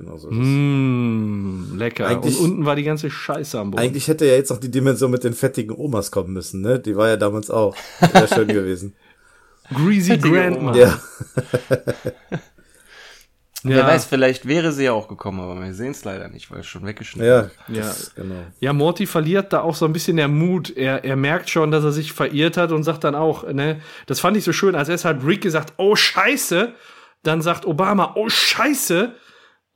Genau 0.00 0.16
so 0.16 0.28
ist 0.30 0.34
es. 0.34 0.40
Mmh, 0.40 1.76
lecker. 1.76 2.06
Eigentlich- 2.06 2.38
Und 2.40 2.44
unten 2.52 2.64
war 2.64 2.74
die 2.74 2.84
ganze 2.84 3.10
Scheiße 3.10 3.58
am 3.60 3.70
Boden. 3.72 3.82
Eigentlich 3.82 4.08
hätte 4.08 4.24
ja 4.24 4.32
jetzt 4.34 4.48
noch 4.48 4.56
die 4.58 4.70
Dimension 4.70 5.10
mit 5.10 5.24
den 5.24 5.34
fettigen 5.34 5.76
Omas 5.76 6.10
kommen 6.10 6.32
müssen, 6.32 6.62
ne? 6.62 6.78
Die 6.80 6.96
war 6.96 7.08
ja 7.08 7.16
damals 7.18 7.50
auch. 7.50 7.76
Wäre 8.12 8.26
schön 8.26 8.48
gewesen. 8.60 8.94
Greasy 9.74 10.16
Grandma. 10.16 10.74
Ja. 10.74 10.98
Wer 13.62 13.86
weiß, 13.86 14.06
vielleicht 14.06 14.48
wäre 14.48 14.72
sie 14.72 14.84
ja 14.84 14.92
auch 14.92 15.06
gekommen, 15.06 15.38
aber 15.38 15.60
wir 15.60 15.74
sehen 15.74 15.90
es 15.90 16.02
leider 16.02 16.28
nicht, 16.30 16.50
weil 16.50 16.60
es 16.60 16.66
schon 16.66 16.86
weggeschnitten 16.86 17.28
Ja, 17.28 17.40
ist. 17.40 17.52
Ja. 17.68 17.82
das, 17.82 18.14
genau. 18.14 18.36
Ja, 18.58 18.72
Morty 18.72 19.04
verliert 19.06 19.52
da 19.52 19.60
auch 19.60 19.74
so 19.74 19.84
ein 19.84 19.92
bisschen 19.92 20.16
der 20.16 20.28
Mut. 20.28 20.74
Er, 20.74 21.04
er 21.04 21.16
merkt 21.16 21.50
schon, 21.50 21.70
dass 21.70 21.84
er 21.84 21.92
sich 21.92 22.14
verirrt 22.14 22.56
hat 22.56 22.72
und 22.72 22.84
sagt 22.84 23.04
dann 23.04 23.14
auch, 23.14 23.46
ne, 23.52 23.82
das 24.06 24.18
fand 24.18 24.38
ich 24.38 24.44
so 24.44 24.54
schön, 24.54 24.74
als 24.74 24.88
erst 24.88 25.04
hat 25.04 25.22
Rick 25.26 25.42
gesagt, 25.42 25.74
oh 25.76 25.94
Scheiße, 25.94 26.72
dann 27.22 27.42
sagt 27.42 27.66
Obama, 27.66 28.12
oh 28.16 28.30
Scheiße, 28.30 29.12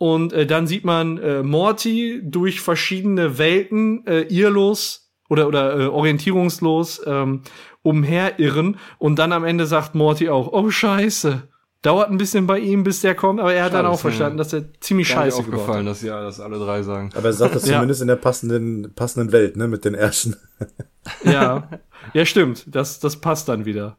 und 0.05 0.35
äh, 0.35 0.45
dann 0.45 0.67
sieht 0.67 0.85
man 0.85 1.17
äh, 1.17 1.43
Morty 1.43 2.21
durch 2.23 2.61
verschiedene 2.61 3.39
Welten 3.39 4.07
äh, 4.07 4.25
irrlos 4.25 5.11
oder, 5.31 5.49
oder 5.49 5.81
äh, 5.81 5.87
orientierungslos 5.87 7.01
ähm, 7.07 7.41
umherirren 7.81 8.77
und 8.99 9.19
dann 9.19 9.33
am 9.33 9.45
Ende 9.45 9.65
sagt 9.65 9.95
Morty 9.95 10.29
auch, 10.29 10.53
oh 10.53 10.69
Scheiße. 10.69 11.49
Dauert 11.81 12.11
ein 12.11 12.19
bisschen 12.19 12.47
bei 12.47 12.59
ihm, 12.59 12.83
bis 12.85 13.01
der 13.01 13.15
kommt, 13.15 13.41
aber 13.41 13.55
er 13.55 13.65
hat 13.65 13.73
Schade, 13.73 13.83
dann 13.85 13.93
auch 13.93 13.95
ist 13.97 14.01
verstanden, 14.03 14.37
dass 14.37 14.53
er 14.53 14.79
ziemlich 14.81 15.09
scheiße 15.09 15.39
hat. 15.39 15.45
aufgefallen, 15.47 15.87
dass 15.87 16.03
ja, 16.03 16.23
dass 16.23 16.39
alle 16.39 16.59
drei 16.59 16.83
sagen. 16.83 17.11
Aber 17.15 17.27
er 17.29 17.33
sagt 17.33 17.55
das 17.55 17.65
Ja. 17.67 17.77
zumindest 17.77 18.03
in 18.03 18.09
der 18.09 18.17
passenden, 18.17 18.93
passenden 18.95 19.33
Welt, 19.33 19.57
ne? 19.57 19.69
Mit 19.69 19.87
den 19.87 19.95
Ärschen. 19.95 20.37
Ja, 21.25 21.69
ja, 22.13 22.25
stimmt. 22.27 22.65
Das, 22.67 23.01
das 23.01 23.21
passt 23.21 23.49
dann 23.49 23.65
wieder. 23.65 23.97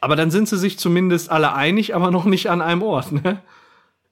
Aber 0.00 0.16
dann 0.16 0.30
sind 0.30 0.48
sie 0.48 0.56
sich 0.58 0.78
zumindest 0.78 1.30
alle 1.30 1.54
einig, 1.54 1.94
aber 1.94 2.10
noch 2.10 2.24
nicht 2.26 2.48
an 2.50 2.60
einem 2.62 2.82
Ort, 2.82 3.12
ne? 3.12 3.42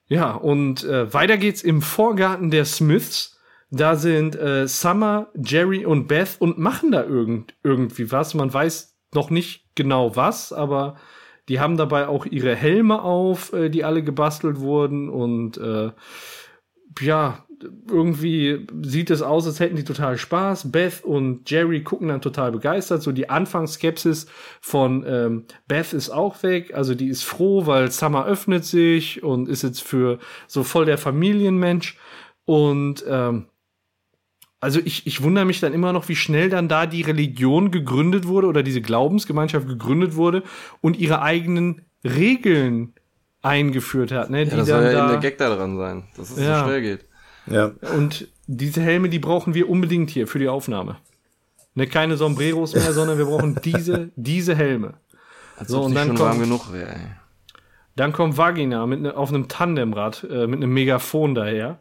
Ja, 0.08 0.32
und 0.32 0.84
äh, 0.84 1.12
weiter 1.12 1.36
geht's 1.36 1.62
im 1.62 1.82
Vorgarten 1.82 2.50
der 2.50 2.64
Smiths. 2.64 3.40
Da 3.70 3.96
sind 3.96 4.36
äh, 4.36 4.68
Summer, 4.68 5.28
Jerry 5.34 5.84
und 5.84 6.06
Beth 6.06 6.36
und 6.38 6.58
machen 6.58 6.92
da 6.92 7.04
irgend, 7.04 7.54
irgendwie 7.64 8.12
was. 8.12 8.34
Man 8.34 8.52
weiß 8.52 8.96
noch 9.12 9.30
nicht 9.30 9.66
genau 9.74 10.14
was, 10.14 10.52
aber 10.52 10.96
die 11.48 11.58
haben 11.60 11.76
dabei 11.76 12.06
auch 12.06 12.26
ihre 12.26 12.54
Helme 12.54 13.02
auf, 13.02 13.52
äh, 13.52 13.68
die 13.68 13.84
alle 13.84 14.04
gebastelt 14.04 14.60
wurden 14.60 15.08
und 15.08 15.58
äh, 15.58 15.90
ja, 17.00 17.45
irgendwie 17.90 18.66
sieht 18.82 19.10
es 19.10 19.22
aus, 19.22 19.46
als 19.46 19.60
hätten 19.60 19.76
die 19.76 19.84
total 19.84 20.18
Spaß. 20.18 20.70
Beth 20.72 21.04
und 21.04 21.48
Jerry 21.50 21.82
gucken 21.82 22.08
dann 22.08 22.20
total 22.20 22.52
begeistert. 22.52 23.02
So 23.02 23.12
die 23.12 23.28
Anfangsskepsis 23.30 24.26
von 24.60 25.04
ähm, 25.06 25.44
Beth 25.68 25.92
ist 25.92 26.10
auch 26.10 26.42
weg. 26.42 26.74
Also 26.74 26.94
die 26.94 27.08
ist 27.08 27.22
froh, 27.24 27.66
weil 27.66 27.90
Summer 27.90 28.26
öffnet 28.26 28.64
sich 28.64 29.22
und 29.22 29.48
ist 29.48 29.62
jetzt 29.62 29.82
für 29.82 30.18
so 30.46 30.62
voll 30.62 30.84
der 30.86 30.98
Familienmensch. 30.98 31.98
Und 32.44 33.04
ähm, 33.08 33.46
also 34.60 34.80
ich, 34.84 35.06
ich 35.06 35.22
wundere 35.22 35.44
mich 35.44 35.60
dann 35.60 35.72
immer 35.72 35.92
noch, 35.92 36.08
wie 36.08 36.16
schnell 36.16 36.48
dann 36.48 36.68
da 36.68 36.86
die 36.86 37.02
Religion 37.02 37.70
gegründet 37.70 38.26
wurde 38.26 38.46
oder 38.46 38.62
diese 38.62 38.80
Glaubensgemeinschaft 38.80 39.68
gegründet 39.68 40.16
wurde 40.16 40.42
und 40.80 40.96
ihre 40.98 41.22
eigenen 41.22 41.82
Regeln 42.04 42.94
eingeführt 43.42 44.12
hat. 44.12 44.30
Ne, 44.30 44.44
Ja, 44.44 44.44
die 44.50 44.56
das 44.56 44.68
soll 44.68 44.82
ja 44.82 44.88
eben 44.90 44.98
da, 44.98 45.08
der 45.08 45.18
Gag 45.18 45.38
da 45.38 45.54
dran 45.54 45.76
sein, 45.76 46.04
dass 46.16 46.30
es 46.30 46.38
Ja. 46.38 46.60
so 46.60 46.64
schnell 46.66 46.82
geht. 46.82 47.04
Ja. 47.46 47.72
Und 47.94 48.28
diese 48.46 48.80
Helme, 48.80 49.08
die 49.08 49.18
brauchen 49.18 49.54
wir 49.54 49.68
unbedingt 49.68 50.10
hier 50.10 50.26
für 50.26 50.38
die 50.38 50.48
Aufnahme. 50.48 50.96
Ne, 51.74 51.86
keine 51.86 52.16
Sombreros 52.16 52.74
mehr, 52.74 52.92
sondern 52.92 53.18
wir 53.18 53.26
brauchen 53.26 53.60
diese, 53.62 54.10
diese 54.16 54.54
Helme. 54.54 54.94
Als 55.56 55.68
So, 55.68 55.80
ob 55.80 55.86
und 55.86 55.94
dann 55.94 56.08
schon 56.08 56.16
kommt- 56.16 56.28
warm 56.30 56.40
genug 56.40 56.72
wäre, 56.72 56.90
ey. 56.94 57.06
Dann 57.96 58.12
kommt 58.12 58.36
Vagina 58.36 58.86
mit 58.86 59.00
ne, 59.00 59.16
auf 59.16 59.30
einem 59.30 59.48
Tandemrad 59.48 60.24
äh, 60.30 60.46
mit 60.46 60.62
einem 60.62 60.72
Megafon 60.72 61.34
daher 61.34 61.78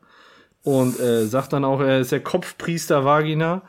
und 0.63 0.97
äh, 0.99 1.26
sagt 1.26 1.51
dann 1.53 1.66
auch, 1.66 1.82
er 1.82 1.99
ist 1.99 2.11
der 2.13 2.22
Kopfpriester 2.22 3.03
Vagina. 3.05 3.63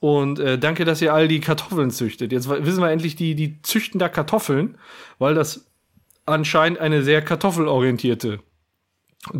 Und 0.00 0.40
äh, 0.40 0.58
danke, 0.58 0.84
dass 0.84 1.00
ihr 1.00 1.14
all 1.14 1.28
die 1.28 1.38
Kartoffeln 1.38 1.92
züchtet. 1.92 2.32
Jetzt 2.32 2.48
wissen 2.48 2.80
wir 2.82 2.90
endlich, 2.90 3.14
die, 3.14 3.36
die 3.36 3.62
züchten 3.62 4.00
da 4.00 4.08
Kartoffeln, 4.08 4.76
weil 5.20 5.34
das 5.34 5.66
anscheinend 6.26 6.80
eine 6.80 7.04
sehr 7.04 7.22
kartoffelorientierte 7.22 8.40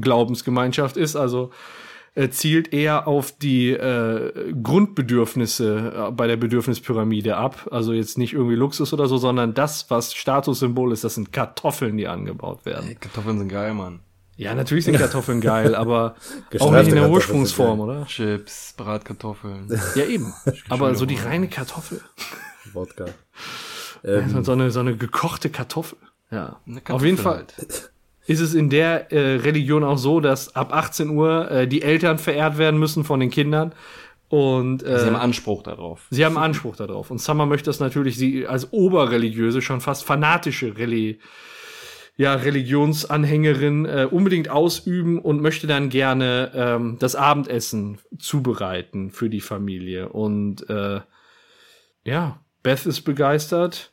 Glaubensgemeinschaft 0.00 0.96
ist. 0.96 1.16
Also 1.16 1.50
äh, 2.14 2.28
zielt 2.28 2.72
eher 2.72 3.08
auf 3.08 3.32
die 3.32 3.70
äh, 3.70 4.52
Grundbedürfnisse 4.62 6.08
äh, 6.08 6.10
bei 6.10 6.26
der 6.26 6.36
Bedürfnispyramide 6.36 7.36
ab. 7.36 7.68
Also 7.70 7.92
jetzt 7.92 8.18
nicht 8.18 8.34
irgendwie 8.34 8.54
Luxus 8.54 8.92
oder 8.92 9.06
so, 9.06 9.16
sondern 9.16 9.54
das, 9.54 9.90
was 9.90 10.12
Statussymbol 10.12 10.92
ist, 10.92 11.04
das 11.04 11.14
sind 11.14 11.32
Kartoffeln, 11.32 11.96
die 11.96 12.08
angebaut 12.08 12.66
werden. 12.66 12.88
Ey, 12.88 12.96
Kartoffeln 12.96 13.38
sind 13.38 13.48
geil, 13.48 13.72
Mann. 13.72 14.00
Ja, 14.36 14.54
natürlich 14.54 14.84
sind 14.84 14.98
Kartoffeln 14.98 15.40
geil, 15.40 15.74
aber 15.74 16.16
auch 16.58 16.72
nicht 16.72 16.88
in 16.88 16.96
der 16.96 17.10
Ursprungsform, 17.10 17.80
oder? 17.80 18.06
Chips, 18.06 18.74
Bratkartoffeln. 18.76 19.68
Ja, 19.94 20.04
eben. 20.04 20.34
aber 20.68 20.94
so 20.94 21.06
die 21.06 21.16
reine 21.16 21.48
Kartoffel. 21.48 22.00
Wodka. 22.72 23.06
So 24.42 24.52
eine, 24.52 24.70
so 24.70 24.80
eine 24.80 24.96
gekochte 24.96 25.48
Kartoffel. 25.48 25.98
Ja. 26.30 26.60
Eine 26.66 26.82
Auf 26.88 27.04
jeden 27.04 27.16
Kartoffel 27.16 27.22
Fall 27.22 27.46
halt. 27.58 27.91
Ist 28.26 28.40
es 28.40 28.54
in 28.54 28.70
der 28.70 29.12
äh, 29.12 29.36
Religion 29.36 29.84
auch 29.84 29.98
so, 29.98 30.20
dass 30.20 30.54
ab 30.54 30.72
18 30.72 31.10
Uhr 31.10 31.50
äh, 31.50 31.68
die 31.68 31.82
Eltern 31.82 32.18
verehrt 32.18 32.58
werden 32.58 32.78
müssen 32.78 33.04
von 33.04 33.20
den 33.20 33.30
Kindern. 33.30 33.74
Und 34.28 34.82
äh, 34.82 34.98
Sie 34.98 35.06
haben 35.06 35.16
Anspruch 35.16 35.62
darauf. 35.62 36.06
Sie 36.10 36.24
haben 36.24 36.38
Anspruch 36.38 36.76
darauf. 36.76 37.10
Und 37.10 37.20
Summer 37.20 37.44
möchte 37.46 37.66
das 37.66 37.80
natürlich 37.80 38.16
sie 38.16 38.46
als 38.46 38.72
oberreligiöse, 38.72 39.60
schon 39.60 39.80
fast 39.80 40.04
fanatische 40.04 40.78
Reli 40.78 41.18
ja, 42.16 42.34
Religionsanhängerin 42.34 43.86
äh, 43.86 44.06
unbedingt 44.10 44.48
ausüben 44.50 45.18
und 45.18 45.40
möchte 45.40 45.66
dann 45.66 45.88
gerne 45.88 46.52
ähm, 46.54 46.96
das 46.98 47.14
Abendessen 47.14 47.98
zubereiten 48.18 49.10
für 49.10 49.30
die 49.30 49.40
Familie. 49.40 50.10
Und 50.10 50.68
äh, 50.68 51.00
ja, 52.04 52.40
Beth 52.62 52.86
ist 52.86 53.02
begeistert. 53.02 53.92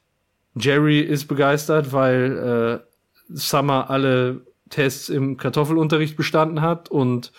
Jerry 0.56 1.00
ist 1.00 1.28
begeistert, 1.28 1.94
weil 1.94 2.84
äh, 2.84 2.89
Summer 3.30 3.90
alle 3.90 4.42
Tests 4.70 5.10
im 5.10 5.38
Kartoffelunterricht 5.38 6.16
bestanden 6.16 6.62
hat 6.62 6.90
und 6.90 7.32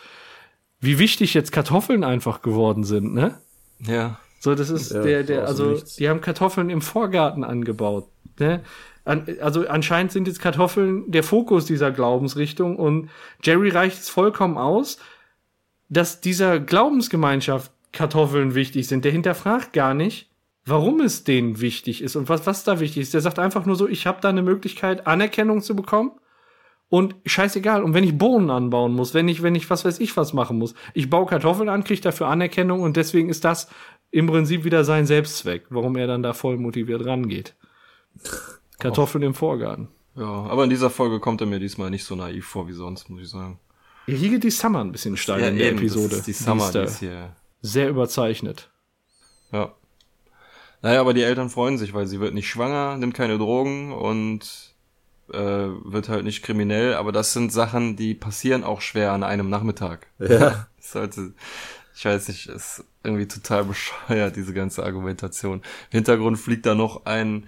wie 0.80 0.99
wichtig 0.99 1.34
jetzt 1.34 1.53
Kartoffeln 1.53 2.05
einfach 2.05 2.43
geworden 2.43 2.84
sind, 2.84 3.14
ne? 3.14 3.38
Ja. 3.80 4.18
So, 4.41 4.55
das 4.55 4.70
ist 4.70 4.91
Ja, 4.93 5.03
der, 5.03 5.22
der, 5.22 5.47
also, 5.47 5.72
Nichts. 5.72 5.97
die 5.97 6.09
haben 6.09 6.22
Kartoffeln 6.22 6.70
im 6.70 6.80
Vorgarten 6.80 7.45
angebaut. 7.45 8.09
Ne? 8.38 8.62
An, 9.05 9.26
also 9.43 9.68
anscheinend 9.68 10.12
sind 10.12 10.26
jetzt 10.26 10.41
Kartoffeln 10.41 11.11
der 11.11 11.22
Fokus 11.22 11.66
dieser 11.66 11.91
Glaubensrichtung 11.91 12.76
und 12.76 13.11
Jerry 13.43 13.68
reicht 13.68 14.01
es 14.01 14.09
vollkommen 14.09 14.57
aus, 14.57 14.99
dass 15.91 16.22
dieser 16.22 16.59
Glaubensgemeinschaft 16.59 17.70
Kartoffeln 17.93 18.55
wichtig 18.55 18.88
sind. 18.88 19.05
Der 19.05 19.12
hinterfragt 19.12 19.72
gar 19.74 19.93
nicht, 19.93 20.29
warum 20.64 21.00
es 21.00 21.24
denen 21.24 21.61
wichtig 21.61 22.02
ist 22.02 22.16
und 22.16 22.28
was, 22.28 22.46
was 22.46 22.64
da 22.64 22.80
wichtig 22.80 23.02
ist. 23.02 23.14
Der 23.14 23.20
sagt 23.20 23.38
einfach 23.38 23.66
nur 23.66 23.76
so, 23.76 23.88
ich 23.88 24.06
habe 24.06 24.20
da 24.20 24.28
eine 24.28 24.42
Möglichkeit, 24.42 25.06
Anerkennung 25.06 25.62
zu 25.62 25.74
bekommen. 25.74 26.12
Und 26.88 27.14
scheißegal, 27.24 27.84
und 27.84 27.94
wenn 27.94 28.02
ich 28.02 28.18
Bohnen 28.18 28.50
anbauen 28.50 28.92
muss, 28.94 29.14
wenn 29.14 29.28
ich, 29.28 29.42
wenn 29.42 29.54
ich 29.54 29.70
was 29.70 29.84
weiß 29.84 30.00
ich 30.00 30.16
was 30.16 30.32
machen 30.32 30.58
muss, 30.58 30.74
ich 30.92 31.08
baue 31.08 31.26
Kartoffeln 31.26 31.68
an, 31.68 31.84
kriege 31.84 32.00
dafür 32.00 32.26
Anerkennung 32.26 32.82
und 32.82 32.96
deswegen 32.96 33.28
ist 33.28 33.44
das 33.44 33.68
im 34.11 34.26
Prinzip 34.26 34.64
wieder 34.64 34.82
sein 34.82 35.06
Selbstzweck, 35.06 35.66
warum 35.70 35.96
er 35.96 36.08
dann 36.08 36.24
da 36.24 36.32
voll 36.32 36.56
motiviert 36.56 37.06
rangeht. 37.06 37.54
Kartoffeln 38.80 39.22
im 39.22 39.34
Vorgarten. 39.34 39.88
Ja, 40.16 40.24
aber 40.24 40.64
in 40.64 40.70
dieser 40.70 40.90
Folge 40.90 41.20
kommt 41.20 41.40
er 41.40 41.46
mir 41.46 41.61
diesmal 41.61 41.90
nicht 41.90 42.04
so 42.04 42.16
naiv 42.16 42.46
vor 42.46 42.66
wie 42.66 42.72
sonst, 42.72 43.08
muss 43.08 43.22
ich 43.22 43.30
sagen. 43.30 43.61
Ja, 44.06 44.14
hier 44.14 44.30
geht 44.30 44.42
die 44.42 44.50
Summer 44.50 44.80
ein 44.80 44.90
bisschen 44.90 45.16
steil 45.16 45.40
in 45.44 45.58
der 45.58 45.68
eben, 45.68 45.78
Episode. 45.78 46.20
Die 46.26 46.32
Summer, 46.32 46.66
ist 46.66 46.74
die 46.74 46.78
ist 46.80 46.98
hier. 46.98 47.36
sehr 47.61 47.88
überzeichnet. 47.88 48.70
Ja. 49.52 49.74
Naja, 50.82 51.00
aber 51.00 51.14
die 51.14 51.22
Eltern 51.22 51.50
freuen 51.50 51.78
sich, 51.78 51.92
weil 51.92 52.06
sie 52.06 52.20
wird 52.20 52.34
nicht 52.34 52.48
schwanger, 52.48 52.96
nimmt 52.96 53.14
keine 53.14 53.38
Drogen 53.38 53.92
und 53.92 54.74
äh, 55.32 55.36
wird 55.36 56.08
halt 56.08 56.24
nicht 56.24 56.42
kriminell, 56.42 56.94
aber 56.94 57.12
das 57.12 57.32
sind 57.32 57.52
Sachen, 57.52 57.96
die 57.96 58.14
passieren 58.14 58.64
auch 58.64 58.80
schwer 58.80 59.12
an 59.12 59.22
einem 59.22 59.48
Nachmittag. 59.48 60.06
Ja. 60.18 60.66
Ist 60.80 60.94
halt, 60.94 61.14
ich 61.94 62.04
weiß 62.06 62.28
nicht, 62.28 62.46
ist 62.46 62.84
irgendwie 63.04 63.28
total 63.28 63.64
bescheuert, 63.64 64.34
diese 64.34 64.54
ganze 64.54 64.82
Argumentation. 64.82 65.58
Im 65.90 65.98
Hintergrund 65.98 66.38
fliegt 66.38 66.64
da 66.64 66.74
noch 66.74 67.04
ein 67.04 67.46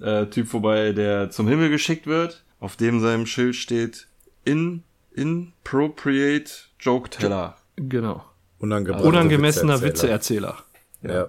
äh, 0.00 0.26
Typ 0.26 0.46
vorbei, 0.46 0.92
der 0.92 1.30
zum 1.30 1.48
Himmel 1.48 1.70
geschickt 1.70 2.06
wird, 2.06 2.44
auf 2.60 2.76
dem 2.76 3.00
seinem 3.00 3.26
Schild 3.26 3.56
steht 3.56 4.06
in 4.44 4.84
inappropriate 5.12 6.52
joke 6.78 7.10
teller. 7.10 7.56
Genau. 7.74 8.24
Unangemessener 9.04 9.82
Witzeerzähler. 9.82 10.58
Witzeerzähler. 11.02 11.28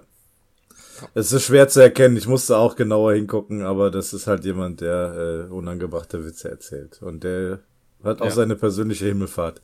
Es 1.14 1.32
ist 1.32 1.44
schwer 1.44 1.68
zu 1.68 1.80
erkennen. 1.80 2.16
Ich 2.16 2.26
musste 2.28 2.56
auch 2.56 2.76
genauer 2.76 3.14
hingucken, 3.14 3.62
aber 3.62 3.90
das 3.90 4.12
ist 4.12 4.26
halt 4.26 4.44
jemand, 4.44 4.80
der 4.80 5.46
äh, 5.48 5.52
unangebrachte 5.52 6.24
Witze 6.24 6.50
erzählt. 6.50 7.00
Und 7.02 7.24
der 7.24 7.60
hat 8.04 8.20
auch 8.20 8.26
Ja. 8.26 8.30
seine 8.32 8.56
persönliche 8.56 9.06
Himmelfahrt. 9.06 9.62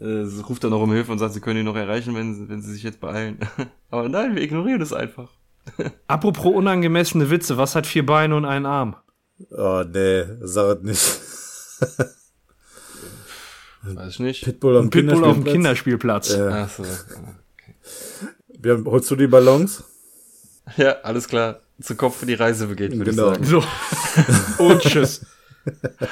Äh, 0.00 0.24
sie 0.24 0.42
ruft 0.42 0.64
dann 0.64 0.70
noch 0.70 0.82
um 0.82 0.92
Hilfe 0.92 1.12
und 1.12 1.18
sagt, 1.18 1.34
sie 1.34 1.40
können 1.40 1.60
ihn 1.60 1.66
noch 1.66 1.76
erreichen, 1.76 2.14
wenn, 2.14 2.48
wenn 2.48 2.62
sie 2.62 2.72
sich 2.72 2.82
jetzt 2.82 3.00
beeilen. 3.00 3.38
Aber 3.90 4.08
nein, 4.08 4.34
wir 4.34 4.42
ignorieren 4.42 4.80
es 4.80 4.92
einfach. 4.92 5.30
Apropos 6.08 6.54
unangemessene 6.54 7.30
Witze, 7.30 7.56
was 7.58 7.74
hat 7.74 7.86
vier 7.86 8.06
Beine 8.06 8.34
und 8.36 8.44
einen 8.46 8.66
Arm? 8.66 8.96
Oh, 9.50 9.84
nee, 9.90 10.24
sag 10.40 10.78
es 10.78 10.82
nicht. 10.82 11.20
Weiß 13.82 14.08
ich 14.14 14.18
nicht. 14.20 14.44
Pitbull 14.44 14.88
Pitbull 14.90 15.24
auf 15.24 15.34
dem 15.36 15.44
Kinderspielplatz. 15.44 16.28
Kinderspielplatz. 16.28 16.36
Ja. 16.36 16.64
Ach 16.64 16.68
so. 16.68 16.84
Wir 18.58 18.72
haben, 18.74 18.84
holst 18.84 19.10
du 19.10 19.16
die 19.16 19.26
Ballons? 19.26 19.84
Ja, 20.76 20.92
alles 21.02 21.28
klar. 21.28 21.60
Zu 21.80 21.96
Kopf 21.96 22.18
für 22.18 22.26
die 22.26 22.34
Reise 22.34 22.66
begeht, 22.66 22.96
würde 22.96 23.10
Genau. 23.10 23.32
ich 23.32 23.46
sagen. 23.46 23.64
So. 24.58 24.64
und 24.64 24.80
tschüss. 24.82 25.24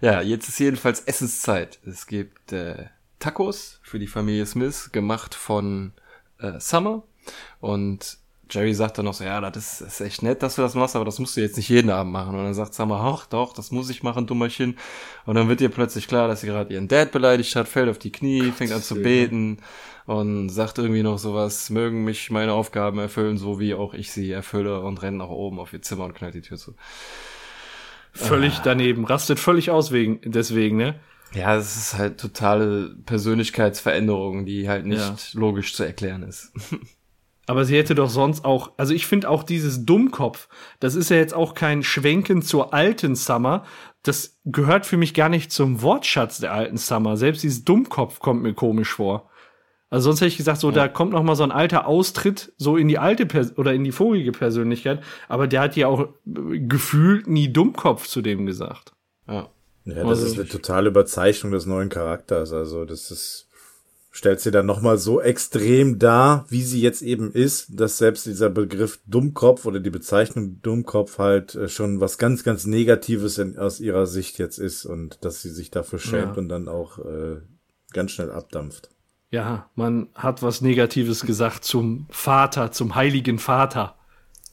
Ja, 0.00 0.20
jetzt 0.20 0.48
ist 0.48 0.60
jedenfalls 0.60 1.00
Essenszeit. 1.00 1.80
Es 1.84 2.06
gibt 2.06 2.52
äh, 2.52 2.86
Tacos 3.18 3.80
für 3.82 3.98
die 3.98 4.06
Familie 4.06 4.46
Smith, 4.46 4.90
gemacht 4.92 5.34
von 5.34 5.92
äh, 6.38 6.60
Summer. 6.60 7.02
Und 7.60 8.18
Jerry 8.50 8.74
sagt 8.74 8.96
dann 8.98 9.06
noch 9.06 9.14
so, 9.14 9.24
ja, 9.24 9.40
das 9.50 9.72
ist, 9.72 9.80
das 9.80 10.00
ist 10.00 10.06
echt 10.06 10.22
nett, 10.22 10.42
dass 10.42 10.54
du 10.54 10.62
das 10.62 10.74
machst, 10.74 10.94
aber 10.96 11.04
das 11.04 11.18
musst 11.18 11.36
du 11.36 11.40
jetzt 11.40 11.56
nicht 11.56 11.68
jeden 11.68 11.90
Abend 11.90 12.12
machen. 12.12 12.34
Und 12.36 12.44
dann 12.44 12.54
sagt 12.54 12.74
Summer, 12.74 13.00
ach 13.00 13.26
doch, 13.26 13.52
das 13.52 13.72
muss 13.72 13.90
ich 13.90 14.04
machen, 14.04 14.26
Dummerchen. 14.26 14.78
Und 15.26 15.34
dann 15.34 15.48
wird 15.48 15.60
ihr 15.60 15.68
plötzlich 15.68 16.06
klar, 16.06 16.28
dass 16.28 16.42
sie 16.42 16.46
gerade 16.46 16.72
ihren 16.72 16.86
Dad 16.88 17.10
beleidigt 17.10 17.56
hat, 17.56 17.66
fällt 17.66 17.88
auf 17.90 17.98
die 17.98 18.12
Knie, 18.12 18.52
fängt 18.52 18.72
an 18.72 18.82
zu 18.82 18.94
beten 18.94 19.58
und 20.08 20.48
sagt 20.48 20.78
irgendwie 20.78 21.02
noch 21.02 21.18
sowas, 21.18 21.68
mögen 21.68 22.02
mich 22.02 22.30
meine 22.30 22.54
Aufgaben 22.54 22.98
erfüllen, 22.98 23.36
so 23.36 23.60
wie 23.60 23.74
auch 23.74 23.92
ich 23.92 24.10
sie 24.10 24.30
erfülle 24.32 24.80
und 24.80 25.02
rennt 25.02 25.18
nach 25.18 25.28
oben 25.28 25.60
auf 25.60 25.74
ihr 25.74 25.82
Zimmer 25.82 26.06
und 26.06 26.14
knallt 26.14 26.32
die 26.34 26.40
Tür 26.40 26.56
zu. 26.56 26.74
Völlig 28.14 28.60
daneben. 28.60 29.04
Rastet 29.04 29.38
völlig 29.38 29.70
aus 29.70 29.92
wegen, 29.92 30.20
deswegen, 30.24 30.78
ne? 30.78 30.94
Ja, 31.34 31.56
es 31.56 31.76
ist 31.76 31.98
halt 31.98 32.18
totale 32.18 32.96
Persönlichkeitsveränderung, 33.04 34.46
die 34.46 34.66
halt 34.66 34.86
nicht 34.86 34.98
Ja. 34.98 35.14
logisch 35.38 35.74
zu 35.74 35.84
erklären 35.84 36.22
ist. 36.22 36.52
Aber 37.46 37.66
sie 37.66 37.76
hätte 37.76 37.94
doch 37.94 38.08
sonst 38.08 38.46
auch, 38.46 38.72
also 38.78 38.94
ich 38.94 39.06
finde 39.06 39.28
auch 39.28 39.42
dieses 39.42 39.84
Dummkopf, 39.84 40.48
das 40.80 40.94
ist 40.94 41.10
ja 41.10 41.18
jetzt 41.18 41.34
auch 41.34 41.52
kein 41.54 41.82
Schwenken 41.82 42.40
zur 42.40 42.72
alten 42.72 43.14
Summer. 43.14 43.64
Das 44.02 44.38
gehört 44.46 44.86
für 44.86 44.96
mich 44.96 45.12
gar 45.12 45.28
nicht 45.28 45.52
zum 45.52 45.82
Wortschatz 45.82 46.38
der 46.38 46.52
alten 46.54 46.78
Summer. 46.78 47.18
Selbst 47.18 47.42
dieses 47.42 47.64
Dummkopf 47.64 48.20
kommt 48.20 48.42
mir 48.42 48.54
komisch 48.54 48.92
vor. 48.94 49.28
Also 49.90 50.04
sonst 50.10 50.20
hätte 50.20 50.28
ich 50.28 50.36
gesagt, 50.36 50.60
so, 50.60 50.70
da 50.70 50.86
kommt 50.88 51.12
noch 51.12 51.22
mal 51.22 51.34
so 51.34 51.44
ein 51.44 51.50
alter 51.52 51.86
Austritt 51.86 52.52
so 52.58 52.76
in 52.76 52.88
die 52.88 52.98
alte 52.98 53.24
Pers 53.24 53.56
oder 53.56 53.72
in 53.72 53.84
die 53.84 53.92
vorige 53.92 54.32
Persönlichkeit. 54.32 55.02
Aber 55.28 55.46
der 55.46 55.62
hat 55.62 55.76
ja 55.76 55.86
auch 55.88 56.00
äh, 56.26 56.58
gefühlt 56.60 57.26
nie 57.26 57.52
Dummkopf 57.52 58.06
zu 58.06 58.20
dem 58.20 58.44
gesagt. 58.46 58.92
Ja. 59.26 59.48
Ja, 59.84 59.94
das 59.94 60.04
Also- 60.06 60.26
ist 60.26 60.38
eine 60.38 60.48
totale 60.48 60.88
Überzeichnung 60.90 61.52
des 61.52 61.64
neuen 61.64 61.88
Charakters. 61.88 62.52
Also 62.52 62.84
das 62.84 63.10
ist 63.10 63.44
stellt 64.10 64.40
sie 64.40 64.50
dann 64.50 64.66
nochmal 64.66 64.98
so 64.98 65.20
extrem 65.20 65.98
dar, 65.98 66.44
wie 66.48 66.62
sie 66.62 66.80
jetzt 66.82 67.02
eben 67.02 67.30
ist, 67.30 67.68
dass 67.78 67.98
selbst 67.98 68.26
dieser 68.26 68.50
Begriff 68.50 68.98
Dummkopf 69.06 69.64
oder 69.64 69.80
die 69.80 69.90
Bezeichnung 69.90 70.60
Dummkopf 70.62 71.18
halt 71.18 71.54
äh, 71.54 71.68
schon 71.68 72.00
was 72.00 72.18
ganz, 72.18 72.42
ganz 72.42 72.66
Negatives 72.66 73.38
in, 73.38 73.56
aus 73.58 73.80
ihrer 73.80 74.06
Sicht 74.06 74.38
jetzt 74.38 74.58
ist 74.58 74.84
und 74.86 75.24
dass 75.24 75.40
sie 75.42 75.50
sich 75.50 75.70
dafür 75.70 75.98
schämt 75.98 76.34
Ja. 76.36 76.38
und 76.42 76.48
dann 76.48 76.68
auch 76.68 76.98
äh, 76.98 77.36
ganz 77.92 78.10
schnell 78.10 78.30
abdampft. 78.32 78.90
Ja, 79.30 79.68
man 79.74 80.08
hat 80.14 80.42
was 80.42 80.62
Negatives 80.62 81.26
gesagt 81.26 81.64
zum 81.64 82.06
Vater, 82.10 82.72
zum 82.72 82.94
heiligen 82.94 83.38
Vater. 83.38 83.94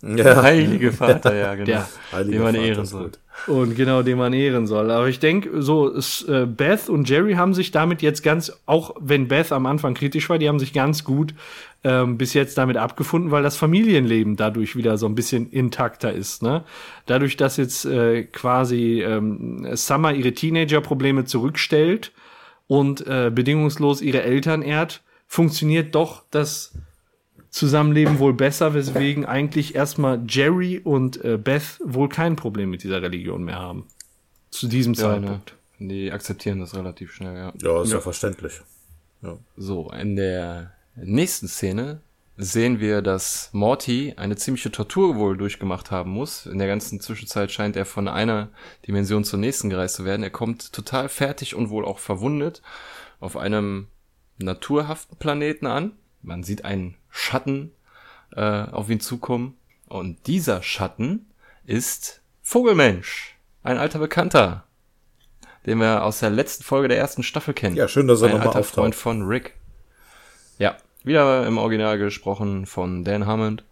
Ja, 0.02 0.44
Heilige 0.44 0.92
Vater, 0.92 1.36
ja, 1.36 1.56
genau. 1.56 1.66
Der 1.66 1.88
heiliger 2.12 2.32
den 2.32 2.44
man 2.44 2.56
Vater 2.56 2.68
ehren 2.68 2.86
soll. 2.86 3.12
Und 3.48 3.76
genau, 3.76 4.04
den 4.04 4.18
man 4.18 4.34
ehren 4.34 4.68
soll. 4.68 4.92
Aber 4.92 5.08
ich 5.08 5.20
denke, 5.20 5.62
so 5.62 5.92
es, 5.92 6.22
äh, 6.24 6.46
Beth 6.46 6.90
und 6.90 7.10
Jerry 7.10 7.34
haben 7.34 7.54
sich 7.54 7.72
damit 7.72 8.02
jetzt 8.02 8.22
ganz, 8.22 8.52
auch 8.66 8.96
wenn 9.00 9.28
Beth 9.28 9.52
am 9.52 9.66
Anfang 9.66 9.94
kritisch 9.94 10.30
war, 10.30 10.38
die 10.38 10.48
haben 10.48 10.60
sich 10.60 10.74
ganz 10.74 11.04
gut 11.04 11.34
ähm, 11.84 12.18
bis 12.18 12.34
jetzt 12.34 12.58
damit 12.58 12.78
abgefunden, 12.78 13.32
weil 13.32 13.44
das 13.44 13.58
Familienleben 13.58 14.36
dadurch 14.36 14.76
wieder 14.76 14.98
so 14.98 15.08
ein 15.08 15.16
bisschen 15.16 15.50
intakter 15.50 16.14
ist. 16.14 16.44
Ne? 16.44 16.64
Dadurch, 17.06 17.36
dass 17.36 17.58
jetzt 17.58 17.86
äh, 17.86 18.24
quasi 18.24 19.02
ähm, 19.02 19.68
Summer 19.74 20.14
ihre 20.14 20.34
Teenager-Probleme 20.34 21.26
zurückstellt 21.26 22.12
und 22.68 23.06
äh, 23.08 23.32
bedingungslos 23.34 24.02
ihre 24.02 24.24
Eltern 24.24 24.62
ehrt, 24.62 25.04
funktioniert 25.28 25.96
doch 25.96 26.24
das 26.32 26.74
Zusammenleben 27.50 28.20
wohl 28.20 28.34
besser, 28.34 28.74
weswegen 28.74 29.26
eigentlich 29.26 29.76
erstmal 29.76 30.22
Jerry 30.28 30.80
und 30.84 31.24
äh, 31.24 31.38
Beth 31.38 31.80
wohl 31.84 32.10
kein 32.10 32.36
Problem 32.36 32.70
mit 32.70 32.84
dieser 32.84 33.02
Religion 33.02 33.44
mehr 33.44 33.60
haben. 33.60 33.86
Zu 34.50 34.68
diesem 34.68 34.94
Ja, 34.94 35.08
ne. 35.08 35.14
Zeitpunkt. 35.22 35.56
Die 35.80 36.12
akzeptieren 36.12 36.60
das 36.60 36.76
relativ 36.76 37.14
schnell, 37.14 37.36
ja. 37.36 37.54
Ja, 37.62 37.84
ist 37.84 37.92
ja, 37.92 38.00
verständlich. 38.00 38.62
So, 39.58 39.92
in 39.92 40.16
der 40.16 40.72
nächsten 40.96 41.48
Szene 41.48 42.02
sehen 42.38 42.80
wir, 42.80 43.02
dass 43.02 43.50
Morty 43.54 44.14
eine 44.18 44.36
ziemliche 44.36 44.72
Tortur 44.72 45.16
wohl 45.16 45.38
durchgemacht 45.38 45.92
haben 45.92 46.12
muss. 46.12 46.46
In 46.46 46.58
der 46.58 46.68
ganzen 46.68 47.00
Zwischenzeit 47.00 47.52
scheint 47.52 47.76
er 47.76 47.86
von 47.86 48.08
einer 48.08 48.50
Dimension 48.88 49.24
zur 49.24 49.40
nächsten 49.40 49.70
gereist 49.70 49.96
zu 49.96 50.06
werden. 50.06 50.24
Er 50.24 50.32
kommt 50.32 50.74
total 50.74 51.08
fertig 51.08 51.56
und 51.56 51.70
wohl 51.70 51.86
auch 51.86 52.00
verwundet 52.00 52.62
auf 53.20 53.38
einem 53.38 53.88
naturhaften 54.38 55.18
Planeten 55.18 55.66
an. 55.66 55.94
Man 56.22 56.44
sieht 56.44 56.66
einen 56.66 56.96
Schatten 57.10 57.72
äh, 58.36 58.42
auf 58.42 58.90
ihn 58.90 59.00
zukommen. 59.00 59.58
Und 59.88 60.28
dieser 60.28 60.62
Schatten 60.62 61.28
ist 61.66 62.22
Vogelmensch, 62.42 63.38
ein 63.64 63.78
alter 63.78 64.00
Bekannter, 64.00 64.66
den 65.66 65.80
wir 65.80 66.04
aus 66.04 66.20
der 66.20 66.32
letzten 66.32 66.64
Folge 66.64 66.90
der 66.90 66.98
ersten 66.98 67.24
Staffel 67.24 67.54
kennen. 67.54 67.76
Ja, 67.76 67.88
schön, 67.88 68.08
dass 68.08 68.22
er 68.22 68.28
ein 68.28 68.32
nochmal 68.32 68.48
alter 68.48 68.60
auftaucht. 68.60 68.76
Freund 68.76 68.96
von 68.96 69.22
Rick. 69.24 69.54
Ja, 70.58 70.78
wieder 71.06 71.46
im 71.48 71.58
Original 71.58 71.98
gesprochen 71.98 72.66
von 72.66 73.04
Dan 73.04 73.26
Hammond. 73.26 73.64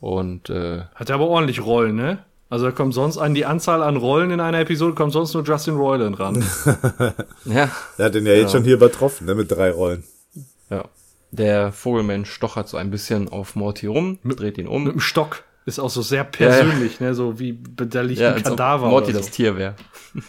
Und 0.00 0.48
äh, 0.50 0.82
Hat 0.94 1.08
er 1.10 1.16
aber 1.16 1.26
ordentlich 1.28 1.64
Rollen, 1.64 1.96
ne? 1.96 2.18
Also 2.50 2.64
da 2.66 2.70
kommt 2.72 2.94
sonst 2.94 3.18
an 3.18 3.34
die 3.34 3.44
Anzahl 3.44 3.82
an 3.82 3.96
Rollen 3.96 4.30
in 4.30 4.40
einer 4.40 4.60
Episode, 4.60 4.94
kommt 4.94 5.12
sonst 5.12 5.34
nur 5.34 5.42
Justin 5.44 5.76
Roiland 5.76 6.18
ran. 6.18 6.42
ja, 7.44 7.68
Er 7.98 8.04
hat 8.06 8.14
den 8.14 8.24
ja 8.24 8.32
jetzt 8.32 8.52
schon 8.52 8.64
hier 8.64 8.74
übertroffen, 8.74 9.26
ne, 9.26 9.34
mit 9.34 9.50
drei 9.50 9.70
Rollen. 9.70 10.04
ja. 10.70 10.84
Der 11.30 11.72
Vogelmensch 11.72 12.30
stochert 12.30 12.70
so 12.70 12.78
ein 12.78 12.90
bisschen 12.90 13.28
auf 13.28 13.54
Morty 13.54 13.86
rum, 13.86 14.18
dreht 14.24 14.56
ihn 14.56 14.64
Mit 14.64 14.72
um. 14.72 14.84
dem 14.86 15.00
Stock. 15.00 15.44
Ist 15.68 15.78
auch 15.78 15.90
so 15.90 16.00
sehr 16.02 16.24
persönlich, 16.24 16.98
ne? 16.98 17.14
So 17.14 17.38
wie 17.38 17.58
da 17.76 18.00
liegt 18.00 18.20
Ja, 18.20 18.32
ein 18.34 18.42
Kadaver. 18.42 18.88
Morty 18.88 19.10
oder 19.10 19.18
so. 19.18 19.18
das 19.26 19.30
Tier 19.30 19.56
wäre. 19.56 19.74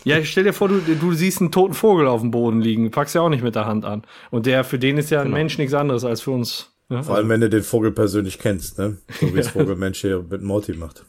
Ja, 0.04 0.24
stell 0.26 0.44
dir 0.44 0.54
vor, 0.54 0.68
du, 0.68 0.80
du 0.80 1.14
siehst 1.14 1.40
einen 1.40 1.52
toten 1.52 1.74
Vogel 1.74 2.08
auf 2.08 2.20
dem 2.22 2.32
Boden 2.32 2.62
liegen, 2.62 2.92
packst 2.92 3.16
ja 3.16 3.22
auch 3.22 3.30
nicht 3.30 3.44
mit 3.44 3.56
der 3.56 3.66
Hand 3.66 3.86
an. 3.86 4.04
Und 4.32 4.46
der, 4.46 4.64
für 4.66 4.78
den 4.78 4.98
ist 4.98 5.10
ja 5.12 5.20
ein 5.22 5.28
Genau. 5.28 5.38
Mensch 5.38 5.58
nichts 5.58 5.74
anderes 5.74 6.04
als 6.04 6.22
für 6.22 6.32
uns. 6.32 6.72
Ne? 6.90 7.04
Vor 7.04 7.16
allem, 7.16 7.30
wenn 7.30 7.40
du 7.40 7.50
den 7.50 7.64
Vogel 7.64 7.92
persönlich 7.92 8.38
kennst, 8.40 8.78
ne? 8.80 8.98
So 9.22 9.34
wie 9.34 9.40
es 9.40 9.48
Vogelmensch 9.52 10.02
hier 10.02 10.26
mit 10.30 10.42
Morty 10.42 10.74
macht. 10.74 11.06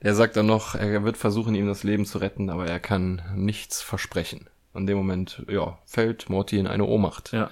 Er 0.00 0.14
sagt 0.14 0.36
dann 0.36 0.46
noch, 0.46 0.74
er 0.74 1.02
wird 1.04 1.16
versuchen, 1.16 1.54
ihm 1.54 1.66
das 1.66 1.82
Leben 1.82 2.06
zu 2.06 2.18
retten, 2.18 2.50
aber 2.50 2.66
er 2.66 2.78
kann 2.78 3.20
nichts 3.34 3.82
versprechen. 3.82 4.48
In 4.74 4.86
dem 4.86 4.96
Moment, 4.96 5.42
ja, 5.50 5.78
fällt 5.86 6.28
Morty 6.30 6.58
in 6.58 6.66
eine 6.68 6.84
Ohnmacht. 6.84 7.32
Ja. 7.32 7.50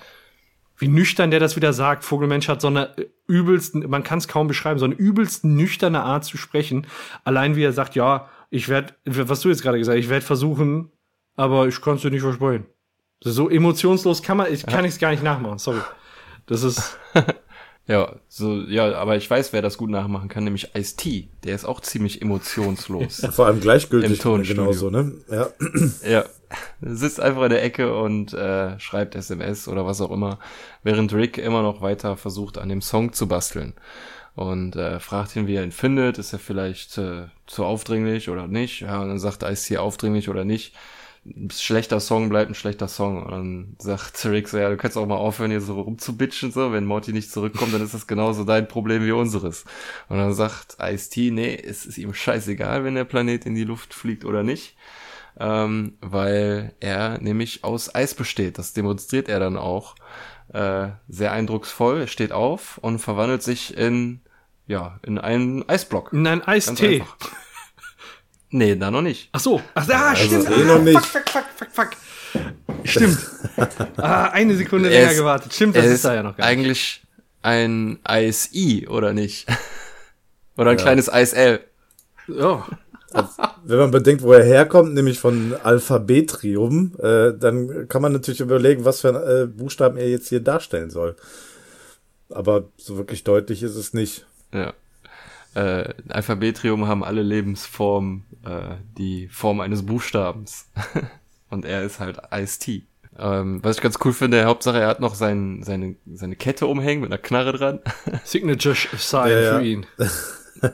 Wie 0.78 0.88
nüchtern 0.88 1.30
der 1.30 1.40
das 1.40 1.56
wieder 1.56 1.72
sagt. 1.72 2.04
Vogelmensch 2.04 2.48
hat 2.48 2.60
so 2.60 2.68
eine 2.68 2.96
äh, 2.98 3.06
übelsten, 3.26 3.88
man 3.88 4.02
kann 4.02 4.18
es 4.18 4.28
kaum 4.28 4.46
beschreiben, 4.48 4.78
so 4.78 4.84
eine 4.84 4.94
übelst 4.94 5.44
nüchterne 5.44 6.02
Art 6.02 6.24
zu 6.24 6.36
sprechen. 6.36 6.86
Allein 7.24 7.56
wie 7.56 7.64
er 7.64 7.72
sagt, 7.72 7.94
ja, 7.94 8.28
ich 8.50 8.68
werde, 8.68 8.94
was 9.04 9.40
du 9.40 9.48
jetzt 9.48 9.62
gerade 9.62 9.78
gesagt 9.78 9.96
hast, 9.96 10.04
ich 10.04 10.10
werde 10.10 10.24
versuchen, 10.24 10.90
aber 11.34 11.66
ich 11.66 11.80
kann 11.80 11.96
es 11.96 12.02
dir 12.02 12.10
nicht 12.10 12.22
versprechen. 12.22 12.66
So 13.22 13.48
emotionslos 13.48 14.22
kann 14.22 14.36
man, 14.36 14.52
ich 14.52 14.66
kann 14.66 14.84
ich 14.84 14.92
es 14.92 14.98
gar 14.98 15.10
nicht 15.10 15.22
nachmachen, 15.22 15.58
sorry. 15.58 15.80
Das 16.46 16.62
ist, 16.62 16.98
Ja, 17.88 18.16
so, 18.28 18.62
ja, 18.62 18.94
aber 18.96 19.16
ich 19.16 19.30
weiß, 19.30 19.52
wer 19.52 19.62
das 19.62 19.78
gut 19.78 19.90
nachmachen 19.90 20.28
kann, 20.28 20.42
nämlich 20.42 20.74
Ice-T. 20.74 21.28
Der 21.44 21.54
ist 21.54 21.64
auch 21.64 21.80
ziemlich 21.80 22.20
emotionslos. 22.20 23.24
Vor 23.30 23.46
allem 23.46 23.60
gleichgültig, 23.60 24.10
Im 24.10 24.18
Tonstudio. 24.18 24.62
genauso, 24.64 24.90
ne? 24.90 25.12
Ja. 25.30 25.48
ja. 26.08 26.24
Sitzt 26.80 27.20
einfach 27.20 27.42
in 27.44 27.50
der 27.50 27.62
Ecke 27.62 27.96
und 27.98 28.32
äh, 28.32 28.78
schreibt 28.78 29.14
SMS 29.14 29.68
oder 29.68 29.86
was 29.86 30.00
auch 30.00 30.10
immer, 30.10 30.38
während 30.82 31.12
Rick 31.12 31.38
immer 31.38 31.62
noch 31.62 31.80
weiter 31.80 32.16
versucht, 32.16 32.58
an 32.58 32.68
dem 32.68 32.82
Song 32.82 33.12
zu 33.12 33.28
basteln. 33.28 33.74
Und 34.36 34.76
äh, 34.76 35.00
fragt 35.00 35.34
ihn, 35.34 35.46
wie 35.46 35.56
er 35.56 35.64
ihn 35.64 35.72
findet. 35.72 36.18
Ist 36.18 36.34
er 36.34 36.38
vielleicht 36.38 36.98
äh, 36.98 37.28
zu 37.46 37.64
aufdringlich 37.64 38.28
oder 38.28 38.46
nicht? 38.46 38.80
Ja, 38.80 39.00
und 39.00 39.08
dann 39.08 39.18
sagt 39.18 39.42
Ice-T 39.42 39.78
aufdringlich 39.78 40.28
oder 40.28 40.44
nicht. 40.44 40.74
Schlechter 41.50 42.00
Song 42.00 42.28
bleibt 42.28 42.50
ein 42.50 42.54
schlechter 42.54 42.86
Song. 42.86 43.22
Und 43.22 43.30
dann 43.30 43.76
sagt 43.78 44.22
Rick 44.26 44.48
so, 44.48 44.58
ja, 44.58 44.68
du 44.68 44.76
kannst 44.76 44.98
auch 44.98 45.06
mal 45.06 45.16
aufhören, 45.16 45.50
hier 45.50 45.62
so 45.62 45.80
rumzubitchen, 45.80 46.52
so. 46.52 46.70
Wenn 46.70 46.84
Morty 46.84 47.14
nicht 47.14 47.32
zurückkommt, 47.32 47.72
dann 47.72 47.82
ist 47.82 47.94
das 47.94 48.06
genauso 48.06 48.44
dein 48.44 48.68
Problem 48.68 49.06
wie 49.06 49.12
unseres. 49.12 49.64
Und 50.10 50.18
dann 50.18 50.34
sagt 50.34 50.76
Ice-T, 50.82 51.30
nee, 51.30 51.56
es 51.56 51.86
ist 51.86 51.96
ihm 51.96 52.12
scheißegal, 52.12 52.84
wenn 52.84 52.94
der 52.94 53.04
Planet 53.04 53.46
in 53.46 53.54
die 53.54 53.64
Luft 53.64 53.94
fliegt 53.94 54.26
oder 54.26 54.42
nicht. 54.42 54.76
Ähm, 55.38 55.98
weil 56.00 56.74
er 56.80 57.18
nämlich 57.18 57.62
aus 57.64 57.94
Eis 57.94 58.14
besteht. 58.14 58.58
Das 58.58 58.72
demonstriert 58.72 59.28
er 59.28 59.38
dann 59.38 59.56
auch 59.58 59.94
äh, 60.52 60.88
sehr 61.08 61.32
eindrucksvoll. 61.32 62.00
Er 62.00 62.06
steht 62.06 62.32
auf 62.32 62.78
und 62.78 62.98
verwandelt 63.00 63.42
sich 63.42 63.76
in, 63.76 64.20
ja, 64.66 64.98
in 65.04 65.18
einen 65.18 65.68
Eisblock. 65.68 66.12
in 66.12 66.26
ein 66.26 66.38
Ganz 66.40 66.48
Eistee. 66.68 67.04
Nee, 68.50 68.76
da 68.76 68.90
noch 68.92 69.02
nicht. 69.02 69.28
Ach 69.32 69.40
so. 69.40 69.60
Ach, 69.74 69.86
ah, 69.90 70.14
stimmt. 70.14 70.48
eh 70.48 70.54
Ah, 70.54 70.58
noch 70.64 70.80
nicht. 70.80 71.04
Fuck, 71.04 71.28
fuck, 71.28 71.44
fuck, 71.56 71.68
fuck, 71.72 71.90
fuck. 71.92 72.84
Stimmt. 72.84 73.18
ah, 73.96 74.26
eine 74.30 74.54
Sekunde 74.54 74.88
Er 74.88 75.00
länger 75.00 75.10
ist- 75.12 75.18
gewartet. 75.18 75.52
Stimmt, 75.52 75.76
das 75.76 75.84
er 75.84 75.92
ist 75.92 76.04
da 76.04 76.14
ja 76.14 76.22
noch 76.22 76.36
gar 76.36 76.46
nicht. 76.46 76.58
eigentlich 76.58 77.02
ein 77.42 77.98
Eis-I, 78.04 78.86
oder 78.86 79.12
nicht? 79.12 79.48
oder 80.56 80.70
ein 80.70 80.78
Ja. 80.78 80.82
kleines 80.84 81.12
Eis-L. 81.12 81.60
Ja. 82.28 82.66
Wenn 83.68 83.78
man 83.78 83.90
bedenkt, 83.90 84.22
wo 84.22 84.32
er 84.32 84.44
herkommt, 84.44 84.94
nämlich 84.94 85.18
von 85.18 85.54
Alphabetrium, 85.60 86.94
äh, 87.00 87.32
dann 87.36 87.88
kann 87.88 88.00
man 88.00 88.12
natürlich 88.12 88.40
überlegen, 88.40 88.84
was 88.84 89.00
für 89.00 89.08
äh, 89.08 89.46
Buchstaben 89.46 89.96
er 89.96 90.08
jetzt 90.08 90.28
hier 90.28 90.40
darstellen 90.40 90.90
soll. 90.90 91.16
Aber 92.30 92.64
so 92.76 92.96
wirklich 92.96 93.24
deutlich 93.24 93.64
ist 93.64 93.74
es 93.74 93.92
nicht. 93.92 94.24
Ja. 94.52 94.72
Äh, 95.54 95.94
Alphabetrium 96.08 96.86
haben 96.86 97.02
alle 97.02 97.22
Lebensformen 97.22 98.24
äh, 98.44 98.76
die 98.96 99.26
Form 99.28 99.60
eines 99.60 99.84
Buchstabens. 99.84 100.66
Und 101.50 101.64
er 101.64 101.82
ist 101.82 101.98
halt 101.98 102.18
Ice-T. 102.32 102.84
Ähm, 103.18 103.64
was 103.64 103.76
ich 103.76 103.82
ganz 103.82 103.98
cool 104.04 104.12
finde, 104.12 104.44
Hauptsache 104.44 104.78
er 104.78 104.88
hat 104.88 105.00
noch 105.00 105.14
sein, 105.14 105.62
seine, 105.64 105.96
seine 106.12 106.36
Kette 106.36 106.66
umhängen 106.66 107.00
mit 107.00 107.10
einer 107.10 107.18
Knarre 107.18 107.52
dran. 107.52 107.80
Signature 108.24 108.74
Sign 108.74 109.30
Ja, 109.30 109.40
ja. 109.40 109.58
für 109.58 109.64
ihn. 109.64 109.86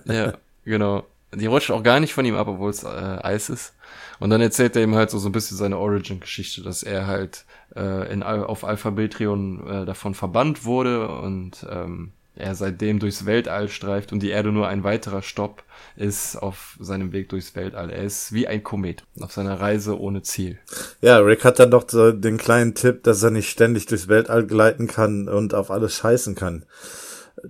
ja, 0.07 0.35
genau. 0.65 1.07
Die 1.35 1.47
rutscht 1.47 1.71
auch 1.71 1.83
gar 1.83 2.01
nicht 2.01 2.15
von 2.15 2.25
ihm 2.25 2.37
ab, 2.37 2.49
obwohl 2.49 2.71
es 2.71 2.85
äh, 2.85 2.89
Eis 2.89 3.49
ist. 3.49 3.75
Und 4.21 4.31
dann 4.31 4.41
erzählt 4.41 4.77
er 4.77 4.83
ihm 4.83 4.95
halt 4.95 5.11
so, 5.11 5.19
so 5.19 5.29
ein 5.29 5.33
bisschen 5.33 5.57
seine 5.57 5.79
Origin-Geschichte, 5.79 6.63
dass 6.63 6.83
er 6.83 7.07
halt 7.07 7.45
äh, 7.75 8.13
in, 8.13 8.23
auf 8.23 8.65
Alphabetrion 8.65 9.67
äh, 9.67 9.85
davon 9.85 10.15
verbannt 10.15 10.65
wurde 10.65 11.09
und 11.09 11.67
ähm, 11.69 12.13
er 12.35 12.55
seitdem 12.55 12.99
durchs 12.99 13.27
Weltall 13.27 13.69
streift 13.69 14.13
und 14.13 14.21
die 14.21 14.31
Erde 14.31 14.53
nur 14.53 14.67
ein 14.67 14.85
weiterer 14.85 15.21
Stopp 15.21 15.65
ist 15.97 16.37
auf 16.37 16.79
seinem 16.81 17.13
Weg 17.13 17.29
durchs 17.29 17.55
Weltall. 17.55 17.91
Er 17.91 18.05
ist 18.05 18.33
wie 18.33 18.49
ein 18.49 18.63
Komet 18.63 19.05
auf 19.21 19.33
seiner 19.33 19.61
Reise 19.61 20.01
ohne 20.01 20.23
Ziel. 20.23 20.59
Ja, 21.03 21.19
Rick 21.19 21.45
hat 21.45 21.59
dann 21.59 21.69
noch 21.69 21.85
so 21.89 22.11
den 22.11 22.39
kleinen 22.39 22.75
Tipp, 22.75 23.03
dass 23.03 23.23
er 23.23 23.31
nicht 23.31 23.51
ständig 23.51 23.87
durchs 23.87 24.09
Weltall 24.09 24.47
gleiten 24.47 24.87
kann 24.87 25.29
und 25.29 25.53
auf 25.53 25.71
alles 25.71 25.95
scheißen 25.95 26.35
kann. 26.35 26.65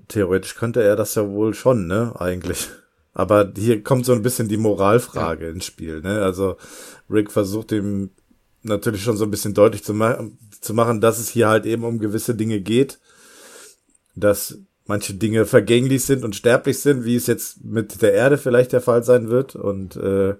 Theoretisch 0.08 0.56
könnte 0.56 0.82
er 0.82 0.96
das 0.96 1.14
ja 1.14 1.28
wohl 1.28 1.54
schon, 1.54 1.86
ne, 1.86 2.14
eigentlich. 2.18 2.68
Aber 3.14 3.52
hier 3.56 3.82
kommt 3.82 4.06
so 4.06 4.12
ein 4.12 4.22
bisschen 4.22 4.48
die 4.48 4.56
Moralfrage 4.56 5.48
ins 5.48 5.66
Spiel, 5.66 6.00
ne? 6.00 6.22
Also 6.22 6.56
Rick 7.10 7.30
versucht 7.30 7.72
ihm 7.72 8.10
natürlich 8.62 9.02
schon 9.02 9.16
so 9.16 9.24
ein 9.24 9.30
bisschen 9.30 9.54
deutlich 9.54 9.84
zu, 9.84 9.92
ma 9.92 10.18
zu 10.60 10.72
machen, 10.72 11.00
dass 11.00 11.18
es 11.18 11.28
hier 11.28 11.48
halt 11.48 11.66
eben 11.66 11.84
um 11.84 11.98
gewisse 11.98 12.34
Dinge 12.34 12.60
geht, 12.60 13.00
dass 14.14 14.58
manche 14.86 15.14
Dinge 15.14 15.46
vergänglich 15.46 16.04
sind 16.04 16.24
und 16.24 16.36
sterblich 16.36 16.78
sind, 16.80 17.04
wie 17.04 17.16
es 17.16 17.26
jetzt 17.26 17.64
mit 17.64 18.02
der 18.02 18.12
Erde 18.14 18.38
vielleicht 18.38 18.72
der 18.72 18.80
Fall 18.80 19.02
sein 19.04 19.28
wird 19.28 19.54
und 19.56 19.96
äh, 19.96 20.34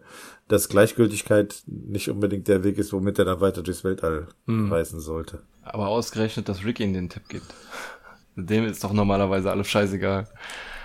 dass 0.49 0.69
Gleichgültigkeit 0.69 1.63
nicht 1.67 2.11
unbedingt 2.11 2.49
der 2.49 2.65
Weg 2.65 2.79
ist, 2.79 2.93
womit 2.93 3.19
er 3.19 3.25
dann 3.25 3.41
weiter 3.41 3.63
durchs 3.63 3.85
Weltall 3.85 4.29
Hm. 4.47 4.71
reisen 4.73 5.01
sollte. 5.01 5.43
Aber 5.63 5.89
ausgerechnet, 5.89 6.49
dass 6.49 6.65
Rick 6.65 6.81
ihnen 6.81 6.93
den 6.95 7.09
Tipp 7.09 7.29
gibt. 7.29 7.47
Dem 8.37 8.65
ist 8.65 8.83
doch 8.83 8.93
normalerweise 8.93 9.51
alles 9.51 9.69
scheißegal. 9.69 10.27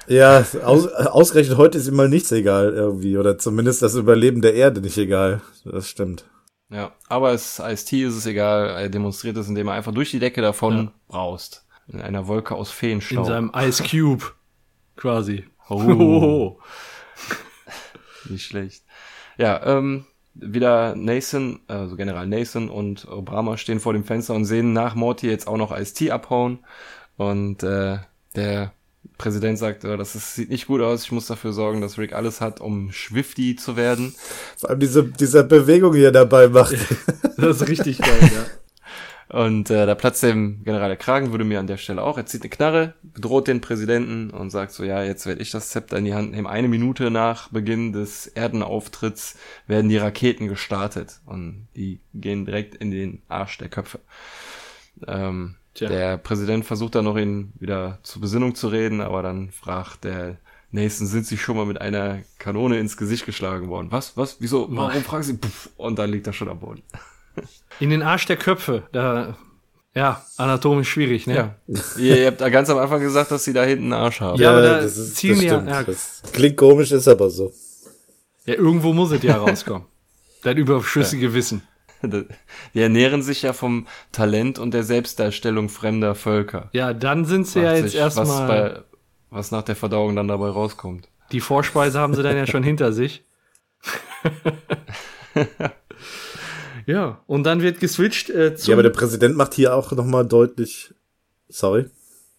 Ja, 0.07 0.45
aus, 0.63 0.88
ausgerechnet 0.88 1.57
heute 1.57 1.77
ist 1.77 1.88
ihm 1.88 1.95
mal 1.95 2.07
nichts 2.09 2.31
egal 2.31 2.73
irgendwie 2.73 3.17
oder 3.17 3.38
zumindest 3.38 3.81
das 3.81 3.95
Überleben 3.95 4.41
der 4.41 4.53
Erde 4.53 4.81
nicht 4.81 4.97
egal. 4.97 5.41
Das 5.65 5.89
stimmt. 5.89 6.25
Ja, 6.69 6.91
aber 7.07 7.31
es 7.31 7.59
Ice-T 7.59 8.03
ist 8.03 8.15
es 8.15 8.25
egal. 8.25 8.67
Er 8.69 8.89
demonstriert 8.89 9.38
es, 9.38 9.47
indem 9.47 9.67
er 9.67 9.73
einfach 9.73 9.93
durch 9.93 10.11
die 10.11 10.19
Decke 10.19 10.41
davon 10.41 10.77
Ja. 10.77 10.91
braust. 11.07 11.65
In 11.88 12.01
einer 12.01 12.27
Wolke 12.27 12.55
aus 12.55 12.71
Feenstaub. 12.71 13.19
In 13.19 13.25
seinem 13.25 13.51
Ice 13.55 13.84
Cube 13.84 14.23
quasi. 14.95 15.45
Oh. 15.69 16.57
Nicht 18.29 18.45
schlecht. 18.45 18.84
Ja, 19.38 19.61
ähm, 19.65 20.05
wieder 20.34 20.95
Nathan, 20.95 21.59
also 21.67 21.95
General 21.95 22.27
Nathan 22.27 22.69
und 22.69 23.07
Obama 23.07 23.57
stehen 23.57 23.79
vor 23.79 23.93
dem 23.93 24.03
Fenster 24.03 24.34
und 24.34 24.45
sehen 24.45 24.73
nach 24.73 24.95
Morty 24.95 25.27
jetzt 25.29 25.47
auch 25.47 25.57
noch 25.57 25.77
Ice-T 25.77 26.11
abhauen. 26.11 26.59
Und 27.17 27.63
äh, 27.63 27.97
der 28.35 28.73
Präsident 29.18 29.57
sagt, 29.57 29.84
äh, 29.84 29.98
das 29.98 30.15
ist, 30.15 30.35
sieht 30.35 30.49
nicht 30.49 30.68
gut 30.68 30.81
aus, 30.81 31.03
ich 31.03 31.11
muss 31.11 31.27
dafür 31.27 31.53
sorgen, 31.53 31.81
dass 31.81 31.98
Rick 31.98 32.14
alles 32.14 32.41
hat, 32.41 32.61
um 32.61 32.91
Schwifty 32.91 33.56
zu 33.56 33.76
werden. 33.76 34.15
Vor 34.57 34.69
allem 34.69 34.80
diese, 34.80 35.03
diese 35.03 35.44
Bewegung, 35.44 35.94
die 35.94 36.03
er 36.03 36.11
dabei 36.11 36.48
macht. 36.48 36.76
Das 37.39 37.61
ist 37.61 37.68
richtig 37.68 37.99
geil, 37.99 38.31
ja. 38.34 38.45
Und 39.30 39.69
äh, 39.69 39.85
da 39.85 39.94
platzt 39.94 40.23
dem 40.23 40.64
General 40.64 40.88
der 40.88 40.98
Kragen, 40.98 41.31
würde 41.31 41.44
mir 41.44 41.60
an 41.60 41.68
der 41.68 41.77
Stelle 41.77 42.02
auch. 42.02 42.18
Er 42.18 42.26
zieht 42.26 42.41
eine 42.41 42.49
Knarre, 42.49 42.94
bedroht 43.03 43.48
den 43.48 43.60
Präsidenten 43.60 44.30
und 44.30 44.52
sagt 44.52 44.72
so, 44.72 44.84
ja, 44.85 45.03
jetzt 45.03 45.26
werde 45.26 45.41
ich 45.41 45.52
das 45.52 45.69
Zepter 45.69 45.98
in 45.98 46.06
die 46.06 46.14
Hand 46.14 46.31
nehmen. 46.31 46.48
Eine 46.48 46.69
Minute 46.69 47.11
nach 47.11 47.49
Beginn 47.49 47.91
des 47.91 48.27
Erdenauftritts 48.27 49.38
werden 49.68 49.89
die 49.89 49.98
Raketen 49.98 50.48
gestartet 50.48 51.19
und 51.26 51.68
die 51.76 51.99
gehen 52.14 52.45
direkt 52.45 52.76
in 52.76 52.89
den 52.89 53.22
Arsch 53.27 53.57
der 53.57 53.69
Köpfe. 53.69 53.99
Ähm, 55.06 55.56
Tja. 55.77 55.89
der 55.89 56.17
Präsident 56.17 56.65
versucht 56.65 56.95
dann 56.95 57.05
noch 57.05 57.17
ihn 57.17 57.53
wieder 57.59 57.99
zur 58.03 58.21
Besinnung 58.21 58.55
zu 58.55 58.67
reden, 58.67 58.99
aber 58.99 59.21
dann 59.21 59.51
fragt 59.51 60.03
der 60.05 60.37
Nathan, 60.71 61.07
sind 61.07 61.25
Sie 61.25 61.37
schon 61.37 61.55
mal 61.55 61.65
mit 61.65 61.79
einer 61.79 62.19
Kanone 62.39 62.79
ins 62.79 62.97
Gesicht 62.97 63.25
geschlagen 63.25 63.69
worden? 63.69 63.87
Was? 63.91 64.17
Was? 64.17 64.37
Wieso? 64.39 64.67
Warum 64.69 65.03
fragen 65.03 65.23
Sie? 65.23 65.33
Puff, 65.37 65.69
und 65.77 65.97
dann 65.99 66.09
liegt 66.09 66.27
er 66.27 66.33
schon 66.33 66.49
am 66.49 66.59
Boden. 66.59 66.81
In 67.79 67.91
den 67.91 68.01
Arsch 68.01 68.25
der 68.25 68.37
Köpfe. 68.37 68.83
Da, 68.91 69.37
ja, 69.93 70.25
anatomisch 70.37 70.89
schwierig, 70.89 71.27
ne? 71.27 71.35
Ja. 71.35 71.55
ihr, 71.97 72.17
ihr 72.19 72.27
habt 72.27 72.41
da 72.41 72.49
ganz 72.49 72.69
am 72.69 72.79
Anfang 72.79 72.99
gesagt, 72.99 73.29
dass 73.31 73.43
sie 73.43 73.53
da 73.53 73.63
hinten 73.63 73.93
einen 73.93 74.03
Arsch 74.03 74.19
haben. 74.19 74.39
Ja, 74.41 74.49
aber 74.51 74.61
da 74.61 74.81
das, 74.81 74.97
ist, 74.97 75.15
zielen 75.15 75.35
das 75.35 75.43
ja- 75.43 75.53
stimmt. 75.53 75.69
ja. 75.69 75.83
Das 75.83 76.21
klingt 76.33 76.57
komisch, 76.57 76.91
ist 76.91 77.07
aber 77.07 77.29
so. 77.29 77.53
Ja, 78.45 78.55
irgendwo 78.55 78.93
muss 78.93 79.11
es 79.11 79.21
ja 79.21 79.37
rauskommen. 79.37 79.85
Dein 80.43 80.57
überschüssige 80.57 81.33
Wissen. 81.33 81.61
Die 82.74 82.80
ernähren 82.80 83.22
sich 83.22 83.41
ja 83.41 83.53
vom 83.53 83.88
Talent 84.11 84.60
und 84.60 84.74
der 84.74 84.84
Selbstdarstellung 84.84 85.69
fremder 85.69 86.15
Völker. 86.15 86.69
Ja, 86.74 86.94
dann 86.94 87.26
sind 87.26 87.48
sie 87.48 87.61
ja 87.61 87.74
jetzt 87.74 87.95
was, 87.99 88.18
erstmal. 88.18 88.48
bei, 88.48 88.84
was 89.30 89.52
nach 89.52 89.64
der 89.64 89.76
Verdauung 89.76 90.15
dann 90.15 90.28
dabei 90.28 90.49
rauskommt. 90.49 91.10
Die 91.32 91.41
Vorspeise 91.41 91.99
haben 91.99 92.14
sie 92.14 92.24
dann 92.24 92.38
ja 92.38 92.48
schon 92.48 92.64
hinter 92.64 92.94
sich. 92.94 93.24
ja, 96.86 97.22
und 97.28 97.44
dann 97.44 97.61
wird 97.61 97.80
geswitcht 97.80 98.30
äh, 98.30 98.56
zum. 98.56 98.72
Ja, 98.72 98.76
aber 98.76 98.84
der 98.84 98.90
Präsident 98.91 99.36
macht 99.36 99.53
hier 99.53 99.76
auch 99.76 99.91
nochmal 99.91 100.26
deutlich. 100.26 100.94
Sorry. 101.49 101.86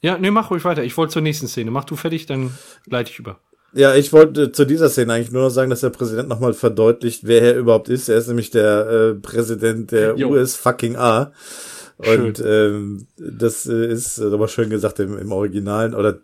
ja, 0.01 0.19
nee, 0.19 0.31
mach 0.31 0.51
ruhig 0.51 0.65
weiter. 0.65 0.85
Ich 0.85 0.97
wollte 0.97 1.15
zur 1.15 1.23
nächsten 1.23 1.49
Szene. 1.49 1.71
Mach 1.71 1.85
du 1.85 1.97
fertig, 1.97 2.27
dann 2.27 2.57
leite 2.87 3.11
ich 3.11 3.19
über. 3.19 3.41
Ja, 3.73 3.95
ich 3.95 4.13
wollte 4.13 4.51
zu 4.51 4.65
dieser 4.65 4.89
Szene 4.89 5.13
eigentlich 5.13 5.31
nur 5.31 5.43
noch 5.43 5.51
sagen, 5.51 5.71
dass 5.71 5.81
der 5.81 5.91
Präsident 5.91 6.29
nochmal 6.29 6.55
verdeutlicht, 6.55 7.27
wer 7.27 7.43
er 7.43 7.57
überhaupt 7.57 7.89
ist. 7.89 8.09
Er 8.09 8.17
ist 8.17 8.29
nämlich 8.29 8.51
der 8.51 8.87
äh, 8.89 9.15
Präsident 9.15 9.93
der 9.93 10.17
Jo. 10.17 10.31
US 10.31 10.57
fucking 10.57 10.97
A. 10.97 11.33
Schön. 12.01 12.21
Und 12.27 12.43
ähm, 12.45 13.07
das 13.19 13.67
äh, 13.67 13.87
ist 13.93 14.21
aber 14.21 14.49
schön 14.49 14.71
gesagt 14.71 15.01
im, 15.01 15.19
im 15.19 15.33
Originalen. 15.33 15.95
Oder 15.95 16.21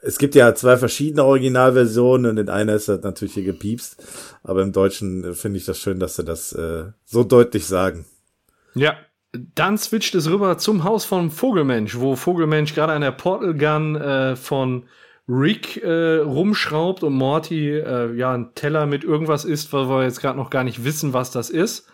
es 0.00 0.18
gibt 0.18 0.34
ja 0.34 0.54
zwei 0.54 0.76
verschiedene 0.76 1.24
Originalversionen 1.24 2.30
und 2.30 2.38
in 2.38 2.48
einer 2.48 2.74
ist 2.74 2.88
das 2.88 3.02
natürlich 3.02 3.34
hier 3.34 3.44
gepiepst. 3.44 4.02
Aber 4.42 4.62
im 4.62 4.72
Deutschen 4.72 5.24
äh, 5.24 5.32
finde 5.34 5.58
ich 5.58 5.66
das 5.66 5.78
schön, 5.78 6.00
dass 6.00 6.16
sie 6.16 6.24
das 6.24 6.52
äh, 6.52 6.84
so 7.04 7.24
deutlich 7.24 7.66
sagen. 7.66 8.06
Ja. 8.74 8.96
Dann 9.54 9.78
switcht 9.78 10.14
es 10.14 10.28
rüber 10.28 10.58
zum 10.58 10.84
Haus 10.84 11.06
von 11.06 11.30
Vogelmensch, 11.30 11.98
wo 11.98 12.16
Vogelmensch 12.16 12.74
gerade 12.74 12.92
an 12.92 13.00
der 13.00 13.12
Portal 13.12 13.54
Gun 13.54 13.96
äh, 13.96 14.36
von 14.36 14.84
Rick 15.28 15.82
äh, 15.82 16.18
rumschraubt 16.18 17.04
und 17.04 17.14
Morty 17.14 17.70
äh, 17.70 18.14
ja 18.14 18.32
einen 18.32 18.54
Teller 18.54 18.86
mit 18.86 19.04
irgendwas 19.04 19.44
isst, 19.44 19.72
weil 19.72 19.88
wir 19.88 20.02
jetzt 20.02 20.20
gerade 20.20 20.38
noch 20.38 20.50
gar 20.50 20.64
nicht 20.64 20.84
wissen, 20.84 21.12
was 21.12 21.30
das 21.30 21.50
ist. 21.50 21.88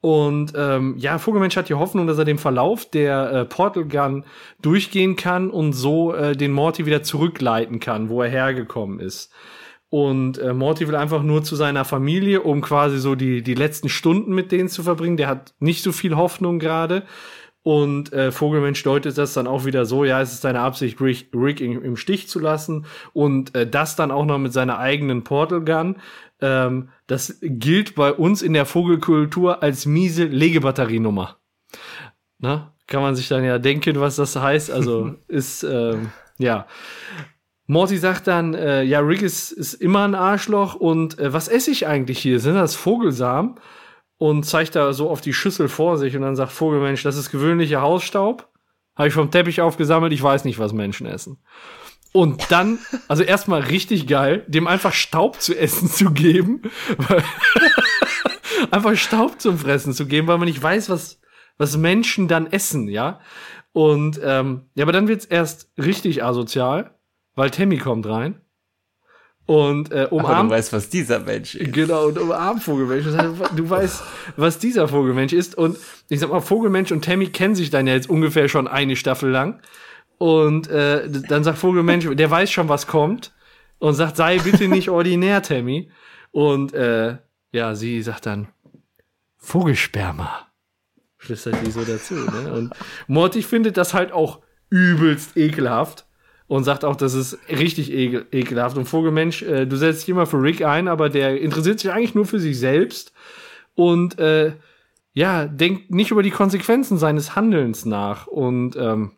Und 0.00 0.54
ähm, 0.56 0.94
ja, 0.96 1.18
Vogelmensch 1.18 1.56
hat 1.56 1.68
die 1.68 1.74
Hoffnung, 1.74 2.06
dass 2.06 2.16
er 2.16 2.24
den 2.24 2.38
Verlauf 2.38 2.88
der 2.88 3.32
äh, 3.32 3.44
Portal 3.44 3.84
Gun 3.84 4.24
durchgehen 4.62 5.14
kann 5.16 5.50
und 5.50 5.74
so 5.74 6.14
äh, 6.14 6.34
den 6.34 6.52
Morty 6.52 6.86
wieder 6.86 7.02
zurückleiten 7.02 7.80
kann, 7.80 8.08
wo 8.08 8.22
er 8.22 8.30
hergekommen 8.30 8.98
ist. 8.98 9.30
Und 9.90 10.38
äh, 10.38 10.54
Morty 10.54 10.86
will 10.88 10.94
einfach 10.94 11.22
nur 11.22 11.42
zu 11.42 11.56
seiner 11.56 11.84
Familie, 11.84 12.42
um 12.42 12.62
quasi 12.62 12.98
so 12.98 13.14
die, 13.14 13.42
die 13.42 13.54
letzten 13.54 13.88
Stunden 13.88 14.32
mit 14.32 14.52
denen 14.52 14.68
zu 14.68 14.84
verbringen. 14.84 15.16
Der 15.16 15.26
hat 15.26 15.52
nicht 15.58 15.82
so 15.82 15.92
viel 15.92 16.16
Hoffnung 16.16 16.60
gerade. 16.60 17.02
Und 17.62 18.12
äh, 18.12 18.32
Vogelmensch 18.32 18.82
deutet 18.82 19.18
das 19.18 19.34
dann 19.34 19.46
auch 19.46 19.66
wieder 19.66 19.84
so, 19.84 20.04
ja, 20.04 20.20
es 20.22 20.32
ist 20.32 20.40
seine 20.40 20.60
Absicht, 20.60 21.00
Rick, 21.00 21.28
Rick 21.34 21.60
im, 21.60 21.82
im 21.82 21.96
Stich 21.96 22.28
zu 22.28 22.38
lassen. 22.38 22.86
Und 23.12 23.54
äh, 23.54 23.66
das 23.66 23.96
dann 23.96 24.10
auch 24.10 24.24
noch 24.24 24.38
mit 24.38 24.52
seiner 24.52 24.78
eigenen 24.78 25.24
Portal 25.24 25.60
Gun. 25.60 25.96
Ähm, 26.40 26.88
das 27.06 27.38
gilt 27.42 27.94
bei 27.94 28.12
uns 28.12 28.40
in 28.40 28.54
der 28.54 28.64
Vogelkultur 28.64 29.62
als 29.62 29.84
miese 29.84 30.24
Legebatterienummer. 30.24 31.36
Na, 32.38 32.72
kann 32.86 33.02
man 33.02 33.14
sich 33.14 33.28
dann 33.28 33.44
ja 33.44 33.58
denken, 33.58 34.00
was 34.00 34.16
das 34.16 34.36
heißt. 34.36 34.70
Also 34.70 35.14
ist, 35.28 35.62
ähm, 35.62 36.10
ja. 36.38 36.66
Morty 37.66 37.98
sagt 37.98 38.26
dann, 38.26 38.54
äh, 38.54 38.82
ja, 38.82 38.98
Rick 39.00 39.22
ist, 39.22 39.52
ist 39.52 39.74
immer 39.74 40.04
ein 40.04 40.16
Arschloch 40.16 40.74
und 40.74 41.18
äh, 41.18 41.32
was 41.32 41.46
esse 41.46 41.70
ich 41.70 41.86
eigentlich 41.86 42.18
hier? 42.18 42.40
Sind 42.40 42.54
das 42.54 42.74
Vogelsamen? 42.74 43.56
Und 44.20 44.44
zeigt 44.44 44.76
da 44.76 44.92
so 44.92 45.08
auf 45.08 45.22
die 45.22 45.32
Schüssel 45.32 45.70
vor 45.70 45.96
sich 45.96 46.14
und 46.14 46.20
dann 46.20 46.36
sagt 46.36 46.52
Vogelmensch, 46.52 47.02
das 47.02 47.16
ist 47.16 47.30
gewöhnlicher 47.30 47.80
Hausstaub. 47.80 48.50
Habe 48.94 49.08
ich 49.08 49.14
vom 49.14 49.30
Teppich 49.30 49.62
aufgesammelt, 49.62 50.12
ich 50.12 50.22
weiß 50.22 50.44
nicht, 50.44 50.58
was 50.58 50.74
Menschen 50.74 51.06
essen. 51.06 51.38
Und 52.12 52.50
dann, 52.52 52.78
also 53.08 53.22
erstmal 53.22 53.62
richtig 53.62 54.06
geil, 54.06 54.44
dem 54.46 54.66
einfach 54.66 54.92
Staub 54.92 55.40
zu 55.40 55.56
essen 55.56 55.88
zu 55.88 56.10
geben. 56.10 56.60
Einfach 58.70 58.94
Staub 58.94 59.40
zum 59.40 59.56
Fressen 59.56 59.94
zu 59.94 60.06
geben, 60.06 60.26
weil 60.26 60.36
man 60.36 60.46
nicht 60.46 60.62
weiß, 60.62 60.90
was, 60.90 61.18
was 61.56 61.78
Menschen 61.78 62.28
dann 62.28 62.46
essen, 62.46 62.88
ja. 62.88 63.20
Und 63.72 64.20
ähm, 64.22 64.66
ja, 64.74 64.84
aber 64.84 64.92
dann 64.92 65.08
wird's 65.08 65.24
erst 65.24 65.70
richtig 65.78 66.22
asozial, 66.22 66.94
weil 67.34 67.50
Tammy 67.50 67.78
kommt 67.78 68.06
rein 68.06 68.38
und 69.50 69.90
äh, 69.90 70.02
Aber 70.02 70.10
du 70.10 70.14
umarmt 70.14 70.50
weißt, 70.50 70.72
was 70.72 70.90
dieser 70.90 71.18
Mensch 71.18 71.56
ist. 71.56 71.72
Genau, 71.72 72.06
und 72.06 72.18
umarmt 72.18 72.62
Vogelmensch. 72.62 73.04
Das 73.04 73.16
heißt, 73.16 73.50
Du 73.56 73.68
weißt, 73.68 74.02
was 74.36 74.60
dieser 74.60 74.86
Vogelmensch 74.86 75.32
ist. 75.32 75.58
Und 75.58 75.76
ich 76.08 76.20
sag 76.20 76.30
mal, 76.30 76.40
Vogelmensch 76.40 76.92
und 76.92 77.04
Tammy 77.04 77.26
kennen 77.26 77.56
sich 77.56 77.68
dann 77.68 77.88
ja 77.88 77.94
jetzt 77.94 78.08
ungefähr 78.08 78.48
schon 78.48 78.68
eine 78.68 78.94
Staffel 78.94 79.28
lang. 79.28 79.60
Und 80.18 80.68
äh, 80.68 81.10
dann 81.10 81.42
sagt 81.42 81.58
Vogelmensch, 81.58 82.06
der 82.12 82.30
weiß 82.30 82.48
schon, 82.48 82.68
was 82.68 82.86
kommt. 82.86 83.32
Und 83.80 83.94
sagt, 83.94 84.18
sei 84.18 84.38
bitte 84.38 84.68
nicht 84.68 84.88
ordinär, 84.88 85.42
Tammy. 85.42 85.90
Und 86.30 86.72
äh, 86.72 87.16
ja, 87.50 87.74
sie 87.74 88.02
sagt 88.02 88.26
dann, 88.26 88.46
Vogelsperma. 89.38 90.46
Flüstert 91.16 91.56
die 91.66 91.72
so 91.72 91.82
dazu. 91.82 92.14
Ne? 92.14 92.52
Und 92.52 92.72
Morty 93.08 93.42
findet 93.42 93.76
das 93.76 93.94
halt 93.94 94.12
auch 94.12 94.42
übelst 94.68 95.36
ekelhaft 95.36 96.06
und 96.50 96.64
sagt 96.64 96.84
auch, 96.84 96.96
das 96.96 97.14
ist 97.14 97.38
richtig 97.48 97.92
ekel 97.92 98.26
ekelhaft. 98.32 98.76
Und 98.76 98.86
Vogelmensch, 98.86 99.42
äh, 99.42 99.66
du 99.66 99.76
setzt 99.76 100.02
dich 100.02 100.08
immer 100.08 100.26
für 100.26 100.42
Rick 100.42 100.64
ein, 100.64 100.88
aber 100.88 101.08
der 101.08 101.40
interessiert 101.40 101.78
sich 101.78 101.92
eigentlich 101.92 102.16
nur 102.16 102.26
für 102.26 102.40
sich 102.40 102.58
selbst 102.58 103.12
und 103.76 104.18
äh, 104.18 104.54
ja, 105.12 105.46
denkt 105.46 105.92
nicht 105.92 106.10
über 106.10 106.24
die 106.24 106.32
Konsequenzen 106.32 106.98
seines 106.98 107.36
Handelns 107.36 107.84
nach. 107.84 108.26
Und 108.26 108.74
ähm, 108.74 109.12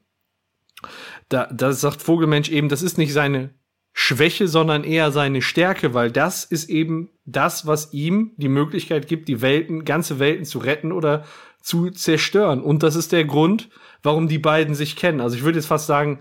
da, 1.30 1.46
da 1.46 1.72
sagt 1.72 2.02
Vogelmensch 2.02 2.50
eben, 2.50 2.68
das 2.68 2.82
ist 2.82 2.98
nicht 2.98 3.14
seine 3.14 3.54
Schwäche, 3.94 4.46
sondern 4.46 4.84
eher 4.84 5.10
seine 5.10 5.40
Stärke, 5.40 5.94
weil 5.94 6.10
das 6.10 6.44
ist 6.44 6.68
eben 6.68 7.09
das, 7.24 7.66
was 7.66 7.94
ihm 7.94 8.32
die 8.36 8.50
Möglichkeit 8.50 9.09
gibt, 9.09 9.28
die 9.28 9.40
Welten, 9.40 9.86
ganze 9.86 10.18
Welten 10.18 10.44
zu 10.44 10.59
retten 10.59 10.92
oder 10.92 11.24
zu 11.62 11.88
zerstören. 11.88 12.60
Und 12.60 12.82
das 12.82 12.94
ist 12.94 13.10
der 13.10 13.24
Grund, 13.24 13.70
warum 14.02 14.28
die 14.28 14.38
beiden 14.38 14.74
sich 14.74 14.96
kennen. 14.96 15.22
Also 15.22 15.34
ich 15.34 15.44
würde 15.44 15.56
jetzt 15.59 15.68
fast 15.68 15.86
sagen, 15.86 16.18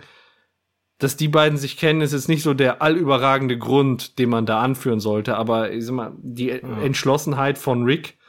dass 1.02 1.18
die 1.18 1.28
beiden 1.28 1.58
sich 1.58 1.78
kennen, 1.78 2.02
ist 2.02 2.14
jetzt 2.14 2.30
nicht 2.30 2.44
so 2.44 2.54
der 2.54 2.84
allüberragende 2.84 3.58
Grund, 3.58 4.20
den 4.20 4.30
man 4.30 4.46
da 4.46 4.62
anführen 4.62 5.00
sollte, 5.00 5.36
aber 5.36 5.72
ich 5.72 5.86
sag 5.86 5.96
mal, 5.96 6.12
die 6.22 6.52
Entschlossenheit 6.52 7.58
von 7.58 7.84
Rick 7.86 8.20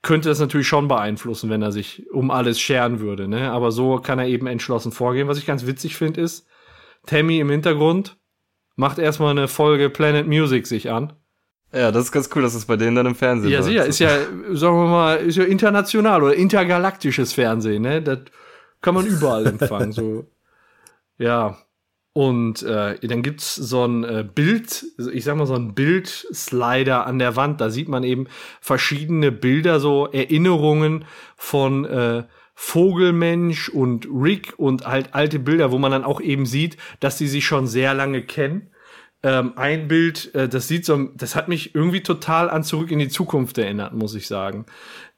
könnte 0.00 0.30
das 0.30 0.40
natürlich 0.40 0.66
schon 0.66 0.88
beeinflussen, 0.88 1.50
wenn 1.50 1.60
er 1.60 1.72
sich 1.72 2.10
um 2.10 2.30
alles 2.30 2.58
scheren 2.58 3.00
würde, 3.00 3.28
ne? 3.28 3.50
Aber 3.52 3.70
so 3.70 3.98
kann 3.98 4.18
er 4.18 4.26
eben 4.26 4.46
entschlossen 4.46 4.92
vorgehen. 4.92 5.28
Was 5.28 5.36
ich 5.36 5.44
ganz 5.44 5.66
witzig 5.66 5.96
finde, 5.96 6.22
ist, 6.22 6.46
Tammy 7.04 7.38
im 7.38 7.50
Hintergrund 7.50 8.16
macht 8.76 8.98
erstmal 8.98 9.32
eine 9.32 9.46
Folge 9.46 9.90
Planet 9.90 10.26
Music 10.26 10.66
sich 10.66 10.90
an. 10.90 11.12
Ja, 11.70 11.92
das 11.92 12.04
ist 12.04 12.12
ganz 12.12 12.30
cool, 12.34 12.40
dass 12.40 12.54
es 12.54 12.64
bei 12.64 12.76
denen 12.76 12.96
dann 12.96 13.06
im 13.06 13.14
Fernsehen 13.14 13.52
Ja, 13.52 13.62
sicher, 13.62 13.84
ist 13.84 13.98
ja, 13.98 14.08
sagen 14.52 14.76
wir 14.76 14.88
mal, 14.88 15.16
ist 15.16 15.36
ja 15.36 15.44
international 15.44 16.22
oder 16.22 16.34
intergalaktisches 16.34 17.34
Fernsehen, 17.34 17.82
ne? 17.82 18.00
Das 18.00 18.20
kann 18.80 18.94
man 18.94 19.04
überall 19.04 19.46
empfangen, 19.46 19.92
so. 19.92 20.24
Ja. 21.18 21.58
Und 22.14 22.62
äh, 22.62 22.96
dann 23.00 23.22
gibt's 23.24 23.56
so 23.56 23.84
ein 23.84 24.04
äh, 24.04 24.24
Bild, 24.24 24.86
ich 25.12 25.24
sag 25.24 25.36
mal 25.36 25.46
so 25.46 25.54
ein 25.54 25.74
Bildslider 25.74 27.06
an 27.08 27.18
der 27.18 27.34
Wand. 27.34 27.60
Da 27.60 27.70
sieht 27.70 27.88
man 27.88 28.04
eben 28.04 28.28
verschiedene 28.60 29.32
Bilder, 29.32 29.80
so 29.80 30.06
Erinnerungen 30.06 31.06
von 31.36 31.84
äh, 31.84 32.22
Vogelmensch 32.54 33.68
und 33.68 34.06
Rick 34.06 34.54
und 34.58 34.86
halt 34.86 35.12
alte 35.12 35.40
Bilder, 35.40 35.72
wo 35.72 35.78
man 35.78 35.90
dann 35.90 36.04
auch 36.04 36.20
eben 36.20 36.46
sieht, 36.46 36.76
dass 37.00 37.18
die 37.18 37.26
sich 37.26 37.44
schon 37.44 37.66
sehr 37.66 37.94
lange 37.94 38.22
kennen. 38.22 38.70
Ähm, 39.24 39.54
ein 39.56 39.88
Bild, 39.88 40.32
äh, 40.36 40.48
das 40.48 40.68
sieht 40.68 40.84
so, 40.84 41.08
das 41.16 41.34
hat 41.34 41.48
mich 41.48 41.74
irgendwie 41.74 42.04
total 42.04 42.48
an 42.48 42.62
Zurück 42.62 42.92
in 42.92 43.00
die 43.00 43.08
Zukunft 43.08 43.58
erinnert, 43.58 43.92
muss 43.92 44.14
ich 44.14 44.28
sagen. 44.28 44.66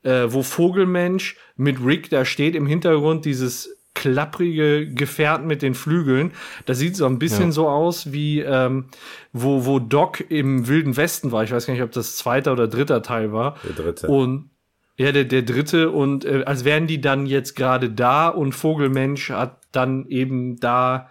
Äh, 0.03 0.29
wo 0.29 0.43
Vogelmensch 0.43 1.37
mit 1.57 1.85
Rick 1.85 2.09
da 2.09 2.25
steht 2.25 2.55
im 2.55 2.67
Hintergrund 2.67 3.27
dieses 3.27 3.76
klapprige 3.97 4.87
Gefährt 4.87 5.45
mit 5.45 5.63
den 5.63 5.75
Flügeln. 5.75 6.31
Das 6.67 6.79
sieht 6.79 6.95
so 6.95 7.07
ein 7.07 7.19
bisschen 7.19 7.47
Ja. 7.47 7.53
so 7.53 7.69
aus 7.69 8.13
wie 8.13 8.41
ähm, 8.41 8.85
wo 9.33 9.67
wo 9.67 9.81
Doc 9.81 10.25
im 10.31 10.69
Wilden 10.69 10.97
Westen 10.97 11.33
war. 11.33 11.43
Ich 11.43 11.51
weiß 11.51 11.67
gar 11.67 11.75
nicht, 11.75 11.83
ob 11.83 11.91
das 11.91 12.17
zweiter 12.17 12.53
oder 12.53 12.69
dritter 12.69 13.03
Teil 13.03 13.33
war. 13.33 13.57
Der 13.65 13.73
dritte. 13.85 14.07
Und 14.07 14.51
ja, 14.99 15.11
der, 15.13 15.25
der 15.25 15.43
dritte 15.43 15.91
und 15.91 16.25
äh, 16.25 16.45
als 16.47 16.65
wären 16.65 16.87
die 16.87 17.01
dann 17.01 17.27
jetzt 17.27 17.57
gerade 17.57 17.91
da 17.91 18.29
und 18.29 18.53
Vogelmensch 18.53 19.31
hat 19.31 19.61
dann 19.73 20.07
eben 20.09 20.57
da 20.61 21.11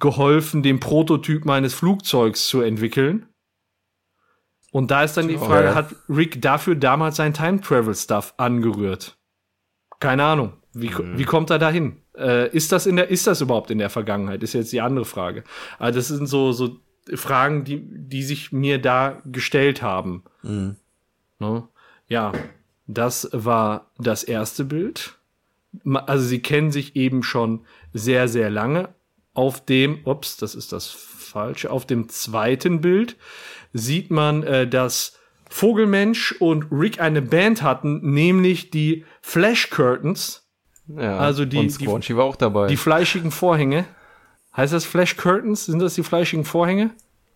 geholfen, 0.00 0.62
den 0.62 0.80
Prototyp 0.80 1.44
meines 1.44 1.74
Flugzeugs 1.74 2.46
zu 2.48 2.60
entwickeln. 2.62 3.26
Und 4.72 4.90
da 4.90 5.04
ist 5.04 5.16
dann 5.16 5.28
die 5.28 5.36
Oh, 5.36 5.44
Frage, 5.44 5.66
ja. 5.68 5.74
hat 5.76 5.94
Rick 6.08 6.42
dafür 6.42 6.74
damals 6.74 7.16
sein 7.16 7.32
Time 7.32 7.60
Travel 7.60 7.94
Stuff 7.94 8.34
angerührt? 8.38 9.16
Keine 10.00 10.24
Ahnung. 10.24 10.54
Wie, 10.74 10.88
Mhm. 10.90 11.18
wie 11.18 11.24
kommt 11.24 11.50
er 11.50 11.58
dahin? 11.58 11.96
Äh, 12.16 12.50
ist 12.54 12.72
das 12.72 12.86
in 12.86 12.96
der, 12.96 13.08
ist 13.08 13.26
das 13.26 13.40
überhaupt 13.40 13.70
in 13.70 13.78
der 13.78 13.90
Vergangenheit? 13.90 14.42
Ist 14.42 14.52
jetzt 14.54 14.72
die 14.72 14.80
andere 14.80 15.04
Frage. 15.04 15.44
Also 15.78 15.98
das 15.98 16.08
sind 16.08 16.26
so, 16.26 16.52
so 16.52 16.78
Fragen, 17.14 17.64
die, 17.64 17.80
die 17.82 18.22
sich 18.22 18.50
mir 18.52 18.78
da 18.80 19.20
gestellt 19.24 19.82
haben. 19.82 20.24
Ne? 20.42 21.68
Ja, 22.08 22.32
das 22.86 23.28
war 23.32 23.90
das 23.98 24.24
erste 24.24 24.64
Bild. 24.64 25.18
Also 25.84 26.24
sie 26.24 26.40
kennen 26.40 26.70
sich 26.70 26.96
eben 26.96 27.22
schon 27.22 27.60
sehr, 27.92 28.28
sehr 28.28 28.50
lange. 28.50 28.88
Auf 29.32 29.64
dem, 29.64 30.00
ups, 30.04 30.36
das 30.36 30.54
ist 30.54 30.72
das 30.72 30.86
falsche, 30.88 31.70
auf 31.70 31.86
dem 31.86 32.08
zweiten 32.08 32.80
Bild 32.80 33.16
sieht 33.72 34.10
man, 34.10 34.44
äh, 34.44 34.68
dass 34.68 35.18
Vogelmensch 35.50 36.32
und 36.40 36.66
Rick 36.70 37.00
eine 37.00 37.20
Band 37.22 37.62
hatten, 37.62 38.12
nämlich 38.12 38.70
die 38.70 39.04
Flash 39.20 39.70
Curtains, 39.70 40.43
ja. 40.88 41.18
also 41.18 41.44
die- 41.44 41.58
und 41.58 41.66
die- 41.66 41.84
Squanchy 41.84 42.16
war 42.16 42.24
auch 42.24 42.36
dabei. 42.36 42.66
die 42.68 42.76
fleischigen 42.76 43.30
Vorhänge. 43.30 43.84
Heißt 44.56 44.72
das 44.72 44.84
Flash 44.84 45.16
Curtains? 45.16 45.66
Sind 45.66 45.80
das 45.80 45.94
die 45.94 46.02
fleischigen 46.02 46.44
Vorhänge? 46.44 46.90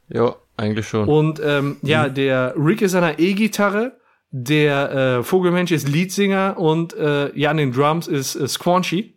ja, 0.09 0.37
eigentlich 0.57 0.89
schon. 0.89 1.09
Und 1.09 1.41
ähm, 1.45 1.77
ja, 1.83 2.09
der 2.09 2.55
Rick 2.57 2.83
ist 2.83 2.95
an 2.95 3.03
der 3.03 3.19
E-Gitarre, 3.19 3.97
der 4.31 4.91
äh, 5.19 5.23
Vogelmensch 5.23 5.71
ist 5.71 5.89
Leadsinger 5.89 6.57
und 6.59 6.95
äh, 6.95 7.37
ja, 7.39 7.51
an 7.51 7.57
den 7.59 7.73
Drums 7.73 8.07
ist 8.09 8.35
äh, 8.37 8.49
Squanchy. 8.49 9.15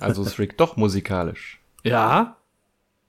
Also 0.00 0.22
ist 0.22 0.38
Rick 0.38 0.56
doch 0.58 0.76
musikalisch. 0.76 1.60
Ja, 1.84 2.36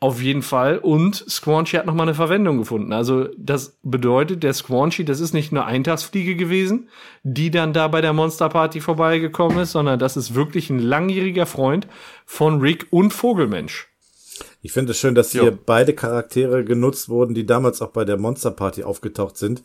auf 0.06 0.22
jeden 0.22 0.44
Fall. 0.44 0.78
Und 0.78 1.26
Squanchy 1.28 1.78
hat 1.78 1.88
noch 1.88 1.96
mal 1.96 2.04
eine 2.04 2.14
Verwendung 2.14 2.60
gefunden. 2.60 2.94
Also 2.94 3.28
das 3.38 3.80
bedeutet, 3.82 4.44
der 4.44 4.54
Squanchy, 4.54 5.04
das 5.04 5.20
ist 5.20 5.34
nicht 5.34 5.52
eine 5.52 5.66
Eintagsfliege 5.66 6.36
gewesen, 6.36 6.90
die 7.24 7.50
dann 7.50 7.74
da 7.74 7.88
bei 7.88 8.02
der 8.02 8.14
Monsterparty 8.14 8.82
vorbeigekommen 8.82 9.58
ist, 9.58 9.72
sondern 9.72 9.98
das 9.98 10.16
ist 10.16 10.36
wirklich 10.36 10.70
ein 10.70 10.78
langjähriger 10.78 11.48
Freund 11.48 11.88
von 12.24 12.62
Rick 12.62 12.86
und 12.92 13.14
Vogelmensch. 13.14 13.88
Ich 14.62 14.74
finde 14.74 14.92
es 14.92 15.00
schön, 15.00 15.16
dass 15.16 15.32
hier 15.32 15.46
Jo. 15.46 15.58
beide 15.66 15.94
Charaktere 15.94 16.64
genutzt 16.64 17.10
wurden, 17.10 17.34
die 17.34 17.48
damals 17.48 17.82
auch 17.82 17.92
bei 17.92 18.06
der 18.06 18.18
Monster 18.18 18.52
Party 18.52 18.84
aufgetaucht 18.84 19.38
sind, 19.38 19.64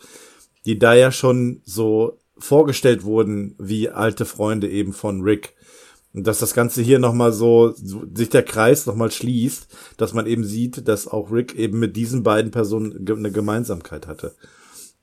die 0.65 0.79
da 0.79 0.95
ja 0.95 1.13
schon 1.13 1.61
so 1.67 2.19
vorgestellt 2.39 3.05
wurden 3.05 3.57
wie 3.59 3.91
alte 3.91 4.25
Freunde 4.25 4.71
eben 4.71 4.95
von 4.95 5.21
Rick. 5.21 5.53
Und 6.13 6.27
dass 6.27 6.41
das 6.41 6.55
Ganze 6.55 6.83
hier 6.83 6.99
nochmal 6.99 7.33
so, 7.33 7.73
so, 7.73 8.03
sich 8.15 8.31
der 8.31 8.43
Kreis 8.43 8.87
nochmal 8.87 9.11
schließt, 9.13 9.69
dass 9.97 10.13
man 10.13 10.27
eben 10.27 10.43
sieht, 10.45 10.89
dass 10.89 11.07
auch 11.07 11.31
Rick 11.31 11.55
eben 11.55 11.79
mit 11.79 11.97
diesen 11.97 12.23
beiden 12.25 12.51
Personen 12.51 13.05
ge- 13.05 13.17
eine 13.17 13.31
Gemeinsamkeit 13.31 14.07
hatte. 14.09 14.35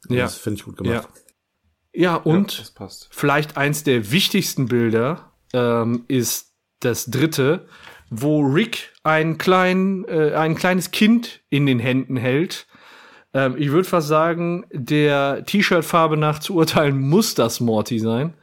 Und 0.10 0.16
Ja. 0.18 0.24
Das 0.26 0.36
finde 0.36 0.58
ich 0.60 0.66
gut 0.66 0.78
gemacht. 0.78 1.08
Ja, 1.94 2.16
und 2.16 2.52
Ja, 2.54 2.60
das 2.60 2.72
passt. 2.72 3.08
vielleicht 3.12 3.56
eins 3.58 3.84
der 3.84 4.12
wichtigsten 4.12 4.66
Bilder 4.68 5.32
ähm, 5.54 6.04
ist 6.10 6.52
das 6.82 7.06
dritte, 7.06 7.68
wo 8.10 8.42
Rick 8.42 8.94
ein, 9.04 9.38
klein, 9.38 10.04
äh, 10.10 10.34
ein 10.34 10.56
kleines 10.56 10.92
Kind 10.92 11.40
in 11.50 11.66
den 11.66 11.80
Händen 11.80 12.18
hält. 12.18 12.68
Ähm, 13.34 13.56
ich 13.58 13.72
würde 13.72 13.88
fast 13.88 14.10
sagen, 14.10 14.66
der 14.74 15.44
T-Shirt-Farbe 15.46 16.18
nach 16.18 16.40
zu 16.40 16.54
urteilen 16.56 17.00
muss 17.00 17.34
das 17.34 17.60
Morty 17.62 17.98
sein. 18.00 18.34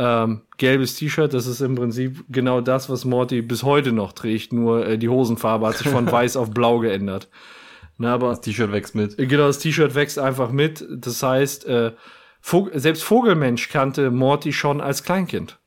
Ähm, 0.00 0.42
gelbes 0.58 0.94
T-Shirt, 0.94 1.34
das 1.34 1.46
ist 1.46 1.60
im 1.60 1.74
Prinzip 1.74 2.24
genau 2.28 2.60
das, 2.60 2.88
was 2.88 3.04
Morty 3.04 3.42
bis 3.42 3.64
heute 3.64 3.92
noch 3.92 4.12
trägt, 4.12 4.52
nur 4.52 4.86
äh, 4.86 4.96
die 4.98 5.08
Hosenfarbe 5.08 5.66
hat 5.66 5.76
sich 5.78 5.88
von 5.88 6.06
weiß 6.10 6.36
auf 6.36 6.50
blau 6.50 6.78
geändert. 6.78 7.28
Na, 7.96 8.14
aber 8.14 8.28
Das 8.30 8.40
T-Shirt 8.42 8.70
wächst 8.70 8.94
mit. 8.94 9.16
Genau, 9.18 9.48
das 9.48 9.58
T-Shirt 9.58 9.96
wächst 9.96 10.18
einfach 10.20 10.52
mit. 10.52 10.86
Das 10.88 11.20
heißt, 11.22 11.66
äh, 11.66 11.92
Vog 12.40 12.70
selbst 12.74 13.02
Vogelmensch 13.02 13.68
kannte 13.70 14.12
Morty 14.12 14.52
schon 14.52 14.80
als 14.80 15.02
Kleinkind. 15.02 15.58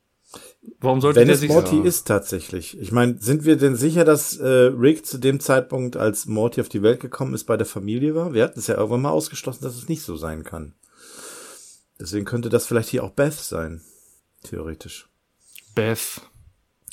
Warum 0.79 1.01
sollte 1.01 1.19
Wenn 1.19 1.27
der 1.27 1.33
es 1.35 1.41
sich 1.41 1.49
Morty 1.49 1.77
so- 1.77 1.83
ist 1.83 2.07
tatsächlich. 2.07 2.79
Ich 2.79 2.91
meine, 2.93 3.17
sind 3.19 3.43
wir 3.43 3.57
denn 3.57 3.75
sicher, 3.75 4.05
dass 4.05 4.37
äh, 4.37 4.47
Rick 4.47 5.05
zu 5.05 5.17
dem 5.17 5.39
Zeitpunkt, 5.41 5.97
als 5.97 6.27
Morty 6.27 6.61
auf 6.61 6.69
die 6.69 6.83
Welt 6.83 7.01
gekommen 7.01 7.33
ist, 7.33 7.43
bei 7.45 7.57
der 7.57 7.65
Familie 7.65 8.15
war? 8.15 8.33
Wir 8.33 8.43
hatten 8.45 8.59
es 8.59 8.67
ja 8.67 8.75
irgendwann 8.77 9.01
mal 9.01 9.09
ausgeschlossen, 9.09 9.63
dass 9.65 9.75
es 9.75 9.89
nicht 9.89 10.03
so 10.03 10.15
sein 10.15 10.43
kann. 10.43 10.73
Deswegen 11.99 12.25
könnte 12.25 12.49
das 12.49 12.65
vielleicht 12.65 12.89
hier 12.89 13.03
auch 13.03 13.11
Beth 13.11 13.33
sein. 13.33 13.81
Theoretisch. 14.43 15.07
Beth? 15.75 16.21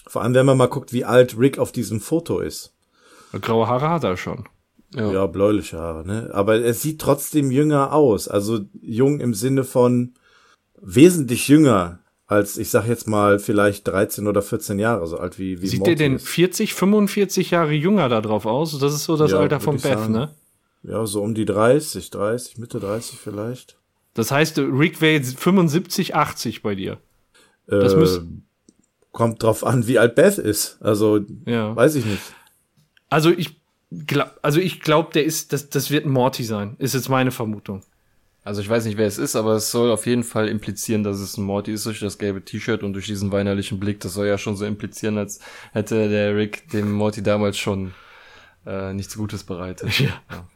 Vor 0.06 0.22
allem, 0.22 0.34
wenn 0.34 0.46
man 0.46 0.56
mal 0.58 0.68
guckt, 0.68 0.92
wie 0.92 1.04
alt 1.04 1.38
Rick 1.38 1.58
auf 1.58 1.72
diesem 1.72 2.00
Foto 2.00 2.40
ist. 2.40 2.72
Graue 3.40 3.66
Haare 3.66 3.90
hat 3.90 4.04
er 4.04 4.16
schon. 4.16 4.48
Ja. 4.94 5.12
Ja, 5.12 5.26
bläuliche 5.26 5.78
Haare, 5.78 6.06
ne? 6.06 6.30
Aber 6.32 6.60
er 6.60 6.72
sieht 6.72 7.00
trotzdem 7.00 7.50
jünger 7.50 7.92
aus. 7.92 8.26
Also 8.26 8.60
jung 8.80 9.20
im 9.20 9.34
Sinne 9.34 9.64
von 9.64 10.14
wesentlich 10.80 11.48
jünger 11.48 11.98
als, 12.26 12.56
ich 12.58 12.70
sag 12.70 12.86
jetzt 12.86 13.06
mal, 13.08 13.38
vielleicht 13.38 13.86
13 13.88 14.26
oder 14.26 14.42
14 14.42 14.78
Jahre, 14.78 15.06
so 15.06 15.18
alt 15.18 15.38
wie, 15.38 15.60
wie 15.62 15.66
Sieht 15.66 15.80
Morty 15.80 15.94
der 15.94 16.08
denn 16.08 16.16
ist. 16.16 16.28
40, 16.28 16.74
45 16.74 17.50
Jahre 17.50 17.72
jünger 17.72 18.08
da 18.08 18.20
drauf 18.20 18.46
aus? 18.46 18.78
Das 18.78 18.94
ist 18.94 19.04
so 19.04 19.16
das 19.16 19.30
Ja, 19.30 19.38
Alter 19.40 19.60
von 19.60 19.76
Beth, 19.76 19.82
sagen. 19.98 20.12
ne? 20.12 20.34
Ja, 20.82 21.04
so 21.06 21.22
um 21.22 21.34
die 21.34 21.44
30, 21.44 22.10
30, 22.10 22.58
Mitte 22.58 22.80
30 22.80 23.18
vielleicht. 23.18 23.76
Das 24.14 24.30
heißt, 24.30 24.58
Rick 24.58 25.00
wäre 25.00 25.14
jetzt 25.14 25.38
75, 25.38 26.14
80 26.14 26.62
bei 26.62 26.74
dir. 26.74 26.98
Das 27.68 28.16
äh, 28.16 28.20
kommt 29.12 29.42
drauf 29.42 29.64
an, 29.64 29.86
wie 29.86 29.98
alt 29.98 30.14
Beth 30.14 30.38
ist. 30.38 30.78
Also, 30.80 31.20
Ja. 31.46 31.74
weiß 31.76 31.94
ich 31.96 32.04
nicht. 32.04 32.22
Also 33.10 33.30
ich 33.30 33.60
glaub, 34.06 34.38
also 34.42 34.60
ich 34.60 34.80
glaube, 34.80 35.10
der 35.12 35.24
ist, 35.24 35.52
das, 35.52 35.68
das 35.70 35.90
wird 35.90 36.04
ein 36.06 36.10
Morty 36.10 36.44
sein. 36.44 36.76
Ist 36.78 36.94
jetzt 36.94 37.08
meine 37.08 37.30
Vermutung. 37.30 37.82
Also 38.44 38.62
ich 38.62 38.68
weiß 38.68 38.86
nicht, 38.86 38.96
wer 38.96 39.06
es 39.06 39.18
ist, 39.18 39.36
aber 39.36 39.56
es 39.56 39.70
soll 39.70 39.90
auf 39.90 40.06
jeden 40.06 40.22
Fall 40.24 40.48
implizieren, 40.48 41.02
dass 41.02 41.18
es 41.20 41.36
ein 41.36 41.44
Morty 41.44 41.72
ist 41.72 41.84
durch 41.84 42.00
das 42.00 42.16
gelbe 42.16 42.42
T-Shirt 42.42 42.82
und 42.82 42.94
durch 42.94 43.04
diesen 43.06 43.30
weinerlichen 43.30 43.78
Blick. 43.78 44.00
Das 44.00 44.14
soll 44.14 44.26
ja 44.26 44.38
schon 44.38 44.56
so 44.56 44.64
implizieren, 44.64 45.18
als 45.18 45.40
hätte 45.72 46.08
der 46.08 46.34
Rick 46.34 46.70
dem 46.70 46.92
Morty 46.92 47.22
damals 47.22 47.58
schon 47.58 47.92
äh, 48.68 48.92
nichts 48.92 49.16
Gutes 49.16 49.44
bereitet. 49.44 49.88
Ja. 50.00 50.10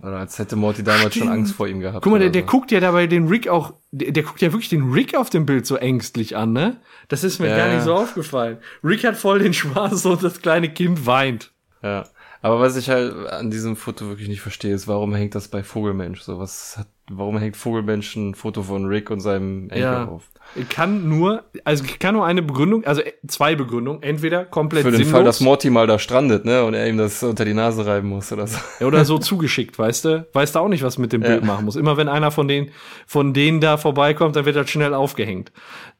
Oder 0.06 0.18
als 0.18 0.38
hätte 0.38 0.56
Morty 0.56 0.82
damals 0.84 1.14
schon 1.14 1.22
Stimmt. 1.22 1.30
Angst 1.30 1.54
vor 1.54 1.66
ihm 1.66 1.80
gehabt. 1.80 2.02
Guck 2.04 2.12
mal, 2.12 2.18
der, 2.18 2.30
der 2.30 2.42
so. 2.42 2.48
guckt 2.48 2.70
ja 2.70 2.80
dabei 2.80 3.06
den 3.06 3.26
Rick 3.28 3.48
auch, 3.48 3.72
der, 3.90 4.12
der 4.12 4.22
guckt 4.22 4.40
ja 4.42 4.52
wirklich 4.52 4.68
den 4.68 4.92
Rick 4.92 5.16
auf 5.16 5.30
dem 5.30 5.46
Bild 5.46 5.64
so 5.66 5.76
ängstlich 5.76 6.36
an, 6.36 6.52
ne? 6.52 6.76
Das 7.08 7.24
ist 7.24 7.38
mir 7.40 7.48
Ja, 7.48 7.56
gar 7.56 7.66
nicht 7.68 7.76
ja. 7.76 7.82
so 7.84 7.94
aufgefallen. 7.94 8.58
Rick 8.84 9.04
hat 9.04 9.16
voll 9.16 9.38
den 9.38 9.54
Spaß 9.54 10.04
und 10.06 10.22
das 10.22 10.40
kleine 10.42 10.68
Kind 10.68 11.06
weint. 11.06 11.50
Ja. 11.82 12.04
Aber 12.44 12.58
was 12.60 12.76
ich 12.76 12.90
halt 12.90 13.14
an 13.28 13.50
diesem 13.52 13.76
Foto 13.76 14.08
wirklich 14.08 14.28
nicht 14.28 14.40
verstehe, 14.40 14.74
ist, 14.74 14.88
warum 14.88 15.14
hängt 15.14 15.34
das 15.36 15.46
bei 15.48 15.62
Vogelmensch? 15.62 16.22
So, 16.22 16.38
was 16.40 16.76
hat, 16.76 16.88
warum 17.08 17.38
hängt 17.38 17.56
Vogelmensch 17.56 18.16
ein 18.16 18.34
Foto 18.34 18.62
von 18.64 18.86
Rick 18.86 19.10
und 19.10 19.20
seinem 19.20 19.70
Enkel 19.70 19.78
Ja. 19.80 20.04
auf? 20.06 20.24
Kann 20.68 21.08
nur, 21.08 21.44
also 21.64 21.84
kann 21.98 22.14
nur 22.14 22.26
eine 22.26 22.42
Begründung, 22.42 22.84
also 22.84 23.02
zwei 23.26 23.54
Begründungen. 23.54 24.02
Entweder 24.02 24.44
komplett 24.44 24.82
Für 24.82 24.90
den 24.90 24.98
sinnlos 24.98 25.12
Fall, 25.12 25.24
dass 25.24 25.40
Morty 25.40 25.70
mal 25.70 25.86
da 25.86 25.98
strandet, 25.98 26.44
ne, 26.44 26.64
und 26.64 26.74
er 26.74 26.88
ihm 26.88 26.98
das 26.98 27.22
unter 27.22 27.44
die 27.44 27.54
Nase 27.54 27.86
reiben 27.86 28.08
muss 28.08 28.32
oder 28.32 28.46
so. 28.46 28.58
oder 28.84 29.04
so 29.04 29.18
zugeschickt, 29.18 29.78
weißt 29.78 30.04
du? 30.04 30.26
Weißt 30.32 30.54
du 30.54 30.58
auch 30.58 30.68
nicht, 30.68 30.82
was 30.82 30.98
mit 30.98 31.12
dem 31.12 31.22
Ja. 31.22 31.28
Bild 31.28 31.44
machen 31.44 31.64
muss. 31.64 31.76
Immer 31.76 31.96
wenn 31.96 32.08
einer 32.08 32.30
von 32.30 32.48
denen, 32.48 32.70
von 33.06 33.32
denen 33.32 33.60
da 33.60 33.76
vorbeikommt, 33.76 34.36
dann 34.36 34.44
wird 34.44 34.56
das 34.56 34.68
schnell 34.68 34.94
aufgehängt. 34.94 35.52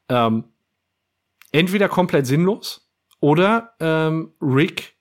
Ähm, 0.09 0.43
entweder 1.51 1.89
komplett 1.89 2.27
sinnlos 2.27 2.89
oder 3.19 3.71
ähm, 3.79 4.33
Rick 4.41 4.93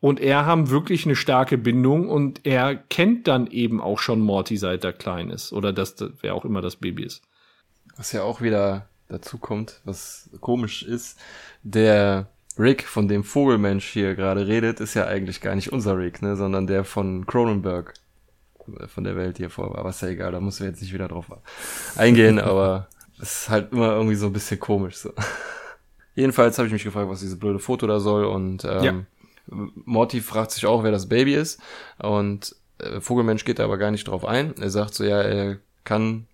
und 0.00 0.20
er 0.20 0.46
haben 0.46 0.70
wirklich 0.70 1.04
eine 1.04 1.16
starke 1.16 1.58
Bindung 1.58 2.08
und 2.08 2.46
er 2.46 2.74
kennt 2.74 3.28
dann 3.28 3.46
eben 3.46 3.80
auch 3.80 3.98
schon 3.98 4.20
Morty, 4.20 4.56
seit 4.56 4.82
er 4.84 4.92
klein 4.92 5.30
ist. 5.30 5.52
Oder 5.52 5.72
das, 5.72 5.96
wer 6.20 6.34
auch 6.34 6.44
immer 6.44 6.62
das 6.62 6.76
Baby 6.76 7.04
ist. 7.04 7.22
Was 7.96 8.12
ja 8.12 8.22
auch 8.22 8.40
wieder 8.40 8.89
dazu 9.10 9.38
kommt, 9.38 9.80
was 9.84 10.30
komisch 10.40 10.82
ist, 10.82 11.18
der 11.62 12.28
Rick, 12.58 12.84
von 12.84 13.08
dem 13.08 13.24
Vogelmensch 13.24 13.86
hier 13.86 14.14
gerade 14.14 14.46
redet, 14.46 14.80
ist 14.80 14.94
ja 14.94 15.06
eigentlich 15.06 15.40
gar 15.40 15.54
nicht 15.54 15.72
unser 15.72 15.96
Rick, 15.96 16.22
ne, 16.22 16.36
sondern 16.36 16.66
der 16.66 16.84
von 16.84 17.26
Cronenberg 17.26 17.94
von 18.86 19.04
der 19.04 19.16
Welt 19.16 19.38
hier 19.38 19.50
vor 19.50 19.74
war. 19.74 19.84
Was 19.84 20.00
ja 20.00 20.08
egal, 20.08 20.32
da 20.32 20.40
muss 20.40 20.60
wir 20.60 20.66
jetzt 20.66 20.80
nicht 20.80 20.92
wieder 20.92 21.08
drauf 21.08 21.26
eingehen, 21.96 22.38
aber 22.40 22.88
es 23.20 23.42
ist 23.42 23.48
halt 23.48 23.72
immer 23.72 23.92
irgendwie 23.92 24.16
so 24.16 24.26
ein 24.26 24.32
bisschen 24.32 24.60
komisch 24.60 24.96
so. 24.96 25.12
Jedenfalls 26.14 26.58
habe 26.58 26.66
ich 26.66 26.72
mich 26.72 26.84
gefragt, 26.84 27.08
was 27.08 27.20
dieses 27.20 27.38
blöde 27.38 27.58
Foto 27.58 27.86
da 27.86 28.00
soll 28.00 28.24
und 28.24 28.64
ähm, 28.64 28.82
ja. 28.82 28.94
Morty 29.46 30.20
fragt 30.20 30.52
sich 30.52 30.66
auch, 30.66 30.84
wer 30.84 30.92
das 30.92 31.08
Baby 31.08 31.34
ist 31.34 31.60
und 31.98 32.54
äh, 32.78 33.00
Vogelmensch 33.00 33.44
geht 33.44 33.58
da 33.58 33.64
aber 33.64 33.78
gar 33.78 33.90
nicht 33.90 34.06
drauf 34.06 34.24
ein. 34.24 34.54
Er 34.60 34.70
sagt 34.70 34.94
so, 34.94 35.04
ja, 35.04 35.22
er 35.22 35.58
kann 35.84 36.26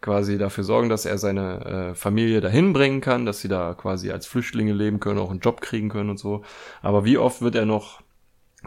quasi 0.00 0.38
dafür 0.38 0.64
sorgen, 0.64 0.88
dass 0.88 1.04
er 1.04 1.18
seine 1.18 1.90
äh, 1.90 1.94
Familie 1.94 2.40
dahin 2.40 2.72
bringen 2.72 3.00
kann, 3.00 3.26
dass 3.26 3.40
sie 3.40 3.48
da 3.48 3.74
quasi 3.74 4.10
als 4.10 4.26
Flüchtlinge 4.26 4.72
leben 4.72 5.00
können, 5.00 5.18
auch 5.18 5.30
einen 5.30 5.40
Job 5.40 5.60
kriegen 5.60 5.88
können 5.88 6.10
und 6.10 6.18
so. 6.18 6.42
Aber 6.82 7.04
wie 7.04 7.18
oft 7.18 7.42
wird 7.42 7.54
er 7.54 7.66
noch 7.66 8.00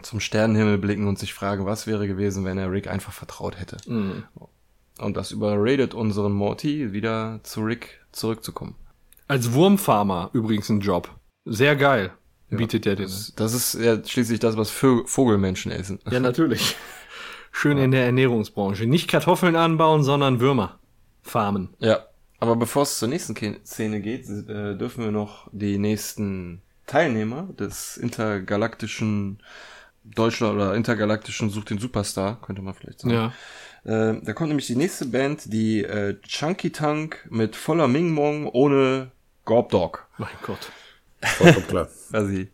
zum 0.02 0.20
Sternenhimmel 0.20 0.78
blicken 0.78 1.06
und 1.06 1.18
sich 1.18 1.34
fragen, 1.34 1.66
was 1.66 1.86
wäre 1.86 2.06
gewesen, 2.06 2.44
wenn 2.44 2.58
er 2.58 2.70
Rick 2.70 2.88
einfach 2.88 3.12
vertraut 3.12 3.58
hätte. 3.60 3.76
Mhm. 3.86 4.24
Und 4.98 5.16
das 5.16 5.32
überredet 5.32 5.94
unseren 5.94 6.32
Morty, 6.32 6.92
wieder 6.92 7.40
zu 7.42 7.62
Rick 7.62 8.00
zurückzukommen. 8.12 8.74
Als 9.28 9.52
Wurmfarmer 9.52 10.30
übrigens 10.32 10.68
ein 10.68 10.80
Job. 10.80 11.10
Sehr 11.44 11.76
geil. 11.76 12.12
Ja, 12.50 12.58
bietet 12.58 12.86
er 12.86 12.96
den. 12.96 13.06
Das, 13.06 13.32
das 13.34 13.54
ist 13.54 13.74
ja 13.74 14.02
schließlich 14.04 14.40
das, 14.40 14.56
was 14.56 14.70
Vogelmenschen 14.70 15.72
essen. 15.72 15.98
Ja, 16.10 16.20
natürlich. 16.20 16.76
Schön 17.50 17.78
in 17.78 17.90
der 17.90 18.04
Ernährungsbranche. 18.04 18.86
Nicht 18.86 19.08
Kartoffeln 19.08 19.56
anbauen, 19.56 20.02
sondern 20.02 20.40
Würmer 20.40 20.78
farmen. 21.22 21.70
Ja. 21.78 22.06
Aber 22.40 22.56
bevor 22.56 22.82
es 22.82 22.98
zur 22.98 23.08
nächsten 23.08 23.36
Szene 23.64 24.00
geht, 24.00 24.28
äh, 24.28 24.76
dürfen 24.76 25.04
wir 25.04 25.12
noch 25.12 25.48
die 25.52 25.78
nächsten 25.78 26.60
Teilnehmer 26.86 27.48
des 27.58 27.96
intergalaktischen 27.96 29.40
Deutschland 30.04 30.54
oder 30.54 30.74
intergalaktischen 30.74 31.50
Sucht 31.50 31.70
den 31.70 31.78
Superstar, 31.78 32.40
könnte 32.42 32.62
man 32.62 32.74
vielleicht 32.74 33.00
sagen. 33.00 33.14
Ja. 33.14 33.32
Äh, 33.84 34.20
da 34.22 34.32
kommt 34.32 34.48
nämlich 34.48 34.66
die 34.66 34.76
nächste 34.76 35.06
Band, 35.06 35.52
die 35.52 35.84
äh, 35.84 36.20
Chunky 36.22 36.70
Tank 36.70 37.26
mit 37.30 37.54
voller 37.54 37.86
Ming 37.86 38.10
Mong 38.10 38.48
ohne 38.48 39.12
Gorb 39.44 39.70
Dog. 39.70 40.08
Mein 40.18 40.28
Gott. 40.44 40.70
Vollkommen 41.22 41.66
klar. 41.68 41.88
Quasi, 42.10 42.48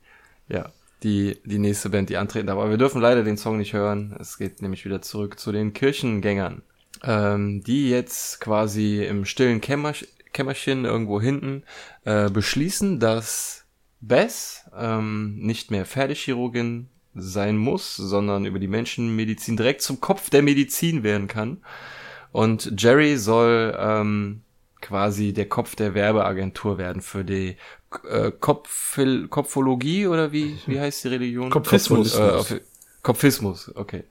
ja, 0.48 0.70
die, 1.02 1.38
die 1.44 1.58
nächste 1.58 1.88
Band, 1.88 2.10
die 2.10 2.16
antreten. 2.16 2.50
Aber 2.50 2.68
wir 2.70 2.76
dürfen 2.76 3.00
leider 3.00 3.22
den 3.24 3.38
Song 3.38 3.56
nicht 3.56 3.72
hören. 3.72 4.14
Es 4.20 4.36
geht 4.36 4.60
nämlich 4.60 4.84
wieder 4.84 5.00
zurück 5.00 5.38
zu 5.38 5.52
den 5.52 5.72
Kirchengängern 5.72 6.62
ähm, 7.02 7.62
die 7.62 7.90
jetzt 7.90 8.40
quasi 8.40 9.04
im 9.04 9.24
stillen 9.24 9.60
Kämmer 9.60 9.94
Kämmerchen 10.32 10.84
irgendwo 10.84 11.20
hinten 11.20 11.64
äh, 12.04 12.30
beschließen, 12.30 13.00
dass 13.00 13.64
Bess 14.00 14.64
ähm, 14.76 15.36
nicht 15.38 15.70
mehr 15.70 15.86
Pferdechirurgin 15.86 16.88
sein 17.14 17.56
muss, 17.56 17.96
sondern 17.96 18.44
über 18.44 18.58
die 18.58 18.68
Menschenmedizin 18.68 19.56
direkt 19.56 19.82
zum 19.82 20.00
Kopf 20.00 20.30
der 20.30 20.42
Medizin 20.42 21.02
werden 21.02 21.26
kann. 21.26 21.62
Und 22.30 22.80
Jerry 22.80 23.16
soll 23.16 23.76
ähm, 23.78 24.42
quasi 24.80 25.32
der 25.32 25.48
Kopf 25.48 25.74
der 25.74 25.94
Werbeagentur 25.94 26.78
werden 26.78 27.02
für 27.02 27.24
die 27.24 27.56
äh, 28.08 28.30
Kopfologie 28.30 30.06
oder 30.06 30.32
wie, 30.32 30.58
wie 30.66 30.78
heißt 30.80 31.04
die 31.04 31.08
Religion? 31.08 31.50
Kopfismus. 31.50 32.14
Äh, 32.14 32.60
Kopfismus, 33.02 33.74
okay. 33.74 34.04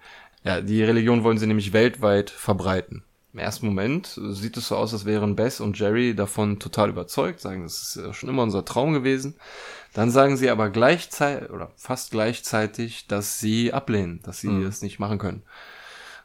Ja, 0.48 0.62
die 0.62 0.82
Religion 0.82 1.24
wollen 1.24 1.38
sie 1.38 1.46
nämlich 1.46 1.74
weltweit 1.74 2.30
verbreiten. 2.30 3.04
Im 3.34 3.40
ersten 3.40 3.66
Moment 3.68 4.20
sieht 4.30 4.56
es 4.56 4.70
so 4.70 4.78
aus, 4.78 4.94
als 4.94 5.04
wären 5.04 5.36
Bess 5.36 5.60
und 5.60 5.78
Jerry 5.78 6.16
davon 6.16 6.58
total 6.58 6.90
überzeugt, 6.90 7.42
sagen, 7.42 7.64
das 7.64 7.98
ist 7.98 8.16
schon 8.16 8.30
immer 8.30 8.44
unser 8.44 8.64
Traum 8.64 8.94
gewesen. 8.94 9.36
Dann 9.94 10.10
sagen 10.10 10.38
sie 10.38 10.50
aber 10.50 10.70
gleichzeitig 10.70 11.50
oder 11.50 11.72
fast 11.76 12.12
gleichzeitig, 12.12 13.08
dass 13.08 13.40
sie 13.40 13.74
ablehnen, 13.74 14.22
dass 14.24 14.40
sie 14.40 14.48
mhm. 14.48 14.64
das 14.64 14.82
nicht 14.82 15.00
machen 15.00 15.20
können. 15.20 15.44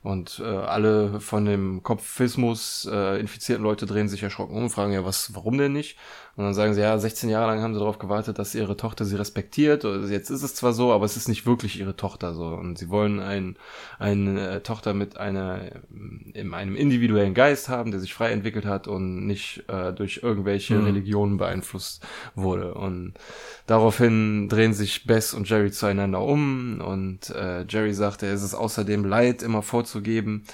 Und 0.03 0.41
äh, 0.45 0.47
alle 0.47 1.21
von 1.21 1.45
dem 1.45 1.83
Kopfismus 1.83 2.89
äh, 2.91 3.21
infizierten 3.21 3.65
Leute 3.65 3.87
drehen 3.87 4.09
sich 4.09 4.23
erschrocken 4.23 4.57
um 4.57 4.65
und 4.65 4.71
fragen 4.71 4.93
ja, 4.93 5.05
was, 5.05 5.35
warum 5.35 5.59
denn 5.59 5.73
nicht? 5.73 5.97
Und 6.35 6.45
dann 6.45 6.55
sagen 6.55 6.73
sie, 6.73 6.81
ja, 6.81 6.99
16 6.99 7.29
Jahre 7.29 7.49
lang 7.49 7.61
haben 7.61 7.75
sie 7.75 7.81
darauf 7.81 7.99
gewartet, 7.99 8.39
dass 8.39 8.55
ihre 8.55 8.79
Tochter 8.79 9.05
sie 9.05 9.17
respektiert. 9.17 9.85
Jetzt 9.85 10.31
ist 10.31 10.43
es 10.43 10.55
zwar 10.55 10.73
so, 10.73 10.91
aber 10.91 11.05
es 11.05 11.19
ist 11.19 11.29
nicht 11.29 11.45
wirklich 11.45 11.79
ihre 11.79 11.95
Tochter 11.95 12.33
so. 12.33 12.47
Und 12.47 12.79
sie 12.79 12.89
wollen 12.89 13.21
ein, 13.21 13.57
eine 13.99 14.49
äh, 14.49 14.61
Tochter 14.61 14.95
mit 14.95 15.19
einer, 15.19 15.61
in 16.33 16.55
einem 16.55 16.75
individuellen 16.75 17.35
Geist 17.35 17.69
haben, 17.69 17.91
der 17.91 18.01
sich 18.01 18.15
frei 18.15 18.31
entwickelt 18.33 18.65
hat 18.65 18.89
und 18.89 19.27
nicht 19.27 19.65
äh, 19.69 19.93
durch 19.93 20.21
irgendwelche 20.23 20.77
mhm. 20.77 20.87
Religionen 20.87 21.37
beeinflusst 21.37 22.03
wurde. 22.35 22.73
Und 22.73 23.13
daraufhin 23.67 24.49
drehen 24.49 24.73
sich 24.73 25.07
Bess 25.07 25.35
und 25.35 25.51
Jerry 25.51 25.71
zueinander 25.71 26.23
um. 26.23 26.81
Und 26.81 27.29
äh, 27.29 27.67
Jerry 27.69 27.93
sagt, 27.93 28.23
er 28.23 28.33
ist 28.33 28.43
es 28.43 28.55
außerdem 28.55 29.05
leid, 29.05 29.43
immer 29.43 29.61
vorzugeben, 29.61 30.45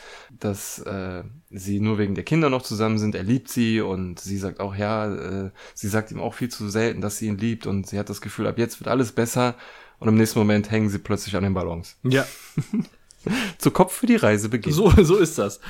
dass 0.41 0.81
äh, 0.81 1.23
sie 1.51 1.81
nur 1.81 1.99
wegen 1.99 2.15
der 2.15 2.25
Kinder 2.25 2.51
noch 2.51 2.63
zusammen 2.63 2.99
sind. 2.99 3.15
Er 3.15 3.23
liebt 3.23 3.49
sie 3.49 3.81
und 3.81 4.21
sie 4.21 4.39
sagt 4.39 4.61
auch, 4.61 4.77
ja, 4.77 5.47
äh, 5.47 5.51
sie 5.75 5.89
sagt 5.89 6.11
ihm 6.11 6.21
auch 6.21 6.35
viel 6.35 6.49
zu 6.49 6.69
selten, 6.69 7.01
dass 7.01 7.19
sie 7.19 7.27
ihn 7.27 7.39
liebt 7.39 7.67
und 7.67 7.87
sie 7.87 7.99
hat 7.99 8.11
das 8.11 8.21
Gefühl, 8.21 8.47
ab 8.47 8.59
jetzt 8.59 8.81
wird 8.81 8.89
alles 8.89 9.13
besser 9.13 9.55
und 9.99 10.09
im 10.09 10.17
nächsten 10.17 10.39
Moment 10.39 10.71
hängen 10.71 10.89
sie 10.89 10.99
plötzlich 10.99 11.37
an 11.37 11.43
den 11.43 11.55
Ballons. 11.55 11.97
Ja. 12.03 12.27
Zu 13.59 13.73
Kopf 13.73 13.95
für 13.95 14.07
die 14.07 14.17
Reise 14.17 14.49
beginnt. 14.49 14.77
So, 14.77 14.91
so 15.03 15.17
ist 15.17 15.39
das. 15.39 15.61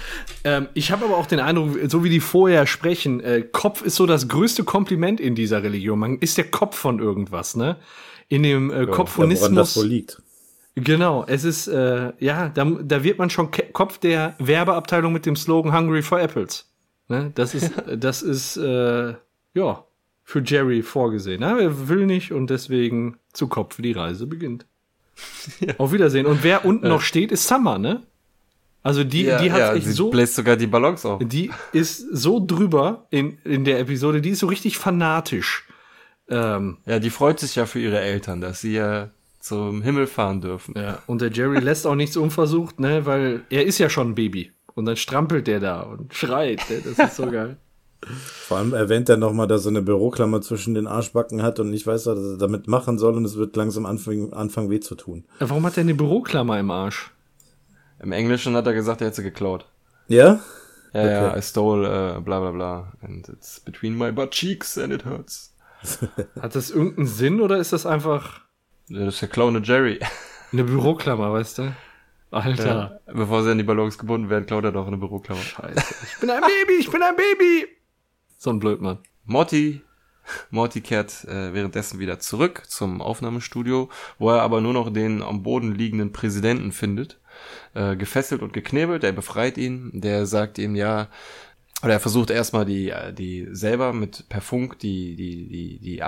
Ähm, 0.45 0.69
ich 0.75 0.93
habe 0.93 1.07
aber 1.07 1.17
auch 1.17 1.27
den 1.27 1.41
Eindruck, 1.41 1.79
so 1.89 2.05
wie 2.05 2.11
die 2.11 2.21
vorher 2.21 2.67
sprechen, 2.67 3.21
äh, 3.21 3.43
Kopf 3.51 3.83
ist 3.83 3.97
so 3.97 4.07
das 4.07 4.29
größte 4.29 4.65
Kompliment 4.65 5.19
in 5.19 5.35
dieser 5.35 5.63
Religion. 5.63 5.99
Man 5.99 6.19
ist 6.19 6.37
der 6.37 6.51
Kopf 6.51 6.77
von 6.77 6.99
irgendwas, 6.99 7.57
ne? 7.57 7.77
In 8.29 8.43
dem 8.43 8.71
äh, 8.71 8.81
ja, 8.81 8.87
Kopfonismus. 8.87 9.55
das 9.55 9.77
wohl 9.77 9.87
liegt. 9.87 10.23
Genau, 10.85 11.25
es 11.27 11.45
ist, 11.45 11.67
äh, 11.67 12.13
ja, 12.19 12.49
da, 12.49 12.65
da 12.65 13.03
wird 13.03 13.19
man 13.19 13.31
schon 13.31 13.51
Kopf 13.73 13.99
der 13.99 14.35
Werbeabteilung 14.39 15.13
mit 15.13 15.27
dem 15.27 15.37
Slogan 15.37 15.77
Hungry 15.77 16.03
for 16.03 16.21
Apples. 16.21 16.71
Ne? 17.09 17.33
Das 17.35 17.55
ist, 17.55 17.73
das 17.97 18.23
ist, 18.23 18.57
äh, 18.57 19.15
ja, 19.55 19.85
für 20.25 20.43
Jerry 20.45 20.83
vorgesehen. 20.83 21.41
Na, 21.41 21.59
er 21.59 21.89
will 21.89 22.07
nicht 22.07 22.33
und 22.33 22.51
deswegen 22.51 23.17
zu 23.33 23.49
Kopf 23.49 23.81
die 23.81 23.93
Reise 23.93 24.27
beginnt. 24.27 24.67
Ja. 25.61 25.75
Auf 25.79 25.93
Wiedersehen. 25.93 26.27
Und 26.27 26.45
wer 26.45 26.65
unten 26.65 26.85
ja. 26.85 26.93
noch 26.93 27.01
steht, 27.01 27.33
ist 27.33 27.49
Summer, 27.49 27.79
ne? 27.79 28.03
Also 28.83 29.03
die, 29.03 29.23
ja, 29.23 29.41
die 29.43 29.51
hat 29.51 29.59
ja, 29.59 29.75
echt 29.75 29.87
sie 29.87 29.93
so. 29.93 30.11
bläst 30.11 30.35
sogar 30.35 30.57
die 30.57 30.67
Ballons 30.67 31.05
auf. 31.05 31.21
Die 31.25 31.51
ist 31.73 31.99
so 31.99 32.45
drüber 32.45 33.07
in, 33.11 33.39
in 33.45 33.65
der 33.65 33.81
Episode, 33.81 34.21
die 34.21 34.31
ist 34.31 34.39
so 34.41 34.47
richtig 34.47 34.79
fanatisch. 34.79 35.67
Ähm, 36.29 36.79
ja, 36.87 36.99
die 36.99 37.11
freut 37.11 37.41
sich 37.41 37.57
ja 37.57 37.67
für 37.67 37.81
ihre 37.81 37.99
Eltern, 37.99 38.41
dass 38.41 38.61
sie 38.61 38.75
ja 38.75 39.11
zum 39.49 39.83
Himmel 39.83 40.07
fahren 40.07 40.41
dürfen. 40.41 40.75
Ja, 40.77 40.99
und 41.07 41.21
der 41.21 41.31
Jerry 41.31 41.59
lässt 41.59 41.87
auch 41.87 41.95
nichts 41.95 42.17
unversucht, 42.17 42.79
ne, 42.81 43.07
weil 43.07 43.43
er 43.51 43.65
ist 43.65 43.79
ja 43.79 43.89
schon 43.89 44.11
ein 44.11 44.15
Baby. 44.15 44.53
Und 44.75 44.85
dann 44.85 44.97
strampelt 44.97 45.47
der 45.49 45.59
da 45.59 45.81
und 45.81 46.15
schreit. 46.15 46.61
Ne? 46.71 46.83
Das 46.85 47.11
ist 47.11 47.17
so 47.17 47.27
geil. 47.31 47.57
Vor 48.07 48.59
allem 48.59 48.75
erwähnt 48.75 49.09
er 49.09 49.17
nochmal, 49.17 49.49
dass 49.49 49.67
er 49.67 49.71
eine 49.71 49.83
Büroklammer 49.83 50.41
zwischen 50.41 50.75
den 50.75 50.87
Arschbacken 50.87 51.43
hat 51.43 51.59
und 51.59 51.71
nicht 51.71 51.87
weiß, 51.87 52.07
was 52.07 52.19
er 52.19 52.39
damit 52.39 52.69
machen 52.69 52.97
soll 52.97 53.17
und 53.17 53.25
es 53.25 53.37
wird 53.37 53.57
langsam 53.57 53.87
anfangen, 53.87 54.33
anfangen 54.33 54.71
weh 54.71 54.79
zu 54.79 54.95
tun. 54.95 55.25
Warum 55.41 55.67
hat 55.67 55.77
er 55.77 55.81
eine 55.81 55.95
Büroklammer 55.95 56.61
im 56.61 56.71
Arsch? 56.71 57.11
Im 58.01 58.13
Englischen 58.13 58.55
hat 58.55 58.67
er 58.67 58.75
gesagt, 58.75 59.01
er 59.01 59.09
hätte 59.09 59.17
sie 59.17 59.23
geklaut. 59.25 59.67
Ja? 60.07 60.41
Ja, 60.93 61.01
okay. 61.01 61.11
ja, 61.11 61.37
I 61.37 61.43
stole 61.43 61.89
uh, 61.89 62.21
bla 62.21 62.41
bla 62.41 62.53
bla 62.53 62.93
and 63.03 63.29
it's 63.29 63.61
between 63.61 63.99
my 63.99 64.13
butt 64.13 64.31
cheeks 64.31 64.79
and 64.79 64.93
it 64.93 65.05
hurts. 65.05 65.55
hat 66.41 66.55
das 66.55 66.71
irgendeinen 66.71 67.09
Sinn 67.09 67.41
oder 67.41 67.59
ist 67.59 67.73
das 67.73 67.85
einfach... 67.85 68.48
Ja, 68.89 69.05
das 69.05 69.15
ist 69.15 69.21
der 69.23 69.29
Clown 69.29 69.63
Jerry. 69.63 70.01
Eine 70.53 70.65
Büroklammer, 70.65 71.33
weißt 71.33 71.59
du? 71.59 71.77
Alter. 72.31 73.01
Ja, 73.07 73.15
bevor 73.15 73.43
sie 73.43 73.51
an 73.51 73.59
die 73.59 73.65
Ballons 73.65 73.99
gebunden 73.99 74.29
werden, 74.31 74.47
klaut 74.47 74.65
er 74.65 74.73
doch 74.73 74.87
eine 74.87 74.97
Büroklammer. 74.97 75.41
Scheiße. 75.41 75.95
Ich 76.05 76.21
bin 76.21 76.31
ein 76.31 76.41
Baby, 76.41 76.81
ich 76.81 76.91
bin 76.91 77.03
ein 77.03 77.17
Baby! 77.17 77.69
So 78.37 78.51
ein 78.51 78.59
Blödmann. 78.59 78.99
Morty, 79.25 79.83
Morty 80.51 80.81
kehrt 80.81 81.25
äh, 81.25 81.53
währenddessen 81.55 81.99
wieder 81.99 82.19
zurück 82.19 82.63
zum 82.67 83.01
Aufnahmestudio, 83.01 83.89
wo 84.19 84.31
er 84.31 84.43
aber 84.43 84.61
nur 84.61 84.73
noch 84.73 84.93
den 84.93 85.23
am 85.23 85.43
Boden 85.43 85.75
liegenden 85.75 86.13
Präsidenten 86.13 86.73
findet, 86.73 87.19
äh, 87.75 87.97
gefesselt 87.97 88.43
und 88.43 88.53
geknebelt. 88.53 89.05
Er 89.05 89.13
befreit 89.13 89.59
ihn. 89.59 89.91
Der 89.95 90.27
sagt 90.27 90.59
ihm 90.59 90.75
ja, 90.75 91.09
oder 91.83 91.95
er 91.95 92.01
versucht 92.01 92.31
erstmal 92.31 92.65
die, 92.65 92.91
äh, 92.91 93.13
die 93.13 93.49
selber 93.51 93.93
mit 93.93 94.29
per 94.29 94.41
Funk 94.41 94.79
die, 94.79 95.17
die, 95.17 95.49
die, 95.49 95.79
die 95.79 96.03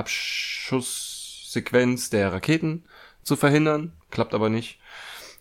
Abschusssequenz 1.51 2.10
der 2.10 2.32
Raketen 2.32 2.85
zu 3.22 3.36
verhindern. 3.36 3.93
Klappt 4.10 4.35
aber 4.35 4.48
nicht. 4.48 4.78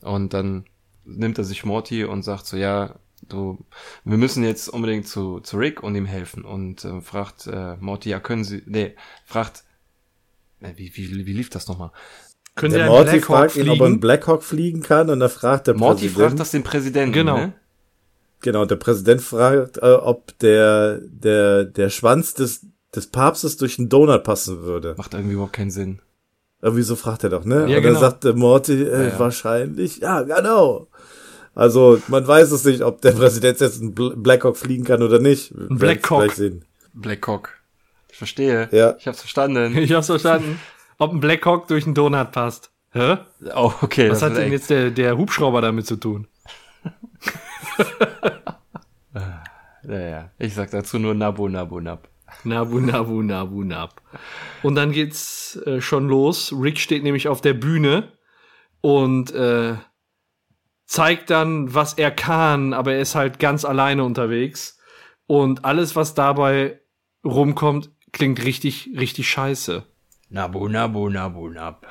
Und 0.01 0.33
dann 0.33 0.65
nimmt 1.05 1.37
er 1.37 1.43
sich 1.43 1.65
Morty 1.65 2.03
und 2.03 2.23
sagt 2.23 2.47
so, 2.47 2.57
ja, 2.57 2.95
du, 3.27 3.63
wir 4.03 4.17
müssen 4.17 4.43
jetzt 4.43 4.69
unbedingt 4.69 5.07
zu, 5.07 5.39
zu 5.41 5.57
Rick 5.57 5.83
und 5.83 5.95
ihm 5.95 6.05
helfen. 6.05 6.45
Und 6.45 6.83
äh, 6.83 7.01
fragt 7.01 7.47
äh, 7.47 7.75
Morty, 7.79 8.09
ja, 8.09 8.19
können 8.19 8.43
Sie, 8.43 8.63
nee, 8.65 8.95
fragt, 9.25 9.63
äh, 10.61 10.73
wie, 10.75 10.91
wie, 10.95 11.25
wie 11.25 11.33
lief 11.33 11.49
das 11.49 11.67
nochmal? 11.67 11.91
Können 12.55 12.71
sie 12.71 12.77
Der 12.77 12.87
einen 12.87 12.95
Morty 12.95 13.11
Blackhawk 13.11 13.37
fragt 13.37 13.55
ihn, 13.55 13.69
ob 13.69 13.79
er 13.79 13.85
einen 13.85 13.93
fliegen? 13.93 13.99
Blackhawk 13.99 14.43
fliegen 14.43 14.81
kann 14.81 15.09
und 15.09 15.19
dann 15.19 15.29
fragt 15.29 15.67
der 15.67 15.75
Morty 15.75 16.05
Präsident. 16.05 16.29
fragt 16.29 16.39
das 16.39 16.51
den 16.51 16.63
Präsidenten. 16.63 17.13
Genau. 17.13 17.37
Ne? 17.37 17.53
Genau, 18.41 18.65
der 18.65 18.77
Präsident 18.77 19.21
fragt, 19.21 19.77
äh, 19.77 19.91
ob 19.91 20.37
der, 20.39 20.99
der, 21.01 21.65
der 21.65 21.89
Schwanz 21.89 22.33
des, 22.33 22.65
des 22.95 23.07
Papstes 23.07 23.57
durch 23.57 23.77
einen 23.79 23.89
Donut 23.89 24.23
passen 24.23 24.61
würde. 24.61 24.95
Macht 24.97 25.13
irgendwie 25.13 25.33
überhaupt 25.33 25.53
keinen 25.53 25.71
Sinn. 25.71 26.01
Irgendwie 26.61 26.81
so 26.83 26.95
fragt 26.95 27.23
er 27.23 27.29
doch, 27.29 27.45
ne? 27.45 27.67
Ja, 27.69 27.77
und 27.77 27.83
genau. 27.83 27.99
dann 27.99 28.09
sagt 28.11 28.23
der 28.25 28.33
Morty, 28.33 28.83
äh, 28.83 28.91
Ja, 28.91 29.09
ja. 29.09 29.19
wahrscheinlich, 29.19 29.97
ja, 29.99 30.21
genau. 30.23 30.87
Also, 31.55 32.01
man 32.07 32.25
weiß 32.27 32.51
es 32.51 32.63
nicht, 32.65 32.81
ob 32.81 33.01
der 33.01 33.11
Präsident 33.13 33.59
jetzt 33.59 33.81
einen 33.81 33.95
Bl- 33.95 34.15
Blackhawk 34.15 34.57
fliegen 34.57 34.83
kann 34.83 35.01
oder 35.03 35.19
nicht. 35.19 35.51
Ein 35.51 35.77
Blackhawk. 35.77 36.33
Blackhawk. 36.93 37.53
Ich 38.11 38.17
verstehe. 38.17 38.67
Ja. 38.71 38.95
Ich 38.97 39.07
hab's 39.07 39.19
verstanden. 39.21 39.77
Ich 39.77 39.91
hab's 39.93 40.07
verstanden. 40.07 40.59
Ob 40.97 41.11
ein 41.13 41.19
Blackhawk 41.19 41.67
durch 41.67 41.85
einen 41.85 41.95
Donut 41.95 42.31
passt. 42.31 42.71
Hä? 42.91 43.17
Oh, 43.55 43.71
okay. 43.81 44.09
Was 44.09 44.21
hat 44.21 44.33
denn 44.35 44.43
echt- 44.43 44.51
jetzt 44.51 44.69
der, 44.69 44.89
der 44.91 45.17
Hubschrauber 45.17 45.61
damit 45.61 45.85
zu 45.85 45.95
tun? 45.95 46.27
Ja, 49.87 49.99
ja. 49.99 50.29
Ich 50.37 50.53
sag 50.53 50.71
dazu 50.71 50.99
nur 50.99 51.13
Nabu, 51.13 51.47
Nabu, 51.47 51.79
Nab. 51.79 52.07
Nabu, 52.43 52.79
nabu, 52.79 53.21
nabu, 53.21 53.63
nab. 53.63 54.01
Und 54.63 54.75
dann 54.75 54.91
geht's 54.91 55.55
äh, 55.65 55.81
schon 55.81 56.07
los. 56.07 56.53
Rick 56.53 56.79
steht 56.79 57.03
nämlich 57.03 57.27
auf 57.27 57.41
der 57.41 57.53
Bühne 57.53 58.13
und 58.81 59.31
äh, 59.31 59.75
zeigt 60.85 61.29
dann, 61.29 61.73
was 61.73 61.93
er 61.93 62.11
kann, 62.11 62.73
aber 62.73 62.93
er 62.93 63.01
ist 63.01 63.15
halt 63.15 63.39
ganz 63.39 63.65
alleine 63.65 64.03
unterwegs. 64.03 64.79
Und 65.27 65.65
alles, 65.65 65.95
was 65.95 66.15
dabei 66.15 66.79
rumkommt, 67.23 67.91
klingt 68.11 68.43
richtig, 68.43 68.89
richtig 68.97 69.29
scheiße. 69.29 69.85
Nabu, 70.29 70.67
Nabu, 70.67 71.09
Nabu, 71.09 71.49
Nab. 71.49 71.85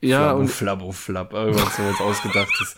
Ja, 0.00 0.20
Flabu, 0.20 0.40
und 0.40 0.48
Flabu, 0.48 0.92
Flab. 0.92 1.32
Irgendwas 1.32 1.76
so 1.76 1.82
jetzt 1.82 2.00
ausgedachtes. 2.00 2.76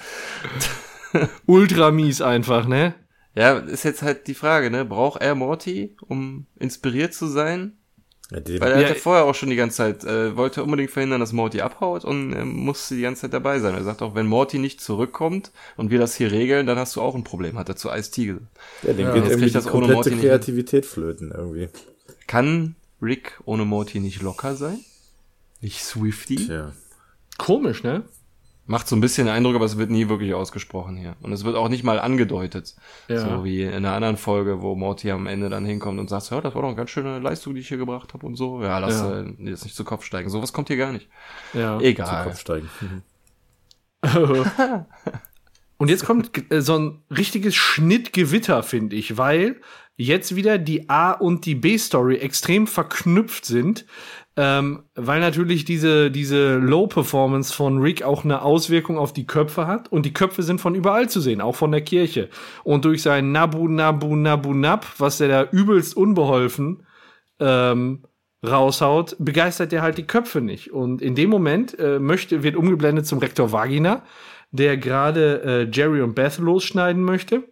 ultra 1.46 1.90
mies 1.90 2.22
einfach, 2.22 2.66
ne? 2.66 2.94
Ja, 3.36 3.58
ist 3.58 3.84
jetzt 3.84 4.02
halt 4.02 4.26
die 4.26 4.34
Frage, 4.34 4.70
ne? 4.70 4.84
Braucht 4.84 5.20
er 5.20 5.34
Morty, 5.34 5.94
um 6.08 6.46
inspiriert 6.58 7.12
zu 7.14 7.26
sein? 7.26 7.76
Ja, 8.30 8.38
Weil 8.38 8.72
er 8.72 8.80
Ja, 8.80 8.88
hat 8.88 8.96
ja 8.96 9.00
vorher 9.00 9.24
auch 9.24 9.34
schon 9.34 9.50
die 9.50 9.56
ganze 9.56 9.76
Zeit, 9.76 10.04
äh, 10.04 10.36
wollte 10.36 10.64
unbedingt 10.64 10.90
verhindern, 10.90 11.20
dass 11.20 11.32
Morty 11.32 11.60
abhaut 11.60 12.04
und 12.04 12.32
äh, 12.32 12.44
musste 12.44 12.96
die 12.96 13.02
ganze 13.02 13.22
Zeit 13.22 13.34
dabei 13.34 13.60
sein. 13.60 13.74
Er 13.74 13.84
sagt 13.84 14.02
auch, 14.02 14.14
wenn 14.16 14.26
Morty 14.26 14.58
nicht 14.58 14.80
zurückkommt 14.80 15.52
und 15.76 15.90
wir 15.90 15.98
das 16.00 16.16
hier 16.16 16.32
regeln, 16.32 16.66
dann 16.66 16.78
hast 16.78 16.96
du 16.96 17.02
auch 17.02 17.14
ein 17.14 17.22
Problem, 17.24 17.58
hat 17.58 17.68
er 17.68 17.76
zu 17.76 17.90
Ice-T 17.90 18.24
gesagt. 18.26 18.46
ja, 18.82 18.92
den 18.94 19.06
Ja, 19.06 19.12
geht 19.12 19.22
jetzt 19.24 19.32
irgendwie 19.32 19.50
das 19.52 19.64
die 19.64 19.70
ohne 19.70 19.80
komplette 19.86 19.94
Morty 19.94 20.10
nicht. 20.10 20.20
Kreativität 20.22 20.86
flöten 20.86 21.30
irgendwie. 21.30 21.68
Kann 22.26 22.74
Rick 23.00 23.38
ohne 23.44 23.64
Morty 23.64 24.00
nicht 24.00 24.22
locker 24.22 24.56
sein? 24.56 24.80
Nicht 25.60 25.84
Swifty? 25.84 26.36
Tja. 26.36 26.72
Komisch, 27.38 27.82
ne? 27.82 28.04
Macht 28.68 28.88
so 28.88 28.96
ein 28.96 29.00
bisschen 29.00 29.26
den 29.26 29.34
Eindruck, 29.34 29.54
aber 29.54 29.64
es 29.64 29.78
wird 29.78 29.90
nie 29.90 30.08
wirklich 30.08 30.34
ausgesprochen 30.34 30.96
hier. 30.96 31.14
Und 31.22 31.32
es 31.32 31.44
wird 31.44 31.54
auch 31.54 31.68
nicht 31.68 31.84
mal 31.84 32.00
angedeutet. 32.00 32.74
Ja. 33.06 33.20
So 33.20 33.44
wie 33.44 33.62
in 33.62 33.72
einer 33.72 33.92
anderen 33.92 34.16
Folge, 34.16 34.60
wo 34.60 34.74
Morty 34.74 35.10
am 35.12 35.26
Ende 35.28 35.48
dann 35.48 35.64
hinkommt 35.64 36.00
und 36.00 36.10
sagt, 36.10 36.30
ja, 36.30 36.40
das 36.40 36.54
war 36.54 36.62
doch 36.62 36.68
eine 36.68 36.76
ganz 36.76 36.90
schöne 36.90 37.20
Leistung, 37.20 37.54
die 37.54 37.60
ich 37.60 37.68
hier 37.68 37.78
gebracht 37.78 38.12
habe 38.12 38.26
und 38.26 38.34
so. 38.34 38.62
Ja, 38.62 38.78
lass 38.80 39.00
Ja. 39.00 39.20
äh, 39.20 39.34
jetzt 39.44 39.64
nicht 39.64 39.76
zu 39.76 39.84
Kopf 39.84 40.04
steigen. 40.04 40.28
Sowas 40.30 40.52
kommt 40.52 40.66
hier 40.68 40.76
gar 40.76 40.90
nicht. 40.92 41.08
Ja. 41.54 41.78
Zu 41.78 41.84
Egal. 41.84 42.24
Kopf 42.24 42.40
steigen. 42.40 42.68
Mhm. 42.80 43.02
Und 45.78 45.88
jetzt 45.90 46.06
kommt 46.06 46.30
äh, 46.50 46.62
so 46.62 46.78
ein 46.78 47.02
richtiges 47.10 47.54
Schnittgewitter, 47.54 48.62
finde 48.62 48.96
ich, 48.96 49.18
weil 49.18 49.60
jetzt 49.96 50.34
wieder 50.34 50.58
die 50.58 50.88
A- 50.88 51.12
und 51.12 51.44
die 51.46 51.54
B-Story 51.54 52.16
extrem 52.16 52.66
verknüpft 52.66 53.44
sind, 53.44 53.84
ähm, 54.38 54.82
weil 54.94 55.20
natürlich 55.20 55.64
diese, 55.64 56.10
diese 56.10 56.56
Low-Performance 56.56 57.54
von 57.54 57.78
Rick 57.78 58.02
auch 58.02 58.22
eine 58.22 58.42
Auswirkung 58.42 58.98
auf 58.98 59.14
die 59.14 59.26
Köpfe 59.26 59.66
hat 59.66 59.90
und 59.90 60.04
die 60.04 60.12
Köpfe 60.12 60.42
sind 60.42 60.60
von 60.60 60.74
überall 60.74 61.08
zu 61.08 61.20
sehen, 61.20 61.40
auch 61.40 61.56
von 61.56 61.72
der 61.72 61.80
Kirche. 61.80 62.28
Und 62.62 62.84
durch 62.84 63.02
sein 63.02 63.32
Nabu, 63.32 63.66
Nabu, 63.66 64.14
Nabu, 64.14 64.52
Nab, 64.52 64.86
was 64.98 65.18
der 65.18 65.28
da 65.28 65.44
übelst 65.50 65.96
unbeholfen 65.96 66.84
ähm, 67.40 68.04
raushaut, 68.46 69.16
begeistert 69.18 69.72
er 69.72 69.80
halt 69.80 69.96
die 69.96 70.06
Köpfe 70.06 70.42
nicht. 70.42 70.70
Und 70.70 71.00
in 71.00 71.14
dem 71.14 71.30
Moment 71.30 71.78
äh, 71.78 71.98
möchte, 71.98 72.42
wird 72.42 72.56
umgeblendet 72.56 73.06
zum 73.06 73.20
Rektor 73.20 73.52
Vagina, 73.52 74.02
der 74.50 74.76
gerade 74.76 75.42
äh, 75.42 75.70
Jerry 75.72 76.02
und 76.02 76.14
Beth 76.14 76.36
losschneiden 76.38 77.02
möchte. 77.02 77.44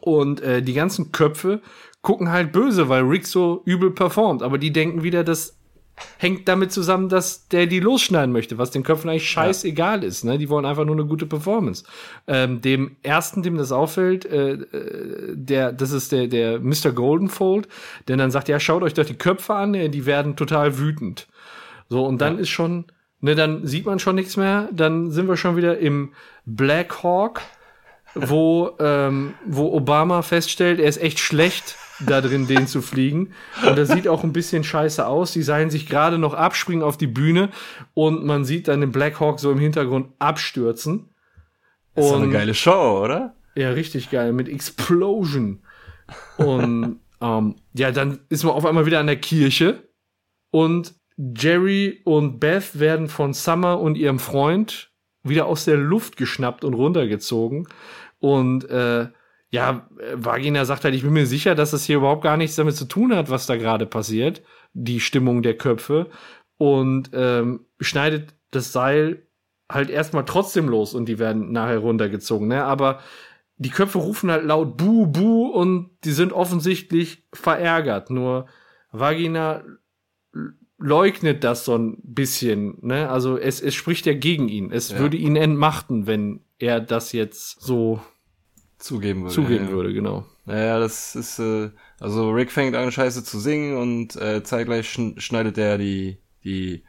Und 0.00 0.40
äh, 0.40 0.62
die 0.62 0.72
ganzen 0.72 1.10
Köpfe 1.10 1.62
gucken 2.00 2.30
halt 2.30 2.52
böse, 2.52 2.88
weil 2.88 3.02
Rick 3.02 3.26
so 3.26 3.62
übel 3.64 3.90
performt. 3.90 4.42
Aber 4.42 4.56
die 4.56 4.72
denken 4.72 5.02
wieder, 5.02 5.24
das 5.24 5.59
hängt 6.18 6.48
damit 6.48 6.72
zusammen, 6.72 7.08
dass 7.08 7.48
der 7.48 7.66
die 7.66 7.80
losschneiden 7.80 8.32
möchte, 8.32 8.58
was 8.58 8.70
den 8.70 8.82
Köpfen 8.82 9.10
eigentlich 9.10 9.28
scheißegal 9.28 10.04
ist. 10.04 10.24
Ne? 10.24 10.38
Die 10.38 10.48
wollen 10.48 10.64
einfach 10.64 10.84
nur 10.84 10.94
eine 10.94 11.06
gute 11.06 11.26
Performance. 11.26 11.84
Ähm, 12.26 12.60
dem 12.60 12.96
ersten, 13.02 13.42
dem 13.42 13.56
das 13.56 13.72
auffällt, 13.72 14.24
äh, 14.24 14.52
äh, 14.52 15.34
der, 15.36 15.72
das 15.72 15.92
ist 15.92 16.12
der, 16.12 16.26
der 16.26 16.60
Mr. 16.60 16.92
Goldenfold, 16.92 17.68
der 18.08 18.16
dann 18.16 18.30
sagt, 18.30 18.48
ja, 18.48 18.60
schaut 18.60 18.82
euch 18.82 18.94
doch 18.94 19.04
die 19.04 19.18
Köpfe 19.18 19.54
an, 19.54 19.72
die 19.72 20.06
werden 20.06 20.36
total 20.36 20.78
wütend. 20.78 21.26
So, 21.88 22.04
und 22.04 22.20
dann 22.20 22.38
ist 22.38 22.50
schon, 22.50 22.86
ne, 23.20 23.34
dann 23.34 23.66
sieht 23.66 23.86
man 23.86 23.98
schon 23.98 24.14
nichts 24.14 24.36
mehr, 24.36 24.68
dann 24.72 25.10
sind 25.10 25.28
wir 25.28 25.36
schon 25.36 25.56
wieder 25.56 25.78
im 25.78 26.12
Black 26.44 27.02
Hawk, 27.02 27.42
wo, 28.14 28.76
ähm, 28.78 29.34
wo 29.44 29.72
Obama 29.72 30.22
feststellt, 30.22 30.80
er 30.80 30.88
ist 30.88 31.02
echt 31.02 31.18
schlecht 31.18 31.76
da 32.06 32.20
drin, 32.20 32.46
den 32.46 32.66
zu 32.66 32.82
fliegen. 32.82 33.32
Und 33.66 33.76
das 33.78 33.88
sieht 33.88 34.08
auch 34.08 34.24
ein 34.24 34.32
bisschen 34.32 34.64
scheiße 34.64 35.06
aus. 35.06 35.32
Die 35.32 35.42
seilen 35.42 35.70
sich 35.70 35.86
gerade 35.86 36.18
noch 36.18 36.34
abspringen 36.34 36.82
auf 36.82 36.96
die 36.96 37.06
Bühne 37.06 37.50
und 37.94 38.24
man 38.24 38.44
sieht 38.44 38.68
dann 38.68 38.80
den 38.80 38.92
Black 38.92 39.20
Hawk 39.20 39.40
so 39.40 39.50
im 39.52 39.58
Hintergrund 39.58 40.08
abstürzen. 40.18 41.10
Das 41.94 42.04
ist 42.04 42.10
doch 42.10 42.16
eine 42.16 42.26
Und- 42.26 42.32
geile 42.32 42.54
Show, 42.54 43.02
oder? 43.04 43.34
ja, 43.56 43.70
richtig 43.70 44.10
geil, 44.10 44.32
mit 44.32 44.48
Explosion. 44.48 45.60
Und 46.38 47.00
ähm, 47.20 47.56
ja, 47.74 47.90
dann 47.90 48.20
ist 48.28 48.44
man 48.44 48.54
auf 48.54 48.64
einmal 48.64 48.86
wieder 48.86 49.00
an 49.00 49.06
der 49.06 49.16
Kirche 49.16 49.88
und 50.50 50.94
Jerry 51.18 52.00
und 52.04 52.40
Beth 52.40 52.78
werden 52.78 53.08
von 53.08 53.34
Summer 53.34 53.78
und 53.80 53.96
ihrem 53.96 54.18
Freund 54.18 54.90
wieder 55.22 55.44
aus 55.46 55.66
der 55.66 55.76
Luft 55.76 56.16
geschnappt 56.16 56.64
und 56.64 56.72
runtergezogen. 56.72 57.68
Und 58.20 58.64
äh, 58.70 59.08
ja, 59.50 59.88
äh, 59.98 60.14
Vagina 60.14 60.64
sagt 60.64 60.84
halt, 60.84 60.94
ich 60.94 61.02
bin 61.02 61.12
mir 61.12 61.26
sicher, 61.26 61.54
dass 61.54 61.72
es 61.72 61.84
hier 61.84 61.96
überhaupt 61.96 62.22
gar 62.22 62.36
nichts 62.36 62.56
damit 62.56 62.76
zu 62.76 62.84
tun 62.86 63.14
hat, 63.14 63.30
was 63.30 63.46
da 63.46 63.56
gerade 63.56 63.86
passiert, 63.86 64.42
die 64.72 65.00
Stimmung 65.00 65.42
der 65.42 65.56
Köpfe. 65.56 66.08
Und 66.56 67.10
ähm, 67.14 67.66
schneidet 67.80 68.34
das 68.50 68.72
Seil 68.72 69.26
halt 69.70 69.88
erstmal 69.90 70.24
trotzdem 70.24 70.68
los 70.68 70.94
und 70.94 71.06
die 71.06 71.18
werden 71.18 71.52
nachher 71.52 71.78
runtergezogen. 71.78 72.48
Ne? 72.48 72.64
Aber 72.64 73.00
die 73.56 73.70
Köpfe 73.70 73.98
rufen 73.98 74.30
halt 74.30 74.44
laut 74.44 74.76
Buh, 74.76 75.06
Buh 75.06 75.46
und 75.48 75.90
die 76.04 76.12
sind 76.12 76.32
offensichtlich 76.32 77.24
verärgert. 77.32 78.10
Nur 78.10 78.46
Vagina 78.92 79.62
leugnet 80.78 81.44
das 81.44 81.64
so 81.64 81.76
ein 81.76 81.98
bisschen. 82.02 82.78
Ne? 82.82 83.08
Also 83.08 83.36
es, 83.38 83.60
es 83.60 83.74
spricht 83.74 84.06
ja 84.06 84.14
gegen 84.14 84.48
ihn. 84.48 84.72
Es 84.72 84.90
Ja. 84.92 84.98
würde 84.98 85.16
ihn 85.16 85.36
entmachten, 85.36 86.06
wenn 86.06 86.40
er 86.58 86.80
das 86.80 87.12
jetzt 87.12 87.60
so 87.60 88.00
Zugeben 88.80 89.22
würde. 89.22 89.34
zugeben 89.34 89.66
ja. 89.66 89.70
würde, 89.70 89.92
genau. 89.92 90.26
Naja, 90.46 90.80
das 90.80 91.14
ist, 91.14 91.38
äh, 91.38 91.70
also 92.00 92.30
Rick 92.30 92.50
fängt 92.50 92.74
an, 92.74 92.90
Scheiße 92.90 93.22
zu 93.22 93.38
singen 93.38 93.76
und 93.76 94.16
äh, 94.16 94.42
zeitgleich 94.42 94.88
schn 94.88 95.20
schneidet 95.20 95.58
er 95.58 95.78
die, 95.78 96.16
die 96.44 96.82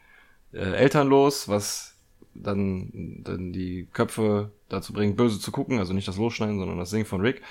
äh, 0.53 0.73
Eltern 0.73 1.09
los, 1.09 1.49
was 1.49 1.95
dann, 2.33 3.19
dann 3.23 3.51
die 3.51 3.87
Köpfe 3.91 4.51
dazu 4.69 4.93
bringt, 4.93 5.17
böse 5.17 5.39
zu 5.39 5.51
gucken, 5.51 5.79
also 5.79 5.93
nicht 5.93 6.07
das 6.07 6.17
Losschneiden, 6.17 6.59
sondern 6.59 6.77
das 6.77 6.89
Singen 6.89 7.05
von 7.05 7.21
Rick. 7.21 7.41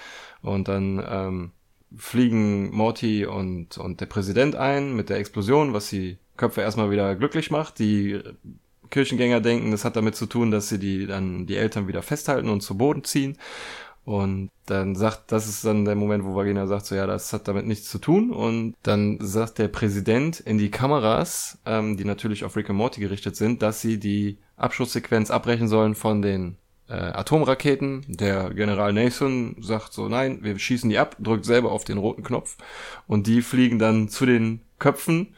Und 0.41 0.69
dann 0.69 1.05
ähm, 1.07 1.51
fliegen 1.97 2.75
Morty 2.75 3.27
und, 3.27 3.77
und 3.77 4.01
der 4.01 4.07
Präsident 4.07 4.57
ein 4.57 4.97
mit 4.97 5.11
der 5.11 5.19
Explosion, 5.19 5.75
was 5.75 5.91
die 5.91 6.17
Köpfe 6.37 6.63
erstmal 6.63 6.91
wieder 6.91 7.15
glücklich 7.15 7.51
macht. 7.51 7.79
Die 7.79 8.21
Kirchengänger 8.91 9.41
denken, 9.41 9.71
das 9.71 9.85
hat 9.85 9.97
damit 9.97 10.17
zu 10.17 10.27
tun, 10.27 10.51
dass 10.51 10.69
sie 10.69 10.79
die 10.79 11.07
dann 11.07 11.47
die 11.47 11.57
Eltern 11.57 11.89
wieder 11.89 12.03
festhalten 12.03 12.49
und 12.49 12.63
zu 12.63 12.77
Boden 12.77 13.05
ziehen. 13.05 13.37
Und 14.11 14.51
dann 14.67 14.97
sagt, 14.97 15.31
das 15.31 15.47
ist 15.47 15.65
dann 15.65 15.85
der 15.85 15.95
Moment, 15.95 16.25
wo 16.25 16.35
Vagina 16.35 16.67
sagt, 16.67 16.87
so 16.87 16.97
ja, 16.97 17.07
das 17.07 17.33
hat 17.33 17.47
damit 17.47 17.67
nichts 17.67 17.89
zu 17.89 18.01
tun. 18.01 18.33
Und 18.33 18.75
dann 18.83 19.19
sagt 19.21 19.59
der 19.59 19.69
Präsident 19.69 20.41
in 20.41 20.59
die 20.59 20.69
Kameras, 20.69 21.61
ähm, 21.65 21.97
die 21.97 22.05
natürlich 22.05 22.45
auf 22.45 22.57
Rick 22.57 22.71
und 22.71 22.75
Morty 22.75 23.01
gerichtet 23.01 23.37
sind, 23.37 23.63
dass 23.63 23.81
sie 23.81 24.01
die 24.01 24.39
Abschusssequenz 24.57 25.31
abbrechen 25.31 25.69
sollen 25.69 25.95
von 25.95 26.23
den 26.23 26.57
äh, 26.89 26.95
Atomraketen. 26.95 28.05
Der 28.09 28.51
General 28.51 28.93
Nathan 28.93 29.55
sagt 29.61 29.93
so, 29.93 30.09
nein, 30.09 30.41
wir 30.43 30.59
schießen 30.59 30.91
die 30.91 30.99
ab, 30.99 31.15
drückt 31.21 31.45
selber 31.45 31.71
auf 31.71 31.85
den 31.85 31.99
roten 31.99 32.25
Knopf. 32.25 32.57
Und 33.07 33.29
die 33.29 33.43
fliegen 33.43 33.79
dann 33.79 34.09
zu 34.09 34.27
den 34.27 34.63
Köpfen, 34.81 35.37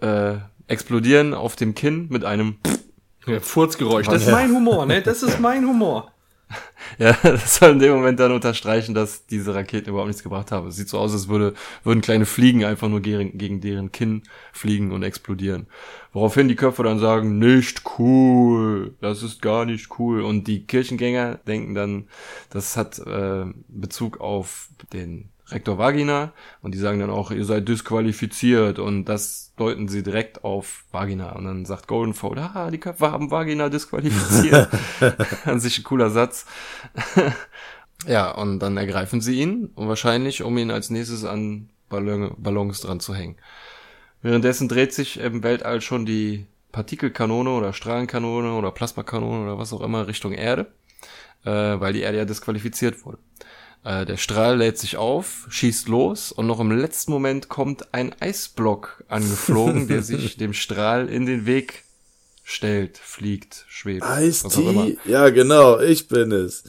äh, 0.00 0.34
explodieren 0.66 1.32
auf 1.32 1.54
dem 1.54 1.76
Kinn 1.76 2.08
mit 2.10 2.24
einem 2.24 2.56
Ja, 3.24 3.38
Furzgeräusch. 3.38 4.08
Das 4.08 4.26
ist 4.26 4.32
mein 4.32 4.50
Humor, 4.52 4.84
ne? 4.84 5.00
Das 5.00 5.22
ist 5.22 5.38
mein 5.38 5.64
Humor. 5.64 6.12
Ja, 6.98 7.16
das 7.22 7.56
soll 7.56 7.70
in 7.70 7.78
dem 7.78 7.92
Moment 7.92 8.20
dann 8.20 8.32
unterstreichen, 8.32 8.94
dass 8.94 9.24
diese 9.26 9.54
Raketen 9.54 9.88
überhaupt 9.88 10.08
nichts 10.08 10.22
gebracht 10.22 10.52
haben. 10.52 10.68
Es 10.68 10.76
sieht 10.76 10.90
so 10.90 10.98
aus, 10.98 11.12
als 11.12 11.28
würde, 11.28 11.54
würden 11.84 12.02
kleine 12.02 12.26
Fliegen 12.26 12.64
einfach 12.64 12.88
nur 12.88 13.00
gegen, 13.00 13.38
gegen 13.38 13.62
deren 13.62 13.92
Kinn 13.92 14.24
fliegen 14.52 14.92
und 14.92 15.02
explodieren. 15.02 15.68
Woraufhin 16.12 16.48
die 16.48 16.54
Köpfe 16.54 16.82
dann 16.82 16.98
sagen, 16.98 17.38
nicht 17.38 17.82
cool, 17.98 18.94
das 19.00 19.22
ist 19.22 19.40
gar 19.40 19.64
nicht 19.64 19.98
cool. 19.98 20.20
Und 20.20 20.46
die 20.48 20.66
Kirchengänger 20.66 21.36
denken 21.46 21.74
dann, 21.74 22.08
das 22.50 22.76
hat 22.76 22.98
äh, 22.98 23.46
Bezug 23.68 24.20
auf 24.20 24.68
den 24.92 25.30
Rektor 25.52 25.78
Vagina 25.78 26.32
und 26.62 26.74
die 26.74 26.78
sagen 26.78 27.00
dann 27.00 27.10
auch, 27.10 27.30
ihr 27.30 27.44
seid 27.44 27.68
disqualifiziert 27.68 28.78
und 28.78 29.04
das 29.04 29.51
deuten 29.62 29.86
sie 29.86 30.02
direkt 30.02 30.42
auf 30.42 30.84
Vagina 30.90 31.32
und 31.32 31.44
dann 31.44 31.64
sagt 31.64 31.86
Goldenfold, 31.86 32.38
ah, 32.38 32.70
die 32.70 32.80
Köpfe 32.80 33.12
haben 33.12 33.30
Vagina 33.30 33.68
disqualifiziert. 33.68 34.68
An 35.44 35.60
sich 35.60 35.78
ein 35.78 35.84
cooler 35.84 36.10
Satz. 36.10 36.46
ja, 38.06 38.32
und 38.32 38.58
dann 38.58 38.76
ergreifen 38.76 39.20
sie 39.20 39.40
ihn 39.40 39.70
und 39.76 39.86
wahrscheinlich, 39.86 40.42
um 40.42 40.58
ihn 40.58 40.72
als 40.72 40.90
nächstes 40.90 41.24
an 41.24 41.68
Ballon, 41.88 42.34
Ballons 42.38 42.80
dran 42.80 42.98
zu 42.98 43.14
hängen. 43.14 43.36
Währenddessen 44.20 44.68
dreht 44.68 44.92
sich 44.92 45.20
im 45.20 45.44
Weltall 45.44 45.80
schon 45.80 46.06
die 46.06 46.46
Partikelkanone 46.72 47.50
oder 47.50 47.72
Strahlenkanone 47.72 48.54
oder 48.54 48.72
Plasmakanone 48.72 49.44
oder 49.44 49.58
was 49.58 49.72
auch 49.72 49.80
immer 49.80 50.08
Richtung 50.08 50.32
Erde, 50.32 50.72
äh, 51.44 51.50
weil 51.50 51.92
die 51.92 52.00
Erde 52.00 52.18
ja 52.18 52.24
disqualifiziert 52.24 53.06
wurde. 53.06 53.18
Äh, 53.84 54.06
der 54.06 54.16
Strahl 54.16 54.58
lädt 54.58 54.78
sich 54.78 54.96
auf, 54.96 55.46
schießt 55.50 55.88
los 55.88 56.30
und 56.30 56.46
noch 56.46 56.60
im 56.60 56.70
letzten 56.70 57.10
Moment 57.10 57.48
kommt 57.48 57.92
ein 57.92 58.14
Eisblock 58.20 59.04
angeflogen, 59.08 59.88
der 59.88 60.02
sich 60.02 60.36
dem 60.38 60.52
Strahl 60.52 61.08
in 61.08 61.26
den 61.26 61.46
Weg 61.46 61.84
stellt, 62.44 62.98
fliegt, 62.98 63.64
schwebt. 63.68 64.04
Ice-T? 64.20 64.98
Ja, 65.04 65.30
genau, 65.30 65.80
ich 65.80 66.08
bin 66.08 66.32
es. 66.32 66.64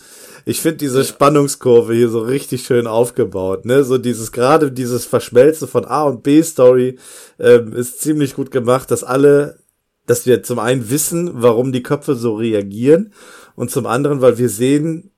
Ich 0.46 0.62
finde 0.62 0.78
diese 0.78 1.00
ja. 1.00 1.04
Spannungskurve 1.04 1.94
hier 1.94 2.10
so 2.10 2.22
richtig 2.22 2.66
schön 2.66 2.88
aufgebaut, 2.88 3.66
ne? 3.66 3.84
So 3.84 3.98
dieses, 3.98 4.32
gerade 4.32 4.72
dieses 4.72 5.06
Verschmelzen 5.06 5.68
von 5.68 5.86
A 5.86 6.04
und 6.04 6.24
B-Story 6.24 6.98
ähm, 7.40 7.74
ist 7.74 8.02
ziemlich 8.02 8.36
gut 8.36 8.50
gemacht, 8.52 8.92
dass 8.92 9.04
alle, 9.04 9.60
dass 10.06 10.26
wir 10.26 10.44
zum 10.44 10.60
einen 10.60 10.90
wissen, 10.90 11.30
warum 11.34 11.72
die 11.72 11.84
Köpfe 11.84 12.16
so 12.16 12.36
reagieren 12.36 13.14
und 13.56 13.72
zum 13.72 13.86
anderen, 13.86 14.22
weil 14.22 14.38
wir 14.38 14.50
sehen, 14.50 15.12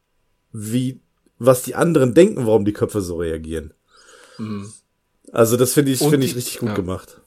wie 0.52 1.02
was 1.40 1.64
die 1.64 1.76
anderen 1.76 2.14
denken, 2.14 2.46
warum 2.46 2.66
die 2.66 2.74
Köpfe 2.74 3.02
so 3.02 3.18
reagieren. 3.18 3.74
Mhm. 4.38 4.72
Also 5.32 5.58
das 5.58 5.74
finde 5.74 5.92
ich, 5.92 6.00
finde 6.00 6.26
ich 6.26 6.36
richtig 6.36 6.60
gut 6.60 6.70
ja. 6.70 6.76
gemacht. 6.76 7.22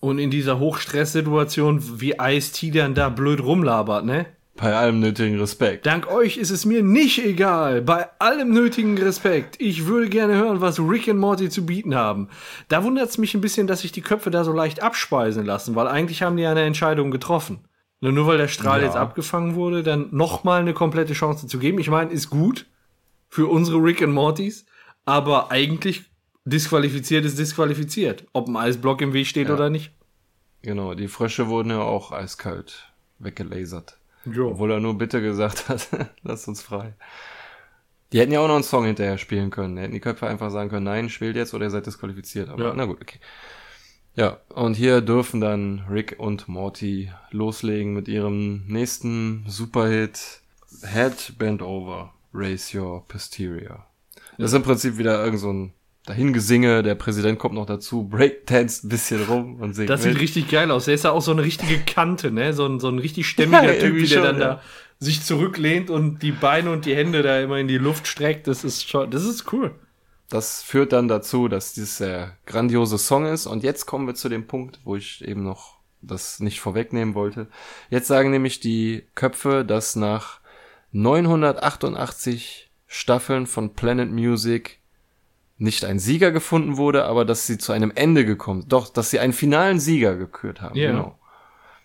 Und 0.00 0.18
in 0.18 0.30
dieser 0.30 0.58
Hochstresssituation, 0.58 2.00
wie 2.00 2.16
Ice-T 2.20 2.70
dann 2.72 2.94
da 2.94 3.08
blöd 3.08 3.40
rumlabert, 3.40 4.04
ne? 4.04 4.26
Bei 4.56 4.76
allem 4.76 5.00
nötigen 5.00 5.38
Respekt. 5.40 5.84
Dank 5.84 6.08
euch 6.08 6.36
ist 6.36 6.50
es 6.50 6.64
mir 6.64 6.82
nicht 6.82 7.24
egal. 7.24 7.82
Bei 7.82 8.08
allem 8.20 8.52
nötigen 8.52 8.96
Respekt. 8.98 9.56
Ich 9.58 9.86
würde 9.86 10.08
gerne 10.08 10.34
hören, 10.34 10.60
was 10.60 10.78
Rick 10.78 11.08
und 11.08 11.18
Morty 11.18 11.48
zu 11.48 11.66
bieten 11.66 11.96
haben. 11.96 12.28
Da 12.68 12.84
wundert 12.84 13.08
es 13.08 13.18
mich 13.18 13.34
ein 13.34 13.40
bisschen, 13.40 13.66
dass 13.66 13.80
sich 13.80 13.90
die 13.90 14.02
Köpfe 14.02 14.30
da 14.30 14.44
so 14.44 14.52
leicht 14.52 14.80
abspeisen 14.80 15.44
lassen, 15.44 15.74
weil 15.74 15.88
eigentlich 15.88 16.22
haben 16.22 16.36
die 16.36 16.46
eine 16.46 16.62
Entscheidung 16.62 17.10
getroffen. 17.10 17.64
Nur 18.00 18.26
weil 18.26 18.38
der 18.38 18.48
Strahl 18.48 18.80
ja. 18.80 18.86
jetzt 18.86 18.96
abgefangen 18.96 19.54
wurde, 19.54 19.82
dann 19.82 20.08
nochmal 20.12 20.60
eine 20.60 20.74
komplette 20.74 21.14
Chance 21.14 21.46
zu 21.46 21.58
geben. 21.58 21.78
Ich 21.78 21.88
meine, 21.88 22.12
ist 22.12 22.28
gut 22.28 22.66
für 23.34 23.48
unsere 23.48 23.78
Rick 23.78 24.00
and 24.00 24.14
Mortys, 24.14 24.64
aber 25.04 25.50
eigentlich 25.50 26.04
disqualifiziert 26.44 27.24
ist 27.24 27.36
disqualifiziert, 27.36 28.24
ob 28.32 28.46
ein 28.46 28.56
Eisblock 28.56 29.00
im 29.00 29.12
Weg 29.12 29.26
steht 29.26 29.48
ja. 29.48 29.54
oder 29.54 29.70
nicht. 29.70 29.90
Genau, 30.62 30.94
die 30.94 31.08
Frösche 31.08 31.48
wurden 31.48 31.70
ja 31.70 31.80
auch 31.80 32.12
eiskalt 32.12 32.92
weggelasert. 33.18 33.98
Jo. 34.24 34.50
Obwohl 34.50 34.70
er 34.70 34.78
nur 34.78 34.96
bitte 34.96 35.20
gesagt 35.20 35.68
hat, 35.68 35.88
lass 36.22 36.46
uns 36.46 36.62
frei. 36.62 36.94
Die 38.12 38.20
hätten 38.20 38.30
ja 38.30 38.38
auch 38.38 38.46
noch 38.46 38.54
einen 38.54 38.62
Song 38.62 38.84
hinterher 38.84 39.18
spielen 39.18 39.50
können. 39.50 39.78
Hätten 39.78 39.94
die 39.94 40.00
Köpfe 40.00 40.28
einfach 40.28 40.52
sagen 40.52 40.70
können, 40.70 40.84
nein, 40.84 41.08
spielt 41.08 41.34
jetzt 41.34 41.54
oder 41.54 41.64
ihr 41.64 41.70
seid 41.70 41.86
disqualifiziert. 41.86 42.48
Aber 42.48 42.66
ja. 42.66 42.72
na 42.76 42.84
gut, 42.84 43.02
okay. 43.02 43.18
Ja, 44.14 44.38
und 44.50 44.74
hier 44.74 45.00
dürfen 45.00 45.40
dann 45.40 45.84
Rick 45.90 46.20
und 46.20 46.46
Morty 46.46 47.10
loslegen 47.32 47.94
mit 47.94 48.06
ihrem 48.06 48.64
nächsten 48.68 49.44
Superhit 49.48 50.40
Head 50.84 51.34
Bend 51.36 51.62
Over. 51.62 52.13
Raise 52.34 52.76
Your 52.76 53.06
Posterior. 53.06 53.86
Das 54.38 54.50
ist 54.50 54.56
im 54.56 54.62
Prinzip 54.62 54.98
wieder 54.98 55.24
irgend 55.24 55.40
so 55.40 55.52
ein 55.52 55.72
Dahingesinge, 56.06 56.82
der 56.82 56.96
Präsident 56.96 57.38
kommt 57.38 57.54
noch 57.54 57.64
dazu, 57.64 58.04
breakdance 58.04 58.86
ein 58.86 58.90
bisschen 58.90 59.24
rum 59.24 59.60
und 59.62 59.72
singt. 59.72 59.88
Das 59.88 60.02
sieht 60.02 60.12
mit. 60.12 60.22
richtig 60.22 60.50
geil 60.50 60.70
aus. 60.70 60.84
Der 60.84 60.94
ist 60.94 61.04
ja 61.04 61.12
auch 61.12 61.22
so 61.22 61.30
eine 61.30 61.42
richtige 61.42 61.78
Kante, 61.78 62.30
ne? 62.30 62.52
So 62.52 62.66
ein, 62.66 62.78
so 62.78 62.88
ein 62.88 62.98
richtig 62.98 63.26
stämmiger 63.26 63.72
ja, 63.74 63.80
Typ, 63.80 63.98
der 63.98 64.06
schon, 64.06 64.22
dann 64.22 64.38
ja. 64.38 64.46
da 64.46 64.62
sich 64.98 65.22
zurücklehnt 65.22 65.88
und 65.88 66.22
die 66.22 66.32
Beine 66.32 66.70
und 66.70 66.84
die 66.84 66.94
Hände 66.94 67.22
da 67.22 67.40
immer 67.40 67.58
in 67.58 67.68
die 67.68 67.78
Luft 67.78 68.06
streckt. 68.06 68.48
Das 68.48 68.64
ist 68.64 68.88
schon, 68.88 69.10
das 69.10 69.24
ist 69.24 69.50
cool. 69.52 69.74
Das 70.28 70.62
führt 70.62 70.92
dann 70.92 71.08
dazu, 71.08 71.48
dass 71.48 71.72
dieses 71.72 71.96
sehr 71.96 72.36
grandiose 72.44 72.98
Song 72.98 73.24
ist. 73.24 73.46
Und 73.46 73.62
jetzt 73.62 73.86
kommen 73.86 74.06
wir 74.06 74.14
zu 74.14 74.28
dem 74.28 74.46
Punkt, 74.46 74.80
wo 74.84 74.96
ich 74.96 75.26
eben 75.26 75.42
noch 75.42 75.78
das 76.02 76.38
nicht 76.38 76.60
vorwegnehmen 76.60 77.14
wollte. 77.14 77.48
Jetzt 77.88 78.08
sagen 78.08 78.30
nämlich 78.30 78.60
die 78.60 79.04
Köpfe, 79.14 79.64
dass 79.64 79.96
nach 79.96 80.40
988 80.94 82.70
Staffeln 82.86 83.46
von 83.46 83.74
Planet 83.74 84.10
Music 84.12 84.78
nicht 85.58 85.84
ein 85.84 85.98
Sieger 85.98 86.30
gefunden 86.30 86.76
wurde, 86.76 87.04
aber 87.04 87.24
dass 87.24 87.46
sie 87.46 87.58
zu 87.58 87.72
einem 87.72 87.92
Ende 87.94 88.24
gekommen, 88.24 88.64
doch, 88.68 88.88
dass 88.88 89.10
sie 89.10 89.18
einen 89.18 89.32
finalen 89.32 89.80
Sieger 89.80 90.16
gekürt 90.16 90.62
haben, 90.62 90.76
yeah. 90.76 90.90
genau. 90.90 91.18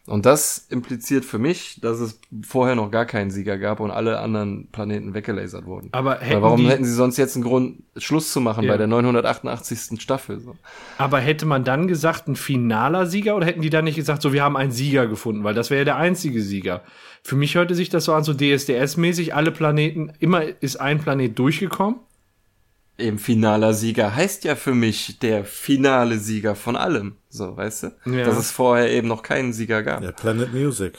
Und 0.05 0.25
das 0.25 0.65
impliziert 0.69 1.23
für 1.23 1.37
mich, 1.37 1.79
dass 1.81 1.99
es 1.99 2.19
vorher 2.41 2.73
noch 2.73 2.89
gar 2.89 3.05
keinen 3.05 3.29
Sieger 3.29 3.59
gab 3.59 3.79
und 3.79 3.91
alle 3.91 4.19
anderen 4.19 4.67
Planeten 4.71 5.13
weggelasert 5.13 5.65
wurden. 5.65 5.89
Aber 5.91 6.19
hätten 6.19 6.41
warum 6.41 6.61
die, 6.61 6.69
hätten 6.69 6.85
sie 6.85 6.93
sonst 6.93 7.17
jetzt 7.17 7.35
einen 7.35 7.43
Grund, 7.43 7.83
Schluss 7.95 8.31
zu 8.33 8.41
machen 8.41 8.63
yeah. 8.63 8.73
bei 8.73 8.77
der 8.77 8.87
988. 8.87 10.01
Staffel? 10.01 10.39
So? 10.39 10.55
Aber 10.97 11.19
hätte 11.19 11.45
man 11.45 11.63
dann 11.63 11.87
gesagt, 11.87 12.27
ein 12.27 12.35
finaler 12.35 13.05
Sieger 13.05 13.35
oder 13.35 13.45
hätten 13.45 13.61
die 13.61 13.69
dann 13.69 13.85
nicht 13.85 13.97
gesagt, 13.97 14.23
so 14.23 14.33
wir 14.33 14.43
haben 14.43 14.57
einen 14.57 14.71
Sieger 14.71 15.05
gefunden, 15.05 15.43
weil 15.43 15.53
das 15.53 15.69
wäre 15.69 15.79
ja 15.79 15.85
der 15.85 15.97
einzige 15.97 16.41
Sieger. 16.41 16.81
Für 17.23 17.35
mich 17.35 17.55
hörte 17.55 17.75
sich 17.75 17.89
das 17.89 18.05
so 18.05 18.13
an, 18.13 18.23
so 18.23 18.31
DSDS-mäßig, 18.33 19.33
alle 19.33 19.51
Planeten, 19.51 20.11
immer 20.19 20.43
ist 20.61 20.77
ein 20.77 20.99
Planet 20.99 21.37
durchgekommen. 21.37 21.99
Eben 22.97 23.19
finaler 23.19 23.73
Sieger 23.73 24.15
heißt 24.15 24.43
ja 24.43 24.55
für 24.55 24.73
mich 24.73 25.19
der 25.19 25.45
finale 25.45 26.17
Sieger 26.17 26.55
von 26.55 26.75
allem. 26.75 27.15
So, 27.29 27.55
weißt 27.55 27.83
du? 27.83 27.87
Ja. 28.05 28.25
Dass 28.25 28.37
es 28.37 28.51
vorher 28.51 28.91
eben 28.91 29.07
noch 29.07 29.23
keinen 29.23 29.53
Sieger 29.53 29.83
gab. 29.83 30.03
Ja, 30.03 30.11
Planet 30.11 30.53
Music. 30.53 30.93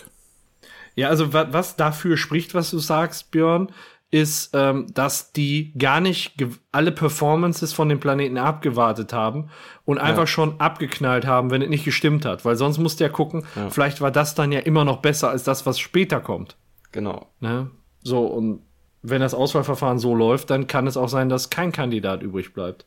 Ja, 0.94 1.08
also 1.08 1.32
was 1.32 1.76
dafür 1.76 2.16
spricht, 2.16 2.54
was 2.54 2.70
du 2.70 2.78
sagst, 2.78 3.30
Björn, 3.30 3.70
ist, 4.10 4.50
ähm, 4.54 4.86
dass 4.92 5.32
die 5.32 5.72
gar 5.78 6.00
nicht 6.00 6.34
alle 6.72 6.90
Performances 6.90 7.72
von 7.72 7.88
den 7.88 8.00
Planeten 8.00 8.38
abgewartet 8.38 9.12
haben 9.12 9.50
und 9.84 9.98
einfach 9.98 10.26
schon 10.26 10.60
abgeknallt 10.60 11.26
haben, 11.26 11.50
wenn 11.50 11.62
es 11.62 11.68
nicht 11.68 11.84
gestimmt 11.84 12.24
hat. 12.24 12.44
Weil 12.44 12.56
sonst 12.56 12.78
musst 12.78 12.98
du 12.98 13.04
ja 13.04 13.10
gucken, 13.10 13.44
ja. 13.54 13.70
vielleicht 13.70 14.00
war 14.00 14.10
das 14.10 14.34
dann 14.34 14.50
ja 14.50 14.60
immer 14.60 14.84
noch 14.84 14.98
besser 14.98 15.30
als 15.30 15.44
das, 15.44 15.64
was 15.64 15.78
später 15.78 16.20
kommt. 16.20 16.56
Genau. 16.90 17.28
Ne? 17.38 17.70
So, 18.02 18.26
und 18.26 18.62
wenn 19.02 19.20
das 19.20 19.34
Auswahlverfahren 19.34 19.98
so 19.98 20.14
läuft, 20.14 20.50
dann 20.50 20.66
kann 20.66 20.86
es 20.86 20.96
auch 20.96 21.08
sein, 21.08 21.28
dass 21.28 21.50
kein 21.50 21.70
Kandidat 21.70 22.22
übrig 22.22 22.52
bleibt. 22.52 22.86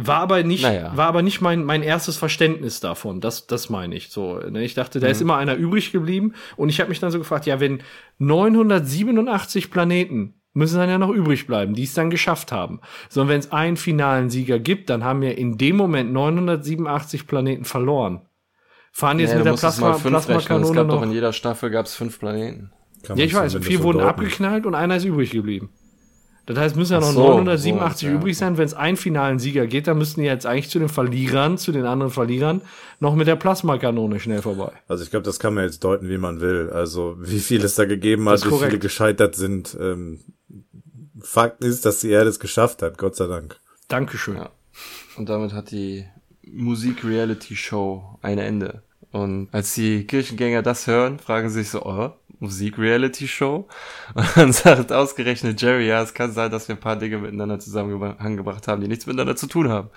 War 0.00 0.20
aber 0.20 0.44
nicht, 0.44 0.62
naja. 0.62 0.92
war 0.94 1.08
aber 1.08 1.22
nicht 1.22 1.40
mein, 1.40 1.64
mein 1.64 1.82
erstes 1.82 2.16
Verständnis 2.16 2.78
davon. 2.78 3.20
Das, 3.20 3.48
das 3.48 3.68
meine 3.68 3.96
ich 3.96 4.10
so. 4.10 4.38
Ne? 4.38 4.62
Ich 4.62 4.74
dachte, 4.74 5.00
da 5.00 5.08
mhm. 5.08 5.10
ist 5.10 5.20
immer 5.20 5.36
einer 5.36 5.56
übrig 5.56 5.90
geblieben. 5.90 6.34
Und 6.56 6.68
ich 6.68 6.78
habe 6.78 6.88
mich 6.88 7.00
dann 7.00 7.10
so 7.10 7.18
gefragt, 7.18 7.46
ja, 7.46 7.58
wenn 7.58 7.82
987 8.18 9.72
Planeten 9.72 10.34
müssen 10.52 10.78
dann 10.78 10.88
ja 10.88 10.98
noch 10.98 11.10
übrig 11.10 11.48
bleiben, 11.48 11.74
die 11.74 11.82
es 11.82 11.94
dann 11.94 12.10
geschafft 12.10 12.52
haben. 12.52 12.80
So, 13.08 13.26
wenn 13.26 13.40
es 13.40 13.50
einen 13.50 13.76
finalen 13.76 14.30
Sieger 14.30 14.60
gibt, 14.60 14.88
dann 14.88 15.02
haben 15.02 15.20
wir 15.20 15.36
in 15.36 15.58
dem 15.58 15.76
Moment 15.76 16.12
987 16.12 17.26
Planeten 17.26 17.64
verloren. 17.64 18.22
Fahren 18.92 19.18
die 19.18 19.24
jetzt 19.24 19.32
ja, 19.32 19.38
mit 19.38 19.46
der 19.46 19.54
Plasma, 19.54 19.92
Plasmakanone 19.92 20.68
es 20.68 20.74
gab 20.74 20.86
noch? 20.86 20.94
Doch 20.96 21.02
in 21.02 21.12
jeder 21.12 21.32
Staffel 21.32 21.70
gab 21.70 21.86
es 21.86 21.94
fünf 21.94 22.20
Planeten. 22.20 22.70
Kann 23.02 23.16
ja, 23.16 23.24
ich 23.24 23.34
weiß. 23.34 23.56
Vier 23.62 23.82
wurden 23.82 24.00
abgeknallt 24.00 24.64
und 24.64 24.74
einer 24.74 24.96
ist 24.96 25.04
übrig 25.04 25.30
geblieben. 25.30 25.70
Das 26.48 26.56
heißt, 26.56 26.76
müssen 26.76 26.94
ja 26.94 27.00
noch 27.00 27.12
so, 27.12 27.20
987 27.20 28.08
so, 28.08 28.14
übrig 28.14 28.38
sein. 28.38 28.56
Wenn 28.56 28.64
es 28.64 28.72
einen 28.72 28.96
finalen 28.96 29.38
Sieger 29.38 29.66
geht, 29.66 29.86
dann 29.86 29.98
müssten 29.98 30.22
die 30.22 30.26
jetzt 30.26 30.46
eigentlich 30.46 30.70
zu 30.70 30.78
den 30.78 30.88
Verlierern, 30.88 31.58
zu 31.58 31.72
den 31.72 31.84
anderen 31.84 32.10
Verlierern, 32.10 32.62
noch 33.00 33.14
mit 33.14 33.26
der 33.26 33.36
Plasmakanone 33.36 34.18
schnell 34.18 34.40
vorbei. 34.40 34.72
Also 34.88 35.04
ich 35.04 35.10
glaube, 35.10 35.24
das 35.24 35.38
kann 35.38 35.52
man 35.52 35.64
jetzt 35.64 35.84
deuten, 35.84 36.08
wie 36.08 36.16
man 36.16 36.40
will. 36.40 36.70
Also 36.72 37.16
wie 37.18 37.40
viel 37.40 37.62
es 37.62 37.74
da 37.74 37.84
gegeben 37.84 38.26
hat, 38.30 38.46
wie 38.46 38.64
viele 38.64 38.78
gescheitert 38.78 39.36
sind. 39.36 39.76
Ähm, 39.78 40.20
Fakt 41.20 41.62
ist, 41.62 41.84
dass 41.84 42.00
die 42.00 42.08
Erde 42.08 42.30
es 42.30 42.40
geschafft 42.40 42.80
hat, 42.80 42.96
Gott 42.96 43.14
sei 43.14 43.26
Dank. 43.26 43.60
Dankeschön. 43.88 44.36
Ja. 44.36 44.48
Und 45.18 45.28
damit 45.28 45.52
hat 45.52 45.70
die 45.70 46.06
Musik-Reality-Show 46.50 48.20
ein 48.22 48.38
Ende. 48.38 48.82
Und 49.12 49.48
als 49.52 49.74
die 49.74 50.04
Kirchengänger 50.06 50.62
das 50.62 50.86
hören, 50.86 51.18
fragen 51.18 51.50
sie 51.50 51.60
sich 51.60 51.68
so, 51.68 51.82
oh, 51.84 52.12
Musik-Reality-Show. 52.40 53.66
Und 54.14 54.36
dann 54.36 54.52
sagt 54.52 54.92
ausgerechnet 54.92 55.60
Jerry, 55.60 55.88
ja, 55.88 56.02
es 56.02 56.14
kann 56.14 56.32
sein, 56.32 56.50
dass 56.50 56.68
wir 56.68 56.76
ein 56.76 56.80
paar 56.80 56.96
Dinge 56.96 57.18
miteinander 57.18 57.58
zusammengebracht 57.58 58.68
haben, 58.68 58.80
die 58.80 58.88
nichts 58.88 59.06
miteinander 59.06 59.36
zu 59.36 59.46
tun 59.46 59.68
haben. 59.68 59.90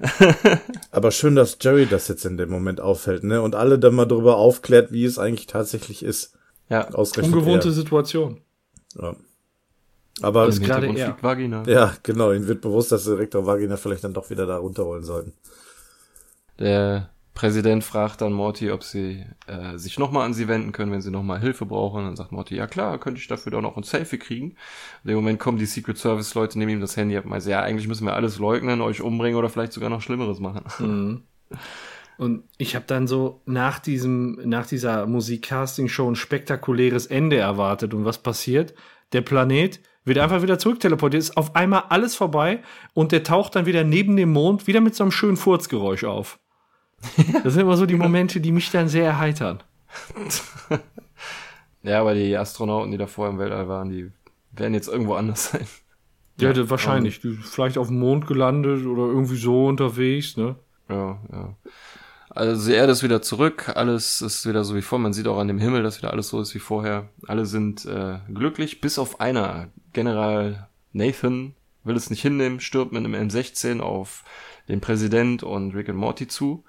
Aber 0.90 1.10
schön, 1.10 1.34
dass 1.34 1.58
Jerry 1.60 1.86
das 1.86 2.08
jetzt 2.08 2.24
in 2.24 2.36
dem 2.36 2.50
Moment 2.50 2.80
auffällt, 2.80 3.24
ne? 3.24 3.42
Und 3.42 3.54
alle 3.54 3.78
dann 3.78 3.94
mal 3.94 4.06
darüber 4.06 4.36
aufklärt, 4.36 4.92
wie 4.92 5.04
es 5.04 5.18
eigentlich 5.18 5.46
tatsächlich 5.46 6.04
ist. 6.04 6.36
Ja, 6.68 6.88
ausgerechnet 6.90 7.36
ungewohnte 7.36 7.68
er. 7.68 7.72
Situation. 7.72 8.40
Ja. 9.00 9.16
Aber 10.22 10.46
ist 10.48 10.62
gerade 10.62 10.86
er. 10.94 11.16
Vagina. 11.20 11.62
ja, 11.66 11.94
genau, 12.02 12.32
ihnen 12.32 12.46
wird 12.46 12.60
bewusst, 12.60 12.92
dass 12.92 13.04
sie 13.04 13.16
Rektor 13.16 13.46
Vagina 13.46 13.76
vielleicht 13.76 14.04
dann 14.04 14.12
doch 14.12 14.30
wieder 14.30 14.46
da 14.46 14.58
runterholen 14.58 15.02
sollten. 15.02 15.32
Der 16.58 17.10
Präsident 17.40 17.82
fragt 17.82 18.20
dann 18.20 18.34
Morty, 18.34 18.70
ob 18.70 18.84
sie 18.84 19.24
äh, 19.46 19.78
sich 19.78 19.98
nochmal 19.98 20.26
an 20.26 20.34
sie 20.34 20.46
wenden 20.46 20.72
können, 20.72 20.92
wenn 20.92 21.00
sie 21.00 21.10
nochmal 21.10 21.40
Hilfe 21.40 21.64
brauchen. 21.64 22.04
Dann 22.04 22.14
sagt 22.14 22.32
Morty, 22.32 22.54
ja 22.54 22.66
klar, 22.66 22.98
könnte 22.98 23.18
ich 23.18 23.28
dafür 23.28 23.50
doch 23.50 23.62
noch 23.62 23.78
ein 23.78 23.82
Selfie 23.82 24.18
kriegen. 24.18 24.56
In 25.04 25.08
dem 25.08 25.16
Moment 25.16 25.38
kommen 25.38 25.56
die 25.56 25.64
Secret 25.64 25.96
Service 25.96 26.34
Leute, 26.34 26.58
nehmen 26.58 26.72
ihm 26.72 26.80
das 26.82 26.98
Handy 26.98 27.16
ab 27.16 27.24
und 27.24 27.30
meinen, 27.30 27.48
ja, 27.48 27.62
eigentlich 27.62 27.88
müssen 27.88 28.04
wir 28.04 28.12
alles 28.12 28.38
leugnen, 28.38 28.82
euch 28.82 29.00
umbringen 29.00 29.38
oder 29.38 29.48
vielleicht 29.48 29.72
sogar 29.72 29.88
noch 29.88 30.02
Schlimmeres 30.02 30.38
machen. 30.38 30.64
Mhm. 30.80 31.22
Und 32.18 32.44
ich 32.58 32.76
habe 32.76 32.84
dann 32.86 33.06
so 33.06 33.40
nach 33.46 33.78
diesem, 33.78 34.38
nach 34.44 34.66
dieser 34.66 35.06
Musik-Casting-Show 35.06 36.10
ein 36.10 36.16
spektakuläres 36.16 37.06
Ende 37.06 37.38
erwartet. 37.38 37.94
Und 37.94 38.04
was 38.04 38.18
passiert? 38.18 38.74
Der 39.14 39.22
Planet 39.22 39.80
wird 40.04 40.18
einfach 40.18 40.42
wieder 40.42 40.58
zurückteleportiert, 40.58 41.22
ist 41.22 41.38
auf 41.38 41.56
einmal 41.56 41.84
alles 41.88 42.14
vorbei 42.14 42.62
und 42.92 43.12
der 43.12 43.22
taucht 43.22 43.56
dann 43.56 43.64
wieder 43.64 43.84
neben 43.84 44.16
dem 44.16 44.32
Mond 44.32 44.66
wieder 44.66 44.82
mit 44.82 44.94
so 44.94 45.04
einem 45.04 45.10
schönen 45.12 45.38
Furzgeräusch 45.38 46.04
auf. 46.04 46.38
Das 47.44 47.54
sind 47.54 47.62
immer 47.62 47.76
so 47.76 47.86
die 47.86 47.96
Momente, 47.96 48.40
die 48.40 48.52
mich 48.52 48.70
dann 48.70 48.88
sehr 48.88 49.04
erheitern. 49.06 49.62
Ja, 51.82 52.00
aber 52.00 52.14
die 52.14 52.36
Astronauten, 52.36 52.90
die 52.90 52.98
davor 52.98 53.28
im 53.30 53.38
Weltall 53.38 53.66
waren, 53.68 53.88
die 53.88 54.10
werden 54.52 54.74
jetzt 54.74 54.88
irgendwo 54.88 55.14
anders 55.14 55.50
sein. 55.50 55.66
Ja, 56.38 56.52
das 56.52 56.68
wahrscheinlich. 56.68 57.20
Die- 57.20 57.32
Vielleicht 57.42 57.78
auf 57.78 57.86
dem 57.88 57.98
Mond 57.98 58.26
gelandet 58.26 58.84
oder 58.86 59.04
irgendwie 59.06 59.36
so 59.36 59.66
unterwegs, 59.66 60.36
ne? 60.36 60.56
Ja, 60.90 61.18
ja. 61.32 61.54
Also 62.28 62.68
die 62.68 62.74
Erde 62.76 62.92
ist 62.92 63.02
wieder 63.02 63.22
zurück, 63.22 63.72
alles 63.74 64.20
ist 64.20 64.46
wieder 64.46 64.62
so 64.62 64.76
wie 64.76 64.82
vor. 64.82 64.98
Man 64.98 65.12
sieht 65.12 65.26
auch 65.26 65.38
an 65.38 65.48
dem 65.48 65.58
Himmel, 65.58 65.82
dass 65.82 65.98
wieder 65.98 66.12
alles 66.12 66.28
so 66.28 66.40
ist 66.40 66.54
wie 66.54 66.58
vorher. 66.60 67.08
Alle 67.26 67.46
sind 67.46 67.84
äh, 67.86 68.18
glücklich, 68.32 68.80
bis 68.82 68.98
auf 68.98 69.20
einer. 69.20 69.68
General 69.92 70.68
Nathan 70.92 71.54
will 71.82 71.96
es 71.96 72.10
nicht 72.10 72.22
hinnehmen, 72.22 72.60
stirbt 72.60 72.92
mit 72.92 73.04
einem 73.04 73.14
M16 73.14 73.80
auf 73.80 74.22
den 74.68 74.80
Präsident 74.80 75.42
und 75.42 75.74
Rick 75.74 75.88
und 75.88 75.96
Morty 75.96 76.26
zu. 76.28 76.64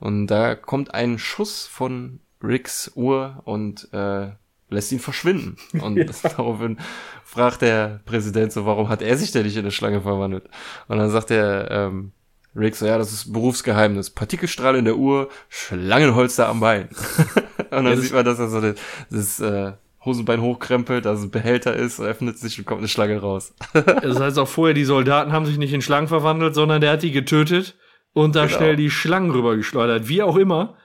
Und 0.00 0.26
da 0.28 0.54
kommt 0.54 0.94
ein 0.94 1.18
Schuss 1.18 1.66
von 1.66 2.20
Ricks 2.42 2.92
Uhr 2.94 3.42
und 3.44 3.88
äh, 3.92 4.30
lässt 4.70 4.92
ihn 4.92 5.00
verschwinden. 5.00 5.56
Und 5.80 5.98
daraufhin 6.22 6.78
fragt 7.24 7.62
der 7.62 8.00
Präsident 8.04 8.52
so, 8.52 8.66
warum 8.66 8.88
hat 8.88 9.02
er 9.02 9.16
sich 9.16 9.32
denn 9.32 9.44
nicht 9.44 9.56
in 9.56 9.62
eine 9.62 9.70
Schlange 9.72 10.00
verwandelt? 10.02 10.48
Und 10.88 10.98
dann 10.98 11.10
sagt 11.10 11.30
der 11.30 11.70
ähm, 11.70 12.12
Rick 12.54 12.76
so, 12.76 12.86
ja, 12.86 12.98
das 12.98 13.12
ist 13.12 13.32
Berufsgeheimnis. 13.32 14.10
Partikelstrahl 14.10 14.76
in 14.76 14.84
der 14.84 14.96
Uhr, 14.96 15.28
Schlangenholster 15.48 16.48
am 16.48 16.60
Bein. 16.60 16.88
und 17.58 17.70
dann 17.70 17.84
das- 17.86 18.00
sieht 18.00 18.12
man, 18.12 18.24
dass 18.24 18.38
er 18.38 18.48
so 18.48 18.60
das, 18.60 18.76
das 19.10 19.40
äh, 19.40 19.72
Hosenbein 20.04 20.40
hochkrempelt, 20.40 21.04
dass 21.04 21.22
ein 21.22 21.30
Behälter 21.30 21.74
ist, 21.74 22.00
öffnet 22.00 22.38
sich 22.38 22.58
und 22.58 22.64
kommt 22.64 22.78
eine 22.80 22.88
Schlange 22.88 23.18
raus. 23.20 23.54
Das 23.74 24.20
heißt 24.20 24.38
auch 24.38 24.48
vorher, 24.48 24.74
die 24.74 24.84
Soldaten 24.84 25.32
haben 25.32 25.46
sich 25.46 25.58
nicht 25.58 25.72
in 25.72 25.82
Schlangen 25.82 26.08
verwandelt, 26.08 26.54
sondern 26.54 26.80
der 26.80 26.92
hat 26.92 27.02
die 27.02 27.12
getötet 27.12 27.76
und 28.12 28.36
da 28.36 28.46
Genau. 28.46 28.56
schnell 28.58 28.76
die 28.76 28.90
Schlangen 28.90 29.30
rübergeschleudert. 29.30 30.08
Wie 30.08 30.22
auch 30.22 30.36
immer. 30.36 30.76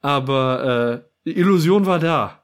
Aber 0.00 1.02
äh, 1.24 1.30
die 1.30 1.36
Illusion 1.38 1.86
war 1.86 1.98
da. 1.98 2.42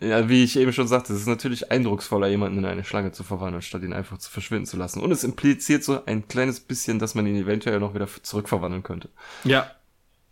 Ja, 0.00 0.28
wie 0.28 0.42
ich 0.42 0.58
eben 0.58 0.72
schon 0.72 0.88
sagte, 0.88 1.12
es 1.12 1.20
ist 1.20 1.28
natürlich 1.28 1.70
eindrucksvoller, 1.70 2.26
jemanden 2.28 2.58
in 2.58 2.64
eine 2.64 2.82
Schlange 2.84 3.12
zu 3.12 3.22
verwandeln, 3.22 3.62
statt 3.62 3.82
ihn 3.82 3.92
einfach 3.92 4.18
zu 4.18 4.30
verschwinden 4.30 4.66
zu 4.66 4.76
lassen. 4.76 5.00
Und 5.00 5.12
es 5.12 5.22
impliziert 5.22 5.84
so 5.84 6.04
ein 6.06 6.26
kleines 6.28 6.60
bisschen, 6.60 6.98
dass 6.98 7.14
man 7.14 7.26
ihn 7.26 7.36
eventuell 7.36 7.78
noch 7.78 7.94
wieder 7.94 8.08
zurückverwandeln 8.22 8.82
könnte. 8.82 9.08
Ja. 9.44 9.70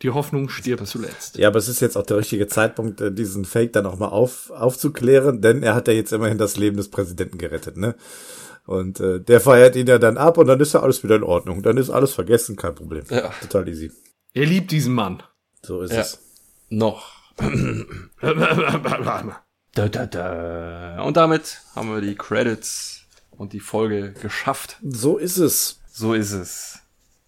Die 0.04 0.10
Hoffnung 0.10 0.50
stirbt 0.50 0.86
zuletzt. 0.86 1.38
Ja, 1.38 1.48
aber 1.48 1.58
es 1.58 1.66
ist 1.66 1.80
jetzt 1.80 1.96
auch 1.96 2.04
der 2.04 2.18
richtige 2.18 2.46
Zeitpunkt, 2.46 3.00
äh, 3.00 3.10
diesen 3.10 3.44
Fake 3.46 3.72
dann 3.72 3.86
auch 3.86 3.98
mal 3.98 4.08
auf, 4.08 4.50
aufzuklären, 4.50 5.40
denn 5.40 5.62
er 5.62 5.74
hat 5.74 5.88
ja 5.88 5.94
jetzt 5.94 6.12
immerhin 6.12 6.36
das 6.38 6.56
Leben 6.58 6.76
des 6.76 6.90
Präsidenten 6.90 7.38
gerettet, 7.38 7.78
ne? 7.78 7.94
Und 8.66 9.00
äh, 9.00 9.18
der 9.20 9.40
feiert 9.40 9.76
ihn 9.76 9.86
ja 9.86 9.98
dann 9.98 10.16
ab 10.18 10.36
und 10.38 10.46
dann 10.46 10.60
ist 10.60 10.74
ja 10.74 10.80
alles 10.80 11.02
wieder 11.02 11.16
in 11.16 11.22
Ordnung. 11.22 11.62
Dann 11.62 11.76
ist 11.78 11.88
alles 11.90 12.12
vergessen, 12.14 12.56
kein 12.56 12.74
Problem. 12.74 13.04
Ja. 13.10 13.30
Total 13.40 13.66
easy. 13.68 13.92
Er 14.34 14.46
liebt 14.46 14.70
diesen 14.70 14.94
Mann. 14.94 15.22
So 15.62 15.80
ist 15.82 15.92
Ja. 15.92 16.00
es. 16.02 16.18
Noch. 16.68 17.12
Da, 19.76 19.88
da, 19.88 20.06
da. 20.06 21.02
Und 21.02 21.16
damit 21.16 21.60
haben 21.74 21.92
wir 21.92 22.00
die 22.00 22.14
Credits 22.14 23.00
und 23.32 23.52
die 23.52 23.58
Folge 23.60 24.12
geschafft. 24.12 24.78
So 24.88 25.16
ist 25.18 25.38
es. 25.38 25.80
So 25.92 26.14
ist 26.14 26.30
es. 26.30 26.78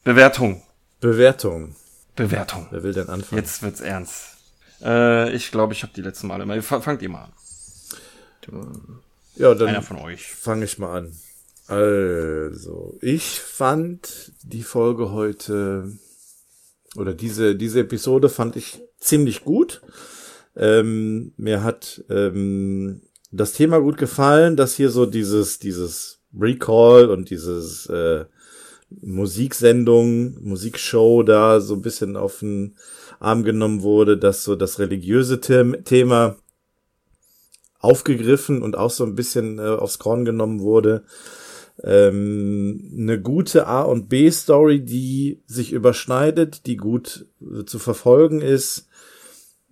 Bewertung. 0.04 0.62
Bewertung. 1.00 1.74
Bewertung. 2.16 2.66
Wer 2.70 2.82
will 2.82 2.92
denn 2.92 3.08
anfangen? 3.08 3.42
Jetzt 3.42 3.62
wird's 3.62 3.80
ernst. 3.80 4.24
Äh, 4.82 5.32
ich 5.34 5.50
glaube, 5.50 5.72
ich 5.74 5.82
habe 5.82 5.92
die 5.94 6.02
letzten 6.02 6.26
Male 6.26 6.44
mal. 6.46 6.58
F- 6.58 6.82
Fangt 6.82 7.02
ihr 7.02 7.08
mal 7.08 7.24
an. 7.24 7.32
Ja, 9.36 9.50
Einer 9.50 9.58
dann 9.66 9.82
von 9.82 9.98
euch. 9.98 10.26
fange 10.26 10.64
ich 10.64 10.78
mal 10.78 10.98
an. 10.98 11.12
Also, 11.68 12.96
ich 13.00 13.40
fand 13.40 14.32
die 14.42 14.62
Folge 14.62 15.10
heute 15.10 15.90
oder 16.94 17.12
diese 17.12 17.56
diese 17.56 17.80
Episode 17.80 18.28
fand 18.28 18.54
ich 18.56 18.80
ziemlich 19.00 19.42
gut. 19.44 19.82
Ähm, 20.54 21.32
mir 21.36 21.64
hat 21.64 22.04
ähm, 22.08 23.02
das 23.32 23.52
Thema 23.52 23.80
gut 23.80 23.98
gefallen, 23.98 24.56
dass 24.56 24.74
hier 24.74 24.90
so 24.90 25.06
dieses 25.06 25.58
dieses 25.58 26.20
Recall 26.38 27.10
und 27.10 27.30
dieses 27.30 27.86
äh, 27.86 28.24
Musiksendung, 28.90 30.42
Musikshow 30.42 31.22
da 31.22 31.60
so 31.60 31.74
ein 31.74 31.82
bisschen 31.82 32.16
auf 32.16 32.40
den 32.40 32.76
Arm 33.18 33.42
genommen 33.42 33.82
wurde, 33.82 34.16
dass 34.16 34.44
so 34.44 34.56
das 34.56 34.78
religiöse 34.78 35.40
The 35.42 35.82
Thema 35.84 36.36
aufgegriffen 37.78 38.62
und 38.62 38.76
auch 38.76 38.90
so 38.90 39.04
ein 39.04 39.14
bisschen 39.14 39.58
äh, 39.58 39.62
aufs 39.62 39.98
Korn 39.98 40.24
genommen 40.24 40.60
wurde. 40.60 41.04
Ähm, 41.82 42.92
eine 42.96 43.20
gute 43.20 43.66
A- 43.66 43.82
und 43.82 44.08
B-Story, 44.08 44.84
die 44.84 45.42
sich 45.46 45.72
überschneidet, 45.72 46.66
die 46.66 46.76
gut 46.76 47.26
äh, 47.40 47.64
zu 47.64 47.78
verfolgen 47.78 48.40
ist. 48.40 48.88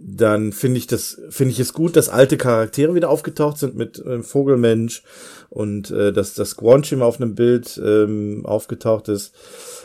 Dann 0.07 0.53
finde 0.53 0.79
ich 0.79 0.87
das, 0.87 1.21
finde 1.31 1.53
ich 1.53 1.61
es 1.61 1.73
gut, 1.73 1.97
dass 1.97 2.11
alte 2.11 2.37
Charaktere 2.37 2.95
wieder 2.95 3.09
aufgetaucht 3.09 3.59
sind 3.59 3.75
mit 3.75 3.99
äh, 3.99 4.23
Vogelmensch 4.23 5.03
und 5.49 5.91
äh, 5.91 6.13
dass 6.13 6.35
das 6.35 6.51
Squanchim 6.51 7.01
auf 7.01 7.21
einem 7.21 7.35
Bild 7.35 7.81
ähm, 7.83 8.45
aufgetaucht 8.45 9.09
ist. 9.09 9.35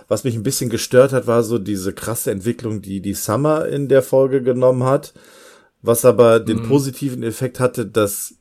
Was 0.08 0.24
mich 0.24 0.36
ein 0.36 0.44
bisschen 0.44 0.70
gestört 0.70 1.14
hat, 1.14 1.28
war 1.28 1.44
so 1.44 1.58
diese 1.58 1.94
krasse 1.94 2.32
Entwicklung, 2.32 2.82
die 2.82 3.02
die 3.02 3.14
Summer 3.14 3.68
in 3.68 3.88
der 3.88 4.02
Folge 4.02 4.42
genommen 4.42 4.84
hat 4.84 5.14
was 5.82 6.06
aber 6.06 6.40
den 6.40 6.64
positiven 6.64 7.24
Effekt 7.24 7.60
hatte, 7.60 7.86
dass 7.86 8.36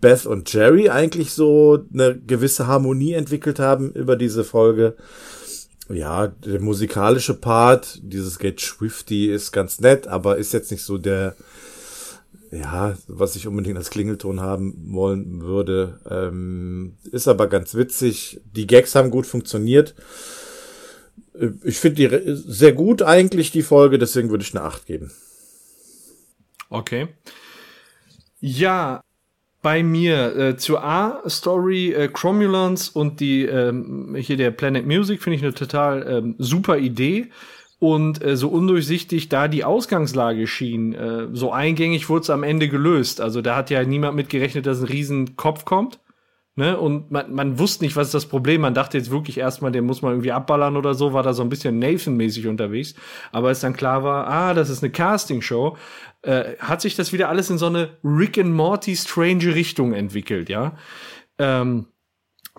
Beth 0.00 0.26
und 0.26 0.52
Jerry 0.52 0.90
eigentlich 0.90 1.32
so 1.32 1.78
eine 1.92 2.18
gewisse 2.18 2.66
Harmonie 2.66 3.12
entwickelt 3.12 3.58
haben 3.58 3.92
über 3.92 4.16
diese 4.16 4.44
Folge. 4.44 4.96
Ja, 5.88 6.28
der 6.28 6.60
musikalische 6.60 7.34
Part, 7.34 7.98
dieses 8.02 8.38
Get 8.38 8.60
Swifty 8.60 9.26
ist 9.30 9.52
ganz 9.52 9.80
nett, 9.80 10.06
aber 10.06 10.38
ist 10.38 10.52
jetzt 10.52 10.70
nicht 10.70 10.84
so 10.84 10.96
der, 10.96 11.34
ja, 12.50 12.96
was 13.08 13.36
ich 13.36 13.46
unbedingt 13.46 13.76
als 13.76 13.90
Klingelton 13.90 14.40
haben 14.40 14.74
wollen 14.92 15.42
würde. 15.42 16.00
Ähm, 16.08 16.96
ist 17.10 17.28
aber 17.28 17.48
ganz 17.48 17.74
witzig. 17.74 18.40
Die 18.54 18.66
Gags 18.66 18.94
haben 18.94 19.10
gut 19.10 19.26
funktioniert. 19.26 19.94
Äh, 21.34 21.48
Ich 21.64 21.78
finde 21.78 22.08
die 22.08 22.34
sehr 22.46 22.72
gut 22.72 23.02
eigentlich, 23.02 23.50
die 23.50 23.62
Folge, 23.62 23.98
deswegen 23.98 24.30
würde 24.30 24.44
ich 24.44 24.54
eine 24.54 24.64
8 24.64 24.86
geben. 24.86 25.10
Okay. 26.70 27.08
Ja, 28.40 29.02
bei 29.62 29.84
mir 29.84 30.36
äh, 30.36 30.56
zur 30.56 30.84
A-Story 30.84 31.92
äh, 31.92 32.08
Cromulans 32.08 32.88
und 32.88 33.20
die 33.20 33.44
ähm, 33.44 34.16
hier 34.18 34.36
der 34.36 34.50
Planet 34.50 34.86
Music 34.86 35.22
finde 35.22 35.36
ich 35.36 35.42
eine 35.42 35.54
total 35.54 36.06
ähm, 36.08 36.34
super 36.38 36.78
Idee. 36.78 37.30
Und 37.78 38.22
äh, 38.22 38.36
so 38.36 38.48
undurchsichtig 38.48 39.28
da 39.28 39.48
die 39.48 39.64
Ausgangslage 39.64 40.46
schien, 40.46 40.94
äh, 40.94 41.26
so 41.32 41.50
eingängig 41.52 42.08
wurde 42.08 42.22
es 42.22 42.30
am 42.30 42.44
Ende 42.44 42.68
gelöst. 42.68 43.20
Also 43.20 43.40
da 43.40 43.56
hat 43.56 43.70
ja 43.70 43.82
niemand 43.82 44.14
mit 44.14 44.28
gerechnet, 44.28 44.66
dass 44.66 44.80
ein 44.80 44.86
riesen 44.86 45.36
Kopf 45.36 45.64
kommt. 45.64 45.98
Ne? 46.54 46.78
Und 46.78 47.10
man, 47.10 47.32
man 47.32 47.58
wusste 47.58 47.82
nicht, 47.82 47.96
was 47.96 48.08
ist 48.08 48.14
das 48.14 48.26
Problem. 48.26 48.60
Man 48.60 48.74
dachte 48.74 48.98
jetzt 48.98 49.10
wirklich 49.10 49.38
erstmal, 49.38 49.72
den 49.72 49.84
muss 49.84 50.02
man 50.02 50.12
irgendwie 50.12 50.32
abballern 50.32 50.76
oder 50.76 50.92
so, 50.92 51.14
war 51.14 51.22
da 51.22 51.32
so 51.32 51.42
ein 51.42 51.48
bisschen 51.48 51.78
Nathan-mäßig 51.78 52.46
unterwegs. 52.46 52.94
Aber 53.32 53.48
als 53.48 53.60
dann 53.60 53.72
klar 53.72 54.04
war, 54.04 54.26
ah, 54.26 54.52
das 54.52 54.68
ist 54.68 54.82
eine 54.82 54.92
Castingshow, 54.92 55.78
äh, 56.22 56.56
hat 56.58 56.82
sich 56.82 56.94
das 56.94 57.12
wieder 57.12 57.30
alles 57.30 57.48
in 57.48 57.56
so 57.56 57.66
eine 57.66 57.96
Rick 58.04 58.36
and 58.38 58.52
Morty 58.52 58.94
strange 58.96 59.54
Richtung 59.54 59.94
entwickelt, 59.94 60.50
ja. 60.50 60.76
Ähm, 61.38 61.86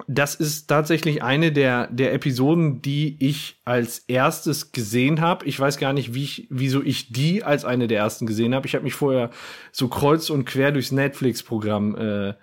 das 0.08 0.34
ist 0.34 0.66
tatsächlich 0.66 1.22
eine 1.22 1.52
der, 1.52 1.86
der 1.88 2.14
Episoden, 2.14 2.82
die 2.82 3.16
ich 3.20 3.62
als 3.64 4.00
erstes 4.00 4.72
gesehen 4.72 5.22
habe. 5.22 5.46
Ich 5.46 5.60
weiß 5.60 5.78
gar 5.78 5.94
nicht, 5.94 6.16
wie 6.16 6.24
ich, 6.24 6.48
wieso 6.50 6.82
ich 6.82 7.14
die 7.14 7.44
als 7.44 7.64
eine 7.64 7.88
der 7.88 8.00
ersten 8.00 8.26
gesehen 8.26 8.56
habe. 8.56 8.66
Ich 8.66 8.74
habe 8.74 8.84
mich 8.84 8.96
vorher 8.96 9.30
so 9.72 9.90
kreuz 9.90 10.32
und 10.32 10.46
quer 10.46 10.72
durchs 10.72 10.92
Netflix-Programm 10.92 11.96
äh, 11.96 12.34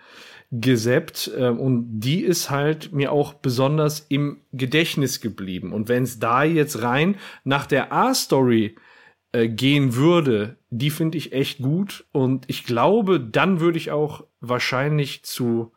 gesappt 0.50 1.30
äh, 1.36 1.48
und 1.48 2.00
die 2.00 2.22
ist 2.22 2.50
halt 2.50 2.92
mir 2.92 3.12
auch 3.12 3.34
besonders 3.34 4.06
im 4.08 4.40
Gedächtnis 4.52 5.20
geblieben. 5.20 5.72
Und 5.72 5.88
wenn 5.88 6.02
es 6.02 6.18
da 6.18 6.42
jetzt 6.42 6.82
rein 6.82 7.16
nach 7.44 7.66
der 7.66 7.92
A-Story 7.92 8.76
äh, 9.32 9.48
gehen 9.48 9.94
würde, 9.94 10.56
die 10.70 10.90
finde 10.90 11.18
ich 11.18 11.32
echt 11.32 11.58
gut 11.58 12.04
und 12.12 12.44
ich 12.48 12.64
glaube, 12.64 13.20
dann 13.20 13.60
würde 13.60 13.78
ich 13.78 13.92
auch 13.92 14.24
wahrscheinlich 14.40 15.22
zu 15.22 15.72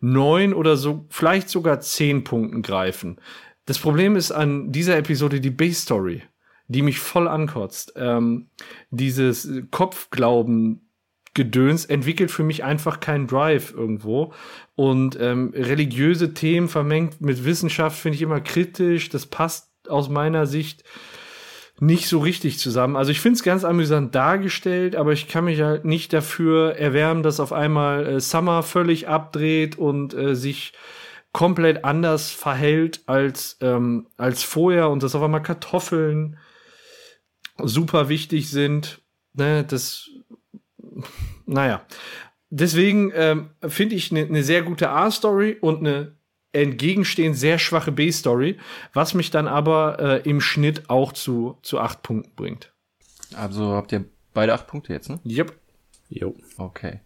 neun 0.00 0.54
oder 0.54 0.76
so, 0.76 1.06
vielleicht 1.08 1.48
sogar 1.48 1.80
zehn 1.80 2.24
Punkten 2.24 2.62
greifen. 2.62 3.20
Das 3.66 3.78
Problem 3.78 4.16
ist 4.16 4.32
an 4.32 4.72
dieser 4.72 4.96
Episode 4.96 5.40
die 5.40 5.50
Base-Story, 5.50 6.22
die 6.66 6.82
mich 6.82 6.98
voll 6.98 7.28
ankotzt. 7.28 7.92
Ähm, 7.94 8.48
dieses 8.90 9.48
Kopfglauben 9.70 10.89
Gedöns 11.34 11.84
entwickelt 11.84 12.30
für 12.30 12.42
mich 12.42 12.64
einfach 12.64 13.00
keinen 13.00 13.26
Drive 13.26 13.72
irgendwo. 13.72 14.32
Und 14.74 15.18
ähm, 15.20 15.52
religiöse 15.54 16.34
Themen 16.34 16.68
vermengt 16.68 17.20
mit 17.20 17.44
Wissenschaft 17.44 17.98
finde 17.98 18.16
ich 18.16 18.22
immer 18.22 18.40
kritisch. 18.40 19.08
Das 19.10 19.26
passt 19.26 19.70
aus 19.88 20.08
meiner 20.08 20.46
Sicht 20.46 20.84
nicht 21.80 22.08
so 22.08 22.18
richtig 22.18 22.58
zusammen. 22.58 22.96
Also 22.96 23.10
ich 23.10 23.20
finde 23.20 23.36
es 23.36 23.42
ganz 23.42 23.64
amüsant 23.64 24.14
dargestellt, 24.14 24.96
aber 24.96 25.12
ich 25.12 25.28
kann 25.28 25.46
mich 25.46 25.60
halt 25.62 25.84
nicht 25.84 26.12
dafür 26.12 26.76
erwärmen, 26.76 27.22
dass 27.22 27.40
auf 27.40 27.52
einmal 27.52 28.06
äh, 28.06 28.20
Summer 28.20 28.62
völlig 28.62 29.08
abdreht 29.08 29.78
und 29.78 30.12
äh, 30.12 30.34
sich 30.34 30.74
komplett 31.32 31.84
anders 31.84 32.30
verhält 32.30 33.00
als, 33.06 33.56
ähm, 33.60 34.08
als 34.16 34.42
vorher 34.42 34.90
und 34.90 35.02
dass 35.02 35.14
auf 35.14 35.22
einmal 35.22 35.42
Kartoffeln 35.42 36.36
super 37.56 38.08
wichtig 38.08 38.50
sind. 38.50 39.00
Ne, 39.32 39.64
das, 39.64 40.10
naja. 41.46 41.82
Deswegen 42.50 43.12
ähm, 43.14 43.50
finde 43.66 43.94
ich 43.94 44.10
eine 44.10 44.26
ne 44.26 44.42
sehr 44.42 44.62
gute 44.62 44.90
A-Story 44.90 45.56
und 45.60 45.78
eine 45.78 46.16
entgegenstehend 46.52 47.36
sehr 47.36 47.58
schwache 47.58 47.92
B-Story, 47.92 48.58
was 48.92 49.14
mich 49.14 49.30
dann 49.30 49.46
aber 49.46 49.98
äh, 50.00 50.28
im 50.28 50.40
Schnitt 50.40 50.90
auch 50.90 51.12
zu, 51.12 51.58
zu 51.62 51.78
acht 51.78 52.02
Punkten 52.02 52.34
bringt. 52.34 52.72
Also 53.34 53.74
habt 53.74 53.92
ihr 53.92 54.04
beide 54.34 54.52
acht 54.52 54.66
Punkte 54.66 54.92
jetzt, 54.92 55.08
ne? 55.08 55.20
Yep. 55.24 55.54
Jo. 56.08 56.34
Okay. 56.56 57.00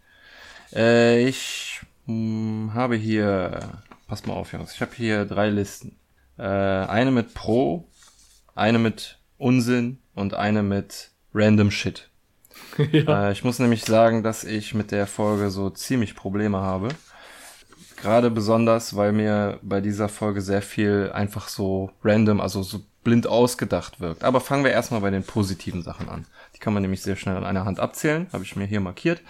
Äh, 0.73 1.27
ich 1.27 1.81
mh, 2.07 2.13
hm, 2.13 2.73
habe 2.73 2.95
hier, 2.95 3.83
passt 4.07 4.25
mal 4.25 4.33
auf, 4.33 4.51
Jungs, 4.51 4.73
ich 4.73 4.81
habe 4.81 4.95
hier 4.95 5.25
drei 5.25 5.49
Listen. 5.49 5.95
Äh, 6.37 6.43
eine 6.43 7.11
mit 7.11 7.35
Pro, 7.35 7.87
eine 8.55 8.79
mit 8.79 9.19
Unsinn 9.37 9.99
und 10.15 10.33
eine 10.33 10.63
mit 10.63 11.11
Random 11.33 11.69
Shit. 11.69 12.09
ja. 12.91 13.29
äh, 13.29 13.31
ich 13.31 13.43
muss 13.43 13.59
nämlich 13.59 13.85
sagen, 13.85 14.23
dass 14.23 14.43
ich 14.43 14.73
mit 14.73 14.91
der 14.91 15.07
Folge 15.07 15.49
so 15.49 15.69
ziemlich 15.69 16.15
Probleme 16.15 16.59
habe. 16.59 16.89
Gerade 17.97 18.29
besonders, 18.29 18.95
weil 18.95 19.13
mir 19.13 19.59
bei 19.61 19.81
dieser 19.81 20.09
Folge 20.09 20.41
sehr 20.41 20.61
viel 20.61 21.11
einfach 21.13 21.47
so 21.47 21.91
random, 22.03 22.41
also 22.41 22.61
so 22.61 22.81
blind 23.03 23.27
ausgedacht 23.27 23.99
wirkt. 24.01 24.23
Aber 24.23 24.41
fangen 24.41 24.63
wir 24.63 24.71
erstmal 24.71 25.01
bei 25.01 25.11
den 25.11 25.23
positiven 25.23 25.81
Sachen 25.81 26.09
an. 26.09 26.25
Die 26.55 26.59
kann 26.59 26.73
man 26.73 26.81
nämlich 26.81 27.01
sehr 27.01 27.15
schnell 27.15 27.37
an 27.37 27.45
einer 27.45 27.65
Hand 27.65 27.79
abzählen, 27.79 28.27
habe 28.33 28.43
ich 28.43 28.55
mir 28.55 28.65
hier 28.65 28.81
markiert. 28.81 29.21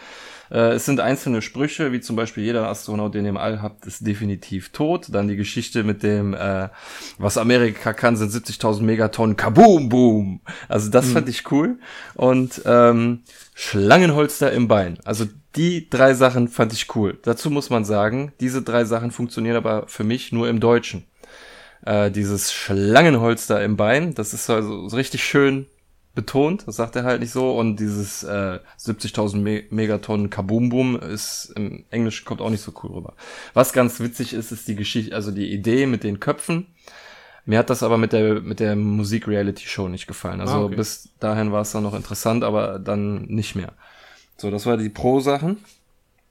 Äh, 0.52 0.74
es 0.74 0.86
sind 0.86 1.00
einzelne 1.00 1.42
Sprüche, 1.42 1.92
wie 1.92 2.02
zum 2.02 2.16
Beispiel 2.16 2.44
jeder 2.44 2.68
Astronaut, 2.68 3.14
den 3.14 3.26
ihr 3.26 3.30
im 3.30 3.38
All 3.38 3.62
habt, 3.62 3.86
ist 3.86 4.06
definitiv 4.06 4.70
tot. 4.70 5.08
Dann 5.10 5.28
die 5.28 5.36
Geschichte 5.36 5.84
mit 5.84 6.04
dem, 6.04 6.34
äh, 6.34 6.70
was 7.18 7.38
Amerika 7.38 7.94
kann, 7.94 8.16
sind 8.16 8.32
70.000 8.32 8.84
Megatonnen, 8.84 9.36
kaboom, 9.36 9.90
boom. 9.90 10.42
Also 10.68 10.90
das 10.90 11.08
mhm. 11.08 11.14
fand 11.14 11.30
ich 11.30 11.52
cool. 11.52 11.80
Und 12.16 12.62
ähm, 12.66 13.24
Schlangenholster 13.54 14.52
im 14.52 14.68
Bein. 14.68 14.98
Also 15.04 15.26
die 15.56 15.90
drei 15.90 16.14
Sachen 16.14 16.48
fand 16.48 16.74
ich 16.74 16.94
cool. 16.96 17.18
Dazu 17.24 17.50
muss 17.50 17.70
man 17.70 17.86
sagen, 17.86 18.34
diese 18.40 18.62
drei 18.62 18.86
Sachen 18.86 19.12
funktionieren 19.12 19.56
aber 19.56 19.88
für 19.88 20.04
mich 20.04 20.32
nur 20.32 20.50
im 20.50 20.60
Deutschen. 20.60 21.06
Äh, 21.86 22.12
dieses 22.12 22.52
Schlangenholster 22.52 23.64
im 23.64 23.78
Bein, 23.78 24.14
das 24.16 24.34
ist 24.34 24.50
also 24.50 24.90
so 24.90 24.96
richtig 24.98 25.24
schön 25.24 25.68
betont, 26.16 26.68
das 26.68 26.78
sagt 26.78 26.96
er 26.96 27.04
halt 27.04 27.22
nicht 27.22 27.32
so. 27.32 27.58
Und 27.58 27.80
dieses 27.80 28.24
äh, 28.24 28.60
70.000 28.80 29.38
Me 29.38 29.64
Megatonnen 29.70 30.30
Kaboom 30.30 30.70
Boom 30.70 30.96
ist 31.00 31.54
im 31.56 31.86
Englischen 31.92 32.26
kommt 32.26 32.42
auch 32.42 32.50
nicht 32.50 32.64
so 32.64 32.74
cool 32.82 32.92
rüber. 32.92 33.14
Was 33.54 33.74
ganz 33.74 34.00
witzig 34.00 34.34
ist, 34.34 34.52
ist 34.52 34.68
die 34.68 34.76
Geschichte, 34.76 35.14
also 35.14 35.32
die 35.32 35.52
Idee 35.52 35.86
mit 35.86 36.04
den 36.04 36.20
Köpfen. 36.20 36.68
Mir 37.46 37.60
hat 37.60 37.70
das 37.70 37.84
aber 37.84 38.00
mit 38.00 38.12
der 38.12 38.42
mit 38.42 38.60
der 38.60 38.76
Musik-Reality-Show 38.76 39.88
nicht 39.88 40.08
gefallen. 40.08 40.42
Also 40.42 40.54
ah, 40.54 40.64
okay. 40.64 40.76
bis 40.76 41.10
dahin 41.20 41.52
war 41.52 41.62
es 41.62 41.72
dann 41.72 41.84
noch 41.84 41.94
interessant, 41.94 42.44
aber 42.44 42.80
dann 42.80 43.26
nicht 43.26 43.56
mehr. 43.56 43.74
So, 44.38 44.50
das 44.50 44.66
war 44.66 44.78
die 44.78 44.90
Pro-Sachen. 44.90 45.58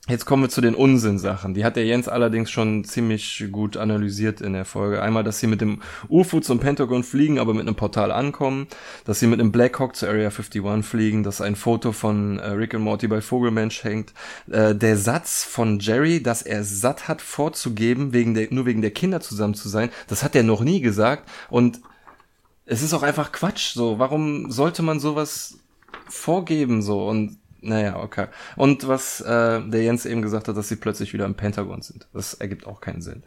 Jetzt 0.06 0.26
kommen 0.26 0.42
wir 0.42 0.50
zu 0.50 0.60
den 0.60 0.74
Unsinn-Sachen. 0.74 1.54
Die 1.54 1.64
hat 1.64 1.76
der 1.76 1.86
Jens 1.86 2.08
allerdings 2.08 2.50
schon 2.50 2.84
ziemlich 2.84 3.46
gut 3.50 3.78
analysiert 3.78 4.42
in 4.42 4.52
der 4.52 4.66
Folge. 4.66 5.00
Einmal, 5.00 5.24
dass 5.24 5.38
sie 5.38 5.46
mit 5.46 5.62
dem 5.62 5.80
UFO 6.10 6.40
zum 6.40 6.60
Pentagon 6.60 7.02
fliegen, 7.02 7.38
aber 7.38 7.54
mit 7.54 7.62
einem 7.62 7.74
Portal 7.74 8.12
ankommen. 8.12 8.66
Dass 9.06 9.20
sie 9.20 9.26
mit 9.26 9.40
einem 9.40 9.50
Blackhawk 9.50 9.96
zur 9.96 10.10
Area 10.10 10.28
51 10.28 10.84
fliegen. 10.84 11.22
Dass 11.22 11.40
ein 11.40 11.56
Foto 11.56 11.92
von 11.92 12.38
äh, 12.38 12.48
Rick 12.50 12.74
und 12.74 12.82
Morty 12.82 13.08
bei 13.08 13.22
Vogelmensch 13.22 13.82
hängt. 13.82 14.12
Äh, 14.50 14.74
der 14.74 14.98
Satz 14.98 15.42
von 15.42 15.78
Jerry, 15.78 16.22
dass 16.22 16.42
er 16.42 16.64
satt 16.64 17.08
hat 17.08 17.22
vorzugeben, 17.22 18.12
wegen 18.12 18.34
der, 18.34 18.48
nur 18.50 18.66
wegen 18.66 18.82
der 18.82 18.90
Kinder 18.90 19.22
zusammen 19.22 19.54
zu 19.54 19.70
sein, 19.70 19.88
das 20.08 20.22
hat 20.22 20.36
er 20.36 20.42
noch 20.42 20.60
nie 20.60 20.82
gesagt. 20.82 21.26
Und 21.48 21.80
es 22.66 22.82
ist 22.82 22.92
auch 22.92 23.02
einfach 23.02 23.32
Quatsch. 23.32 23.72
So, 23.72 23.98
warum 23.98 24.50
sollte 24.50 24.82
man 24.82 25.00
sowas 25.00 25.60
vorgeben 26.10 26.82
so 26.82 27.08
und 27.08 27.38
naja, 27.64 27.96
okay. 27.96 28.26
Und 28.56 28.86
was 28.86 29.20
äh, 29.20 29.60
der 29.62 29.82
Jens 29.82 30.06
eben 30.06 30.22
gesagt 30.22 30.48
hat, 30.48 30.56
dass 30.56 30.68
sie 30.68 30.76
plötzlich 30.76 31.12
wieder 31.12 31.24
im 31.24 31.34
Pentagon 31.34 31.82
sind. 31.82 32.06
Das 32.12 32.34
ergibt 32.34 32.66
auch 32.66 32.80
keinen 32.80 33.02
Sinn. 33.02 33.22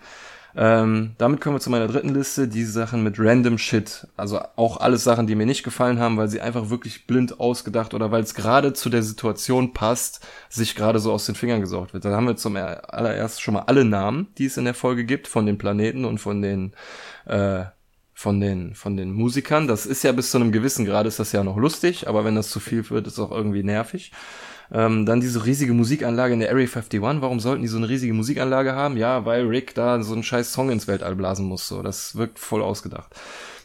Ähm, 0.59 1.11
damit 1.19 1.39
kommen 1.39 1.57
wir 1.57 1.59
zu 1.59 1.69
meiner 1.69 1.87
dritten 1.87 2.15
Liste, 2.15 2.47
die 2.47 2.63
Sachen 2.63 3.03
mit 3.03 3.19
random 3.19 3.59
Shit. 3.59 4.07
Also 4.17 4.39
auch 4.55 4.77
alles 4.77 5.03
Sachen, 5.03 5.27
die 5.27 5.35
mir 5.35 5.45
nicht 5.45 5.61
gefallen 5.61 5.99
haben, 5.99 6.17
weil 6.17 6.29
sie 6.29 6.41
einfach 6.41 6.71
wirklich 6.71 7.05
blind 7.05 7.39
ausgedacht 7.39 7.93
oder 7.93 8.09
weil 8.09 8.23
es 8.23 8.33
gerade 8.33 8.73
zu 8.73 8.89
der 8.89 9.03
Situation 9.03 9.73
passt, 9.73 10.25
sich 10.49 10.75
gerade 10.75 10.97
so 10.97 11.11
aus 11.11 11.27
den 11.27 11.35
Fingern 11.35 11.61
gesaugt 11.61 11.93
wird. 11.93 12.05
Da 12.05 12.11
haben 12.11 12.25
wir 12.25 12.37
zum 12.37 12.55
allererst 12.55 13.41
schon 13.41 13.53
mal 13.53 13.65
alle 13.67 13.85
Namen, 13.85 14.27
die 14.39 14.45
es 14.45 14.57
in 14.57 14.65
der 14.65 14.73
Folge 14.73 15.05
gibt, 15.05 15.27
von 15.27 15.45
den 15.45 15.59
Planeten 15.59 16.05
und 16.05 16.17
von 16.17 16.41
den 16.41 16.73
äh, 17.25 17.65
von 18.17 18.39
den, 18.39 18.73
von 18.73 18.97
den 18.97 19.11
Musikern. 19.13 19.67
Das 19.67 19.85
ist 19.85 20.01
ja 20.01 20.11
bis 20.11 20.31
zu 20.31 20.39
einem 20.39 20.51
gewissen 20.51 20.85
Grad 20.85 21.05
ist 21.05 21.19
das 21.19 21.33
ja 21.33 21.43
noch 21.43 21.55
lustig, 21.55 22.07
aber 22.07 22.25
wenn 22.25 22.33
das 22.33 22.49
zu 22.49 22.59
viel 22.59 22.89
wird, 22.89 23.05
ist 23.05 23.19
auch 23.19 23.29
irgendwie 23.29 23.61
nervig. 23.61 24.11
Ähm, 24.71 25.05
dann 25.05 25.21
diese 25.21 25.45
riesige 25.45 25.73
Musikanlage 25.73 26.33
in 26.33 26.39
der 26.39 26.49
Area 26.49 26.65
51. 26.65 26.99
Warum 26.99 27.39
sollten 27.39 27.61
die 27.61 27.67
so 27.67 27.77
eine 27.77 27.87
riesige 27.87 28.15
Musikanlage 28.15 28.73
haben? 28.73 28.97
Ja, 28.97 29.25
weil 29.25 29.45
Rick 29.45 29.75
da 29.75 30.01
so 30.01 30.13
einen 30.13 30.23
scheiß 30.23 30.51
Song 30.51 30.71
ins 30.71 30.87
Weltall 30.87 31.15
blasen 31.15 31.45
muss. 31.45 31.67
So, 31.67 31.83
das 31.83 32.15
wirkt 32.15 32.39
voll 32.39 32.63
ausgedacht. 32.63 33.13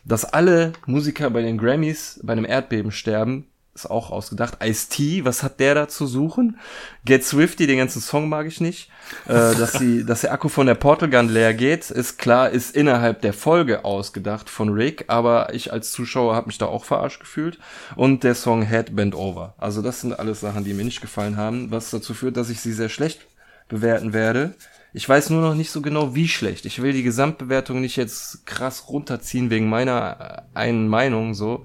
Dass 0.05 0.27
alle 0.27 0.75
Musiker 0.85 1.31
bei 1.31 1.41
den 1.41 1.57
Grammys 1.57 2.21
bei 2.23 2.35
einem 2.35 2.45
Erdbeben 2.45 2.93
sterben, 2.93 3.47
ist 3.75 3.91
auch 3.91 4.11
ausgedacht. 4.11 4.59
Ice-T, 4.63 5.25
was 5.25 5.43
hat 5.43 5.59
der 5.59 5.75
da 5.75 5.89
zu 5.89 6.07
suchen? 6.07 6.59
Get 7.05 7.25
Swifty, 7.25 7.67
den 7.67 7.79
ganzen 7.79 8.03
Song 8.03 8.29
mag 8.29 8.47
ich 8.47 8.61
nicht. 8.61 8.91
Äh, 9.27 9.33
dass, 9.59 9.73
die, 9.73 10.05
dass 10.05 10.21
der 10.21 10.33
Akku 10.33 10.49
von 10.49 10.67
der 10.67 10.75
Portal 10.75 11.09
Gun 11.09 11.29
leer 11.29 11.55
geht, 11.55 11.91
ist 11.91 12.19
klar, 12.19 12.51
ist 12.51 12.77
innerhalb 12.77 13.23
der 13.23 13.33
Folge 13.33 13.85
ausgedacht 13.85 14.51
von 14.51 14.69
Rick, 14.69 15.07
aber 15.09 15.55
ich 15.55 15.73
als 15.73 15.93
Zuschauer 15.93 16.35
habe 16.35 16.49
mich 16.49 16.59
da 16.59 16.67
auch 16.67 16.85
verarscht 16.85 17.21
gefühlt. 17.21 17.59
Und 17.97 18.25
der 18.25 18.35
Song 18.35 18.63
Head 18.63 18.95
Bend 18.95 19.15
Over. 19.15 19.55
Also 19.59 19.81
das 19.81 20.03
sind 20.03 20.19
alles 20.19 20.41
Sachen, 20.41 20.65
die 20.65 20.75
mir 20.75 20.85
nicht 20.85 21.01
gefallen 21.01 21.37
haben, 21.37 21.71
was 21.71 21.91
dazu 21.91 22.13
führt, 22.13 22.37
dass 22.37 22.51
ich 22.51 22.61
sie 22.61 22.73
sehr 22.73 22.91
schlecht 22.91 23.27
bewerten 23.69 24.13
werde. 24.13 24.55
Ich 24.93 25.09
weiß 25.09 25.31
nur 25.31 25.41
noch 25.41 25.55
nicht 25.55 25.71
so 25.71 25.81
genau, 25.81 26.15
wie 26.15 26.29
schlecht. 26.29 26.67
Ich 26.67 26.83
will 26.83 26.93
die 26.93 27.03
Gesamtbewertung 27.03 27.81
nicht 27.81 27.97
jetzt 27.97 28.45
krass 28.45 28.89
runterziehen 28.89 29.49
wegen 29.49 29.71
meiner 29.71 30.45
äh, 30.55 30.59
einen 30.59 30.89
Meinung 30.89 31.33
so. 31.33 31.65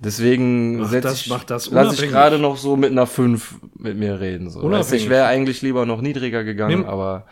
Deswegen 0.00 0.78
das, 0.90 1.26
ich, 1.26 1.32
das 1.46 1.70
lass 1.70 2.00
ich 2.00 2.10
gerade 2.10 2.38
noch 2.38 2.56
so 2.56 2.76
mit 2.76 2.90
einer 2.90 3.06
5 3.06 3.60
mit 3.76 3.96
mir 3.96 4.20
reden. 4.20 4.50
So. 4.50 4.62
Weißt, 4.62 4.92
ich 4.92 5.08
wäre 5.08 5.26
eigentlich 5.26 5.62
lieber 5.62 5.86
noch 5.86 6.00
niedriger 6.00 6.44
gegangen, 6.44 6.80
Nimm. 6.80 6.88
aber 6.88 7.26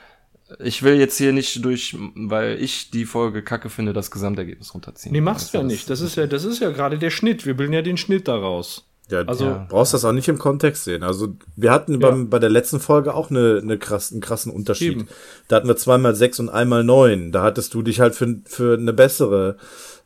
ich 0.58 0.82
will 0.82 0.96
jetzt 0.96 1.16
hier 1.18 1.32
nicht 1.32 1.64
durch, 1.64 1.96
weil 2.14 2.62
ich 2.62 2.90
die 2.90 3.04
Folge 3.04 3.42
kacke 3.42 3.68
finde, 3.68 3.92
das 3.92 4.10
Gesamtergebnis 4.10 4.74
runterziehen. 4.74 5.12
Nee, 5.12 5.20
machst 5.20 5.54
du 5.54 5.58
ja 5.58 5.64
nicht. 5.64 5.88
Das 5.88 6.00
ist 6.00 6.16
ja, 6.16 6.26
das 6.26 6.44
ist 6.44 6.60
ja 6.60 6.70
gerade 6.70 6.98
der 6.98 7.10
Schnitt. 7.10 7.46
Wir 7.46 7.54
bilden 7.54 7.72
ja 7.72 7.82
den 7.82 7.96
Schnitt 7.96 8.28
daraus. 8.28 8.91
Ja, 9.10 9.22
also 9.22 9.44
ja. 9.44 9.66
brauchst 9.68 9.92
das 9.94 10.04
auch 10.04 10.12
nicht 10.12 10.28
im 10.28 10.38
Kontext 10.38 10.84
sehen. 10.84 11.02
Also 11.02 11.34
wir 11.56 11.70
hatten 11.70 12.00
ja. 12.00 12.10
beim, 12.10 12.30
bei 12.30 12.38
der 12.38 12.50
letzten 12.50 12.80
Folge 12.80 13.14
auch 13.14 13.30
eine, 13.30 13.60
eine 13.62 13.78
krass, 13.78 14.12
einen 14.12 14.20
krassen 14.20 14.52
Unterschied. 14.52 14.92
Eben. 14.92 15.08
Da 15.48 15.56
hatten 15.56 15.68
wir 15.68 15.76
zweimal 15.76 16.14
sechs 16.14 16.40
und 16.40 16.48
einmal 16.48 16.84
neun. 16.84 17.32
Da 17.32 17.42
hattest 17.42 17.74
du 17.74 17.82
dich 17.82 18.00
halt 18.00 18.14
für, 18.14 18.36
für 18.44 18.78
eine 18.78 18.92
bessere 18.92 19.56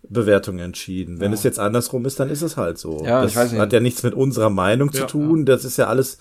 Bewertung 0.08 0.58
entschieden. 0.58 1.20
Wenn 1.20 1.32
ja. 1.32 1.36
es 1.36 1.44
jetzt 1.44 1.58
andersrum 1.58 2.04
ist, 2.04 2.18
dann 2.18 2.30
ist 2.30 2.42
es 2.42 2.56
halt 2.56 2.78
so. 2.78 3.04
Ja, 3.04 3.22
das 3.22 3.32
ich 3.32 3.36
weiß 3.36 3.52
nicht. 3.52 3.60
hat 3.60 3.72
ja 3.72 3.80
nichts 3.80 4.02
mit 4.02 4.14
unserer 4.14 4.50
Meinung 4.50 4.90
ja, 4.92 5.00
zu 5.00 5.06
tun. 5.06 5.46
Das 5.46 5.64
ist 5.64 5.76
ja 5.76 5.86
alles 5.86 6.18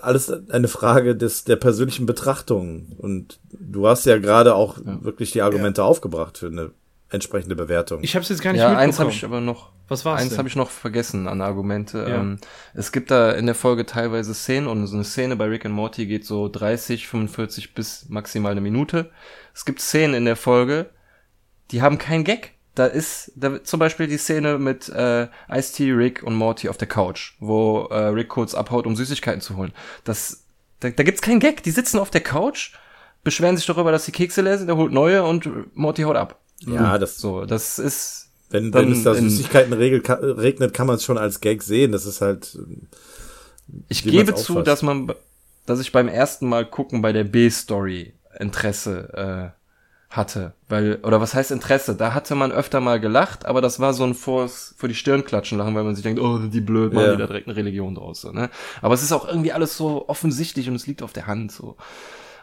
alles 0.00 0.30
eine 0.50 0.68
Frage 0.68 1.16
des 1.16 1.44
der 1.44 1.56
persönlichen 1.56 2.06
Betrachtung. 2.06 2.94
Und 2.98 3.40
du 3.52 3.88
hast 3.88 4.06
ja 4.06 4.18
gerade 4.18 4.54
auch 4.54 4.78
wirklich 4.84 5.32
die 5.32 5.42
Argumente 5.42 5.82
aufgebracht 5.82 6.38
für 6.38 6.48
eine 6.48 6.70
entsprechende 7.12 7.56
Bewertung. 7.56 8.02
Ich 8.02 8.14
habe 8.14 8.22
es 8.22 8.28
jetzt 8.28 8.42
gar 8.42 8.52
nicht 8.52 8.60
ja, 8.60 8.68
mitbekommen. 8.68 8.88
eins 8.88 8.98
habe 8.98 9.10
ich 9.10 9.24
aber 9.24 9.40
noch. 9.40 9.70
Was 9.88 10.04
war's 10.04 10.22
Eins 10.22 10.38
habe 10.38 10.48
ich 10.48 10.56
noch 10.56 10.70
vergessen 10.70 11.28
an 11.28 11.42
Argumente. 11.42 11.98
Ja. 11.98 12.20
Ähm, 12.20 12.38
es 12.74 12.92
gibt 12.92 13.10
da 13.10 13.32
in 13.32 13.46
der 13.46 13.54
Folge 13.54 13.84
teilweise 13.84 14.34
Szenen 14.34 14.66
und 14.66 14.86
so 14.86 14.94
eine 14.94 15.04
Szene 15.04 15.36
bei 15.36 15.46
Rick 15.46 15.66
and 15.66 15.74
Morty 15.74 16.06
geht 16.06 16.24
so 16.24 16.48
30, 16.48 17.06
45 17.06 17.74
bis 17.74 18.08
maximal 18.08 18.52
eine 18.52 18.62
Minute. 18.62 19.10
Es 19.54 19.64
gibt 19.64 19.80
Szenen 19.80 20.14
in 20.14 20.24
der 20.24 20.36
Folge, 20.36 20.90
die 21.70 21.82
haben 21.82 21.98
keinen 21.98 22.24
Gag 22.24 22.54
da 22.74 22.86
ist 22.86 23.32
da, 23.36 23.62
zum 23.62 23.80
Beispiel 23.80 24.06
die 24.06 24.16
Szene 24.16 24.58
mit 24.58 24.88
äh, 24.88 25.28
Ice-T, 25.50 25.92
Rick 25.92 26.22
und 26.22 26.34
Morty 26.34 26.70
auf 26.70 26.78
der 26.78 26.88
Couch, 26.88 27.34
wo 27.38 27.82
äh, 27.90 28.06
Rick 28.06 28.30
kurz 28.30 28.54
abhaut, 28.54 28.86
um 28.86 28.96
Süßigkeiten 28.96 29.42
zu 29.42 29.56
holen. 29.58 29.72
Das, 30.04 30.44
da, 30.80 30.88
da 30.88 31.02
gibt's 31.02 31.20
keinen 31.20 31.40
Gag. 31.40 31.62
Die 31.62 31.70
sitzen 31.70 31.98
auf 31.98 32.08
der 32.08 32.22
Couch 32.22 32.72
beschweren 33.24 33.56
sich 33.56 33.66
darüber, 33.66 33.92
dass 33.92 34.04
die 34.04 34.12
Kekse 34.12 34.42
leer 34.42 34.58
sind, 34.58 34.68
er 34.68 34.76
holt 34.76 34.92
neue 34.92 35.22
und 35.22 35.76
Morty 35.76 36.02
haut 36.02 36.16
ab. 36.16 36.40
Ja, 36.66 36.98
das 36.98 37.18
So, 37.18 37.44
das 37.44 37.78
ist. 37.78 38.28
Wenn, 38.50 38.70
Dann 38.70 38.86
wenn 38.86 38.92
es 38.92 39.02
da 39.02 39.14
Süßigkeiten 39.14 39.72
regnet, 39.72 40.74
kann 40.74 40.86
man 40.86 40.96
es 40.96 41.04
schon 41.04 41.16
als 41.16 41.40
Gag 41.40 41.62
sehen. 41.62 41.90
Das 41.92 42.04
ist 42.04 42.20
halt. 42.20 42.58
Ich 43.88 44.02
gebe 44.02 44.34
zu, 44.34 44.60
dass 44.60 44.82
man, 44.82 45.10
dass 45.64 45.80
ich 45.80 45.90
beim 45.92 46.08
ersten 46.08 46.46
Mal 46.48 46.66
gucken 46.66 47.00
bei 47.00 47.12
der 47.12 47.24
B-Story 47.24 48.12
Interesse 48.38 49.54
äh, 49.54 49.62
hatte, 50.14 50.52
weil 50.68 50.98
oder 51.02 51.20
was 51.22 51.34
heißt 51.34 51.50
Interesse? 51.50 51.94
Da 51.94 52.12
hatte 52.12 52.34
man 52.34 52.52
öfter 52.52 52.80
mal 52.80 53.00
gelacht, 53.00 53.46
aber 53.46 53.62
das 53.62 53.80
war 53.80 53.94
so 53.94 54.04
ein 54.04 54.14
vors 54.14 54.74
vor 54.76 54.88
die 54.88 54.94
Stirn 54.94 55.24
klatschen 55.24 55.56
lachen, 55.56 55.74
weil 55.74 55.84
man 55.84 55.94
sich 55.94 56.02
denkt, 56.02 56.20
oh, 56.20 56.38
die 56.38 56.60
blöd, 56.60 56.92
machen 56.92 57.06
Ja. 57.06 57.12
die 57.12 57.18
da 57.18 57.26
direkt 57.26 57.48
eine 57.48 57.56
Religion 57.56 57.94
draus, 57.94 58.20
so, 58.20 58.32
ne? 58.32 58.50
Aber 58.82 58.92
es 58.94 59.02
ist 59.02 59.12
auch 59.12 59.26
irgendwie 59.26 59.52
alles 59.52 59.76
so 59.76 60.08
offensichtlich 60.08 60.68
und 60.68 60.74
es 60.74 60.86
liegt 60.86 61.02
auf 61.02 61.14
der 61.14 61.26
Hand 61.26 61.52
so. 61.52 61.76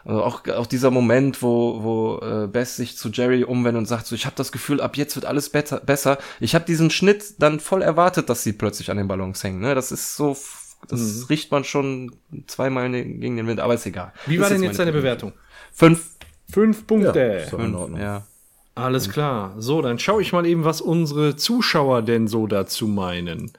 Also 0.04 0.22
auch, 0.22 0.46
auch 0.48 0.66
dieser 0.66 0.90
Moment, 0.90 1.42
wo, 1.42 1.82
wo 1.82 2.18
äh, 2.24 2.46
Bess 2.46 2.76
sich 2.76 2.96
zu 2.96 3.10
Jerry 3.10 3.44
umwendet 3.44 3.80
und 3.80 3.86
sagt 3.86 4.06
so, 4.06 4.14
ich 4.14 4.26
habe 4.26 4.36
das 4.36 4.52
Gefühl, 4.52 4.80
ab 4.80 4.96
jetzt 4.96 5.14
wird 5.14 5.26
alles 5.26 5.50
better, 5.50 5.80
besser. 5.80 6.18
Ich 6.40 6.54
habe 6.54 6.64
diesen 6.64 6.90
Schnitt 6.90 7.34
dann 7.38 7.60
voll 7.60 7.82
erwartet, 7.82 8.28
dass 8.30 8.42
sie 8.42 8.52
plötzlich 8.52 8.90
an 8.90 8.96
den 8.96 9.08
Ballons 9.08 9.42
hängen. 9.44 9.60
Ne? 9.60 9.74
Das 9.74 9.92
ist 9.92 10.16
so, 10.16 10.36
das 10.88 11.28
riecht 11.28 11.50
man 11.50 11.64
schon 11.64 12.12
zweimal 12.46 12.90
gegen 12.90 13.36
den 13.36 13.46
Wind, 13.46 13.60
aber 13.60 13.74
ist 13.74 13.86
egal. 13.86 14.12
Wie 14.26 14.38
war 14.38 14.46
ist 14.46 14.54
denn 14.54 14.62
jetzt 14.62 14.78
deine 14.78 14.92
Bewertung? 14.92 15.32
Fünf. 15.72 16.16
Fünf 16.50 16.86
Punkte. 16.86 17.46
so 17.48 17.58
in 17.58 17.74
Ordnung. 17.74 18.00
Ja. 18.00 18.26
Alles 18.76 19.10
klar. 19.10 19.54
So, 19.58 19.82
dann 19.82 19.98
schaue 19.98 20.22
ich 20.22 20.32
mal 20.32 20.46
eben, 20.46 20.64
was 20.64 20.80
unsere 20.80 21.36
Zuschauer 21.36 22.02
denn 22.02 22.28
so 22.28 22.46
dazu 22.46 22.86
meinen. 22.86 23.52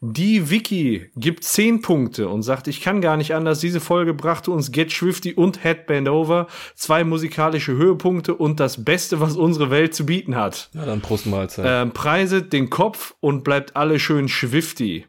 Die 0.00 0.50
Vicky 0.50 1.10
gibt 1.16 1.42
10 1.42 1.80
Punkte 1.82 2.28
und 2.28 2.42
sagt, 2.42 2.68
ich 2.68 2.80
kann 2.80 3.00
gar 3.00 3.16
nicht 3.16 3.34
anders. 3.34 3.60
Diese 3.60 3.80
Folge 3.80 4.14
brachte 4.14 4.50
uns 4.50 4.70
Get 4.70 4.92
Swifty 4.92 5.32
und 5.32 5.64
Headband 5.64 6.08
Over. 6.08 6.46
Zwei 6.74 7.02
musikalische 7.02 7.72
Höhepunkte 7.72 8.34
und 8.34 8.60
das 8.60 8.84
Beste, 8.84 9.20
was 9.20 9.36
unsere 9.36 9.70
Welt 9.70 9.94
zu 9.94 10.06
bieten 10.06 10.36
hat. 10.36 10.70
ja, 10.74 10.84
dann 10.84 11.00
Prost 11.00 11.26
Mahlzeit. 11.26 11.64
Ähm, 11.66 11.92
preiset 11.92 12.52
den 12.52 12.70
Kopf 12.70 13.14
und 13.20 13.44
bleibt 13.44 13.74
alle 13.74 13.98
schön 13.98 14.28
schwifty. 14.28 15.06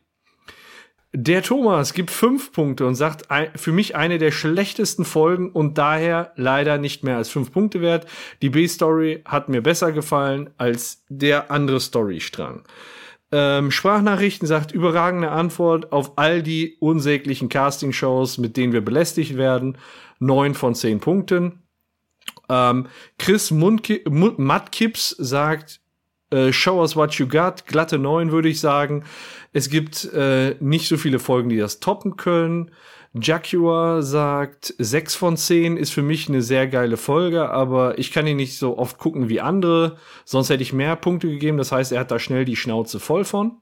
Der 1.12 1.42
Thomas 1.42 1.94
gibt 1.94 2.12
fünf 2.12 2.52
Punkte 2.52 2.86
und 2.86 2.94
sagt, 2.94 3.28
für 3.56 3.72
mich 3.72 3.96
eine 3.96 4.20
der 4.20 4.32
schlechtesten 4.32 5.06
Folgen 5.06 5.50
und 5.52 5.80
daher 5.80 6.34
leider 6.36 6.78
nicht 6.78 7.04
mehr 7.04 7.18
als 7.18 7.30
fünf 7.30 7.52
Punkte 7.52 7.82
wert. 7.82 8.06
Die 8.44 8.50
B-Story 8.50 9.24
hat 9.26 9.50
mir 9.50 9.62
besser 9.64 9.92
gefallen 9.92 10.52
als 10.58 11.04
der 11.10 11.50
andere 11.50 11.80
Storystrang. 11.80 12.64
Ähm, 13.32 13.72
Sprachnachrichten 13.72 14.48
sagt 14.48 14.72
überragende 14.72 15.32
Antwort 15.32 15.92
auf 15.92 16.18
all 16.18 16.44
die 16.44 16.78
unsäglichen 16.80 17.50
Castingshows, 17.50 18.38
mit 18.38 18.56
denen 18.56 18.74
wir 18.74 18.82
belästigt 18.82 19.36
werden. 19.36 19.80
Neun 20.20 20.54
von 20.54 20.76
zehn 20.76 21.00
Punkten. 21.00 21.64
Ähm, 22.50 22.86
Chris 23.18 23.50
Mundki 23.50 24.04
Mund 24.08 24.38
Mattkips 24.38 25.10
sagt, 25.18 25.80
äh, 26.32 26.52
Show 26.52 26.80
us 26.80 26.96
what 26.96 27.14
you 27.16 27.28
got, 27.28 27.66
glatte 27.66 27.98
9 27.98 28.32
würde 28.32 28.50
ich 28.50 28.60
sagen. 28.60 29.04
Es 29.52 29.70
gibt 29.70 30.06
äh, 30.14 30.56
nicht 30.60 30.88
so 30.88 30.98
viele 30.98 31.20
Folgen, 31.20 31.50
die 31.50 31.58
das 31.58 31.80
toppen 31.80 32.18
können. 32.18 32.72
Jaguar 33.14 34.04
sagt, 34.04 34.76
6 34.78 35.16
von 35.16 35.36
10 35.36 35.78
ist 35.78 35.90
für 35.90 36.04
mich 36.04 36.30
eine 36.30 36.44
sehr 36.44 36.68
geile 36.68 36.96
Folge, 36.96 37.50
aber 37.50 37.98
ich 37.98 38.12
kann 38.12 38.28
ihn 38.28 38.38
nicht 38.38 38.58
so 38.58 38.78
oft 38.78 39.00
gucken 39.00 39.30
wie 39.30 39.42
andere, 39.42 39.98
sonst 40.26 40.52
hätte 40.52 40.62
ich 40.62 40.74
mehr 40.74 40.96
Punkte 40.96 41.28
gegeben. 41.28 41.58
Das 41.58 41.72
heißt, 41.72 41.92
er 41.92 42.02
hat 42.02 42.12
da 42.12 42.20
schnell 42.20 42.46
die 42.46 42.56
Schnauze 42.56 43.00
voll 43.00 43.26
von. 43.26 43.58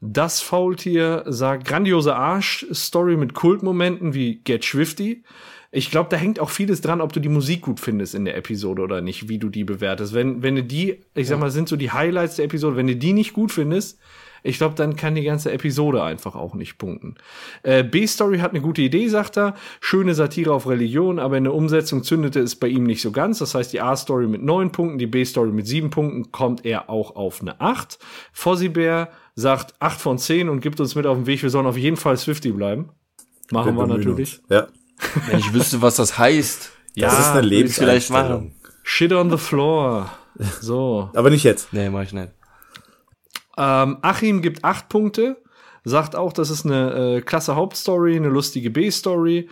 Das 0.00 0.40
Faultier 0.40 1.24
sagt, 1.26 1.66
grandiose 1.66 2.14
Arsch-Story 2.14 3.16
mit 3.16 3.34
Kultmomenten 3.34 4.14
wie 4.14 4.36
Get 4.44 4.62
Swifty. 4.62 5.24
Ich 5.70 5.90
glaube, 5.90 6.08
da 6.10 6.16
hängt 6.16 6.38
auch 6.38 6.50
vieles 6.50 6.80
dran, 6.82 7.00
ob 7.00 7.12
du 7.12 7.20
die 7.20 7.28
Musik 7.28 7.62
gut 7.62 7.80
findest 7.80 8.14
in 8.14 8.24
der 8.24 8.36
Episode 8.36 8.82
oder 8.82 9.00
nicht, 9.00 9.28
wie 9.28 9.38
du 9.38 9.48
die 9.48 9.64
bewertest. 9.64 10.14
Wenn, 10.14 10.42
wenn 10.42 10.56
du 10.56 10.62
die, 10.62 11.04
ich 11.14 11.26
sag 11.26 11.40
mal, 11.40 11.50
sind 11.50 11.68
so 11.68 11.76
die 11.76 11.90
Highlights 11.90 12.36
der 12.36 12.44
Episode, 12.44 12.76
wenn 12.76 12.86
du 12.86 12.96
die 12.96 13.12
nicht 13.12 13.32
gut 13.32 13.50
findest, 13.50 13.98
ich 14.42 14.58
glaube, 14.58 14.74
dann 14.74 14.96
kann 14.96 15.14
die 15.14 15.22
ganze 15.22 15.52
Episode 15.52 16.02
einfach 16.02 16.34
auch 16.34 16.54
nicht 16.54 16.78
punkten. 16.78 17.16
Äh, 17.62 17.84
B-Story 17.84 18.38
hat 18.38 18.50
eine 18.50 18.60
gute 18.60 18.82
Idee, 18.82 19.08
sagt 19.08 19.36
er. 19.36 19.54
Schöne 19.80 20.14
Satire 20.14 20.52
auf 20.52 20.68
Religion, 20.68 21.18
aber 21.18 21.36
in 21.36 21.44
der 21.44 21.54
Umsetzung 21.54 22.02
zündete 22.02 22.40
es 22.40 22.56
bei 22.56 22.68
ihm 22.68 22.84
nicht 22.84 23.02
so 23.02 23.12
ganz. 23.12 23.38
Das 23.38 23.54
heißt, 23.54 23.72
die 23.72 23.80
A-Story 23.80 24.26
mit 24.26 24.42
neun 24.42 24.72
Punkten, 24.72 24.98
die 24.98 25.06
B-Story 25.06 25.50
mit 25.50 25.66
sieben 25.66 25.90
Punkten, 25.90 26.32
kommt 26.32 26.64
er 26.64 26.90
auch 26.90 27.16
auf 27.16 27.40
eine 27.40 27.60
acht. 27.60 27.98
Fozzie 28.32 28.68
Bear 28.68 29.08
sagt 29.34 29.74
acht 29.80 30.00
von 30.00 30.18
zehn 30.18 30.48
und 30.48 30.60
gibt 30.60 30.80
uns 30.80 30.94
mit 30.94 31.06
auf 31.06 31.16
den 31.16 31.26
Weg, 31.26 31.42
wir 31.42 31.50
sollen 31.50 31.66
auf 31.66 31.76
jeden 31.76 31.96
Fall 31.96 32.16
Swifty 32.16 32.52
bleiben. 32.52 32.90
Machen 33.50 33.76
wir 33.76 33.86
natürlich. 33.86 34.40
Ja. 34.48 34.66
Wenn 35.28 35.38
ich 35.38 35.52
wüsste, 35.52 35.80
was 35.80 35.96
das 35.96 36.18
heißt. 36.18 36.72
Das 36.96 37.12
Ja, 37.14 37.20
ist 37.20 37.28
eine 37.28 37.42
Lebenseinstellung. 37.42 38.52
Shit 38.82 39.12
on 39.12 39.30
the 39.30 39.36
floor. 39.36 40.10
So. 40.60 41.10
Aber 41.14 41.30
nicht 41.30 41.44
jetzt. 41.44 41.72
Nee, 41.72 41.88
mach 41.90 42.02
ich 42.02 42.12
nicht. 42.12 42.28
Ähm, 43.58 43.98
Achim 44.02 44.40
gibt 44.40 44.62
acht 44.62 44.88
Punkte, 44.88 45.42
sagt 45.82 46.14
auch, 46.14 46.32
das 46.32 46.48
ist 46.48 46.64
eine 46.64 47.16
äh, 47.16 47.20
klasse 47.20 47.56
Hauptstory, 47.56 48.16
eine 48.16 48.28
lustige 48.28 48.70
B-Story 48.70 49.48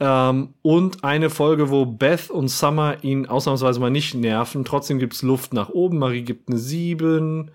ähm, 0.00 0.54
und 0.62 1.04
eine 1.04 1.28
Folge, 1.28 1.70
wo 1.70 1.84
Beth 1.84 2.30
und 2.30 2.48
Summer 2.48 2.96
ihn 3.02 3.26
ausnahmsweise 3.26 3.78
mal 3.78 3.90
nicht 3.90 4.14
nerven. 4.14 4.64
Trotzdem 4.64 4.98
gibt's 4.98 5.22
Luft 5.22 5.52
nach 5.52 5.68
oben. 5.68 5.98
Marie 5.98 6.22
gibt 6.22 6.48
eine 6.48 6.58
sieben. 6.58 7.50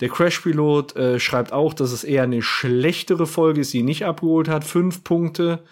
Der 0.00 0.08
Crash-Pilot 0.08 0.96
äh, 0.96 1.20
schreibt 1.20 1.52
auch, 1.52 1.74
dass 1.74 1.92
es 1.92 2.02
eher 2.02 2.22
eine 2.22 2.42
schlechtere 2.42 3.26
Folge 3.26 3.60
ist, 3.60 3.74
die 3.74 3.78
ihn 3.78 3.84
nicht 3.84 4.06
abgeholt 4.06 4.48
hat. 4.48 4.64
Fünf 4.64 5.04
Punkte. 5.04 5.64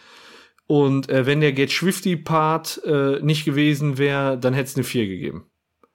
Und 0.67 1.09
äh, 1.09 1.27
wenn 1.27 1.41
der 1.41 1.53
Get 1.53 1.71
Swifty-Part 1.71 2.83
äh, 2.85 3.21
nicht 3.21 3.45
gewesen 3.45 3.97
wäre, 3.97 4.39
dann 4.39 4.55
hätte 4.55 4.69
es 4.69 4.77
eine 4.77 4.85
vier 4.85 5.07
gegeben. 5.07 5.47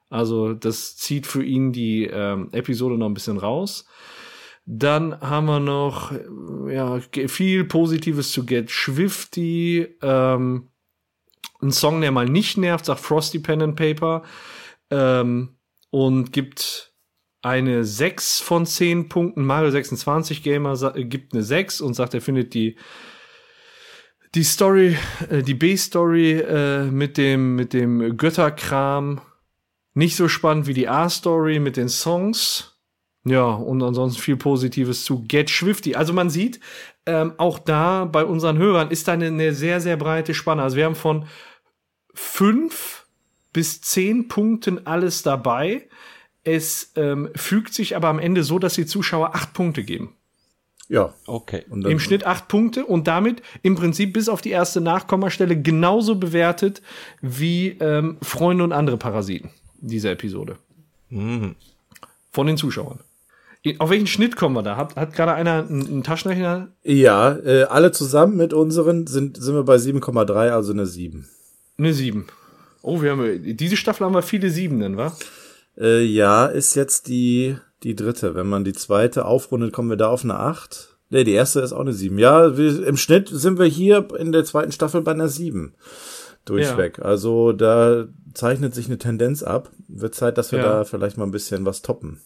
Also 0.09 0.53
das 0.53 0.97
zieht 0.97 1.27
für 1.27 1.43
ihn 1.43 1.71
die 1.71 2.05
ähm, 2.05 2.49
Episode 2.51 2.97
noch 2.97 3.07
ein 3.07 3.13
bisschen 3.13 3.37
raus. 3.37 3.85
Dann 4.65 5.19
haben 5.21 5.47
wir 5.47 5.59
noch 5.59 6.11
äh, 6.11 6.75
ja, 6.75 6.99
viel 7.27 7.65
Positives 7.65 8.31
zu 8.31 8.45
Get 8.45 8.69
Swifty. 8.69 9.87
Ähm, 10.01 10.69
ein 11.61 11.71
Song, 11.71 12.01
der 12.01 12.11
mal 12.11 12.27
nicht 12.27 12.57
nervt, 12.57 12.85
sagt 12.85 12.99
Frosty 12.99 13.39
Pen 13.39 13.61
and 13.61 13.75
Paper. 13.75 14.23
Ähm, 14.89 15.55
und 15.91 16.31
gibt 16.31 16.93
eine 17.41 17.83
6 17.83 18.41
von 18.41 18.65
10 18.65 19.09
Punkten. 19.09 19.45
Mario 19.45 19.71
26 19.71 20.43
Gamer 20.43 20.95
äh, 20.95 21.05
gibt 21.05 21.33
eine 21.33 21.43
6 21.43 21.81
und 21.81 21.93
sagt, 21.93 22.13
er 22.13 22.21
findet 22.21 22.53
die 22.53 22.77
die 24.35 24.43
Story, 24.43 24.95
äh, 25.29 25.41
die 25.41 25.55
B-Story 25.55 26.33
äh, 26.33 26.83
mit 26.83 27.17
dem 27.17 27.55
mit 27.55 27.73
dem 27.73 28.17
Götterkram 28.17 29.21
nicht 29.93 30.15
so 30.15 30.27
spannend 30.27 30.67
wie 30.67 30.73
die 30.73 30.87
A-Story 30.87 31.59
mit 31.59 31.77
den 31.77 31.89
Songs. 31.89 32.75
Ja, 33.25 33.45
und 33.45 33.83
ansonsten 33.83 34.21
viel 34.21 34.37
Positives 34.37 35.03
zu 35.03 35.23
Get 35.27 35.49
Swifty. 35.49 35.95
Also 35.95 36.13
man 36.13 36.29
sieht, 36.29 36.59
ähm, 37.05 37.33
auch 37.37 37.59
da 37.59 38.05
bei 38.05 38.23
unseren 38.23 38.57
Hörern 38.57 38.91
ist 38.91 39.07
da 39.07 39.13
eine, 39.13 39.27
eine 39.27 39.53
sehr, 39.53 39.81
sehr 39.81 39.97
breite 39.97 40.33
Spanne. 40.33 40.63
Also 40.63 40.77
wir 40.77 40.85
haben 40.85 40.95
von 40.95 41.25
fünf 42.13 43.07
bis 43.51 43.81
zehn 43.81 44.27
Punkten 44.27 44.85
alles 44.87 45.21
dabei. 45.21 45.89
Es 46.43 46.93
ähm, 46.95 47.29
fügt 47.35 47.73
sich 47.73 47.95
aber 47.95 48.07
am 48.07 48.19
Ende 48.19 48.43
so, 48.43 48.57
dass 48.57 48.75
die 48.75 48.85
Zuschauer 48.85 49.35
acht 49.35 49.53
Punkte 49.53 49.83
geben. 49.83 50.15
Ja. 50.87 51.13
Okay. 51.27 51.65
Und 51.69 51.83
dann, 51.83 51.91
Im 51.91 51.99
Schnitt 51.99 52.25
acht 52.25 52.47
Punkte 52.47 52.85
und 52.85 53.07
damit 53.07 53.43
im 53.61 53.75
Prinzip 53.75 54.13
bis 54.13 54.27
auf 54.27 54.41
die 54.41 54.49
erste 54.49 54.81
Nachkommastelle 54.81 55.61
genauso 55.61 56.15
bewertet 56.15 56.81
wie 57.21 57.77
ähm, 57.79 58.17
Freunde 58.21 58.63
und 58.63 58.71
andere 58.71 58.97
Parasiten, 58.97 59.51
diese 59.81 60.09
Episode. 60.09 60.57
Von 61.09 62.47
den 62.47 62.57
Zuschauern. 62.57 62.99
Auf 63.79 63.89
welchen 63.89 64.07
Schnitt 64.07 64.37
kommen 64.37 64.55
wir 64.55 64.63
da? 64.63 64.77
Hat, 64.77 64.95
hat 64.95 65.13
gerade 65.13 65.33
einer 65.33 65.67
einen, 65.67 66.03
Taschenrechner? 66.03 66.69
Ja, 66.83 67.35
äh, 67.37 67.63
alle 67.63 67.91
zusammen 67.91 68.37
mit 68.37 68.53
unseren 68.53 69.05
sind, 69.05 69.35
sind 69.37 69.53
wir 69.53 69.63
bei 69.63 69.75
7,3, 69.75 70.49
also 70.51 70.71
eine 70.71 70.85
7. 70.85 71.27
Eine 71.77 71.93
7. 71.93 72.27
Oh, 72.81 73.01
wir 73.01 73.11
haben 73.11 73.57
diese 73.57 73.75
Staffel 73.75 74.05
haben 74.05 74.13
wir 74.13 74.21
viele 74.21 74.49
Siebenen, 74.49 74.95
wa? 74.95 75.13
Äh, 75.77 76.03
ja, 76.03 76.45
ist 76.45 76.75
jetzt 76.75 77.09
die, 77.09 77.57
die 77.83 77.95
dritte. 77.95 78.33
Wenn 78.33 78.47
man 78.47 78.63
die 78.63 78.73
zweite 78.73 79.25
aufrundet, 79.25 79.73
kommen 79.73 79.89
wir 79.89 79.97
da 79.97 80.07
auf 80.07 80.23
eine 80.23 80.39
8. 80.39 80.95
Nee, 81.09 81.25
die 81.25 81.33
erste 81.33 81.59
ist 81.59 81.73
auch 81.73 81.81
eine 81.81 81.93
7. 81.93 82.17
Ja, 82.17 82.57
wir, 82.57 82.85
im 82.85 82.95
Schnitt 82.95 83.29
sind 83.29 83.59
wir 83.59 83.65
hier 83.65 84.07
in 84.17 84.31
der 84.31 84.45
zweiten 84.45 84.71
Staffel 84.71 85.01
bei 85.01 85.11
einer 85.11 85.27
7. 85.27 85.73
Durchweg. 86.53 86.99
Also 86.99 87.51
da 87.53 88.07
zeichnet 88.33 88.73
sich 88.75 88.87
eine 88.87 88.97
Tendenz 88.97 89.43
ab. 89.43 89.71
Wird 89.87 90.15
Zeit, 90.15 90.37
dass 90.37 90.51
wir 90.51 90.59
Ja. 90.59 90.65
da 90.65 90.83
vielleicht 90.83 91.17
mal 91.17 91.25
ein 91.25 91.31
bisschen 91.31 91.65
was 91.65 91.81
toppen. 91.81 92.21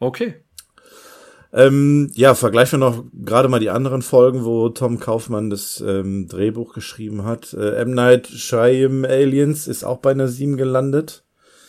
Okay. 0.00 0.34
Ähm, 1.52 2.10
ja, 2.14 2.34
vergleichen 2.34 2.80
wir 2.80 2.90
noch 2.90 3.04
gerade 3.12 3.48
mal 3.48 3.60
die 3.60 3.70
anderen 3.70 4.02
Folgen, 4.02 4.44
wo 4.44 4.68
Tom 4.70 4.98
Kaufmann 4.98 5.50
das 5.50 5.82
ähm, 5.86 6.26
Drehbuch 6.26 6.74
geschrieben 6.74 7.24
hat. 7.24 7.52
Äh, 7.52 7.76
M. 7.76 7.92
Night 7.92 8.26
Shyam 8.26 9.04
Aliens 9.04 9.68
ist 9.68 9.84
auch 9.84 9.98
bei 9.98 10.10
einer 10.10 10.26
7 10.26 10.56
gelandet. 10.56 11.22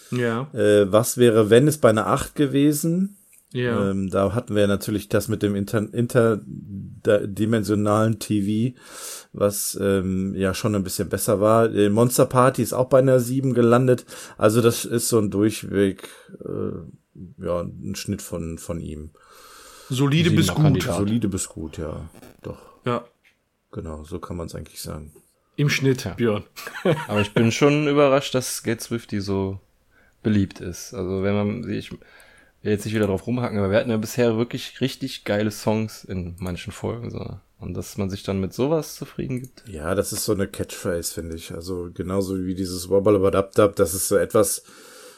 Ja. 0.10 0.48
Äh, 0.53 0.91
was 0.91 1.18
wäre, 1.18 1.52
wenn 1.52 1.68
es 1.68 1.77
bei 1.77 1.90
einer 1.90 2.07
8 2.07 2.34
gewesen? 2.36 3.18
Ja. 3.56 3.90
Ähm, 3.90 4.10
da 4.10 4.34
hatten 4.34 4.53
wir 4.53 4.68
natürlich 4.68 5.07
das 5.07 5.30
mit 5.30 5.41
dem 5.41 5.56
Inter 5.56 6.41
dimensionalen 6.44 8.19
TV, 8.19 8.76
was 9.32 9.77
ähm, 9.82 10.36
ja 10.36 10.53
schon 10.53 10.76
ein 10.76 10.84
bisschen 10.84 11.07
besser 11.07 11.40
war. 11.40 11.73
Äh, 11.73 11.90
Monster 11.90 12.26
Party 12.26 12.61
ist 12.61 12.73
auch 12.73 12.90
bei 12.90 12.99
einer 12.99 13.22
7 13.22 13.53
gelandet. 13.53 14.06
Also 14.38 14.61
das 14.61 14.84
ist 14.84 15.07
so 15.07 15.19
ein 15.19 15.32
Durchweg, 15.32 16.10
äh, 16.44 17.44
ja, 17.45 17.61
ein 17.61 17.95
Schnitt 17.95 18.22
von, 18.22 18.57
von 18.57 18.82
ihm. 18.82 19.11
Solide 19.90 20.32
bis 20.32 20.49
gut. 20.49 20.64
Kandidat. 20.64 20.98
Solide 20.98 21.30
bis 21.30 21.48
gut, 21.48 21.77
ja. 21.77 22.10
Doch, 22.44 22.57
Ja. 22.86 23.06
genau, 23.72 24.03
so 24.03 24.19
kann 24.19 24.36
man 24.36 24.48
es 24.48 24.56
eigentlich 24.56 24.82
sagen. 24.82 25.14
Im 25.56 25.69
Schnitt, 25.69 26.06
Björn. 26.18 26.44
Aber 27.07 27.22
ich 27.22 27.34
bin 27.34 27.53
schon 27.53 27.88
überrascht, 27.88 28.36
dass 28.36 28.64
Get 28.64 28.82
Swifty 28.82 29.22
so 29.22 29.61
beliebt 30.23 30.60
ist. 30.60 30.94
Also 30.94 31.23
wenn 31.23 31.36
man, 31.36 31.69
ich 31.69 31.91
will 31.91 31.99
jetzt 32.71 32.85
nicht 32.85 32.95
wieder 32.95 33.07
drauf 33.07 33.27
rumhacken, 33.27 33.57
aber 33.59 33.71
wir 33.71 33.77
hatten 33.77 33.89
ja 33.89 33.97
bisher 33.97 34.37
wirklich 34.37 34.81
richtig 34.81 35.23
geile 35.23 35.51
Songs 35.51 36.03
in 36.03 36.35
manchen 36.39 36.71
Folgen. 36.73 37.09
So. 37.11 37.37
Und 37.59 37.73
dass 37.75 37.97
man 37.97 38.09
sich 38.09 38.23
dann 38.23 38.39
mit 38.39 38.53
sowas 38.53 38.95
zufrieden 38.95 39.41
gibt. 39.41 39.63
Ja, 39.67 39.95
das 39.95 40.11
ist 40.13 40.25
so 40.25 40.33
eine 40.33 40.47
Catchphrase, 40.47 41.13
finde 41.13 41.35
ich. 41.35 41.53
Also 41.53 41.89
genauso 41.93 42.37
wie 42.45 42.55
dieses 42.55 42.89
Wobble-Dub-Dub, 42.89 43.75
das 43.75 43.93
ist 43.93 44.07
so 44.07 44.17
etwas, 44.17 44.63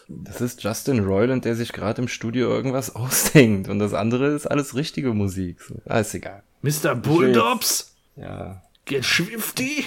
Das 0.07 0.39
ist 0.41 0.63
Justin 0.63 1.03
Roiland, 1.05 1.45
der 1.45 1.55
sich 1.55 1.73
gerade 1.73 2.01
im 2.01 2.07
Studio 2.07 2.49
irgendwas 2.49 2.95
ausdenkt. 2.95 3.69
Und 3.69 3.79
das 3.79 3.93
andere 3.93 4.27
ist 4.27 4.45
alles 4.45 4.75
richtige 4.75 5.13
Musik. 5.13 5.61
So. 5.61 5.75
Ah, 5.85 5.99
ist 5.99 6.13
egal. 6.13 6.43
Mr. 6.61 6.95
Bulldogs, 6.95 7.95
Ja. 8.15 8.61
get 8.85 9.03
swifty. 9.03 9.85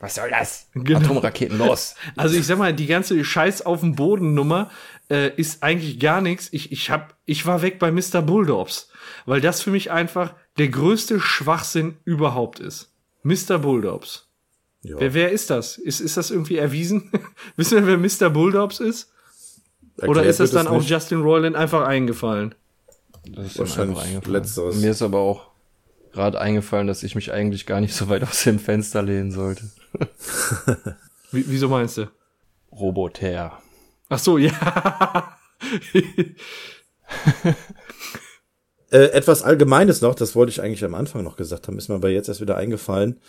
Was 0.00 0.14
soll 0.14 0.30
das? 0.30 0.66
Genau. 0.72 0.98
Atomraketen 1.00 1.58
los. 1.58 1.94
Also 2.16 2.34
ich 2.36 2.46
sag 2.46 2.56
mal, 2.56 2.72
die 2.72 2.86
ganze 2.86 3.22
Scheiß 3.22 3.66
auf 3.66 3.80
dem 3.80 3.94
Boden 3.96 4.32
Nummer 4.32 4.70
äh, 5.10 5.34
ist 5.36 5.62
eigentlich 5.62 5.98
gar 5.98 6.20
nichts. 6.20 6.48
Ich, 6.52 6.72
ich 6.72 6.90
hab, 6.90 7.16
ich 7.24 7.44
war 7.46 7.62
weg 7.62 7.78
bei 7.78 7.90
Mr. 7.90 8.22
Bulldogs, 8.22 8.88
weil 9.26 9.40
das 9.40 9.60
für 9.60 9.70
mich 9.70 9.90
einfach 9.90 10.34
der 10.58 10.68
größte 10.68 11.20
Schwachsinn 11.20 11.96
überhaupt 12.04 12.60
ist. 12.60 12.92
Mr. 13.22 13.58
Bulldogs. 13.58 14.28
ja. 14.82 14.96
Wer, 14.98 15.14
wer 15.14 15.30
ist 15.30 15.50
das? 15.50 15.76
Ist, 15.76 16.00
ist 16.00 16.16
das 16.16 16.30
irgendwie 16.30 16.56
erwiesen? 16.56 17.10
Wissen 17.56 17.84
wir, 17.84 17.86
wer 17.86 17.98
Mr. 17.98 18.30
Bulldogs 18.32 18.80
ist? 18.80 19.12
Oder 19.96 20.06
Erklärt 20.08 20.26
ist 20.28 20.40
das 20.40 20.50
dann 20.52 20.66
es 20.66 20.72
auch. 20.72 20.82
Justin 20.82 21.20
Roiland 21.20 21.56
einfach 21.56 21.86
eingefallen? 21.86 22.54
Das 23.26 23.46
ist 23.48 23.58
Wahrscheinlich 23.58 23.98
eingefallen. 23.98 24.32
letzteres. 24.32 24.76
Mir 24.76 24.92
ist 24.92 25.02
aber 25.02 25.18
auch 25.18 25.50
gerade 26.12 26.40
eingefallen, 26.40 26.86
dass 26.86 27.02
ich 27.02 27.14
mich 27.14 27.32
eigentlich 27.32 27.66
gar 27.66 27.80
nicht 27.80 27.94
so 27.94 28.08
weit 28.08 28.22
aus 28.22 28.44
dem 28.44 28.58
Fenster 28.58 29.02
lehnen 29.02 29.30
sollte. 29.30 29.64
Wie, 31.32 31.44
wieso 31.48 31.68
meinst 31.68 31.98
du? 31.98 32.10
Roboter. 32.72 33.60
Ach 34.10 34.18
so, 34.18 34.36
ja. 34.38 34.52
Äh, 38.92 39.12
etwas 39.12 39.42
Allgemeines 39.44 40.00
noch, 40.00 40.16
das 40.16 40.34
wollte 40.34 40.50
ich 40.50 40.60
eigentlich 40.60 40.84
am 40.84 40.96
Anfang 40.96 41.22
noch 41.22 41.36
gesagt 41.36 41.68
haben, 41.68 41.78
ist 41.78 41.88
mir 41.88 41.94
aber 41.94 42.08
jetzt 42.08 42.26
erst 42.26 42.40
wieder 42.40 42.56
eingefallen. 42.56 43.20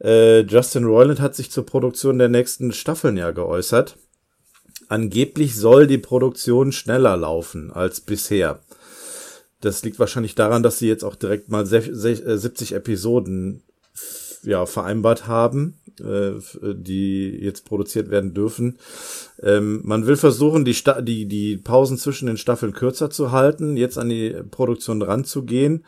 Äh, 0.00 0.42
Justin 0.42 0.84
Roiland 0.84 1.20
hat 1.20 1.34
sich 1.34 1.50
zur 1.50 1.66
Produktion 1.66 2.18
der 2.18 2.28
nächsten 2.28 2.70
Staffeln 2.72 3.16
ja 3.16 3.32
geäußert. 3.32 3.96
Angeblich 4.88 5.56
soll 5.56 5.88
die 5.88 5.98
Produktion 5.98 6.70
schneller 6.70 7.16
laufen 7.16 7.72
als 7.72 8.00
bisher. 8.00 8.60
Das 9.60 9.82
liegt 9.82 9.98
wahrscheinlich 9.98 10.36
daran, 10.36 10.62
dass 10.62 10.78
sie 10.78 10.86
jetzt 10.86 11.02
auch 11.02 11.16
direkt 11.16 11.48
mal 11.48 11.64
sech- 11.64 11.92
sech- 11.94 12.24
äh, 12.24 12.38
70 12.38 12.74
Episoden 12.74 13.64
ja, 14.44 14.66
vereinbart 14.66 15.26
haben, 15.26 15.80
äh, 16.00 16.34
die 16.74 17.30
jetzt 17.42 17.64
produziert 17.64 18.08
werden 18.10 18.34
dürfen. 18.34 18.78
Ähm, 19.42 19.80
man 19.84 20.06
will 20.06 20.16
versuchen, 20.16 20.64
die, 20.64 20.74
Sta 20.74 21.00
die, 21.00 21.26
die 21.26 21.56
Pausen 21.56 21.96
zwischen 21.98 22.26
den 22.26 22.36
Staffeln 22.36 22.72
kürzer 22.72 23.10
zu 23.10 23.30
halten, 23.32 23.76
jetzt 23.76 23.98
an 23.98 24.08
die 24.08 24.34
Produktion 24.50 25.00
ranzugehen 25.02 25.84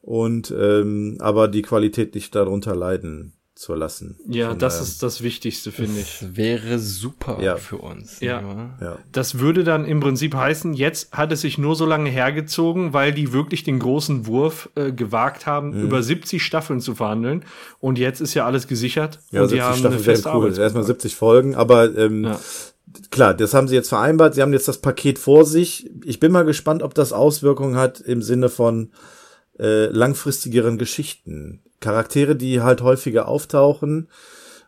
und 0.00 0.50
ähm, 0.56 1.16
aber 1.20 1.48
die 1.48 1.62
Qualität 1.62 2.14
nicht 2.14 2.34
darunter 2.34 2.74
leiden 2.74 3.34
zu 3.54 3.74
lassen. 3.74 4.16
Ja, 4.28 4.50
Von 4.50 4.58
das 4.60 4.74
daher- 4.74 4.86
ist 4.86 5.02
das 5.02 5.22
Wichtigste, 5.24 5.72
finde 5.72 6.00
ich. 6.00 6.18
Das 6.20 6.36
wäre 6.36 6.78
super 6.78 7.38
Ja. 7.42 7.56
für 7.56 7.78
uns. 7.78 8.20
Ja. 8.20 8.76
ja. 8.80 8.98
Das 9.10 9.40
würde 9.40 9.64
dann 9.64 9.84
im 9.84 9.98
Prinzip 9.98 10.34
heißen, 10.36 10.74
jetzt 10.74 11.12
hat 11.12 11.32
es 11.32 11.40
sich 11.40 11.58
nur 11.58 11.74
so 11.74 11.84
lange 11.84 12.08
hergezogen, 12.08 12.92
weil 12.92 13.12
die 13.12 13.32
wirklich 13.32 13.64
den 13.64 13.80
großen 13.80 14.26
Wurf 14.26 14.68
äh, 14.76 14.92
gewagt 14.92 15.46
haben, 15.46 15.70
Mhm. 15.76 15.82
über 15.82 16.04
70 16.04 16.40
Staffeln 16.44 16.78
zu 16.80 16.94
verhandeln. 16.94 17.44
Und 17.80 17.98
jetzt 17.98 18.20
ist 18.20 18.34
ja 18.34 18.46
alles 18.46 18.68
gesichert. 18.68 19.18
Ja, 19.32 19.42
und 19.42 19.48
die 19.50 19.56
70 19.56 19.60
haben 19.62 19.78
Staffeln 19.78 19.94
eine 19.94 20.02
feste 20.04 20.28
cool. 20.28 20.34
Arbeit. 20.46 20.58
Erstmal 20.58 20.84
70 20.84 21.14
Folgen, 21.16 21.54
aber 21.56 21.96
ähm, 21.98 22.24
Ja. 22.24 22.40
Klar, 23.10 23.34
das 23.34 23.54
haben 23.54 23.68
sie 23.68 23.74
jetzt 23.74 23.88
vereinbart. 23.88 24.34
Sie 24.34 24.42
haben 24.42 24.52
jetzt 24.52 24.68
das 24.68 24.78
Paket 24.78 25.18
vor 25.18 25.44
sich. 25.44 25.90
Ich 26.04 26.20
bin 26.20 26.32
mal 26.32 26.44
gespannt, 26.44 26.82
ob 26.82 26.94
das 26.94 27.12
Auswirkungen 27.12 27.76
hat 27.76 28.00
im 28.00 28.22
Sinne 28.22 28.48
von 28.48 28.90
äh, 29.58 29.86
langfristigeren 29.86 30.78
Geschichten. 30.78 31.60
Charaktere, 31.80 32.34
die 32.36 32.60
halt 32.60 32.80
häufiger 32.82 33.28
auftauchen 33.28 34.08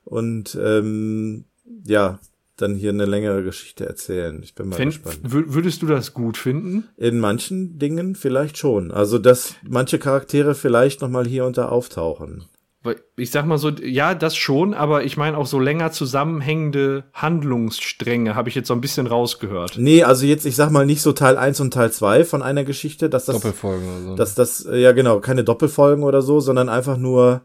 und 0.04 0.56
ähm, 0.60 1.44
ja, 1.84 2.20
dann 2.56 2.74
hier 2.74 2.90
eine 2.90 3.06
längere 3.06 3.42
Geschichte 3.42 3.86
erzählen. 3.86 4.40
Ich 4.42 4.54
bin 4.54 4.68
mal 4.68 4.76
Fänd, 4.76 4.92
gespannt. 4.92 5.20
wür- 5.24 5.46
würdest 5.54 5.80
du 5.82 5.86
das 5.86 6.12
gut 6.12 6.36
finden? 6.36 6.84
In 6.96 7.18
manchen 7.18 7.78
Dingen 7.78 8.14
vielleicht 8.14 8.58
schon. 8.58 8.90
Also, 8.90 9.18
dass 9.18 9.54
manche 9.66 9.98
Charaktere 9.98 10.54
vielleicht 10.54 11.00
noch 11.00 11.08
mal 11.08 11.26
hier 11.26 11.46
und 11.46 11.56
da 11.56 11.68
auftauchen. 11.68 12.44
Weil 12.82 12.96
ich 13.16 13.30
sag 13.30 13.44
mal 13.44 13.58
so, 13.58 13.68
ja, 13.68 14.14
das 14.14 14.36
schon, 14.36 14.72
aber 14.72 15.04
ich 15.04 15.18
meine 15.18 15.36
auch 15.36 15.44
so 15.46 15.60
länger 15.60 15.92
zusammenhängende 15.92 17.04
Handlungsstränge 17.12 18.34
habe 18.34 18.48
ich 18.48 18.54
jetzt 18.54 18.68
so 18.68 18.74
ein 18.74 18.80
bisschen 18.80 19.06
rausgehört. 19.06 19.74
Nee, 19.76 20.02
also 20.02 20.24
jetzt, 20.24 20.46
ich 20.46 20.56
sag 20.56 20.70
mal, 20.70 20.86
nicht 20.86 21.02
so 21.02 21.12
Teil 21.12 21.36
1 21.36 21.60
und 21.60 21.74
Teil 21.74 21.92
2 21.92 22.24
von 22.24 22.42
einer 22.42 22.64
Geschichte, 22.64 23.10
dass 23.10 23.26
das, 23.26 23.36
Doppelfolgen 23.36 23.86
oder 23.86 24.00
so. 24.02 24.14
dass 24.16 24.34
das, 24.34 24.64
äh, 24.64 24.78
ja 24.78 24.92
genau, 24.92 25.20
keine 25.20 25.44
Doppelfolgen 25.44 26.04
oder 26.04 26.22
so, 26.22 26.40
sondern 26.40 26.70
einfach 26.70 26.96
nur 26.96 27.42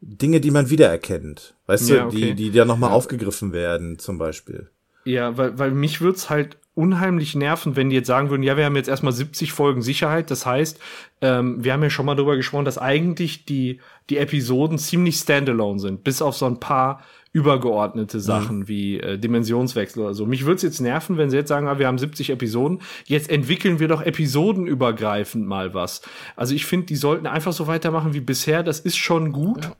Dinge, 0.00 0.40
die 0.40 0.52
man 0.52 0.70
wiedererkennt. 0.70 1.56
Weißt 1.66 1.88
Ja, 1.90 2.02
du, 2.02 2.06
okay. 2.06 2.34
die, 2.34 2.34
die 2.34 2.50
da 2.52 2.64
nochmal 2.64 2.90
aufgegriffen 2.92 3.52
werden, 3.52 3.98
zum 3.98 4.16
Beispiel. 4.16 4.70
Ja, 5.04 5.36
weil, 5.36 5.58
weil 5.58 5.72
mich 5.72 6.00
würd's 6.00 6.30
halt 6.30 6.56
unheimlich 6.78 7.34
nerven, 7.34 7.74
wenn 7.74 7.90
die 7.90 7.96
jetzt 7.96 8.06
sagen 8.06 8.30
würden, 8.30 8.44
ja, 8.44 8.56
wir 8.56 8.64
haben 8.64 8.76
jetzt 8.76 8.88
erstmal 8.88 9.12
70 9.12 9.52
Folgen 9.52 9.82
Sicherheit. 9.82 10.30
Das 10.30 10.46
heißt, 10.46 10.78
ähm, 11.20 11.62
wir 11.64 11.72
haben 11.72 11.82
ja 11.82 11.90
schon 11.90 12.06
mal 12.06 12.14
drüber 12.14 12.36
gesprochen, 12.36 12.64
dass 12.64 12.78
eigentlich 12.78 13.44
die, 13.44 13.80
die 14.10 14.18
Episoden 14.18 14.78
ziemlich 14.78 15.16
standalone 15.16 15.80
sind, 15.80 16.04
bis 16.04 16.22
auf 16.22 16.36
so 16.36 16.46
ein 16.46 16.60
paar 16.60 17.02
übergeordnete 17.32 18.20
Sachen 18.20 18.68
wie 18.68 19.00
äh, 19.00 19.18
Dimensionswechsel 19.18 20.04
oder 20.04 20.14
so. 20.14 20.24
Mich 20.24 20.46
würd's 20.46 20.62
jetzt 20.62 20.80
nerven, 20.80 21.18
wenn 21.18 21.30
sie 21.30 21.36
jetzt 21.36 21.48
sagen, 21.48 21.66
ah, 21.66 21.80
wir 21.80 21.88
haben 21.88 21.98
70 21.98 22.30
Episoden, 22.30 22.80
jetzt 23.06 23.28
entwickeln 23.28 23.80
wir 23.80 23.88
doch 23.88 24.02
episodenübergreifend 24.02 25.46
mal 25.46 25.74
was. 25.74 26.02
Also 26.36 26.54
ich 26.54 26.64
finde, 26.64 26.86
die 26.86 26.96
sollten 26.96 27.26
einfach 27.26 27.52
so 27.52 27.66
weitermachen 27.66 28.14
wie 28.14 28.20
bisher. 28.20 28.62
Das 28.62 28.78
ist 28.78 28.96
schon 28.96 29.32
gut. 29.32 29.70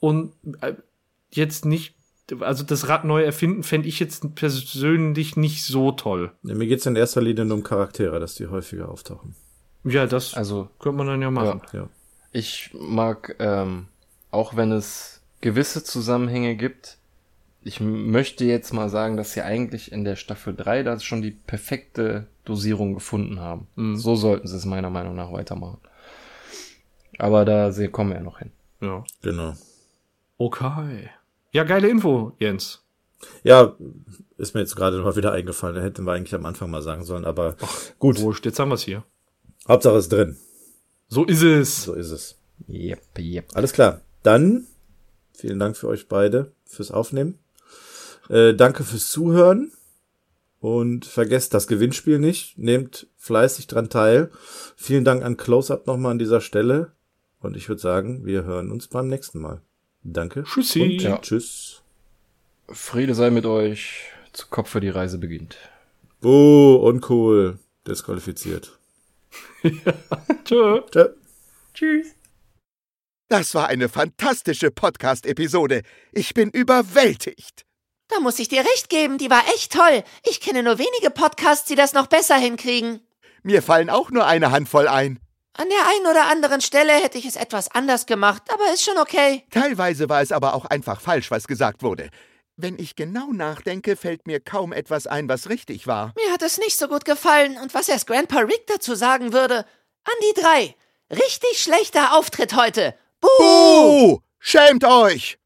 Und 0.00 0.32
äh, 0.60 0.74
jetzt 1.30 1.64
nicht, 1.64 1.94
also 2.40 2.64
das 2.64 2.88
Rad 2.88 3.04
neu 3.04 3.22
erfinden, 3.22 3.62
fände 3.62 3.88
ich 3.88 4.00
jetzt 4.00 4.34
persönlich 4.34 5.36
nicht 5.36 5.64
so 5.64 5.92
toll. 5.92 6.32
Ja, 6.42 6.54
mir 6.54 6.66
geht's 6.66 6.86
in 6.86 6.96
erster 6.96 7.22
Linie 7.22 7.44
nur 7.44 7.58
um 7.58 7.62
Charaktere, 7.62 8.20
dass 8.20 8.34
die 8.34 8.46
häufiger 8.46 8.88
auftauchen. 8.88 9.34
Ja, 9.84 10.06
das 10.06 10.34
also 10.34 10.68
könnte 10.78 10.98
man 10.98 11.06
dann 11.08 11.22
ja 11.22 11.30
machen. 11.30 11.62
Ja. 11.72 11.88
Ich 12.32 12.70
mag, 12.72 13.36
ähm, 13.40 13.86
auch 14.30 14.56
wenn 14.56 14.72
es 14.72 15.20
gewisse 15.40 15.84
Zusammenhänge 15.84 16.56
gibt, 16.56 16.98
ich 17.64 17.80
möchte 17.80 18.44
jetzt 18.44 18.72
mal 18.72 18.88
sagen, 18.88 19.16
dass 19.16 19.32
sie 19.32 19.42
eigentlich 19.42 19.92
in 19.92 20.04
der 20.04 20.16
Staffel 20.16 20.54
3 20.54 20.82
da 20.82 20.98
schon 20.98 21.22
die 21.22 21.30
perfekte 21.30 22.26
Dosierung 22.44 22.94
gefunden 22.94 23.38
haben. 23.38 23.68
So 23.96 24.16
sollten 24.16 24.48
sie 24.48 24.56
es 24.56 24.64
meiner 24.64 24.90
Meinung 24.90 25.14
nach 25.14 25.32
weitermachen. 25.32 25.78
Aber 27.18 27.44
da 27.44 27.70
sie 27.70 27.88
kommen 27.88 28.10
wir 28.10 28.16
ja 28.16 28.22
noch 28.22 28.38
hin. 28.38 28.50
Ja. 28.80 29.04
Genau. 29.22 29.54
Okay. 30.38 31.10
Ja, 31.52 31.64
geile 31.64 31.88
Info, 31.88 32.32
Jens. 32.38 32.82
Ja, 33.44 33.76
ist 34.38 34.54
mir 34.54 34.60
jetzt 34.60 34.74
gerade 34.74 34.98
mal 34.98 35.16
wieder 35.16 35.32
eingefallen. 35.32 35.76
Da 35.76 35.82
hätten 35.82 36.04
wir 36.04 36.12
eigentlich 36.12 36.34
am 36.34 36.46
Anfang 36.46 36.70
mal 36.70 36.82
sagen 36.82 37.04
sollen, 37.04 37.24
aber 37.24 37.56
gut. 37.98 38.20
Wurscht, 38.20 38.46
jetzt 38.46 38.58
haben 38.58 38.70
wir's 38.70 38.82
hier. 38.82 39.04
Hauptsache 39.68 39.98
ist 39.98 40.10
drin. 40.10 40.36
So 41.08 41.24
ist 41.24 41.42
es. 41.42 41.84
So 41.84 41.92
ist 41.92 42.10
es. 42.10 42.38
Yep, 42.68 43.18
yep. 43.18 43.44
Alles 43.54 43.72
klar. 43.72 44.00
Dann 44.22 44.66
vielen 45.34 45.58
Dank 45.58 45.76
für 45.76 45.88
euch 45.88 46.08
beide 46.08 46.52
fürs 46.64 46.90
Aufnehmen. 46.90 47.38
Äh, 48.28 48.54
danke 48.54 48.82
fürs 48.82 49.10
Zuhören. 49.10 49.72
Und 50.58 51.04
vergesst 51.04 51.54
das 51.54 51.66
Gewinnspiel 51.66 52.18
nicht. 52.18 52.56
Nehmt 52.56 53.08
fleißig 53.18 53.66
dran 53.66 53.90
teil. 53.90 54.30
Vielen 54.76 55.04
Dank 55.04 55.22
an 55.22 55.36
Close-Up 55.36 55.86
nochmal 55.86 56.12
an 56.12 56.18
dieser 56.18 56.40
Stelle. 56.40 56.92
Und 57.40 57.56
ich 57.56 57.68
würde 57.68 57.82
sagen, 57.82 58.24
wir 58.24 58.44
hören 58.44 58.70
uns 58.70 58.88
beim 58.88 59.08
nächsten 59.08 59.40
Mal. 59.40 59.60
Danke. 60.04 60.44
Tschüssi. 60.44 60.82
Und 60.82 61.02
Ja. 61.02 61.18
tschüss. 61.18 61.82
Friede 62.68 63.14
sei 63.14 63.30
mit 63.30 63.46
euch. 63.46 64.10
Zu 64.32 64.46
Kopf 64.48 64.70
für 64.70 64.80
die 64.80 64.88
Reise 64.88 65.18
beginnt. 65.18 65.56
Oh, 66.22 66.80
uncool. 66.82 67.58
Disqualifiziert. 67.86 68.78
Tschö. 70.44 70.80
Tschö. 70.90 71.08
Tschüss. 71.74 72.06
Das 73.28 73.54
war 73.54 73.68
eine 73.68 73.88
fantastische 73.88 74.70
Podcast-Episode. 74.70 75.82
Ich 76.12 76.34
bin 76.34 76.50
überwältigt. 76.50 77.64
Da 78.08 78.20
muss 78.20 78.38
ich 78.38 78.48
dir 78.48 78.60
recht 78.60 78.90
geben, 78.90 79.16
die 79.16 79.30
war 79.30 79.42
echt 79.54 79.72
toll. 79.72 80.02
Ich 80.28 80.40
kenne 80.40 80.62
nur 80.62 80.78
wenige 80.78 81.10
Podcasts, 81.10 81.66
die 81.66 81.74
das 81.76 81.94
noch 81.94 82.08
besser 82.08 82.36
hinkriegen. 82.36 83.00
Mir 83.42 83.62
fallen 83.62 83.88
auch 83.90 84.10
nur 84.10 84.26
eine 84.26 84.50
Handvoll 84.50 84.86
ein. 84.86 85.18
An 85.54 85.68
der 85.68 85.86
einen 85.86 86.06
oder 86.06 86.28
anderen 86.28 86.60
Stelle 86.62 86.92
hätte 86.92 87.18
ich 87.18 87.26
es 87.26 87.36
etwas 87.36 87.70
anders 87.70 88.06
gemacht, 88.06 88.42
aber 88.48 88.72
ist 88.72 88.84
schon 88.84 88.96
okay. 88.96 89.44
Teilweise 89.50 90.08
war 90.08 90.22
es 90.22 90.32
aber 90.32 90.54
auch 90.54 90.64
einfach 90.64 91.00
falsch, 91.00 91.30
was 91.30 91.46
gesagt 91.46 91.82
wurde. 91.82 92.08
Wenn 92.56 92.78
ich 92.78 92.96
genau 92.96 93.32
nachdenke, 93.32 93.96
fällt 93.96 94.26
mir 94.26 94.40
kaum 94.40 94.72
etwas 94.72 95.06
ein, 95.06 95.28
was 95.28 95.48
richtig 95.48 95.86
war. 95.86 96.14
Mir 96.16 96.32
hat 96.32 96.42
es 96.42 96.58
nicht 96.58 96.78
so 96.78 96.88
gut 96.88 97.04
gefallen 97.04 97.58
und 97.58 97.74
was 97.74 97.88
erst 97.88 98.06
Grandpa 98.06 98.40
Rick 98.40 98.66
dazu 98.66 98.94
sagen 98.94 99.32
würde. 99.32 99.66
An 100.04 100.14
die 100.22 100.40
drei. 100.40 100.74
Richtig 101.10 101.62
schlechter 101.62 102.16
Auftritt 102.16 102.56
heute. 102.56 102.94
Buh! 103.20 103.28
Buh! 103.38 104.18
Schämt 104.38 104.84
euch! 104.84 105.38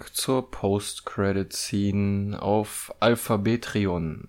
Zurück 0.00 0.14
zur 0.16 0.50
Post-Credit-Scene 0.50 2.40
auf 2.40 2.94
Alphabetrion, 3.00 4.28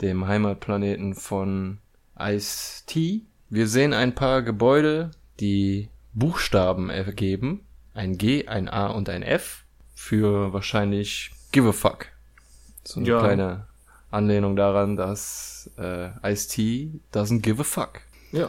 dem 0.00 0.28
Heimatplaneten 0.28 1.14
von 1.16 1.78
Ice-T. 2.18 3.22
Wir 3.50 3.66
sehen 3.66 3.92
ein 3.92 4.14
paar 4.14 4.42
Gebäude, 4.42 5.10
die 5.40 5.88
Buchstaben 6.12 6.90
ergeben. 6.90 7.66
Ein 7.92 8.18
G, 8.18 8.46
ein 8.46 8.68
A 8.68 8.86
und 8.86 9.08
ein 9.08 9.24
F 9.24 9.64
für 9.94 10.52
wahrscheinlich 10.52 11.32
Give 11.50 11.68
a 11.68 11.72
Fuck. 11.72 12.06
So 12.84 13.00
eine 13.00 13.08
Ja. 13.08 13.18
kleine 13.18 13.66
Anlehnung 14.12 14.54
daran, 14.54 14.94
dass 14.96 15.70
äh, 15.76 16.10
Ice-T 16.22 17.00
doesn't 17.12 17.40
give 17.40 17.60
a 17.60 17.64
fuck. 17.64 18.00
Ja. 18.30 18.48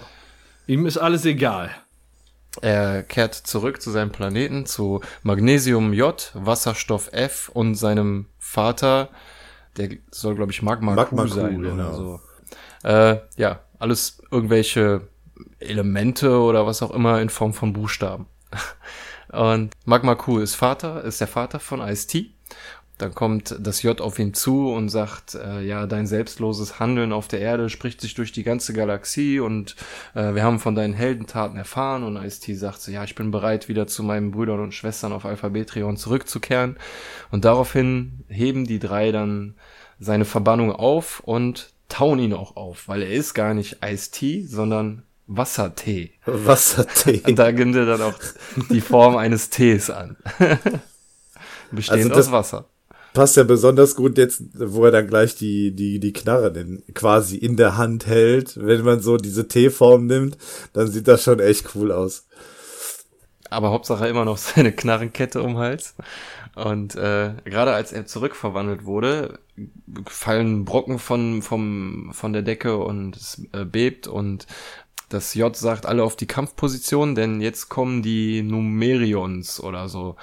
Ihm 0.68 0.86
ist 0.86 0.98
alles 0.98 1.26
egal. 1.26 1.72
Er 2.62 3.04
kehrt 3.04 3.34
zurück 3.34 3.82
zu 3.82 3.92
seinem 3.92 4.12
Planeten, 4.12 4.66
zu 4.66 5.02
Magnesium 5.24 5.94
J, 5.94 6.32
Wasserstoff 6.34 7.10
F 7.12 7.50
und 7.54 7.76
seinem 7.76 8.28
Vater, 8.40 9.10
der 9.78 9.90
soll, 10.12 10.36
glaube 10.36 10.52
ich, 10.52 10.62
Magma, 10.62 10.94
Magma 10.94 11.24
Q 11.24 11.30
Q, 11.30 11.34
sein 11.36 11.62
genau. 11.62 11.74
oder 11.74 11.94
so. 11.94 12.20
Äh, 12.84 13.18
ja, 13.38 13.60
alles 13.80 14.22
irgendwelche 14.32 15.08
Elemente 15.60 16.40
oder 16.40 16.66
was 16.66 16.82
auch 16.82 16.92
immer 16.92 17.22
in 17.22 17.30
Form 17.30 17.54
von 17.54 17.74
Buchstaben. 17.74 18.28
Und 19.32 19.74
Magma 19.84 20.16
Q 20.16 20.40
ist 20.40 20.56
Vater, 20.56 21.04
ist 21.04 21.20
der 21.20 21.28
Vater 21.28 21.60
von 21.60 21.82
Ice-T. 21.82 22.32
Dann 22.98 23.14
kommt 23.14 23.56
das 23.60 23.84
J 23.84 24.00
auf 24.00 24.20
ihn 24.20 24.34
zu 24.34 24.72
und 24.72 24.88
sagt, 24.88 25.36
äh, 25.36 25.62
ja, 25.62 25.86
dein 25.86 26.08
selbstloses 26.08 26.80
Handeln 26.80 27.12
auf 27.12 27.28
der 27.28 27.42
Erde 27.42 27.70
spricht 27.70 28.00
sich 28.00 28.14
durch 28.14 28.32
die 28.32 28.44
ganze 28.44 28.72
Galaxie 28.72 29.42
und 29.42 29.76
äh, 30.14 30.34
wir 30.34 30.44
haben 30.44 30.60
von 30.60 30.76
deinen 30.76 30.94
Heldentaten 30.94 31.58
erfahren 31.58 32.04
und 32.04 32.16
Ice-T 32.16 32.54
sagt 32.56 32.80
so, 32.82 32.92
ja, 32.92 33.04
ich 33.04 33.14
bin 33.16 33.32
bereit, 33.32 33.68
wieder 33.68 33.86
zu 33.86 34.02
meinen 34.02 34.32
Brüdern 34.32 34.62
und 34.62 34.74
Schwestern 34.74 35.12
auf 35.12 35.26
Alphabetrion 35.26 35.98
zurückzukehren. 35.98 36.78
Und 37.32 37.44
daraufhin 37.44 38.24
heben 38.30 38.66
die 38.66 38.80
drei 38.80 39.12
dann 39.12 39.56
seine 40.00 40.24
Verbannung 40.26 40.72
auf 40.72 41.20
und 41.20 41.72
tauen 41.90 42.20
ihn 42.20 42.34
auch 42.34 42.56
auf, 42.56 42.88
weil 42.88 43.02
er 43.02 43.12
ist 43.12 43.34
gar 43.34 43.54
nicht 43.54 43.80
Ice-T, 43.84 44.46
sondern 44.48 45.04
Wassertee. 45.28 46.12
Wassertee. 46.26 47.22
Und 47.28 47.38
da 47.40 47.52
gibt 47.52 47.76
er 47.76 47.86
dann 47.86 48.02
auch 48.02 48.14
die 48.70 48.80
Form 48.82 49.18
eines 49.18 49.50
Tees 49.50 49.90
an. 49.90 50.16
Bestehend 51.72 51.98
Also 52.04 52.10
das- 52.10 52.28
aus 52.28 52.32
Wasser. 52.32 52.66
Passt 53.16 53.38
ja 53.38 53.44
besonders 53.44 53.96
gut 53.96 54.18
jetzt, 54.18 54.44
wo 54.54 54.84
er 54.84 54.92
dann 54.92 55.08
gleich 55.08 55.36
die, 55.38 55.72
die, 55.72 56.02
die 56.02 56.12
Knarre 56.12 56.52
denn 56.52 56.84
quasi 56.94 57.38
in 57.38 57.56
der 57.56 57.78
Hand 57.78 58.08
hält. 58.08 58.58
Wenn 58.58 58.84
man 58.84 59.00
so 59.00 59.16
diese 59.16 59.48
T-Form 59.48 60.06
nimmt, 60.06 60.38
dann 60.74 60.88
sieht 60.88 61.08
das 61.08 61.24
schon 61.24 61.40
echt 61.40 61.74
cool 61.76 61.94
aus. 61.94 62.26
aber 63.50 63.72
Hauptsache 63.72 64.08
immer 64.08 64.26
noch 64.26 64.38
seine 64.56 64.74
Knarrenkette 64.74 65.42
um 65.42 65.58
Hals. 65.58 65.96
Und 66.56 66.96
äh, 66.96 67.32
gerade 67.46 67.74
als 67.74 67.94
er 67.94 68.06
zurückverwandelt 68.06 68.86
wurde, 68.86 69.40
fallen 70.08 70.66
Brocken 70.66 71.00
von, 71.00 71.42
vom, 71.42 72.12
von 72.14 72.34
der 72.34 72.42
Decke 72.42 72.78
und 72.78 73.16
es 73.16 73.42
äh, 73.54 73.66
bebt 73.66 74.08
und 74.08 74.46
das 75.10 75.34
J 75.34 75.56
sagt 75.56 75.86
alle 75.86 76.04
auf 76.04 76.16
die 76.16 76.28
Kampfposition, 76.28 77.16
denn 77.16 77.42
jetzt 77.42 77.70
kommen 77.70 78.02
die 78.02 78.42
Numerions 78.42 79.60
oder 79.62 79.88
so. 79.88 80.16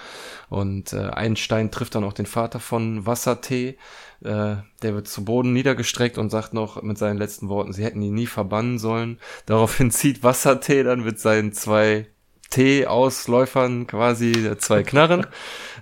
Und 0.48 0.92
äh, 0.92 1.09
ein 1.09 1.36
Stein 1.36 1.70
trifft 1.70 1.94
dann 1.94 2.04
auch 2.04 2.12
den 2.12 2.26
Vater 2.26 2.60
von 2.60 3.06
Wassertee. 3.06 3.78
Äh, 4.24 4.56
der 4.82 4.94
wird 4.94 5.09
zu 5.09 5.24
Boden 5.24 5.52
niedergestreckt 5.52 6.18
und 6.18 6.30
sagt 6.30 6.54
noch 6.54 6.82
mit 6.82 6.98
seinen 6.98 7.18
letzten 7.18 7.48
Worten, 7.48 7.72
sie 7.72 7.84
hätten 7.84 8.02
ihn 8.02 8.14
nie 8.14 8.26
verbannen 8.26 8.78
sollen. 8.78 9.18
Daraufhin 9.46 9.90
zieht 9.90 10.22
Wassertee 10.22 10.82
dann 10.82 11.04
mit 11.04 11.20
seinen 11.20 11.52
zwei 11.52 12.09
T-Ausläufern 12.50 13.86
quasi 13.86 14.32
äh, 14.32 14.59
zwei 14.59 14.82
Knarren. 14.82 15.26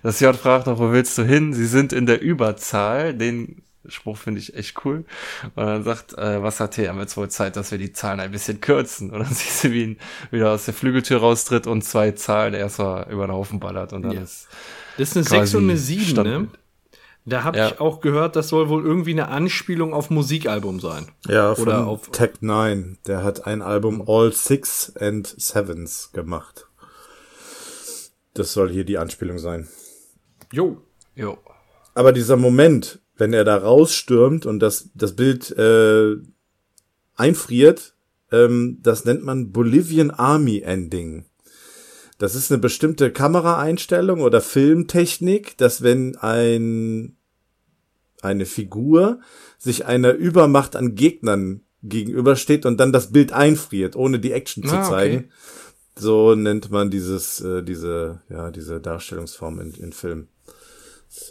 Das 0.02 0.20
J 0.20 0.36
fragt 0.36 0.66
noch, 0.66 0.78
wo 0.78 0.92
willst 0.92 1.18
du 1.18 1.24
hin? 1.24 1.52
Sie 1.52 1.66
sind 1.66 1.92
in 1.92 2.06
der 2.06 2.20
Überzahl. 2.20 3.14
Den 3.14 3.62
Spruch 3.86 4.18
finde 4.18 4.40
ich 4.40 4.54
echt 4.54 4.84
cool. 4.84 5.04
Und 5.54 5.64
dann 5.66 5.82
sagt 5.84 6.12
äh, 6.18 6.42
Wasser-T, 6.42 6.88
haben 6.88 6.98
jetzt 7.00 7.16
wohl 7.16 7.28
Zeit, 7.30 7.56
dass 7.56 7.70
wir 7.70 7.78
die 7.78 7.92
Zahlen 7.92 8.20
ein 8.20 8.30
bisschen 8.30 8.60
kürzen. 8.60 9.10
Und 9.10 9.20
dann 9.20 9.28
siehst 9.32 9.64
du, 9.64 9.72
wie 9.72 9.82
ihn 9.84 9.98
wieder 10.30 10.50
aus 10.52 10.66
der 10.66 10.74
Flügeltür 10.74 11.18
raustritt 11.20 11.66
und 11.66 11.82
zwei 11.82 12.10
Zahlen 12.12 12.54
erstmal 12.54 13.10
über 13.10 13.26
den 13.26 13.32
Haufen 13.32 13.58
ballert. 13.60 13.92
Und 13.92 14.02
dann 14.02 14.12
Ja. 14.12 14.20
ist 14.22 14.48
Das 14.98 15.10
ist 15.10 15.16
eine 15.16 15.24
quasi 15.24 15.38
6 15.52 15.54
und 15.54 15.64
eine 15.64 15.76
7, 15.78 16.00
ne? 16.02 16.06
Standbild. 16.08 16.48
Da 17.26 17.44
habe 17.44 17.58
Ja. 17.58 17.68
ich 17.68 17.80
auch 17.80 18.00
gehört, 18.00 18.34
das 18.34 18.48
soll 18.48 18.68
wohl 18.70 18.84
irgendwie 18.84 19.12
eine 19.12 19.28
Anspielung 19.28 19.92
auf 19.94 20.08
Musikalbum 20.10 20.80
sein. 20.80 21.06
Ja, 21.28 21.54
von 21.54 21.64
Oder 21.64 21.86
auf- 21.86 22.10
Tech 22.10 22.30
9. 22.40 22.98
Der 23.06 23.22
hat 23.22 23.46
ein 23.46 23.60
Album 23.62 24.02
All 24.06 24.32
Six 24.32 24.94
and 24.96 25.26
Sevens 25.38 26.12
gemacht. 26.12 26.66
Das 28.34 28.52
soll 28.52 28.70
hier 28.70 28.84
die 28.84 28.98
Anspielung 28.98 29.38
sein. 29.38 29.68
Jo. 30.52 30.80
Jo. 31.14 31.38
Aber 31.94 32.12
dieser 32.12 32.36
Moment, 32.36 33.00
wenn 33.20 33.32
er 33.32 33.44
da 33.44 33.56
rausstürmt 33.56 34.46
und 34.46 34.60
das, 34.60 34.90
das 34.94 35.14
Bild 35.14 35.50
äh, 35.56 36.16
einfriert, 37.16 37.94
ähm, 38.32 38.78
das 38.82 39.04
nennt 39.04 39.22
man 39.22 39.52
Bolivian 39.52 40.10
Army 40.10 40.60
Ending. 40.60 41.26
Das 42.18 42.34
ist 42.34 42.50
eine 42.50 42.60
bestimmte 42.60 43.12
Kameraeinstellung 43.12 44.20
oder 44.20 44.40
Filmtechnik, 44.40 45.56
dass 45.56 45.82
wenn 45.82 46.16
ein 46.16 47.16
eine 48.22 48.44
Figur 48.44 49.20
sich 49.56 49.86
einer 49.86 50.12
Übermacht 50.12 50.76
an 50.76 50.94
Gegnern 50.94 51.62
gegenübersteht 51.82 52.66
und 52.66 52.78
dann 52.78 52.92
das 52.92 53.12
Bild 53.12 53.32
einfriert, 53.32 53.96
ohne 53.96 54.18
die 54.20 54.32
Action 54.32 54.62
zu 54.62 54.74
Ah, 54.74 54.80
okay. 54.80 54.90
zeigen. 54.90 55.30
So 55.96 56.34
nennt 56.34 56.70
man 56.70 56.90
dieses, 56.90 57.40
äh, 57.40 57.62
diese, 57.62 58.20
ja, 58.28 58.50
diese 58.50 58.80
Darstellungsform 58.80 59.60
in, 59.60 59.72
in 59.74 59.92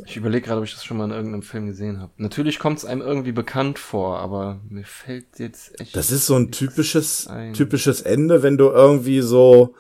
Ich 0.05 0.17
überlege 0.17 0.45
gerade, 0.47 0.59
ob 0.59 0.65
ich 0.65 0.73
das 0.73 0.83
schon 0.85 0.97
mal 0.97 1.05
in 1.05 1.11
irgendeinem 1.11 1.41
Film 1.41 1.67
gesehen 1.67 1.99
habe. 1.99 2.11
Natürlich 2.17 2.59
kommt 2.59 2.77
es 2.79 2.85
einem 2.85 3.01
irgendwie 3.01 3.31
bekannt 3.31 3.79
vor, 3.79 4.19
aber 4.19 4.59
mir 4.69 4.83
fällt 4.85 5.39
jetzt 5.39 5.79
echt. 5.79 5.95
Das 5.95 6.11
ist 6.11 6.25
so 6.25 6.35
ein 6.35 6.51
typisches, 6.51 7.27
ein- 7.27 7.53
typisches 7.53 8.01
Ende, 8.01 8.43
wenn 8.43 8.57
du 8.57 8.65
irgendwie 8.69 9.21
so, 9.21 9.75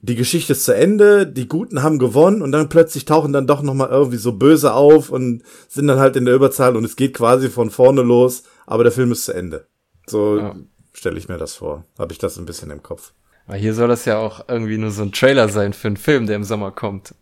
die 0.00 0.16
Geschichte 0.16 0.52
ist 0.52 0.64
zu 0.64 0.74
Ende, 0.74 1.26
die 1.26 1.46
Guten 1.48 1.82
haben 1.82 1.98
gewonnen 1.98 2.42
und 2.42 2.50
dann 2.52 2.68
plötzlich 2.68 3.04
tauchen 3.04 3.32
dann 3.32 3.46
doch 3.46 3.62
nochmal 3.62 3.88
irgendwie 3.90 4.16
so 4.16 4.32
böse 4.32 4.74
auf 4.74 5.10
und 5.10 5.42
sind 5.68 5.86
dann 5.86 5.98
halt 6.00 6.16
in 6.16 6.24
der 6.24 6.34
Überzahl 6.34 6.76
und 6.76 6.84
es 6.84 6.96
geht 6.96 7.14
quasi 7.14 7.48
von 7.48 7.70
vorne 7.70 8.02
los, 8.02 8.42
aber 8.66 8.82
der 8.82 8.92
Film 8.92 9.12
ist 9.12 9.24
zu 9.26 9.32
Ende. 9.32 9.66
So 10.06 10.38
Ja. 10.38 10.56
stelle 10.92 11.18
ich 11.18 11.28
mir 11.28 11.38
das 11.38 11.54
vor. 11.54 11.84
Habe 11.98 12.12
ich 12.12 12.18
das 12.18 12.36
ein 12.36 12.46
bisschen 12.46 12.70
im 12.70 12.82
Kopf. 12.82 13.12
Aber 13.46 13.56
hier 13.56 13.74
soll 13.74 13.88
das 13.88 14.04
ja 14.04 14.18
auch 14.18 14.44
irgendwie 14.48 14.78
nur 14.78 14.90
so 14.90 15.02
ein 15.02 15.12
Trailer 15.12 15.48
sein 15.48 15.72
für 15.72 15.88
einen 15.88 15.96
Film, 15.96 16.26
der 16.26 16.36
im 16.36 16.44
Sommer 16.44 16.70
kommt. 16.72 17.14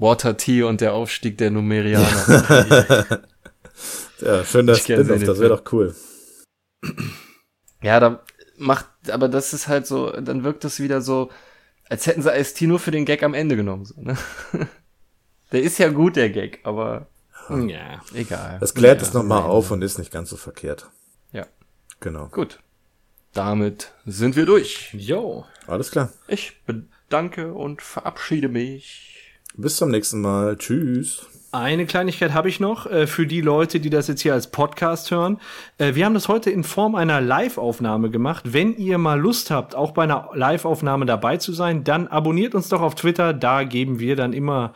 Water 0.00 0.36
Tea 0.36 0.64
und 0.64 0.80
der 0.80 0.94
Aufstieg 0.94 1.38
der 1.38 1.50
Numerianer. 1.50 3.20
Ja, 4.20 4.44
schön 4.44 4.66
das 4.66 4.78
Ich 4.78 4.84
kenn 4.84 5.02
Spin-off, 5.02 5.24
das 5.24 5.38
wäre 5.40 5.56
doch 5.56 5.72
cool. 5.72 5.94
ja, 7.82 7.98
da 8.00 8.22
macht, 8.58 8.86
aber 9.10 9.28
das 9.28 9.52
ist 9.54 9.68
halt 9.68 9.86
so, 9.86 10.10
dann 10.10 10.44
wirkt 10.44 10.64
das 10.64 10.80
wieder 10.80 11.00
so, 11.00 11.30
als 11.88 12.06
hätten 12.06 12.20
sie 12.22 12.30
Ice-T 12.30 12.66
nur 12.66 12.78
für 12.78 12.90
den 12.90 13.06
Gag 13.06 13.22
am 13.22 13.32
Ende 13.34 13.56
genommen. 13.56 13.84
So, 13.86 14.00
ne? 14.00 14.18
Der 15.52 15.62
ist 15.62 15.78
ja 15.78 15.88
gut, 15.88 16.16
der 16.16 16.30
Gag, 16.30 16.60
aber 16.62 17.08
Ja. 17.48 18.02
Egal. 18.14 18.58
Das 18.60 18.74
klärt 18.74 19.02
es 19.02 19.12
nochmal 19.14 19.42
auf 19.42 19.70
und 19.70 19.82
ist 19.82 19.98
nicht 19.98 20.12
ganz 20.12 20.30
so 20.30 20.36
verkehrt. 20.36 20.88
Ja. 21.32 21.46
Genau. 21.98 22.28
Gut. 22.28 22.60
Damit 23.32 23.92
sind 24.06 24.36
wir 24.36 24.46
durch. 24.46 24.90
Jo. 24.92 25.44
Alles 25.66 25.90
klar. 25.90 26.12
Ich 26.28 26.62
bedanke 26.66 27.52
und 27.54 27.82
verabschiede 27.82 28.48
mich. 28.48 29.19
Bis 29.56 29.76
zum 29.76 29.90
nächsten 29.90 30.20
Mal. 30.20 30.56
Tschüss. 30.56 31.26
Eine 31.52 31.84
Kleinigkeit 31.84 32.32
habe 32.32 32.48
ich 32.48 32.60
noch 32.60 32.86
äh, 32.86 33.08
für 33.08 33.26
die 33.26 33.40
Leute, 33.40 33.80
die 33.80 33.90
das 33.90 34.06
jetzt 34.06 34.20
hier 34.20 34.34
als 34.34 34.52
Podcast 34.52 35.10
hören. 35.10 35.40
Äh, 35.78 35.96
wir 35.96 36.04
haben 36.04 36.14
das 36.14 36.28
heute 36.28 36.48
in 36.50 36.62
Form 36.62 36.94
einer 36.94 37.20
Live-Aufnahme 37.20 38.10
gemacht. 38.10 38.52
Wenn 38.52 38.76
ihr 38.76 38.98
mal 38.98 39.18
Lust 39.18 39.50
habt, 39.50 39.74
auch 39.74 39.90
bei 39.90 40.04
einer 40.04 40.30
Live-Aufnahme 40.32 41.06
dabei 41.06 41.38
zu 41.38 41.52
sein, 41.52 41.82
dann 41.82 42.06
abonniert 42.06 42.54
uns 42.54 42.68
doch 42.68 42.80
auf 42.80 42.94
Twitter. 42.94 43.32
Da 43.32 43.64
geben 43.64 43.98
wir 43.98 44.14
dann 44.14 44.32
immer 44.32 44.74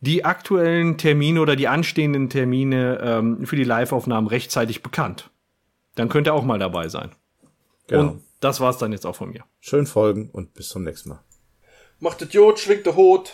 die 0.00 0.24
aktuellen 0.24 0.98
Termine 0.98 1.40
oder 1.40 1.54
die 1.54 1.68
anstehenden 1.68 2.28
Termine 2.28 2.98
ähm, 3.00 3.46
für 3.46 3.56
die 3.56 3.64
Live-Aufnahmen 3.64 4.26
rechtzeitig 4.26 4.82
bekannt. 4.82 5.30
Dann 5.94 6.08
könnt 6.08 6.26
ihr 6.26 6.34
auch 6.34 6.44
mal 6.44 6.58
dabei 6.58 6.88
sein. 6.88 7.12
Genau. 7.86 8.00
Und 8.00 8.22
das 8.40 8.60
war's 8.60 8.78
dann 8.78 8.90
jetzt 8.90 9.06
auch 9.06 9.16
von 9.16 9.30
mir. 9.30 9.44
Schön 9.60 9.86
folgen 9.86 10.30
und 10.32 10.54
bis 10.54 10.70
zum 10.70 10.82
nächsten 10.82 11.10
Mal. 11.10 11.20
Macht 12.00 12.20
das 12.20 12.32
Jod, 12.32 12.58
schwingt 12.58 12.84
der 12.84 12.96
Hut. 12.96 13.32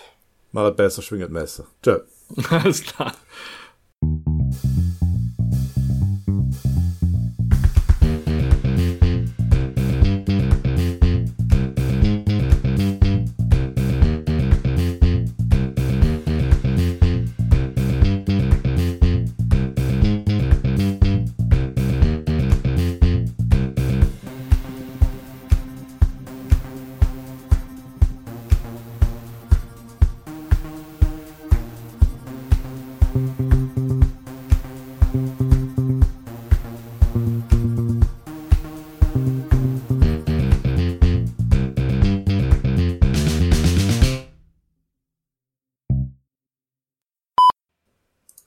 Macht 0.52 0.76
besser, 0.76 1.02
schwinget 1.02 1.30
Messer. 1.30 1.66
Tschö. 1.82 2.00
Alles 2.50 2.82
klar. 2.84 3.14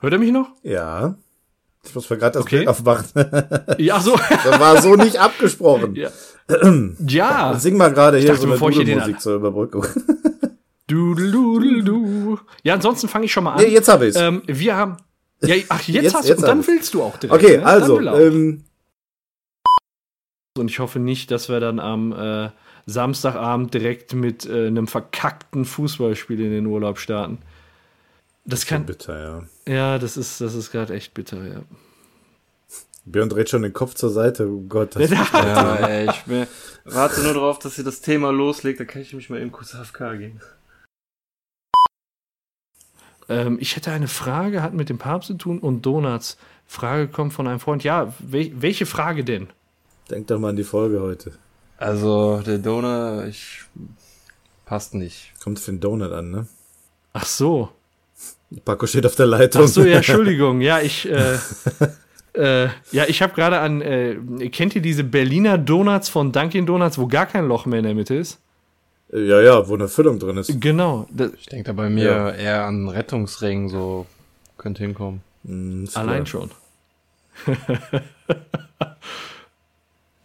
Hört 0.05 0.13
ihr 0.13 0.19
mich 0.19 0.31
noch? 0.31 0.49
Ja. 0.61 1.15
Ich 1.83 1.95
muss 1.95 2.07
mir 2.11 2.17
gerade 2.19 2.33
das 2.33 2.43
Okay. 2.43 2.57
Bild 2.57 2.67
aufmachen. 2.67 3.05
Ja, 3.79 3.99
so. 3.99 4.15
das 4.29 4.59
war 4.59 4.79
so 4.79 4.93
nicht 4.95 5.17
abgesprochen. 5.19 5.95
ja. 5.95 6.09
ja. 7.07 7.57
Sing 7.57 7.75
mal 7.75 7.91
gerade 7.91 8.19
hier 8.19 8.27
dachte, 8.27 8.41
so 8.41 8.45
eine 8.45 8.53
bevor 8.53 8.69
ich 8.69 8.75
hier 8.75 8.85
den- 8.85 8.99
Musik 8.99 9.19
zur 9.19 9.37
Überbrückung. 9.37 9.83
Dudel, 10.87 11.31
dudel, 11.31 11.83
du. 11.83 12.37
Ja, 12.61 12.75
ansonsten 12.75 13.07
fange 13.07 13.25
ich 13.25 13.31
schon 13.33 13.45
mal 13.45 13.53
an. 13.53 13.61
nee, 13.63 13.69
jetzt 13.69 13.87
habe 13.87 14.05
ich's. 14.05 14.15
ähm, 14.15 14.43
wir 14.45 14.75
haben. 14.75 14.97
Ja, 15.41 15.55
ach, 15.69 15.81
jetzt, 15.87 16.03
Jetzt- 16.03 16.13
hast 16.13 16.27
jetzt 16.27 16.43
du. 16.43 16.45
Dann 16.45 16.67
willst 16.67 16.93
du 16.93 17.01
auch 17.01 17.17
direkt. 17.17 17.43
okay, 17.43 17.57
ne? 17.57 17.65
Also, 17.65 17.99
er 17.99 18.27
ähm, 18.27 18.63
Und 20.55 20.69
ich 20.69 20.77
hoffe 20.77 20.99
nicht, 20.99 21.31
dass 21.31 21.49
wir 21.49 21.59
dann 21.59 21.79
am 21.79 22.11
äh, 22.13 22.49
Samstagabend 22.85 23.73
direkt 23.73 24.13
mit 24.13 24.45
äh, 24.45 24.67
einem 24.67 24.85
verkackten 24.85 25.65
Fußballspiel 25.65 26.39
in 26.41 26.51
den 26.51 26.67
Urlaub 26.67 26.99
starten. 26.99 27.39
Das 28.45 28.65
kann. 28.65 28.85
bitter, 28.85 29.47
ja. 29.67 29.73
Ja, 29.73 29.97
das 29.97 30.17
ist, 30.17 30.39
das 30.39 30.53
ist 30.53 30.71
gerade 30.71 30.93
echt 30.93 31.13
bitter, 31.13 31.45
ja. 31.45 31.61
Björn 33.05 33.29
dreht 33.29 33.49
schon 33.49 33.61
den 33.61 33.73
Kopf 33.73 33.93
zur 33.93 34.09
Seite. 34.09 34.47
Oh 34.47 34.61
Gott, 34.67 34.95
das 34.95 35.09
Ja, 35.33 35.75
ey, 35.75 36.09
ich 36.09 36.23
bin, 36.23 36.47
warte 36.85 37.21
nur 37.21 37.33
darauf, 37.33 37.59
dass 37.59 37.77
ihr 37.77 37.83
das 37.83 38.01
Thema 38.01 38.31
loslegt, 38.31 38.79
dann 38.79 38.87
kann 38.87 39.01
ich 39.01 39.13
mich 39.13 39.29
mal 39.29 39.39
eben 39.39 39.51
kurz 39.51 39.75
AFK 39.75 40.17
gehen. 40.17 40.41
Ähm, 43.29 43.57
ich 43.59 43.75
hätte 43.75 43.91
eine 43.91 44.07
Frage, 44.07 44.61
hat 44.61 44.73
mit 44.73 44.89
dem 44.89 44.97
Papst 44.97 45.27
zu 45.27 45.33
tun 45.35 45.59
und 45.59 45.83
Donuts. 45.83 46.37
Frage 46.67 47.07
kommt 47.07 47.33
von 47.33 47.47
einem 47.47 47.59
Freund. 47.59 47.83
Ja, 47.83 48.13
wel 48.19 48.51
welche 48.55 48.85
Frage 48.85 49.23
denn? 49.23 49.49
Denk 50.09 50.27
doch 50.27 50.39
mal 50.39 50.49
an 50.49 50.55
die 50.55 50.63
Folge 50.63 51.01
heute. 51.01 51.33
Also, 51.77 52.41
der 52.41 52.59
Donor, 52.59 53.25
ich, 53.25 53.61
passt 54.65 54.93
nicht. 54.93 55.33
Kommt 55.43 55.59
für 55.59 55.71
den 55.71 55.79
Donut 55.79 56.11
an, 56.11 56.31
ne? 56.31 56.47
Ach 57.13 57.25
so. 57.25 57.69
Paco 58.63 58.85
steht 58.87 59.05
auf 59.05 59.15
der 59.15 59.25
Leitung. 59.27 59.63
Ach 59.65 59.67
so, 59.67 59.83
ja, 59.83 59.97
Entschuldigung. 59.97 60.61
Ja, 60.61 60.79
ich, 60.79 61.09
äh, 61.09 61.37
äh, 62.33 62.69
ja, 62.91 63.05
ich 63.07 63.21
habe 63.21 63.33
gerade 63.33 63.59
an, 63.59 63.81
äh, 63.81 64.15
kennt 64.49 64.75
ihr 64.75 64.81
diese 64.81 65.03
Berliner 65.03 65.57
Donuts 65.57 66.09
von 66.09 66.31
Dunkin' 66.31 66.65
Donuts, 66.65 66.97
wo 66.97 67.07
gar 67.07 67.25
kein 67.25 67.47
Loch 67.47 67.65
mehr 67.65 67.79
in 67.79 67.85
der 67.85 67.95
Mitte 67.95 68.15
ist? 68.15 68.39
ja, 69.13 69.39
ja, 69.39 69.67
wo 69.69 69.75
eine 69.75 69.87
Füllung 69.87 70.19
drin 70.19 70.37
ist. 70.37 70.59
Genau. 70.59 71.07
Das, 71.11 71.31
Ich 71.39 71.45
denke 71.45 71.65
da 71.65 71.73
bei 71.73 71.89
mir 71.89 72.03
Ja. 72.05 72.29
eher 72.31 72.65
an 72.65 72.89
Rettungsring, 72.89 73.69
so, 73.69 74.05
könnte 74.57 74.83
hinkommen. 74.83 75.21
Mm, 75.43 75.83
ist 75.85 75.95
allein 75.95 76.25
schon. 76.25 76.49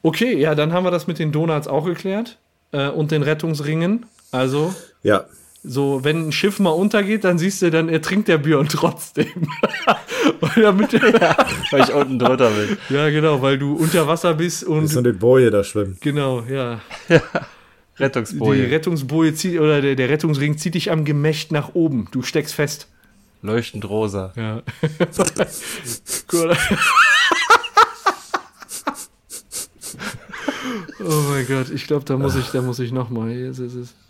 okay, 0.02 0.36
ja, 0.38 0.54
dann 0.54 0.72
haben 0.72 0.84
wir 0.84 0.90
das 0.90 1.06
mit 1.06 1.18
den 1.18 1.30
Donuts 1.32 1.68
auch 1.68 1.84
geklärt. 1.84 2.38
Äh, 2.72 2.88
und 2.88 3.10
den 3.10 3.22
Rettungsringen. 3.22 4.06
Also, 4.32 4.72
Ja, 5.02 5.24
so, 5.62 6.02
wenn 6.04 6.28
ein 6.28 6.32
Schiff 6.32 6.58
mal 6.58 6.70
untergeht, 6.70 7.24
dann 7.24 7.38
siehst 7.38 7.60
du, 7.62 7.70
dann 7.70 7.88
ertrinkt 7.88 8.28
der 8.28 8.38
Björn 8.38 8.68
trotzdem. 8.68 9.26
Weil 10.40 10.62
damit, 10.62 10.92
Weil 11.72 11.82
ich 11.82 11.92
unten 11.92 12.18
drunter 12.18 12.50
bin. 12.50 12.76
ja, 12.88 13.10
genau, 13.10 13.42
weil 13.42 13.58
du 13.58 13.74
unter 13.74 14.06
Wasser 14.06 14.34
bist 14.34 14.64
und. 14.64 14.84
ist 14.84 14.94
nur 14.94 15.02
die 15.02 15.12
Boje 15.12 15.50
da 15.50 15.62
schwimmen. 15.64 15.96
Genau, 16.00 16.42
ja. 16.42 16.80
Die 17.98 18.02
Rettungsboje. 18.04 18.70
Rettungsboje 18.70 19.34
zieht, 19.34 19.60
oder 19.60 19.82
der, 19.82 19.94
der 19.94 20.08
Rettungsring 20.08 20.56
zieht 20.56 20.74
dich 20.74 20.90
am 20.90 21.04
Gemächt 21.04 21.52
nach 21.52 21.74
oben. 21.74 22.08
Du 22.12 22.22
steckst 22.22 22.54
fest. 22.54 22.88
Leuchtend 23.42 23.86
rosa. 23.86 24.32
Ja. 24.36 24.62
Gut. 26.28 26.56
oh 31.00 31.22
mein 31.30 31.46
Gott, 31.46 31.70
ich 31.70 31.86
glaube, 31.86 32.04
da 32.06 32.16
muss 32.16 32.36
ich, 32.36 32.46
da 32.48 32.62
muss 32.62 32.78
ich 32.78 32.92
noch 32.92 33.10
mal. 33.10 33.30
Hier 33.30 33.50
ist 33.50 33.58
es. 33.58 33.74
Und 33.74 33.88
gib- 33.88 34.09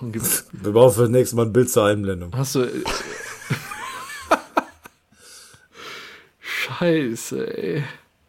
Wir 0.52 0.72
brauchen 0.72 0.94
für 0.94 1.02
das 1.02 1.10
nächste 1.10 1.36
Mal 1.36 1.46
ein 1.46 1.52
Bild 1.52 1.70
zur 1.70 1.84
Einblendung. 1.84 2.32
Hast 2.34 2.54
du. 2.54 2.60
äh, 2.62 2.70
Scheiße, 6.40 7.58
ey. 7.58 7.84